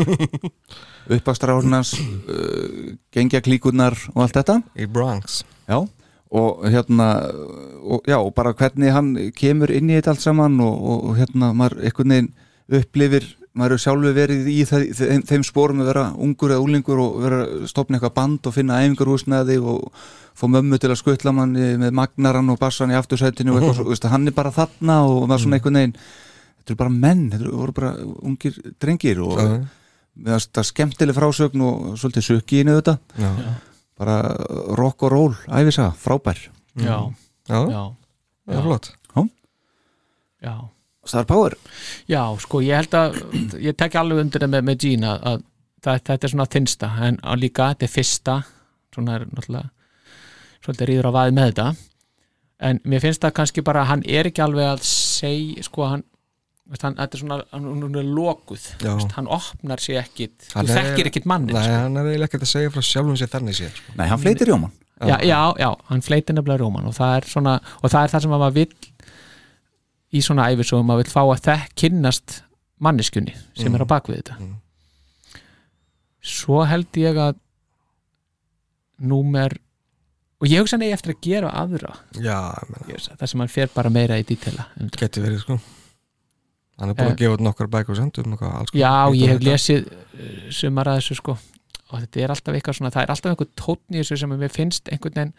uppastráðunars 1.16 1.96
uh, 1.98 2.94
gengjaklíkurnar 3.14 3.98
og 4.14 4.26
allt 4.26 4.38
þetta. 4.38 4.60
Í 4.78 4.86
Bronx. 4.86 5.42
Já, 5.66 5.80
og 6.36 6.66
hérna 6.70 7.10
og, 7.82 8.06
já, 8.06 8.20
og 8.20 8.34
bara 8.38 8.54
hvernig 8.54 8.94
hann 8.94 9.16
kemur 9.38 9.74
inn 9.74 9.90
í 9.90 9.98
þetta 9.98 10.14
allt 10.14 10.26
saman 10.26 10.60
og, 10.64 10.86
og 11.10 11.18
hérna 11.20 11.52
maður 11.58 11.82
einhvern 11.82 12.14
veginn 12.16 12.32
upplifir 12.80 13.28
maður 13.56 13.76
er 13.76 13.82
sjálfur 13.86 14.16
verið 14.16 14.48
í 14.52 14.58
þeim, 14.68 14.86
þeim, 14.98 15.24
þeim 15.30 15.44
spórum 15.48 15.82
að 15.84 15.90
vera 15.92 16.06
ungur 16.26 16.54
eða 16.54 16.64
úlingur 16.66 17.02
og 17.02 17.18
vera 17.24 17.40
stopna 17.70 17.98
eitthvað 17.98 18.16
band 18.18 18.50
og 18.50 18.56
finna 18.56 18.82
æfingarhúsnaði 18.84 19.58
og 19.64 20.02
fá 20.36 20.46
mömmu 20.52 20.80
til 20.82 20.92
að 20.92 21.00
skutla 21.00 21.34
manni 21.36 21.70
með 21.80 21.96
magnaran 21.96 22.52
og 22.52 22.60
bassan 22.60 22.92
í 22.92 22.98
aftursætinu 23.00 23.54
og 23.54 23.62
eitthvað 23.62 23.80
svo, 23.80 23.88
veist, 23.94 24.10
hann 24.12 24.28
er 24.28 24.36
bara 24.36 24.52
þarna 24.56 25.00
og 25.08 25.28
maður 25.30 25.46
svona 25.46 25.60
einhvern 25.60 25.80
veginn 25.80 25.96
þetta 26.02 26.74
eru 26.74 26.82
bara 26.84 26.96
menn, 26.98 27.24
þetta 27.32 27.48
eru 27.48 27.76
bara 27.80 27.94
ungir 28.32 28.60
drengir 28.84 29.24
og 29.24 29.40
Já. 29.40 29.48
með 30.26 30.36
það 30.36 30.62
er 30.64 30.70
skemmtileg 30.72 31.18
frásögn 31.20 31.64
og 31.64 31.88
svolítið 32.02 32.28
sökki 32.30 32.62
inn 32.64 32.74
í 32.74 32.78
þetta. 32.80 32.98
Já. 33.22 33.32
bara 33.96 34.20
rock 34.76 35.08
og 35.08 35.12
roll, 35.14 35.34
æfisa, 35.48 35.94
frábær. 35.96 36.40
Já, 36.76 36.98
Já, 37.48 37.60
já, 37.72 37.84
það 38.44 38.58
er 38.60 38.66
flott 38.66 38.94
já 40.46 40.75
Star 41.06 41.26
Power 41.30 41.56
Já, 42.12 42.22
sko, 42.44 42.62
ég 42.66 42.76
held 42.82 42.98
að 43.00 43.20
ég 43.62 43.78
tek 43.78 43.96
alveg 44.02 44.24
undir 44.26 44.42
það 44.46 44.54
með, 44.56 44.66
með 44.72 44.80
Gina 44.86 45.16
að 45.22 45.44
það, 45.86 46.00
þetta 46.10 46.20
er 46.30 46.34
svona 46.34 46.50
þinnsta 46.56 46.92
en 47.10 47.20
að 47.24 47.42
líka 47.46 47.70
þetta 47.74 47.88
er 47.90 47.94
fyrsta 47.96 48.38
svona 48.96 49.18
er 49.20 49.28
náttúrulega 49.30 49.70
svolítið 50.66 50.90
rýður 50.90 51.10
á 51.12 51.18
vaði 51.20 51.36
með 51.38 51.50
þetta 51.52 51.68
en 52.66 52.80
mér 52.88 53.04
finnst 53.04 53.22
það 53.26 53.34
kannski 53.38 53.64
bara 53.68 53.84
að 53.84 53.90
hann 53.92 54.04
er 54.08 54.30
ekki 54.32 54.42
alveg 54.46 54.70
að 54.72 54.86
segja, 54.88 55.66
sko, 55.68 55.86
hann 55.92 56.04
veist, 56.72 56.86
hann, 56.88 56.96
þetta 56.98 57.18
er 57.18 57.22
svona, 57.22 57.38
hann, 57.52 57.68
er 57.68 58.96
veist, 58.96 59.12
hann 59.20 59.28
opnar 59.36 59.84
sig 59.84 60.00
ekkit 60.02 60.48
Hann 60.56 60.66
þú 60.66 60.72
er- 60.74 60.80
þekkir 60.90 61.10
ekkit 61.12 61.28
mannin 61.30 61.54
Nei, 61.54 61.62
sko. 61.68 61.76
hann 61.84 62.00
er 62.02 62.10
eiginlega 62.10 62.32
ekkert 62.32 62.48
að 62.48 62.54
segja 62.56 62.72
frá 62.74 62.82
sjálfum 62.88 63.20
sér 63.20 63.32
þannig 63.36 63.60
sér 63.60 63.76
sko. 63.76 63.94
Nei, 64.00 64.08
hann 64.10 64.24
fleitir 64.24 64.50
rjóman 64.50 64.74
já, 65.06 65.18
já, 65.28 65.40
já, 65.60 65.70
hann 65.92 66.02
fleitir 66.08 66.38
nefnilega 66.40 66.64
rjóman 66.64 66.88
og 66.90 66.96
það 66.98 67.18
er 67.20 67.30
svona, 67.36 67.56
og 67.84 67.92
það 67.92 68.02
er 68.08 68.14
það 68.16 68.26
sem 68.26 68.36
að 68.40 68.44
maður 68.46 68.58
vill 68.62 68.74
í 70.16 70.22
svona 70.24 70.48
æfisögum 70.54 70.88
maður 70.88 71.04
vill 71.04 71.14
fá 71.16 71.22
að 71.26 71.44
þekk 71.50 71.76
kynnast 71.82 72.38
manneskunni 72.80 73.34
sem 73.56 73.70
Mm. 73.72 73.76
er 73.76 73.84
á 73.84 73.88
bakvið 73.94 74.22
þetta. 74.22 74.38
Svo 76.26 76.64
held 76.66 76.88
ég 76.98 77.18
að 77.22 77.36
númer 79.02 79.54
og 80.42 80.48
ég 80.50 80.60
hugsa 80.62 80.76
hann 80.78 80.86
eigi 80.86 80.96
eftir 80.98 81.14
að 81.16 81.22
gera 81.26 81.50
aðra. 81.62 81.94
Já, 82.20 82.38
það 83.20 83.28
sem 83.32 83.40
hann 83.44 83.52
fer 83.52 83.70
bara 83.74 83.90
meira 83.94 84.18
í 84.20 84.26
dítela 84.28 84.68
um 84.80 84.90
geti 84.90 85.22
verið 85.24 85.42
sko. 85.44 85.60
Hann 86.80 86.90
er 86.92 86.96
búin 86.98 87.08
Eh. 87.08 87.14
að 87.14 87.18
gefa 87.22 87.36
út 87.38 87.44
nokkar 87.46 87.68
bækur 87.72 87.96
sendum 87.96 88.36
já, 88.74 89.12
ég 89.16 89.28
hef 89.30 89.40
lesið 89.42 89.86
uh, 89.88 90.52
sumar 90.52 90.86
að 90.92 91.00
þessu 91.00 91.16
sko. 91.22 91.38
Og 91.92 92.02
þetta 92.02 92.22
er 92.24 92.30
alltaf 92.34 92.56
eitthvað 92.56 92.76
svona, 92.80 92.92
það 92.92 93.04
er 93.04 93.12
alltaf 93.14 93.32
einhver 93.32 93.50
tónn 93.56 93.94
í 93.96 94.00
þessu 94.02 94.18
sem 94.20 94.30
mér 94.30 94.50
finnst 94.52 94.90
einhvern 94.92 95.14
veginn 95.16 95.34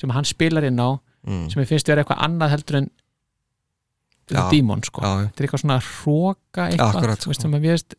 sem 0.00 0.10
hann 0.10 0.24
spilar 0.24 0.64
inn 0.64 0.78
á 0.80 1.00
Mm. 1.26 1.50
sem 1.50 1.60
mér 1.60 1.66
finnst 1.66 1.86
vera 1.88 2.04
eitthvað 2.04 2.22
annað 2.22 2.50
heldur 2.54 2.76
en 2.76 2.90
Já. 4.26 4.40
The 4.40 4.56
Demon 4.56 4.82
sko. 4.82 5.02
Já, 5.02 5.10
já. 5.10 5.28
þetta 5.28 5.42
er 5.42 5.46
eitthvað 5.46 5.62
svona 5.62 5.78
hróka 5.86 6.66
eitthvað 6.70 7.10
þú 7.22 7.30
veist, 7.30 7.40
sko. 7.40 7.42
sem, 7.42 7.52
að 7.52 7.66
mér 7.66 7.76
finnst, 7.76 7.98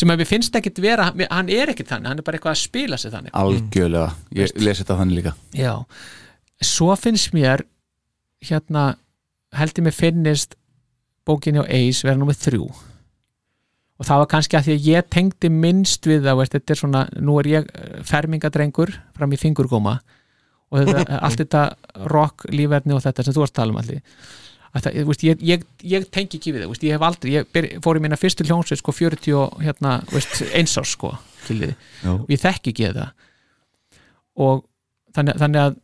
sem 0.00 0.12
að 0.12 0.20
mér 0.20 0.28
finnst 0.28 0.58
ekkit 0.60 0.80
vera 0.84 1.06
hann 1.30 1.52
er 1.52 1.72
ekkit 1.72 1.92
þannig, 1.92 2.10
hann 2.10 2.20
er 2.20 2.26
bara 2.26 2.40
eitthvað 2.40 2.56
að 2.56 2.60
spila 2.64 2.98
sig 3.00 3.14
þannig. 3.14 3.32
Algjörlega, 3.40 4.10
ég 4.36 4.52
lesi 4.60 4.84
þetta 4.84 4.98
þannig 5.00 5.20
líka. 5.20 5.32
Já, 5.56 5.72
svo 6.60 6.90
finnst 7.00 7.32
mér 7.36 7.64
hérna 8.44 8.90
held 9.56 9.80
ég 9.80 9.86
mér 9.86 9.96
finnist 9.96 10.58
bókinni 11.24 11.64
á 11.64 11.64
Ace 11.64 12.04
vera 12.04 12.20
nummið 12.20 12.42
þrjú. 12.44 12.68
Og 13.94 14.08
það 14.08 14.20
var 14.20 14.30
kannski 14.34 14.58
að 14.58 14.66
því 14.66 14.74
að 14.74 14.86
ég 14.90 15.10
tengdi 15.14 15.48
minnst 15.54 16.06
við 16.10 16.26
það, 16.26 16.40
veist, 16.42 16.56
þetta 16.58 16.74
er 16.74 16.80
svona 16.80 17.04
nú 17.22 17.38
er 17.40 17.48
ég 17.48 17.68
eh, 17.70 17.98
fermingadrengur 18.04 18.92
fram 19.16 19.32
í 19.32 19.38
fingurgóma. 19.40 20.00
Og 20.74 20.82
þetta, 20.82 21.04
allt 21.24 21.40
þetta 21.40 21.62
rock 22.10 22.48
lífverðni 22.50 22.96
og 22.96 23.04
þetta 23.04 23.24
sem 23.24 23.36
þú 23.36 23.44
varst 23.44 23.54
að 23.54 23.62
tala 23.62 23.76
um 23.76 23.80
allir 23.80 24.02
það, 24.82 24.96
veist, 25.06 25.22
ég, 25.22 25.42
ég, 25.46 25.64
ég 25.86 26.08
tengi 26.10 26.38
ekki 26.40 26.52
við 26.54 26.64
það 26.64 26.70
ég 26.88 26.96
hef 26.96 27.04
aldrei, 27.06 27.32
ég 27.36 27.46
ber, 27.54 27.68
fór 27.84 27.98
í 28.00 28.02
mína 28.02 28.16
fyrstu 28.18 28.46
hljónsveit 28.48 28.80
sko 28.80 28.92
40 28.92 29.36
og 29.38 29.62
hérna 29.62 29.92
veist, 30.10 30.40
eins 30.54 30.74
ás 30.80 30.94
sko 30.96 31.12
skiljiði. 31.44 31.76
Já. 32.02 32.10
og 32.16 32.30
ég 32.32 32.40
þekki 32.42 32.72
ekki 32.74 32.88
það 32.96 33.10
og 34.44 34.64
þannig, 35.14 35.38
þannig 35.42 35.60
að 35.62 35.76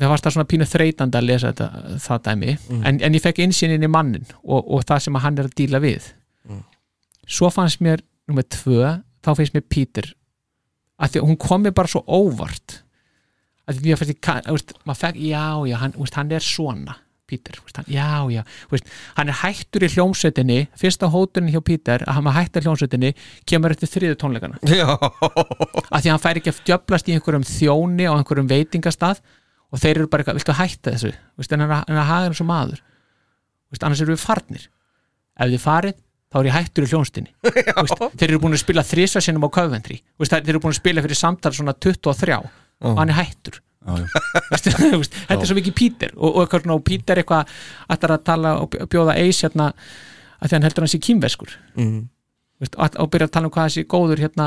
mér 0.00 0.08
varst 0.14 0.24
það 0.26 0.34
svona 0.36 0.48
pínu 0.50 0.66
þreytandi 0.70 1.18
að 1.20 1.26
lesa 1.28 1.50
þetta, 1.52 1.68
það 2.06 2.22
dæmi 2.26 2.52
Mm. 2.70 2.84
en, 2.88 3.00
en 3.04 3.14
ég 3.18 3.22
fekk 3.22 3.42
innsýnin 3.44 3.84
í 3.84 3.90
mannin 3.90 4.26
og, 4.42 4.64
og 4.64 4.84
það 4.88 5.02
sem 5.06 5.16
að 5.18 5.24
hann 5.26 5.38
er 5.38 5.50
að 5.50 5.56
díla 5.60 5.80
við 5.82 6.10
Mm. 6.48 6.62
svo 7.28 7.50
fannst 7.52 7.82
mér 7.84 8.00
nummer 8.26 8.42
tvö, 8.48 8.94
þá 9.22 9.30
finnst 9.36 9.52
mér 9.54 9.66
Peter 9.68 10.06
að 11.00 11.10
því 11.12 11.20
að 11.20 11.26
hún 11.28 11.36
kom 11.38 11.62
mér 11.66 11.74
bara 11.76 11.88
svo 11.92 12.00
óvart 12.08 12.78
að 13.68 13.76
því 13.76 13.90
mér 13.90 13.98
fannst 14.00 14.14
ég 14.14 14.20
já, 15.20 15.44
já, 15.68 15.76
hann, 15.82 15.92
hann 16.16 16.32
er 16.32 16.40
svona 16.40 16.96
Veist, 17.30 17.78
hann, 17.78 17.88
já, 17.90 18.08
já 18.34 18.42
veist, 18.72 18.90
hann 19.16 19.30
er 19.30 19.38
hættur 19.40 19.86
í 19.86 19.90
hljómsveitinni 19.94 20.58
fyrsta 20.78 21.10
hótunin 21.12 21.52
hjá 21.54 21.60
Peter 21.64 22.04
að 22.06 22.18
hann 22.18 22.26
var 22.26 22.36
hættur 22.38 22.64
í 22.64 22.68
hljómsveitinni 22.68 23.12
kemur 23.48 23.74
eftir 23.74 23.92
þriðu 23.94 24.18
tónleikana. 24.20 24.60
Að 25.94 26.02
því 26.02 26.10
að 26.10 26.10
hann 26.10 26.22
fær 26.24 26.40
ekki 26.40 26.52
að 26.52 26.60
djöblast 26.68 27.08
í 27.10 27.16
einhverjum 27.16 27.46
þjóni 27.48 28.08
á 28.10 28.12
einhverjum 28.16 28.50
veitingastað 28.50 29.22
og 29.70 29.82
þeir 29.82 29.94
eru 29.96 30.10
bara 30.10 30.24
eitthvað, 30.24 30.40
viltu 30.40 30.58
hætta 30.58 30.94
þessu? 30.96 31.12
Vist, 31.38 31.54
en 31.54 31.64
hann 31.64 31.74
er 31.78 32.00
að 32.02 32.10
haga 32.10 32.30
eins 32.30 32.42
og 32.42 32.50
maður 32.50 32.84
Vist, 33.70 33.84
annars 33.86 34.00
eru 34.02 34.16
við 34.16 34.22
farnir. 34.24 34.62
Ef 35.38 35.52
þið 35.52 35.60
farið, 35.62 35.98
þá 36.26 36.38
er 36.40 36.48
ég 36.48 36.56
hættur 36.56 36.86
í 36.86 36.90
Vist, 36.90 37.20
þeir 38.18 38.28
eru 38.32 38.40
búin 38.42 38.56
að 38.56 38.64
spila 38.64 38.86
þrísvar 38.86 39.22
sinnum 39.22 39.46
á 39.46 39.50
Vist, 39.50 40.32
þeir 40.34 40.50
eru 40.50 40.62
búin 40.64 40.74
að 40.74 40.80
spila 40.80 41.04
fyrir 41.06 41.18
samtal 41.18 41.54
svona 41.54 41.76
23 41.78 42.40
og 42.80 42.96
hann 42.98 43.12
er 43.12 43.20
hættur 43.20 43.60
Þetta 44.60 45.38
er 45.38 45.48
svo 45.48 45.56
mikið 45.56 45.76
Peter 45.76 46.14
og, 46.16 46.28
og, 46.34 46.40
eitthvað, 46.44 46.72
og 46.74 46.82
Peter 46.84 47.20
eitthvað 47.20 47.52
ætlar 47.90 48.16
að 48.16 48.24
tala 48.28 48.54
og 48.60 48.74
bjóða 48.92 49.16
eis 49.22 49.40
hérna 49.44 49.70
að 50.40 50.48
því 50.50 50.56
hann 50.56 50.66
heldur 50.68 50.84
hann 50.84 50.92
sé 50.92 51.00
kýmveskur 51.02 51.54
mm. 51.80 52.00
Og, 52.60 52.96
og 53.00 53.06
byrja 53.08 53.24
að 53.30 53.32
tala 53.32 53.48
um 53.48 53.52
hvað 53.54 53.70
þessi 53.70 53.86
góður 53.88 54.20
hérna, 54.20 54.46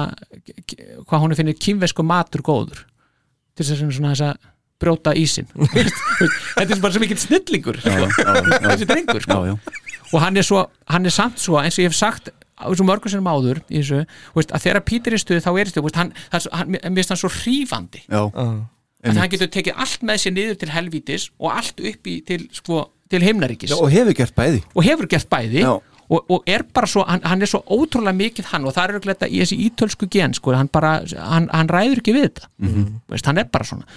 hvað 1.10 1.24
hún 1.24 1.34
finnir 1.40 1.56
kýmvesku 1.58 2.06
matur 2.06 2.44
góður 2.46 2.84
til 3.58 3.66
þess 3.66 3.74
að 3.74 3.96
svona 3.98 4.12
þess 4.14 4.26
að 4.28 4.52
brjóta 4.84 5.16
ísin 5.18 5.50
þetta 6.60 6.68
er 6.68 6.84
bara 6.84 6.94
svo 6.94 7.02
mikill 7.02 7.22
snillingur 7.22 7.80
sko. 7.82 7.90
já, 7.90 8.06
já. 8.06 8.60
þessi 8.70 8.90
drengur 8.90 9.26
sko. 9.26 9.40
Já, 9.48 9.56
já. 9.56 9.82
og 10.12 10.24
hann 10.24 10.38
er, 10.38 10.46
svo, 10.46 10.64
hann 10.94 11.10
er 11.10 11.16
samt 11.16 11.42
svo 11.42 11.58
eins 11.62 11.80
og 11.80 11.86
ég 11.86 11.90
hef 11.90 11.98
sagt 11.98 12.30
svo 12.64 12.86
mörgum 12.86 13.10
sem 13.10 13.26
áður 13.34 13.64
í 13.66 13.82
þessu, 13.82 14.04
veist, 14.38 14.54
að 14.54 14.68
þegar 14.68 14.86
Pítur 14.88 15.16
er 15.16 15.18
í 15.18 15.24
stuð 15.24 15.42
þá 15.44 15.52
er 15.56 15.66
í 15.66 15.74
stuð, 15.74 15.88
veist, 15.88 16.00
hann, 16.00 16.14
er 16.30 16.46
hann, 16.54 16.78
finnst 17.00 17.16
hann 17.16 17.22
svo 17.24 17.32
hrífandi 17.34 18.04
Já, 18.06 18.22
að 19.04 19.20
hann 19.20 19.32
getur 19.34 19.50
tekið 19.52 19.80
allt 19.86 20.06
með 20.08 20.22
sér 20.24 20.36
niður 20.38 20.60
til 20.62 20.70
helvítis 20.74 21.30
og 21.40 21.50
allt 21.52 21.82
upp 21.92 22.08
í 22.08 22.20
til, 22.28 22.40
sko, 22.56 22.86
til 23.12 23.24
heimnaríkis 23.24 23.74
Já, 23.74 23.80
og 23.80 23.92
hefur 23.92 24.16
gert 24.16 24.36
bæði. 24.38 24.64
Og 24.74 24.88
hefur 24.88 25.10
gert 25.12 25.30
bæði 25.32 25.66
og, 26.14 26.26
og 26.30 26.50
er 26.50 26.64
bara 26.76 26.90
svo, 26.90 27.04
hann, 27.08 27.24
hann 27.28 27.42
er 27.44 27.50
svo 27.50 27.64
ótrúlega 27.74 28.16
mikið 28.16 28.50
hann 28.52 28.66
og 28.68 28.76
það 28.76 28.84
er 28.90 28.98
auðvitað 29.00 29.36
í 29.36 29.44
þessi 29.44 29.60
ítölsku 29.68 30.10
gen 30.12 30.36
sko, 30.38 30.56
hann 30.56 30.72
bara, 30.72 30.98
hann, 31.18 31.48
hann 31.52 31.72
ræður 31.72 32.04
ekki 32.04 32.16
við 32.16 32.28
þetta. 32.30 32.50
Mhm. 32.64 32.90
veist, 33.12 33.30
hann 33.30 33.42
er 33.42 33.48
bara 33.52 33.68
svona. 33.68 33.88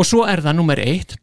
Og 0.00 0.08
svo 0.08 0.24
er 0.30 0.42
það 0.44 0.56
nummer 0.56 0.80
eitt 0.80 1.16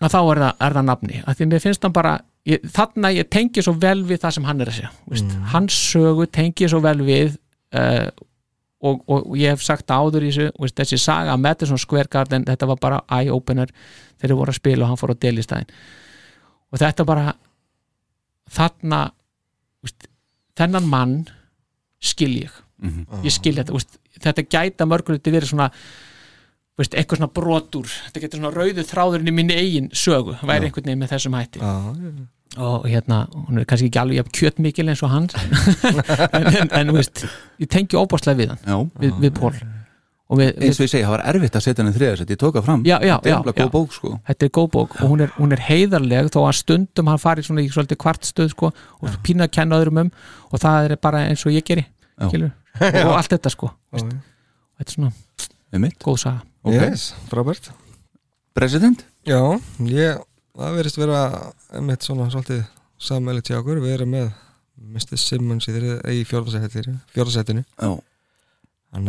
að 0.00 0.14
þá 0.14 0.20
er 0.20 0.40
það, 0.44 0.54
er 0.66 0.76
það 0.78 0.86
nafni. 0.90 1.22
Að 1.24 1.38
því 1.38 1.48
mér 1.50 1.64
finnst 1.64 1.84
hann 1.86 1.94
bara 1.94 2.14
ég, 2.48 2.68
þarna 2.74 3.10
ég 3.14 3.28
tengi 3.32 3.64
svo 3.64 3.74
vel 3.80 3.98
við 4.08 4.22
það 4.24 4.36
sem 4.38 4.46
hann 4.48 4.62
er 4.62 4.70
að 4.70 4.78
segja. 4.78 4.92
Veist, 5.12 5.34
hans 5.52 5.80
sögu 5.92 6.26
tengi 6.32 6.70
svo 6.70 6.80
vel 6.84 6.98
við 7.04 7.36
uh, 7.76 8.08
og, 8.84 9.00
og, 9.08 9.26
og 9.30 9.36
ég 9.40 9.54
hef 9.54 9.64
sagt 9.64 9.90
áður 9.90 10.26
í 10.26 10.30
þessu 10.32 10.50
veist, 10.60 10.76
þessi 10.78 10.98
saga 11.00 11.36
Madison 11.40 11.80
Square 11.80 12.10
Garden 12.12 12.46
þetta 12.48 12.68
var 12.68 12.80
bara 12.82 13.02
eye-opener 13.18 13.72
þegar 13.72 14.28
þeir 14.28 14.40
voru 14.40 14.54
að 14.54 14.60
spila 14.60 14.84
og 14.86 14.92
hann 14.92 15.00
fór 15.00 15.14
á 15.16 15.22
del 15.24 15.40
í 15.40 15.44
stæðin 15.46 15.70
og 16.74 16.82
þetta 16.82 17.06
bara 17.08 17.34
þarna 18.54 19.00
veist, 19.84 20.08
þennan 20.58 20.88
mann 20.90 21.16
skil 22.04 22.34
ég. 22.42 22.60
Mhm. 22.84 23.22
ég 23.24 23.32
skil 23.32 23.56
þetta, 23.56 23.72
veist, 23.72 23.96
þetta 24.20 24.44
gæta 24.50 24.88
mörgulegt 24.90 25.30
verið 25.30 25.54
svona 25.54 25.70
veist, 26.76 26.94
eitthvað 26.94 27.22
svona 27.22 27.32
brotur 27.32 27.88
þetta 27.88 28.24
getur 28.24 28.42
svona 28.42 28.54
rauðu 28.54 28.84
þráðurinn 28.84 29.30
í 29.30 29.36
minni 29.36 29.56
eigin 29.56 29.90
sögu 29.94 30.36
væri 30.42 30.68
einhvern 30.68 30.90
veginn 30.90 31.04
með 31.04 31.14
þessum 31.14 31.38
hætti. 31.38 31.62
Já, 31.62 31.94
já. 31.94 32.26
Og 32.56 32.84
hérna, 32.86 33.24
hún 33.48 33.58
er 33.60 33.64
kannski 33.68 33.88
ekki 33.90 34.00
alveg 34.02 34.20
jafn 34.20 34.34
kjötmikil 34.38 34.88
eins 34.92 35.02
og 35.02 35.10
hann. 35.10 35.30
En, 36.34 36.50
en, 36.50 36.68
en 36.80 36.92
veist, 36.94 37.24
ég 37.62 37.70
tengi 37.70 37.98
óbáslega 37.98 38.38
við 38.38 38.52
hann 38.54 38.60
Já. 38.68 38.76
við, 39.02 39.16
við 39.24 39.32
Pól 39.38 39.54
og 39.54 40.38
við, 40.40 40.50
eins 40.64 40.78
og 40.80 40.86
ég 40.86 40.90
segi, 40.90 41.04
það 41.04 41.12
var 41.14 41.22
erfitt 41.30 41.56
að 41.58 41.64
setja 41.66 41.82
henni 41.84 41.94
þriðasett 41.94 42.30
ég 42.32 42.38
tók 42.40 42.56
það 42.56 42.64
fram, 42.68 42.84
Já, 42.88 42.94
já, 43.04 43.14
þetta 43.22 43.50
er 43.52 43.58
góð 43.58 43.72
bók 43.74 43.92
sko. 43.92 44.12
Þetta 44.30 44.46
er 44.46 44.52
góð 44.56 44.68
bók. 44.72 44.94
Og 45.02 45.10
hún 45.12 45.24
er, 45.26 45.32
hún 45.36 45.52
er 45.54 45.62
heiðarleg 45.66 46.30
þó 46.32 46.38
að 46.48 46.54
stundum 46.62 47.10
hann 47.12 47.20
farið 47.20 47.48
svona 47.50 47.64
í 47.64 47.68
svolítið 47.70 48.00
kvartstöð 48.06 48.48
sko, 48.54 48.70
og 49.04 49.18
pína 49.26 49.46
að 49.46 49.52
kenna 49.58 49.78
öðrum 49.82 50.00
um. 50.06 50.10
Og 50.50 50.62
það 50.64 50.88
er 50.88 50.96
bara 51.04 51.26
eins 51.28 51.44
og 51.44 51.52
ég 51.54 51.66
geri 51.68 51.84
og, 52.24 52.34
og 53.04 53.12
allt 53.18 53.34
þetta 53.36 53.52
sko. 53.52 53.68
Veist, 53.92 54.14
og 54.16 54.80
þetta 54.80 54.88
er 54.88 54.96
svona 54.96 55.12
Einmitt. 55.76 55.98
góð 56.02 56.20
saga. 56.24 56.40
Ok. 56.64 56.78
Yes, 56.80 57.10
frábært 57.28 57.68
President? 58.56 59.04
Já, 59.28 59.38
ég, 59.90 60.24
það 60.54 60.78
verðist 60.78 61.00
vera 61.00 61.20
einmitt 61.74 62.06
svona 62.06 62.30
svolítið 62.32 62.64
sammeili 63.04 63.44
til 63.44 63.58
okkur, 63.58 63.82
við 63.82 63.96
erum 63.98 64.14
með 64.14 64.30
Mr. 64.84 65.18
Simmons 65.20 65.68
í, 65.70 65.74
í 66.14 66.22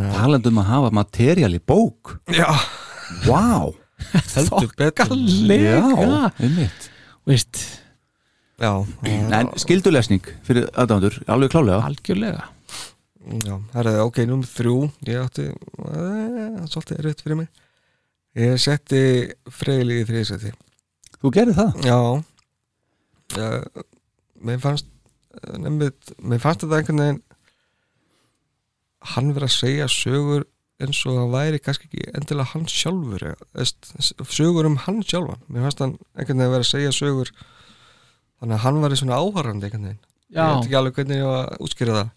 að 0.01 0.11
talandum 0.15 0.61
að 0.61 0.69
hafa 0.71 0.91
materiál 0.97 1.53
í 1.53 1.61
bók. 1.61 2.17
Já, 2.33 2.49
betur. 4.79 5.11
Þokkalega. 5.13 5.79
Já, 6.01 6.29
einmitt. 6.41 6.91
Veist, 7.25 7.61
Já, 8.55 8.71
En 9.35 9.49
skildulesning 9.59 10.23
fyrir 10.47 10.69
aðdándur, 10.79 11.17
alveg 11.27 11.51
klálega 11.51 11.81
algjörlega. 11.83 12.45
Já, 13.43 13.55
það 13.73 13.79
er 13.81 13.99
ok, 14.05 14.19
númer 14.29 14.47
þrjú. 14.47 14.75
Ég 15.09 15.19
átti, 15.19 15.47
uh, 15.81 16.61
svolítið 16.69 17.01
erfitt 17.01 17.23
fyrir 17.25 17.39
mig. 17.41 17.49
Ég 18.39 18.55
setti 18.61 19.01
freyli 19.51 20.01
í 20.01 20.07
þriðsæti 20.07 20.53
Þú 21.25 21.31
gerir 21.33 21.57
það? 21.57 21.77
Já 21.81 21.99
uh, 23.41 23.85
mér 24.45 24.59
fannst 24.61 24.89
uh, 25.41 25.55
nefnir, 25.57 25.95
mér 26.21 26.43
fannst 26.43 26.61
þetta 26.61 26.81
einhvern 26.81 27.01
veginn 27.01 27.23
hann 29.15 29.31
verið 29.33 29.49
að 29.49 29.55
segja 29.55 29.87
sögur 29.91 30.45
eins 30.81 30.99
og 31.07 31.17
hann 31.17 31.31
væri 31.31 31.61
kannski 31.63 31.87
ekki 31.87 32.11
endilega 32.17 32.51
hann 32.51 32.65
sjálfur 32.69 33.23
sögur 34.27 34.69
um 34.69 34.77
hann 34.85 35.01
sjálfan 35.05 35.41
mér 35.47 35.67
fannst 35.67 35.81
hann 35.81 35.95
einhvern 36.17 36.43
veginn 36.43 36.55
verið 36.55 36.65
að 36.65 36.71
segja 36.73 36.93
sögur 36.95 37.31
þannig 37.33 38.57
að 38.57 38.63
hann 38.65 38.81
var 38.83 38.93
í 38.95 38.99
svona 38.99 39.19
áhærandi 39.21 39.69
einhvern 39.69 39.89
veginn 39.89 40.03
Já. 40.35 40.41
ég 40.41 40.53
veit 40.53 40.67
ekki 40.67 40.79
alveg 40.79 40.99
hvernig 40.99 41.21
ég 41.21 41.29
var 41.29 41.43
að 41.45 41.65
útskýra 41.65 41.99
það 41.99 42.13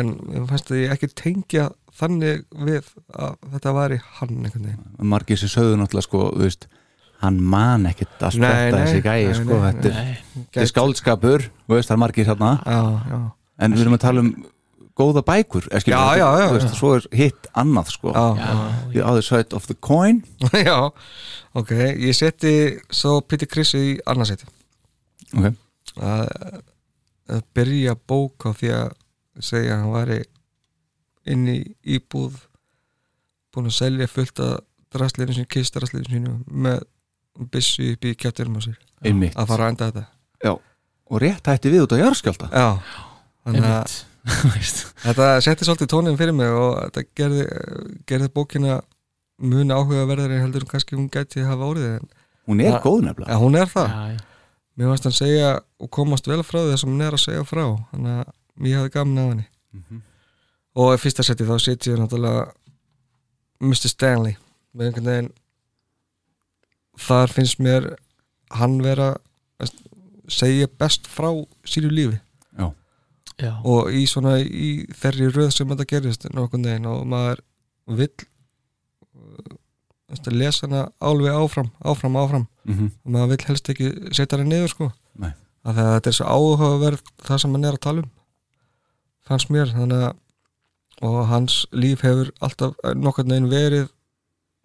en 0.00 0.12
mér 0.28 0.50
fannst 0.52 0.70
að 0.70 0.82
ég 0.84 0.94
ekki 0.94 1.12
tengja 1.18 1.70
þannig 2.00 2.44
við 2.68 2.92
að 3.10 3.40
þetta 3.56 3.76
væri 3.80 4.02
hann 4.20 4.36
einhvern 4.38 4.68
veginn 4.68 5.10
Margir 5.12 5.40
sem 5.40 5.50
sögðu 5.50 5.80
náttúrulega 5.80 6.08
sko, 6.08 6.28
þú 6.36 6.46
veist 6.46 6.68
hann 7.20 7.40
man 7.42 7.86
ekkert 7.90 8.22
allt 8.28 8.38
þetta 8.40 8.78
þessi 8.84 9.02
gæi 9.04 9.34
sko, 9.36 9.58
þetta 9.66 9.90
er- 9.90 10.62
er 10.62 10.70
skáldskapur 10.70 11.44
veist, 11.68 11.88
það 11.90 11.96
er 11.96 12.00
margir 12.04 12.26
hérna 12.30 12.52
já, 12.64 12.80
já. 13.10 13.18
en 13.60 13.74
við 13.76 13.82
erum 13.84 13.96
að 13.98 14.02
tala 14.06 14.20
um 14.24 14.30
góða 15.00 15.22
bækur 15.24 15.64
skilur, 15.80 15.96
Já, 15.96 16.16
já, 16.20 16.26
já, 16.40 16.46
þú 16.50 16.54
veist, 16.58 16.68
já. 16.72 16.76
svo 16.76 16.88
er 16.98 17.04
hitt 17.16 17.46
annað 17.56 17.86
sko. 17.94 18.10
Já, 18.12 18.56
The 18.92 19.02
other 19.06 19.22
side 19.24 19.54
of 19.56 19.66
the 19.70 19.74
coin. 19.80 20.18
Já, 20.52 20.90
ok, 21.56 21.70
ég 22.04 22.12
seti 22.18 22.52
svo 22.92 23.20
Peter 23.24 23.48
Criss 23.48 23.72
í 23.78 23.94
annarsæti 24.04 24.44
Ok. 25.36 25.54
að, 25.96 26.60
að 27.32 27.42
byrja 27.56 27.94
bók 27.96 28.44
á 28.44 28.50
því 28.52 28.72
að 28.76 28.90
segja 29.40 29.76
að 29.78 29.80
hann 29.86 29.94
væri 29.94 30.20
inn 31.32 31.46
í 31.48 31.58
íbúð 31.96 32.36
búin 33.54 33.70
að 33.70 33.76
selja 33.80 34.06
fullt 34.10 34.40
að 34.42 34.56
drastlinu 34.92 35.32
sínu, 35.36 35.48
kistarastlinu 35.48 36.10
sínu 36.10 36.34
með 36.50 36.82
byssu 37.48 37.92
upp 37.94 38.04
í 38.04 38.14
kjætturum 38.14 38.58
á 38.58 38.60
sér 38.66 38.76
Einmitt. 39.04 39.36
að 39.36 39.46
fara 39.48 39.64
að 39.64 39.72
enda 39.74 39.88
þetta 39.90 40.04
Já, 40.44 40.52
og 41.10 41.20
rétt 41.24 41.46
hætti 41.46 41.70
við 41.72 41.82
út 41.86 41.94
á 41.96 42.02
jarðskjálta 42.02 42.50
Já, 42.52 42.68
þannig 43.46 43.64
að 43.70 43.98
þetta 45.04 45.26
setti 45.40 45.64
svolítið 45.64 45.88
tónin 45.94 46.18
fyrir 46.20 46.34
mig 46.36 46.50
og 46.52 46.74
þetta 46.90 47.04
gerði, 47.16 47.44
gerði 48.10 48.28
bókina 48.36 48.80
muni 49.40 49.72
áhugaverðari 49.72 50.40
heldur 50.42 50.66
en 50.66 50.68
kannski 50.74 50.98
hún 50.98 51.08
gæti 51.12 51.44
hafa 51.46 51.70
orðið 51.72 51.94
en 52.00 52.10
Hún 52.50 52.60
er 52.64 52.76
góð 52.82 53.04
nefnilega. 53.06 53.30
ja, 53.32 53.38
hún 53.40 53.56
er 53.56 53.68
það 53.70 53.88
Já, 53.88 54.12
já. 54.12 54.20
mér 54.76 54.90
varst 54.90 55.04
hann 55.06 55.16
segja 55.16 55.48
og 55.80 55.90
komast 55.94 56.26
vel 56.28 56.42
frá 56.44 56.60
því 56.66 56.76
sem 56.82 56.90
hún 56.92 57.04
er 57.06 57.16
að 57.16 57.22
segja 57.24 57.44
frá 57.48 57.64
þannig 57.92 58.20
að 58.20 58.68
ég 58.68 58.76
hafði 58.80 58.94
gaman 58.98 59.18
af 59.24 59.28
henni 59.32 59.46
Mhm. 59.70 60.00
og 60.82 60.88
í 60.96 60.98
fyrsta 60.98 61.22
seti 61.22 61.44
þá 61.46 61.56
setjum 61.62 61.94
ég 61.94 62.00
náttúrulega 62.02 62.50
Mr. 63.60 63.88
Stanley 63.92 64.36
með 64.74 64.86
einhvern 64.88 65.06
veginn 65.10 65.28
þar 67.00 67.32
finnst 67.34 67.58
mér 67.62 67.90
hann 68.60 68.80
vera 68.84 69.14
segja 70.30 70.68
best 70.78 71.08
frá 71.10 71.30
sínu 71.66 71.90
lífi 71.90 72.18
Já. 72.58 72.66
Já. 73.40 73.52
og 73.64 73.88
í 73.90 74.04
svona 74.06 74.36
í 74.42 74.86
þeirri 75.00 75.30
röð 75.34 75.50
sem 75.56 75.68
þetta 75.72 75.86
gerist 75.94 76.26
nokkurn 76.34 76.66
veginn 76.68 76.86
og 76.90 77.06
maður 77.10 77.40
vill 77.86 78.14
lesa 80.30 80.66
hana 80.66 80.80
alveg 81.00 81.34
áfram 81.34 81.70
áfram, 81.84 82.16
áfram 82.16 82.46
Mhm. 82.66 82.90
og 83.04 83.10
maður 83.12 83.28
vill 83.28 83.46
helst 83.46 83.68
ekki 83.70 83.90
setja 84.14 84.38
hana 84.38 84.48
niður 84.50 84.68
sko 84.68 84.92
Nei. 85.18 85.32
af 85.64 85.74
því 85.76 85.80
að 85.84 85.94
þetta 85.94 86.06
er 86.10 86.16
svo 86.18 86.26
áhugaverð 86.26 87.02
það 87.26 87.38
sem 87.40 87.52
hann 87.54 87.64
er 87.64 87.72
að 87.76 87.80
tala 87.86 88.02
um 88.02 88.10
fannst 89.26 89.50
mér 89.50 89.72
þannig 89.74 90.02
að 90.08 90.16
og 91.02 91.26
hans 91.30 91.66
líf 91.72 92.00
hefur 92.04 92.30
alltaf 92.42 92.74
nokkurn 92.94 93.28
veginn 93.32 93.48
verið 93.50 93.88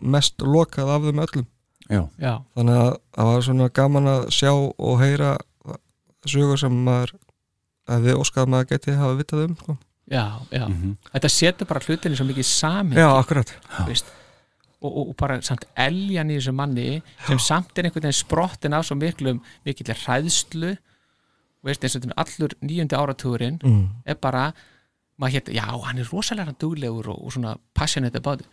mest 0.01 0.37
lokað 0.39 0.89
af 0.95 1.01
þeim 1.05 1.21
öllum 1.25 1.45
Já. 1.89 2.01
Já. 2.19 2.33
þannig 2.55 2.77
að 2.81 2.91
það 3.15 3.29
var 3.31 3.41
svona 3.45 3.69
gaman 3.69 4.07
að 4.09 4.23
sjá 4.33 4.51
og 4.55 4.99
heyra 5.03 5.35
sögur 6.25 6.57
sem 6.57 6.73
maður 6.85 7.13
að 7.93 8.07
við 8.07 8.19
óskað 8.23 8.43
að 8.47 8.51
maður 8.55 8.69
geti 8.73 8.95
hafa 8.97 9.17
vitað 9.19 9.43
um 9.45 9.55
sko. 9.59 9.75
Já, 10.09 10.23
já. 10.53 10.63
Mhm. 10.69 10.95
Þetta 11.13 11.29
setur 11.33 11.67
bara 11.69 11.79
hlutinni 11.85 12.17
svo 12.17 12.25
mikið 12.25 12.45
saman 12.45 12.97
Já, 12.97 13.07
akkurat 13.19 13.51
og, 14.81 14.91
og, 14.91 15.07
og 15.09 15.15
bara 15.17 15.39
samt 15.41 15.65
eljan 15.77 16.29
í 16.29 16.37
þessu 16.37 16.53
manni 16.53 17.01
sem 17.27 17.39
samt 17.41 17.77
er 17.77 17.87
einhvern 17.87 18.05
veginn 18.05 18.17
sprottin 18.19 18.73
af 18.77 18.85
svo 18.85 18.97
miklum 18.99 19.41
mikill 19.65 19.93
hræðslu 19.93 20.75
veist, 21.65 21.81
eins 21.83 21.95
og 21.97 22.03
þetta 22.05 22.17
allur 22.21 22.53
nýjöndi 22.61 22.97
áratugurinn 22.99 23.59
Mm. 23.63 23.87
er 24.05 24.15
bara 24.21 24.53
maður 25.17 25.31
hér, 25.39 25.53
já, 25.55 25.65
hann 25.87 25.97
er 25.97 26.09
rosalega 26.11 26.53
duglegur 26.59 27.07
og, 27.09 27.25
og 27.25 27.31
svona 27.33 27.55
passionate 27.73 28.17
about 28.17 28.41
it 28.41 28.47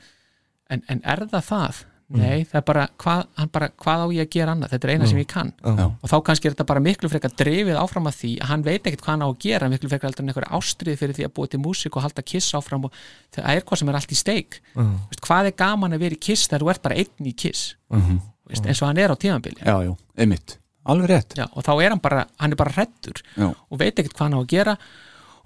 en, 0.71 0.83
en 0.89 1.01
er 1.05 1.27
það 1.27 1.45
það? 1.51 1.85
Nei, 2.13 2.45
það 2.45 2.55
er 2.59 2.65
bara 2.69 2.83
hvað, 3.01 3.23
bara, 3.53 3.69
hvað 3.81 4.03
á 4.05 4.07
ég 4.13 4.27
að 4.27 4.31
gera 4.35 4.53
annað? 4.53 4.71
Þetta 4.75 4.85
er 4.89 4.93
eina 4.93 5.05
Mm. 5.05 5.09
sem 5.09 5.19
ég 5.23 5.27
kann. 5.29 5.53
Já. 5.65 5.85
og 6.03 6.11
þá 6.11 6.17
kannski 6.27 6.47
er 6.47 6.53
þetta 6.55 6.67
bara 6.67 6.81
miklu 6.81 7.09
frekar 7.09 7.31
drefið 7.41 7.77
áfram 7.81 8.07
að 8.11 8.17
því 8.21 8.33
að 8.41 8.49
hann 8.53 8.63
veit 8.63 8.83
ekkert 8.85 9.01
hvað 9.01 9.13
hann 9.15 9.23
á 9.25 9.29
að 9.33 9.39
gera 9.39 9.69
miklu 9.73 9.89
frekar 9.89 10.09
heldur 10.11 10.23
en 10.23 10.29
einhver 10.29 10.49
ástrið 10.53 10.99
fyrir 10.99 11.15
því 11.17 11.25
að 11.25 11.33
búa 11.33 11.49
til 11.49 11.61
músík 11.61 11.97
og 11.97 12.03
halda 12.03 12.23
kiss 12.23 12.53
áfram 12.53 12.85
og 12.85 12.93
það 13.33 13.49
er 13.57 13.61
hvað 13.63 13.79
sem 13.79 13.89
er 13.89 13.95
allt 13.95 14.13
í 14.13 14.19
steik. 14.21 14.61
Já. 14.77 14.83
Veist, 15.09 15.21
hvað 15.25 15.47
er 15.47 15.53
gaman 15.57 15.93
að 15.93 15.99
vera 16.05 16.15
í 16.15 16.21
kiss 16.21 16.47
þegar 16.49 16.61
þú 16.67 16.71
ert 16.71 16.83
bara 16.83 16.95
einn 16.97 17.27
í 17.27 17.37
kiss? 17.37 17.75
Mhm. 17.91 18.21
Veist, 18.49 18.67
eins 18.67 18.83
og 18.83 18.89
hann 18.89 18.99
er 18.99 19.09
á 19.09 19.17
tímabili. 19.17 19.63
Já, 19.65 19.77
já, 19.87 19.97
einmitt, 20.19 20.59
alveg 20.85 21.09
rétt. 21.09 21.35
Já, 21.39 21.47
og 21.57 21.63
þá 21.65 21.73
er 21.83 21.89
hann 21.91 22.01
bara, 22.01 22.27
hann 22.39 22.53
er 22.53 22.57
bara 22.57 22.71
hrettur 22.73 23.23
og 23.71 23.79
veit 23.79 23.95
ekkert 23.97 24.13
hvað 24.13 24.29
hann 24.29 24.35
á 24.37 24.41
að 24.43 24.49
gera 24.49 24.77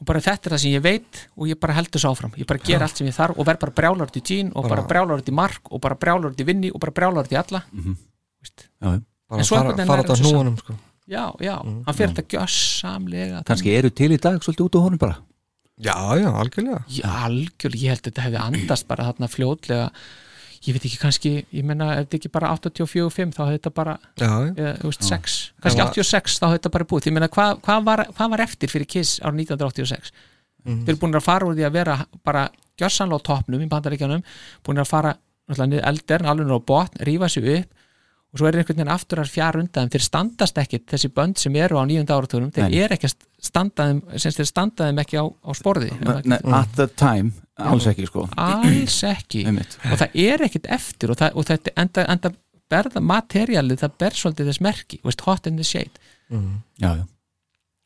og 0.01 0.05
bara 0.07 0.21
þetta 0.21 0.47
er 0.51 0.53
það 0.57 0.61
sem 0.63 0.73
ég 0.77 0.83
veit 0.85 1.21
og 1.37 1.49
ég 1.49 1.59
bara 1.61 1.73
held 1.79 1.89
þessu 1.95 2.11
áfram. 2.11 2.33
Ég 2.37 2.47
bara 2.47 2.61
gera 2.63 2.85
allt 2.85 2.97
sem 3.01 3.07
ég 3.09 3.15
þarf 3.17 3.39
og 3.39 3.47
verð 3.49 3.61
bara 3.65 3.73
brjálar 3.73 4.11
út 4.11 4.17
í 4.21 4.23
Jean 4.29 4.53
og 4.55 4.67
bara, 4.69 4.83
Bara- 4.83 4.89
brjálar 4.93 5.23
út 5.23 5.29
í 5.29 5.33
Mark 5.33 5.71
og 5.73 5.81
bara 5.81 5.95
brjálar 5.97 6.31
út 6.35 6.41
í 6.41 6.47
Vinni 6.47 6.71
og 6.75 6.81
bara 6.81 6.93
brjálar 6.93 7.25
út 7.25 7.33
í 7.33 7.39
alla. 7.41 7.63
Mhm. 7.73 7.97
Veist. 8.43 8.69
Já, 8.83 9.01
bara 9.29 9.41
En 9.41 9.45
svo 9.45 9.57
fara, 9.57 9.77
fara 9.87 10.03
þetta 10.03 10.17
þessu 10.17 10.33
hnúanum 10.33 10.59
sko. 10.59 10.75
já, 11.09 11.25
já, 11.41 11.55
hann 11.87 11.95
fyrir 11.95 12.13
þetta 12.15 12.29
gjössamlega 12.37 13.45
Kannski 13.47 13.73
eru 13.79 13.91
til 13.91 14.11
í 14.13 14.19
dag 14.21 14.41
svolítið 14.41 14.67
út 14.69 14.77
á 14.77 14.81
honum 14.85 14.99
bara? 14.99 15.17
Já, 15.79 15.95
já, 16.17 16.29
algjörlega. 16.33 16.85
Já, 16.89 17.05
algjörlega, 17.27 17.83
ég 17.83 17.89
held 17.93 18.01
að 18.03 18.11
þetta 18.13 18.23
hefði 18.27 18.41
andast 18.47 18.87
bara 18.89 19.05
þarna 19.13 19.29
fljótlega 19.29 19.91
ég 20.67 20.75
veit 20.77 20.85
ekki 20.89 20.99
kannski, 21.01 21.33
ég 21.55 21.65
menna 21.65 21.93
ef 21.97 22.07
þetta 22.09 22.19
ekki 22.21 22.31
bara 22.35 22.51
84-5 22.57 23.35
þá 23.37 23.43
hefði 23.47 23.59
þetta 23.59 23.73
bara 23.75 23.95
já, 24.19 24.27
já. 24.27 24.55
eða, 24.57 24.73
þú 24.81 24.91
veist, 24.91 25.03
Já. 25.03 25.09
6, 25.17 25.37
kannski 25.63 25.81
var- 25.83 25.93
86 25.93 26.39
þá 26.41 26.47
hefði 26.49 26.59
þetta 26.59 26.73
bara 26.77 26.85
búið, 26.91 27.07
ég 27.11 27.13
meina 27.17 27.29
hvað 27.29 27.61
hva 27.67 27.77
var, 27.85 28.05
hva 28.17 28.31
var 28.35 28.41
eftir 28.47 28.69
fyrir 28.73 28.87
Kiss 28.89 29.21
árið 29.21 29.45
1986 29.47 30.13
Mhm. 30.67 30.83
þeir 30.85 30.89
eru 30.97 30.99
búin 30.99 31.15
að 31.15 31.23
fara 31.23 31.47
úr 31.47 31.55
því 31.55 31.67
að 31.69 31.73
vera 31.73 31.97
bara 32.25 32.49
gjörsanlega 32.77 33.21
á 33.23 33.27
toppnum 33.29 33.63
í 33.63 33.69
bandaríkjanum 33.71 34.23
búin 34.67 34.81
að 34.83 34.89
fara 34.91 35.13
náttúrulega 35.49 35.69
niður 35.71 35.87
eldir 35.87 36.27
alveg 36.27 36.51
á 36.51 36.59
botn, 36.67 36.99
rífa 37.07 37.29
sig 37.31 37.45
upp 37.61 37.71
og 38.35 38.39
svo 38.41 38.49
er 38.49 38.57
einhvern 38.59 38.77
veginn 38.77 38.91
aftur 38.91 39.19
að 39.23 39.31
fjara 39.31 39.61
undan 39.63 39.89
þeir 39.89 40.03
standast 40.03 40.59
ekkit, 40.59 40.87
þessi 40.91 41.09
bönd 41.15 41.39
sem 41.39 41.55
eru 41.55 41.79
á 41.79 41.87
nýjönda 41.87 42.11
áratúrum, 42.19 42.51
þeir 42.53 42.75
eru 42.85 42.97
ekki 42.97 43.07
að 43.07 43.15
standa 43.41 43.87
þeim, 43.87 44.03
sem 44.19 44.33
þeir 44.33 44.47
standa 44.51 44.89
þeim 44.91 44.99
ekki 45.05 45.17
á, 45.23 45.25
á 45.31 45.51
sporði 45.55 45.91
At 46.53 46.75
the 46.75 46.89
time, 46.89 47.33
alls 47.57 47.87
ekki 47.89 48.07
sko. 48.09 48.27
Alls 48.37 48.99
ekki. 49.09 49.45
Og 49.49 49.97
það 50.01 50.17
er 50.27 50.45
ekkit 50.49 50.67
eftir 50.77 51.13
og, 51.13 51.19
það, 51.21 51.37
og 51.41 51.47
þetta 51.49 51.75
enda, 51.81 52.05
enda 52.13 52.33
berða 52.71 53.01
materialið, 53.01 53.79
það 53.85 53.95
ber 54.03 54.17
svolítið 54.19 54.51
þess 54.51 54.63
merki, 54.67 54.99
veist, 55.07 55.23
hot 55.27 55.47
in 55.47 55.57
the 55.61 55.65
shade. 55.67 56.03
Já, 56.31 56.91
já. 56.91 57.05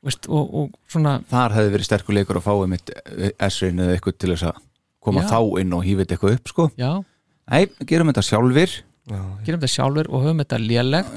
Veist, 0.00 0.24
og, 0.32 0.54
og 0.56 0.68
svona 0.88 1.18
Þar 1.28 1.52
hefði 1.58 1.72
verið 1.74 1.86
sterkur 1.90 2.16
leikur 2.16 2.38
að 2.40 2.46
fá 2.46 2.52
einmitt 2.56 2.90
S-rin 3.50 3.82
eða 3.84 3.98
eitthvað 3.98 4.14
til 4.22 4.30
þess 4.32 4.46
að 4.48 4.62
koma 5.04 5.24
Já. 5.26 5.28
þá 5.34 5.60
inn 5.60 5.74
og 5.76 5.82
hýfið 5.84 6.14
eitthvað 6.14 6.38
upp 6.38 6.48
sko. 6.54 6.66
Já, 6.80 6.92
Nei, 7.50 7.66
gerum 7.84 8.08
þetta 8.08 8.24
sjálfur 8.24 8.78
gerum 9.44 9.60
þetta 9.60 9.70
sjálfur 9.74 10.08
og 10.08 10.24
höfum 10.24 10.40
þetta 10.40 10.58
léleg 10.62 11.08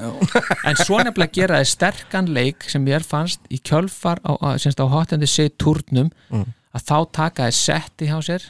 en 0.68 0.76
svo 0.82 0.98
nefnilega 1.00 1.32
gera 1.38 1.60
þið 1.62 1.70
sterkan 1.72 2.28
leik 2.36 2.66
sem 2.68 2.84
mér 2.84 3.04
fannst 3.06 3.44
í 3.54 3.60
kjölfar 3.64 4.20
á, 4.20 4.32
á, 4.36 4.48
semst 4.60 4.80
á 4.82 4.86
hotendi 4.92 5.28
sig 5.30 5.54
turnum 5.60 6.10
Mm. 6.28 6.44
Að 6.74 6.84
þá 6.88 6.96
taka 7.12 7.48
þið 7.48 7.58
setti 7.60 8.06
hjá 8.10 8.18
sér 8.26 8.42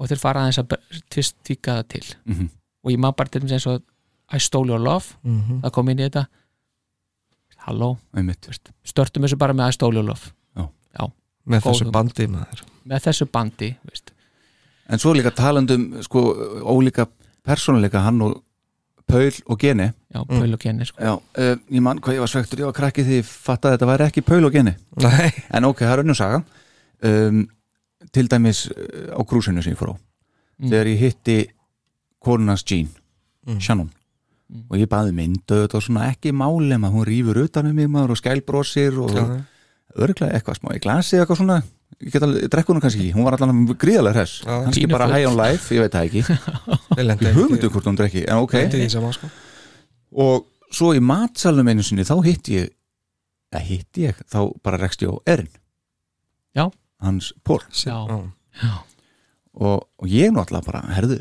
og 0.00 0.08
þeir 0.10 0.18
fara 0.22 0.40
aðeins 0.44 0.58
að 0.62 0.74
tvist 1.12 1.36
tíka 1.44 1.78
það 1.80 1.88
til 1.88 2.06
Mhm. 2.26 2.48
og 2.84 2.90
ég 2.92 2.98
maður 2.98 3.16
bara 3.16 3.28
til 3.28 3.40
dæmis 3.42 3.52
eins 3.58 3.66
og 3.66 3.82
I 4.32 4.38
stole 4.38 4.68
your 4.70 4.78
love 4.80 5.16
Mhm. 5.24 5.60
það 5.62 5.70
kom 5.72 5.88
inn 5.88 5.98
í 5.98 6.08
þetta 6.08 6.26
halló, 7.66 7.96
störtum 8.84 9.24
þessu 9.26 9.36
bara 9.38 9.52
með 9.56 9.68
I 9.68 9.72
stole 9.76 9.94
your 9.98 10.04
love 10.06 10.30
Já. 10.56 10.68
Já, 10.98 11.10
með 11.46 11.60
þessu 11.66 11.84
hugmynd. 11.84 11.92
bandi 11.92 12.26
maður 12.26 12.62
með 12.90 13.02
þessu 13.06 13.26
bandi 13.30 13.68
veist. 13.88 14.12
En 14.90 14.98
svo 14.98 15.12
líka 15.14 15.30
talandum 15.30 16.02
sko, 16.02 16.22
ólíka 16.66 17.06
persónuleika 17.46 18.00
hann 18.02 18.20
og 18.22 18.42
Paul 19.06 19.30
og 19.50 19.58
Geni 19.58 19.88
já, 20.14 20.24
Paul 20.26 20.52
og 20.54 20.60
Geni 20.60 20.84
sko. 20.86 21.02
Já, 21.02 21.12
uh, 21.18 21.56
ég 21.70 21.80
mann 21.82 21.98
hvað 22.00 22.14
ég 22.14 22.20
var 22.20 22.28
svektur 22.30 22.58
ég 22.62 22.64
var 22.70 22.72
krakki 22.72 23.04
því 23.04 23.20
ég 23.20 23.26
fattaði 23.28 23.74
að 23.74 23.78
þetta 23.78 23.90
væri 23.90 24.06
ekki 24.08 24.24
Paul 24.26 24.44
og 24.46 24.52
Geni 24.52 24.74
Nei. 25.02 25.30
En 25.50 25.64
ok, 25.64 25.78
það 25.84 25.92
er 25.98 26.02
önnur 26.04 26.16
saga 26.16 26.44
um, 27.04 27.46
Til 28.12 28.28
dæmis 28.32 28.66
uh, 28.72 29.12
á 29.12 29.20
krúsinu 29.28 29.62
sem 29.62 29.74
ég 29.74 29.80
fór 29.80 29.94
á 29.94 29.96
Mm. 30.60 30.68
Þegar 30.68 30.88
ég 30.90 30.98
hitti 31.00 31.34
konunans 32.20 32.64
Jean 32.68 32.88
Shannon 33.64 33.88
Mm. 34.50 34.64
og 34.66 34.80
ég 34.80 34.88
baði 34.90 35.12
myndu 35.14 35.60
og 35.62 35.82
svona 35.84 36.08
ekki 36.10 36.32
máli 36.34 36.74
maður, 36.74 36.96
hún 36.96 37.06
rýfur 37.06 37.38
utan 37.44 37.68
um 37.70 37.76
mig 37.78 37.86
maður 37.86 38.16
og 38.16 38.18
skælbrósir 38.18 38.96
og 38.98 39.12
já. 39.14 39.22
örglega 39.94 40.34
eitthvað 40.34 40.58
smá 40.58 40.72
í 40.74 40.80
glasi 40.82 41.20
eitthvað 41.20 41.38
svona 41.38 41.58
ég 42.00 42.10
get 42.10 42.24
alveg, 42.26 42.48
drekku 42.50 42.74
hún 42.74 42.82
kannski 42.82 43.04
ekki, 43.04 43.12
hún 43.14 43.28
var 43.28 43.36
allan 43.36 43.60
gríðalega 43.78 44.16
hress, 44.16 44.40
Já. 44.42 44.56
kannski 44.64 44.88
bara 44.90 45.06
high 45.06 45.28
on 45.28 45.36
life, 45.38 45.70
ég 45.70 45.84
veit 45.84 45.94
það 45.94 46.08
ekki 46.08 46.24
Ég 47.28 47.38
hugmyndu 47.38 47.70
hvort 47.70 47.86
hún 47.86 48.00
drekki, 48.00 48.24
en 48.26 48.42
ok 48.42 48.56
sko 49.14 49.30
og 50.18 50.46
svo 50.74 50.90
í 50.98 51.00
matsalum 51.00 51.70
einu 51.70 51.86
sinni 51.86 52.02
þá 52.02 52.16
hitti 52.26 52.58
ég 52.58 52.72
eða 53.54 53.62
hitti 53.70 54.08
ég, 54.08 54.18
þá 54.26 54.50
bara 54.64 54.82
rekst 54.82 55.06
ég 55.06 55.14
á 55.14 55.16
Erin 55.30 55.48
Já. 56.58 56.66
Hans 57.00 57.32
Pól. 57.44 57.62
Já, 57.72 57.96
já, 58.62 58.72
og, 59.54 59.86
og 59.98 60.08
ég 60.08 60.32
náttúrulega 60.34 60.66
bara, 60.66 60.82
herðu 60.94 61.20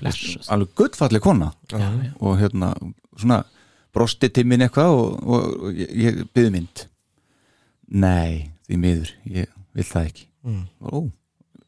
blessuð 0.00 0.48
alveg 0.52 0.74
guttfalleg 0.78 1.24
kona. 1.24 1.52
Já, 1.70 1.78
já. 1.78 2.12
og 2.20 2.38
hérna, 2.40 2.72
svona 3.16 3.42
brosti 3.94 4.30
til 4.30 4.46
minn 4.48 4.64
eitthvað 4.64 4.96
og, 4.96 5.16
og, 5.26 5.54
og 5.66 5.78
ég, 5.78 5.94
ég 6.04 6.20
byði 6.34 6.52
mynd. 6.56 6.84
Nei, 8.00 8.50
því 8.68 8.78
miður 8.80 9.14
ég 9.28 9.50
vil 9.76 9.86
það 9.86 10.10
ekki. 10.10 10.26
Mm. 10.40 10.62
ó, 10.80 11.10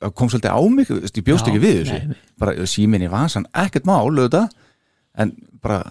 það 0.00 0.12
kom 0.16 0.30
svolítið 0.32 0.54
á 0.56 0.60
mig 0.72 0.92
ég 0.92 1.24
bjóst 1.26 1.44
Já, 1.44 1.50
ekki 1.50 1.60
við 1.60 1.80
þessu. 1.82 2.20
bara 2.40 2.68
síminni 2.70 3.10
vasan, 3.12 3.44
ekkert 3.52 3.84
mál 3.88 4.06
auðvitað, 4.06 4.54
en 5.20 5.34
bara 5.60 5.82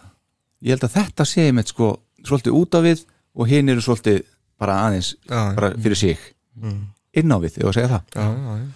ég 0.66 0.74
held 0.74 0.88
að 0.88 0.96
þetta 0.96 1.28
sé 1.30 1.46
með 1.54 1.74
sko 1.76 1.92
svolítið 2.26 2.58
út 2.58 2.80
af 2.80 2.88
við 2.88 3.04
og 3.38 3.52
hinn 3.52 3.70
eru 3.72 3.84
svolítið 3.86 4.24
bara 4.62 4.80
aðeins, 4.88 5.14
bara 5.30 5.72
fyrir 5.78 5.98
sig. 6.00 6.26
Mm. 6.58 6.82
Inn 7.20 7.32
á 7.34 7.38
við, 7.44 7.58
ef 7.60 7.68
að 7.72 7.76
segja 7.78 7.92
það. 7.92 8.04
Já, 8.16 8.26
já, 8.32 8.56
já. 8.62 8.70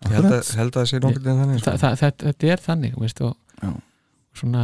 Ég 0.00 0.12
held 0.16 0.32
að, 0.32 0.50
held 0.56 0.70
að 0.70 0.76
það 0.80 0.86
sé 0.90 0.98
nokkuð 1.04 1.26
en 1.28 1.40
þannig 1.42 1.58
Þa, 1.60 1.62
sko. 1.70 1.80
það, 1.82 1.96
þetta, 2.00 2.26
þetta 2.30 2.52
er 2.54 2.60
þannig 2.64 2.94
veist, 3.02 3.18
og 3.20 3.34
Já. 3.60 3.72
svona 4.40 4.62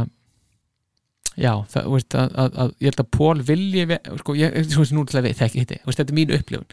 já, 1.37 1.51
það, 1.69 1.89
veist, 1.93 2.15
að, 2.17 2.31
að, 2.41 2.55
að, 2.63 2.71
ég 2.81 2.87
held 2.89 3.03
að 3.03 3.09
Pól 3.17 3.43
vilji 3.45 3.83
sko, 4.23 4.35
ég, 4.39 4.55
sko, 4.73 4.85
nú 4.97 5.03
til 5.05 5.19
að 5.19 5.27
við 5.27 5.35
þekki 5.43 5.61
hitti 5.61 5.77
veist, 5.85 5.99
þetta 6.01 6.13
er 6.15 6.17
mín 6.17 6.33
upplifun. 6.39 6.65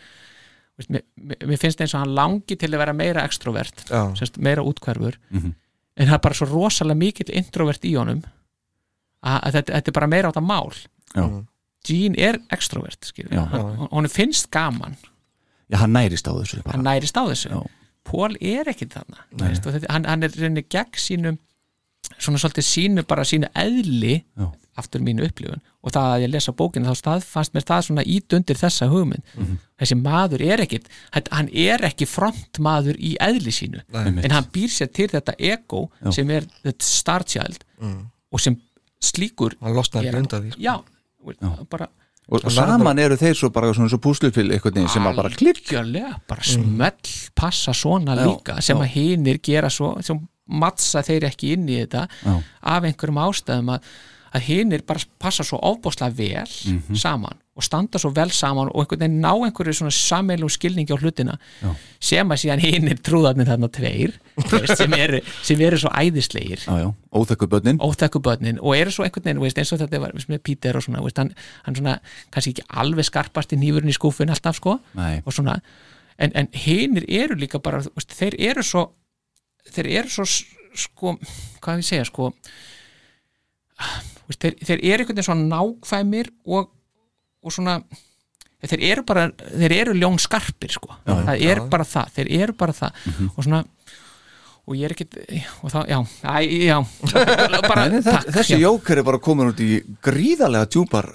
Veist, 0.80 0.90
mér, 0.96 1.04
mér 1.44 1.60
finnst 1.60 1.84
eins 1.84 1.92
og 1.94 2.00
hann 2.06 2.14
langi 2.16 2.56
til 2.58 2.70
að 2.72 2.80
vera 2.86 2.96
meira 2.96 3.26
extrovert, 3.28 3.84
semst, 4.18 4.40
meira 4.42 4.64
útkverfur 4.66 5.18
Mhm. 5.30 5.52
en 6.00 6.08
það 6.08 6.14
er 6.16 6.24
bara 6.24 6.34
svo 6.40 6.48
rosalega 6.50 6.98
mikill 7.04 7.30
introvert 7.36 7.84
í 7.84 7.92
honum 8.00 8.24
að, 9.22 9.40
að 9.44 9.52
þetta, 9.60 9.72
þetta 9.76 9.92
er 9.92 9.98
bara 10.00 10.06
meira 10.16 10.28
á 10.28 10.32
þetta 10.32 10.46
mál. 10.48 10.72
Já. 11.14 11.28
Jean 11.84 12.14
er 12.16 12.40
extrovert 12.50 13.12
hann, 13.30 13.88
hann 13.92 14.08
finnst 14.08 14.48
gaman 14.50 14.96
já, 15.70 15.76
hann 15.80 15.92
nærist 15.96 16.26
á 16.28 16.32
þessu 16.36 16.62
bara. 16.62 16.76
hann 16.76 16.84
nærist 16.84 17.16
á 17.16 17.24
þessu 17.28 17.50
Já. 17.50 17.62
Pól 18.04 18.36
er 18.40 18.68
ekki 18.68 18.86
þarna 18.92 19.22
veist, 19.40 19.64
og 19.66 19.72
þetta, 19.72 19.88
hann, 19.90 20.04
hann 20.04 20.22
er 20.22 20.28
reyni 20.36 20.62
gegn 20.68 20.98
sínum 21.00 21.38
svona 22.20 22.36
svolítið 22.38 22.66
sínu 22.68 23.02
bara 23.08 23.24
sínu 23.24 23.48
eðli 23.56 24.18
Já. 24.36 24.50
aftur 24.76 25.00
mínu 25.00 25.24
upplifun 25.24 25.62
og 25.82 25.92
það 25.94 26.10
að 26.12 26.22
ég 26.26 26.30
lesa 26.34 26.52
bókinu 26.52 26.84
þá 26.90 26.98
stað, 27.00 27.24
fannst 27.24 27.54
mér 27.54 27.64
það 27.64 27.86
svona 27.86 28.04
ít 28.04 28.32
undir 28.36 28.56
þessa 28.60 28.88
hugmynd 28.92 29.22
Mhm. 29.36 29.56
þessi 29.80 29.96
maður 30.02 30.42
er 30.44 30.60
ekkit 30.66 30.86
hann- 31.32 31.48
er 31.54 31.78
ekki 31.88 32.06
frontmaður 32.06 32.96
í 33.00 33.16
eðli 33.20 33.52
sínu 33.54 33.80
Nei. 33.92 34.22
en 34.24 34.30
hann 34.30 34.44
býr 34.52 34.68
sér 34.68 34.92
til 34.92 35.08
þetta 35.08 35.34
ego 35.38 35.90
Já. 36.04 36.10
sem 36.12 36.30
er 36.30 36.42
þetta 36.64 36.82
star 36.82 37.24
child 37.24 37.64
Mm. 37.80 38.10
og 38.32 38.40
sem 38.40 38.56
slíkur 39.00 39.54
Hann 39.62 39.74
losnar 39.74 40.04
undan 40.14 40.42
því 40.42 40.52
sko. 40.52 40.60
já, 40.60 41.64
bara 41.70 41.88
og, 42.28 42.46
saman 42.52 43.00
eru 43.02 43.18
þeir 43.20 43.36
svo 43.36 43.50
bara 43.54 43.72
svona 43.76 43.90
svo 43.92 44.00
púslupil 44.02 44.46
eitthvað 44.54 44.78
neginn 44.78 44.92
sem 44.94 45.08
að 45.08 45.18
bara 45.20 45.32
klikk 45.34 45.74
bara 46.30 46.46
smell 46.48 47.12
passa 47.36 47.74
svona 47.76 48.16
Já, 48.16 48.24
líka 48.24 48.56
sem 48.64 48.80
já. 48.80 48.84
að 48.86 48.94
hinir 48.94 49.40
gera 49.44 49.70
svo 49.72 49.94
sem 50.04 50.22
mattsa 50.44 51.02
þeir 51.04 51.28
ekki 51.30 51.54
inn 51.56 51.68
í 51.68 51.78
þetta 51.82 52.06
Já. 52.08 52.34
af 52.74 52.88
einhverjum 52.88 53.20
ástæðum 53.24 53.70
að, 53.76 53.86
að 54.34 54.42
hinir 54.48 54.82
bara 54.86 55.00
passa 55.22 55.44
svo 55.46 55.60
ofbóðslega 55.62 56.14
vel 56.18 56.48
Mhm. 56.74 56.96
saman 56.98 57.36
og 57.54 57.62
standa 57.62 57.98
svo 58.02 58.10
vel 58.10 58.30
saman 58.34 58.66
og 58.74 58.80
einhvern 58.82 58.98
veginn 59.04 59.20
ná 59.22 59.30
einhverju 59.46 59.72
svona 59.78 59.92
sammeilum 59.94 60.48
skilningi 60.50 60.90
á 60.90 60.98
hlutina 60.98 61.36
Já. 61.62 61.70
sem 62.00 62.28
að 62.34 62.40
síðan 62.42 62.62
hinir 62.64 62.98
trúðarnir 62.98 63.46
þarna 63.46 63.68
tveir 63.70 64.16
veist, 64.50 64.76
sem, 64.76 64.92
eru, 64.98 65.20
sem 65.46 65.60
eru 65.62 65.78
svo 65.78 65.92
börnin. 67.46 67.78
Óþekku 67.78 68.18
börnin 68.20 68.58
og 68.60 68.74
eru 68.76 68.90
svo 68.90 69.04
einhvern 69.06 69.22
veginn 69.28 69.40
veist, 69.44 69.58
eins 69.62 69.70
og 69.72 69.78
þetta 69.84 70.00
var 70.02 70.12
veist, 70.16 70.28
með 70.28 70.42
Peter 70.42 70.76
og 70.76 70.82
svona 70.82 71.04
hann, 71.22 71.30
hann 71.62 71.78
svona, 71.78 71.94
kannski 72.34 72.56
ekki 72.56 72.66
alveg 72.82 73.06
skarpast 73.06 73.54
í 73.54 73.60
nýfurinn 73.62 73.92
í 73.92 73.94
skúfin 73.94 74.30
alltaf 74.34 74.56
sko 74.58 74.80
svona, 75.32 75.60
en, 76.18 76.32
en 76.34 76.48
hinir 76.52 77.04
eru 77.08 77.36
líka 77.38 77.62
bara, 77.62 77.84
þeir 78.18 78.34
eru 78.50 78.62
svo 78.66 78.88
þeir 79.70 79.86
eru 80.00 80.10
svo 80.10 80.26
sko, 80.26 81.14
hvað 81.62 81.78
við 81.78 81.86
segja 81.86 82.04
sko 82.10 82.32
veist, 84.28 84.40
þeir, 84.44 84.56
þeir 84.64 84.78
eru 84.80 85.04
einhvern 85.04 85.18
veginn 85.18 85.28
svo 85.28 85.36
nákvæmir 85.40 86.30
og, 86.46 86.68
og 87.44 87.54
svona 87.54 87.78
þeir 88.64 88.84
eru 88.94 89.02
bara, 89.04 89.26
þeir 89.52 89.74
eru 89.76 89.94
ljón 90.00 90.14
skarpir 90.22 90.72
sko, 90.72 90.94
Já, 91.04 91.12
það 91.26 91.40
já. 91.42 91.50
er 91.52 91.64
bara 91.72 91.84
það 91.84 92.14
þeir 92.16 92.30
eru 92.42 92.54
bara 92.64 92.72
það. 92.76 93.02
Og 93.34 93.42
svona 93.44 93.64
og 94.64 94.78
ég 94.78 94.86
er 94.88 94.94
ekkit 94.94 95.18
og 95.60 95.68
þá, 95.74 95.80
já, 95.90 95.98
æ, 96.24 96.36
já. 96.64 96.78
Bara, 97.68 97.82
Nei, 97.92 97.98
það, 98.00 98.14
takk, 98.14 98.30
þessi 98.38 98.54
já. 98.56 98.62
jóker 98.64 99.00
er 99.02 99.04
bara 99.04 99.18
komin 99.20 99.50
út 99.50 99.60
í 99.60 99.74
gríðarlega 100.00 100.70
djúpar 100.72 101.10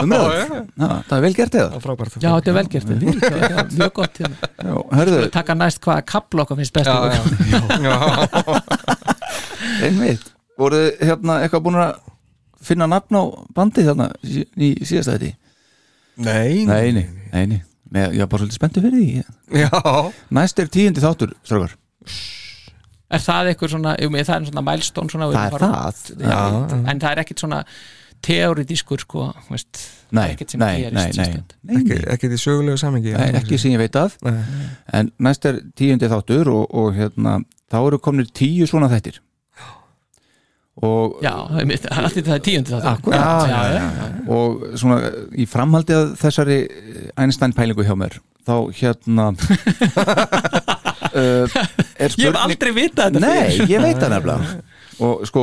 umræður. 0.00 0.54
Já, 0.80 0.88
það 1.10 1.12
er 1.18 1.24
vel 1.26 1.32
gert 1.36 1.58
eða? 1.60 1.82
Já, 2.16 2.30
þetta 2.30 2.48
er 2.48 2.56
velgert 2.56 2.88
já, 2.88 3.58
mjög 3.74 3.92
gott 3.98 4.20
hérna. 4.22 4.50
Já, 4.56 4.72
hörðu, 5.02 5.18
taka 5.36 5.56
næst 5.60 5.82
hvaða 5.84 6.06
kapla 6.08 6.46
okkar 6.46 6.60
finnst 6.62 6.78
best 6.78 6.88
Já, 6.88 6.96
já, 7.12 7.60
já. 7.84 7.96
einmitt. 9.88 10.24
Voruð 10.58 10.86
þið, 10.88 11.04
hérna 11.10 11.36
eitthvað 11.44 11.64
búin 11.68 11.80
að 11.82 11.92
finna 12.64 12.88
nafn 12.90 13.18
á 13.18 13.22
bandið 13.54 13.90
þarna 13.92 14.08
í, 14.24 14.72
síðasta 14.82 15.18
þetta 15.18 15.34
Nei, 16.18 16.64
Nei, 16.66 16.90
nei, 16.92 17.04
nei, 17.30 17.44
nei. 17.46 17.60
Með, 17.94 18.16
ég 18.18 18.24
er 18.24 18.28
bara 18.28 18.42
svolítið 18.42 18.58
spenntu 18.58 18.82
fyrir 18.84 18.98
því. 18.98 19.20
Já, 19.62 19.68
Næst 20.34 20.58
er 20.60 20.68
tíundi 20.74 21.00
þáttur, 21.00 21.30
strákar. 21.46 21.76
Er 23.08 23.22
það 23.24 23.52
eitthvað 23.52 23.70
svona, 23.72 23.94
jú, 24.02 24.10
það 24.18 24.34
er 24.34 24.48
svona 24.50 24.64
milestone 24.66 25.12
svona, 25.12 25.28
við 25.30 25.38
Það 25.38 25.54
er 25.54 25.62
það. 25.62 26.02
Já, 26.26 26.40
en 26.92 27.00
það 27.04 27.08
er 27.12 27.22
ekkit 27.22 27.44
svona 27.44 27.60
teoridískur 28.26 29.04
sko, 29.06 29.28
veist, 29.48 29.80
Nei, 30.10 30.24
er 30.26 30.34
ekkit 30.34 30.52
sem 30.56 30.60
nei, 30.60 30.72
gerist 30.82 30.96
nei, 30.98 31.04
nei, 31.06 31.14
sérstakt. 31.16 31.54
nei, 31.62 31.76
ekki, 31.78 31.94
nei. 31.94 32.04
ekki 32.16 32.30
því 32.32 32.40
sögulegu 32.42 32.80
samingi 32.82 33.14
Nei, 33.14 33.28
ekki 33.38 33.60
sem 33.62 33.72
ég 33.76 33.80
veit 33.86 33.96
af. 34.00 34.18
Nei. 34.26 34.34
En 34.98 35.12
næst 35.24 35.46
er 35.48 35.62
tíundi 35.78 36.10
þáttur 36.10 36.50
og, 36.52 36.66
og 36.74 36.90
hérna, 36.98 37.38
þá 37.70 37.78
eru 37.84 38.00
komnir 38.02 38.28
tíu 38.34 38.66
svona 38.68 38.90
þættir 38.92 39.22
og, 40.86 41.18
já, 41.24 41.32
einmitt, 41.58 41.86
allt 41.90 42.14
þetta 42.18 42.36
er 42.36 42.42
tíundi 42.46 42.70
það 42.74 42.88
Akkúrat. 42.92 43.20
já, 43.50 43.60
já, 43.74 43.86
já, 43.98 44.08
og 44.36 44.66
svona 44.78 44.98
í 45.34 45.46
framhaldi 45.50 45.96
að 45.96 46.12
þessari 46.20 46.58
Einstein 47.18 47.54
pælingu 47.56 47.86
hjá 47.86 47.94
mér 47.98 48.18
þá 48.48 48.54
hérna 48.78 49.24
uh, 51.14 51.44
er 52.02 52.14
ég 52.16 52.28
hef 52.28 52.38
aldrei 52.40 52.72
vitað 52.76 53.14
þetta 53.16 53.22
Nei, 53.24 53.50
fyrir. 53.56 53.72
ég 53.74 53.84
veit 53.84 53.98
það 54.00 54.14
nefnilega. 54.16 54.58
Og 54.98 55.20
sko, 55.30 55.42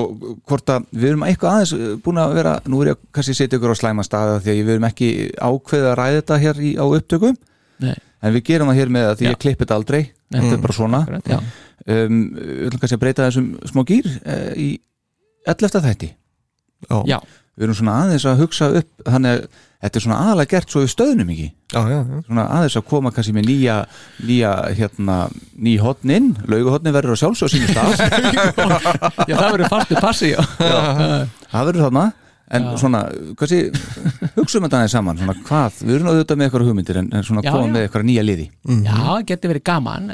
hvort 0.49 0.71
að 0.73 0.87
við 0.91 1.09
erum 1.13 1.23
eitthvað 1.27 1.53
aðeins 1.53 1.73
uh, 1.77 1.91
búin 2.03 2.19
að 2.19 2.33
vera, 2.39 2.55
nú 2.67 2.81
er 2.83 2.89
ég 2.91 2.97
að 2.97 3.03
kannski 3.15 3.35
setja 3.37 3.59
ykkur 3.59 3.71
á 3.75 3.77
slæma 3.79 4.03
staða 4.07 4.39
því 4.43 4.51
að 4.51 4.57
við 4.61 4.73
erum 4.75 4.87
ekki 4.89 5.09
ákveðið 5.39 5.87
að 5.91 5.95
ræða 6.01 6.17
þetta 6.17 6.39
hér 6.43 6.59
í, 6.59 6.71
á 6.75 6.85
upptöku. 6.87 7.31
Nei. 7.85 7.95
en 8.23 8.31
við 8.35 8.43
gerum 8.47 8.69
það 8.71 8.77
hér 8.79 8.91
með 8.95 9.05
að 9.09 9.15
því 9.19 9.25
ég 9.29 9.39
klippi 9.45 9.63
þetta 9.65 9.77
aldrei. 9.79 10.01
Þetta 10.35 10.51
er 10.57 10.61
bara 10.65 10.75
svona. 10.79 10.99
Um, 11.85 12.19
við 12.35 12.67
ætlum 12.67 12.81
kannski 12.81 12.97
að 12.97 13.03
breyta 13.05 13.27
þessum 13.29 13.49
smá 13.69 13.81
gýr 13.87 14.07
uh, 14.09 14.51
í 14.57 14.69
11. 15.45 15.81
þætti 15.85 16.11
Já. 16.85 16.97
já, 17.07 17.17
við 17.55 17.63
erum 17.65 17.77
svona 17.79 17.93
aðeins 18.03 18.25
að 18.29 18.41
hugsa 18.43 18.67
upp 18.81 19.05
þannig 19.07 19.37
að 19.37 19.45
þetta 19.85 19.99
er 19.99 20.03
svona 20.05 20.17
aðalega 20.25 20.51
gert 20.55 20.73
svo 20.73 20.81
við 20.83 20.91
stöðnum 20.91 21.31
ekki 21.33 21.45
já, 21.47 21.79
já, 21.91 21.97
já. 22.01 22.19
svona 22.27 22.45
aðeins 22.57 22.75
að 22.79 22.85
koma 22.89 23.11
kannski 23.15 23.33
með 23.37 23.47
nýja 23.51 23.77
nýja, 24.25 24.51
hérna, 24.79 25.15
ný 25.55 25.73
hotnin 25.81 26.27
lauguhotnin 26.49 26.95
verður 26.95 27.15
á 27.15 27.21
sjálfsög 27.21 27.53
sínu 27.53 27.71
stað 27.71 27.95
Já, 29.29 29.35
það 29.39 29.49
verður 29.55 29.71
fastu 29.71 29.97
passi 30.03 30.31
já. 30.33 30.41
það 30.59 31.67
verður 31.71 31.83
þarna 31.87 32.05
en 32.55 32.65
svona, 32.77 33.01
kannski 33.39 33.61
hugsaum 34.35 34.65
þetta 34.67 34.81
aðeins 34.81 34.93
saman, 34.93 35.17
svona 35.21 35.35
hvað 35.47 35.79
við 35.81 35.95
erum 35.97 36.09
auðvitað 36.11 36.37
með 36.41 36.47
eitthvað 36.49 36.67
hugmyndir 36.69 36.99
en, 37.01 37.07
en 37.17 37.25
svona 37.25 37.41
Já, 37.45 37.51
koma 37.55 37.65
já. 37.65 37.71
með 37.73 37.85
eitthvað 37.87 38.05
nýja 38.09 38.25
liði 38.25 38.47
Já, 38.85 38.99
geti 39.31 39.49
verið 39.53 39.65
gaman 39.71 40.11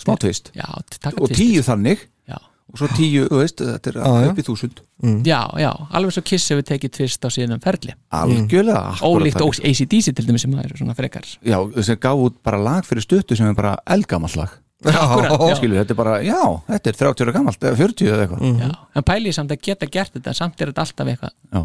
smá 0.00 0.14
tvist. 0.22 0.52
Já, 0.56 0.68
taka 0.96 1.20
og 1.20 1.34
tíu 1.36 1.64
þannig 1.66 2.06
Já. 2.30 2.38
Og 2.72 2.80
svo 2.80 2.88
tíu, 2.96 3.24
þú 3.30 3.38
veist, 3.40 3.60
þetta 3.62 3.90
er 3.92 3.96
já. 4.00 4.30
upp 4.30 4.38
í 4.42 4.44
þúsund. 4.46 4.80
Já, 5.26 5.40
já, 5.62 5.70
alveg 5.96 6.14
svo 6.16 6.22
Kiss 6.26 6.50
hefur 6.50 6.66
tekið 6.66 6.92
tvist 6.98 7.24
á 7.24 7.28
síðan 7.30 7.62
ferli. 7.62 7.94
Algjörlega 8.10 8.80
akkúrat 8.92 9.22
Ólíkt 9.22 9.38
þannig. 9.40 9.60
ACDC 9.70 10.14
til 10.18 10.26
dæmis 10.26 10.44
sem 10.46 10.54
það 10.56 10.64
eru 10.68 10.78
svona 10.80 10.96
frekar. 10.98 11.28
Já, 11.46 11.58
sem 11.86 11.98
gaf 12.02 12.22
út 12.26 12.38
bara 12.42 12.58
lag 12.60 12.86
fyrir 12.88 13.04
stuttu 13.06 13.36
sem 13.38 13.46
er 13.48 13.54
bara 13.58 13.76
eldgamall 13.86 14.34
lag. 14.40 14.56
Akkúrat, 14.86 15.32
já. 15.40 15.54
skilur, 15.56 15.78
þetta 15.80 15.94
er 15.94 15.98
bara, 15.98 16.16
já, 16.26 16.40
þetta 16.68 16.90
er 16.92 16.98
30 17.00 17.24
ára 17.26 17.32
gammalt 17.38 17.62
eða 17.64 17.78
40 17.80 18.10
eða 18.12 18.26
eitthvað. 18.26 18.42
Já, 18.60 18.70
en 19.00 19.06
pælið 19.08 19.36
samt 19.38 19.54
að 19.54 19.62
geta 19.70 19.88
gert 19.90 20.12
þetta 20.18 20.34
samt 20.36 20.60
er 20.60 20.72
þetta 20.72 20.84
alltaf 20.84 21.12
eitthvað. 21.14 21.32
Já. 21.52 21.62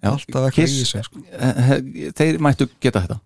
Já, 0.00 0.08
Alltaf 0.14 0.46
eitthvað 0.46 0.54
Kiss, 0.56 0.72
í 0.78 0.84
þessu, 0.86 1.02
sko. 1.04 1.20
eh, 1.36 1.58
eh, 1.76 2.12
þeir 2.16 2.38
mættu 2.40 2.66
geta 2.80 3.02
þetta. 3.04 3.18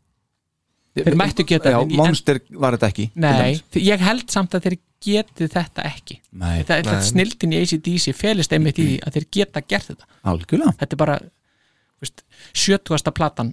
Þeir 0.94 1.16
mættu 1.18 1.44
geta 1.46 1.70
já, 1.70 1.78
þetta, 1.78 1.90
en- 1.90 1.96
Monster 1.98 2.40
var 2.50 2.76
þetta 2.76 2.88
ekki 2.92 3.04
Nei, 3.18 3.62
ég 3.82 4.02
held 4.06 4.28
samt 4.30 4.54
að 4.54 4.66
þeir 4.68 4.76
geti 5.04 5.48
þetta 5.52 5.84
ekki 5.88 6.16
Nei. 6.32 6.62
Þetta, 6.62 6.78
þetta 6.80 6.96
Nei. 6.98 7.06
snildin 7.10 7.54
í 7.54 7.60
ACDC 7.62 8.14
felist 8.16 8.52
einmitt 8.56 8.78
í 8.82 8.86
því 8.88 8.96
að 9.06 9.18
þeir 9.18 9.26
geta 9.38 9.62
gert 9.68 9.90
þetta 9.92 10.08
algjörlega 10.32 10.74
Þetta 10.80 10.96
er 10.96 11.02
bara 11.04 11.16
þú 11.24 12.06
veist, 12.06 12.24
70. 12.64 13.12
platan 13.18 13.52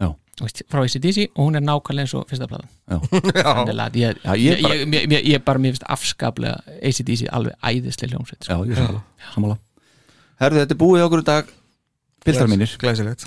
já. 0.00 0.08
þú 0.38 0.46
veist, 0.48 0.62
frá 0.72 0.82
ACDC 0.84 1.26
og 1.34 1.42
hún 1.48 1.58
er 1.60 1.64
nákvæmlega 1.66 2.06
eins 2.06 2.14
og 2.18 2.24
fyrsta 2.30 2.48
platan 2.50 2.70
Já. 2.84 2.98
Ég, 3.94 4.22
Já, 4.24 4.32
ég, 4.34 4.40
ég 4.40 4.56
ég, 4.58 4.62
bara- 4.62 4.78
ég, 4.78 5.12
ég, 5.12 5.28
ég 5.34 5.44
bara 5.44 5.58
mér 5.62 5.74
finnst 5.76 5.86
afskaplega 5.96 6.78
ACDC 6.80 7.26
alveg 7.34 7.54
æðislega 7.62 8.14
hljómsveit 8.14 8.48
Já, 8.48 8.54
sko. 8.56 8.64
ég 8.70 8.80
sammála, 8.80 9.04
sammála. 9.34 9.58
Herðu, 10.42 10.62
þetta 10.64 10.74
er 10.74 10.82
búið 10.84 11.04
okkur 11.08 11.22
í 11.22 11.28
dag 11.28 11.52
Piltar 12.24 12.48
mínir 12.48 12.72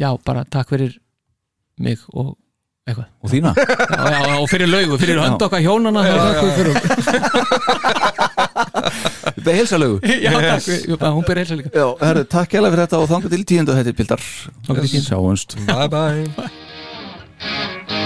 Já, 0.01 0.09
bara 0.25 0.43
takk 0.49 0.73
fyrir 0.73 0.97
mig 1.77 2.01
og 2.13 2.33
eitthvað. 2.87 3.07
Og 3.23 3.31
þína? 3.33 3.53
Já, 3.57 4.05
já, 4.13 4.35
og 4.37 4.47
fyrir 4.51 4.71
laugu, 4.71 4.97
fyrir 5.01 5.21
hönd 5.21 5.45
okkar 5.47 5.61
hjónana 5.65 6.03
Þetta 9.37 9.51
er 9.51 9.57
heilsalögu 9.59 9.97
Já, 10.23 10.31
takk, 10.33 10.65
hún 11.03 11.25
byrja 11.27 11.43
heilsa 11.43 11.59
líka. 11.59 11.73
Já, 11.75 11.87
herðu, 12.01 12.23
takk 12.31 12.57
hérlega 12.57 12.73
fyrir 12.75 12.85
þetta 12.87 13.01
og 13.03 13.11
þangað 13.11 13.35
til 13.35 13.45
tíundu 13.53 13.77
þetta 13.77 13.93
er 13.93 13.99
til 13.99 14.09
tíundu. 14.09 15.07
Sjáumst. 15.11 15.59
Bye. 15.67 16.25
Bye 16.37 18.05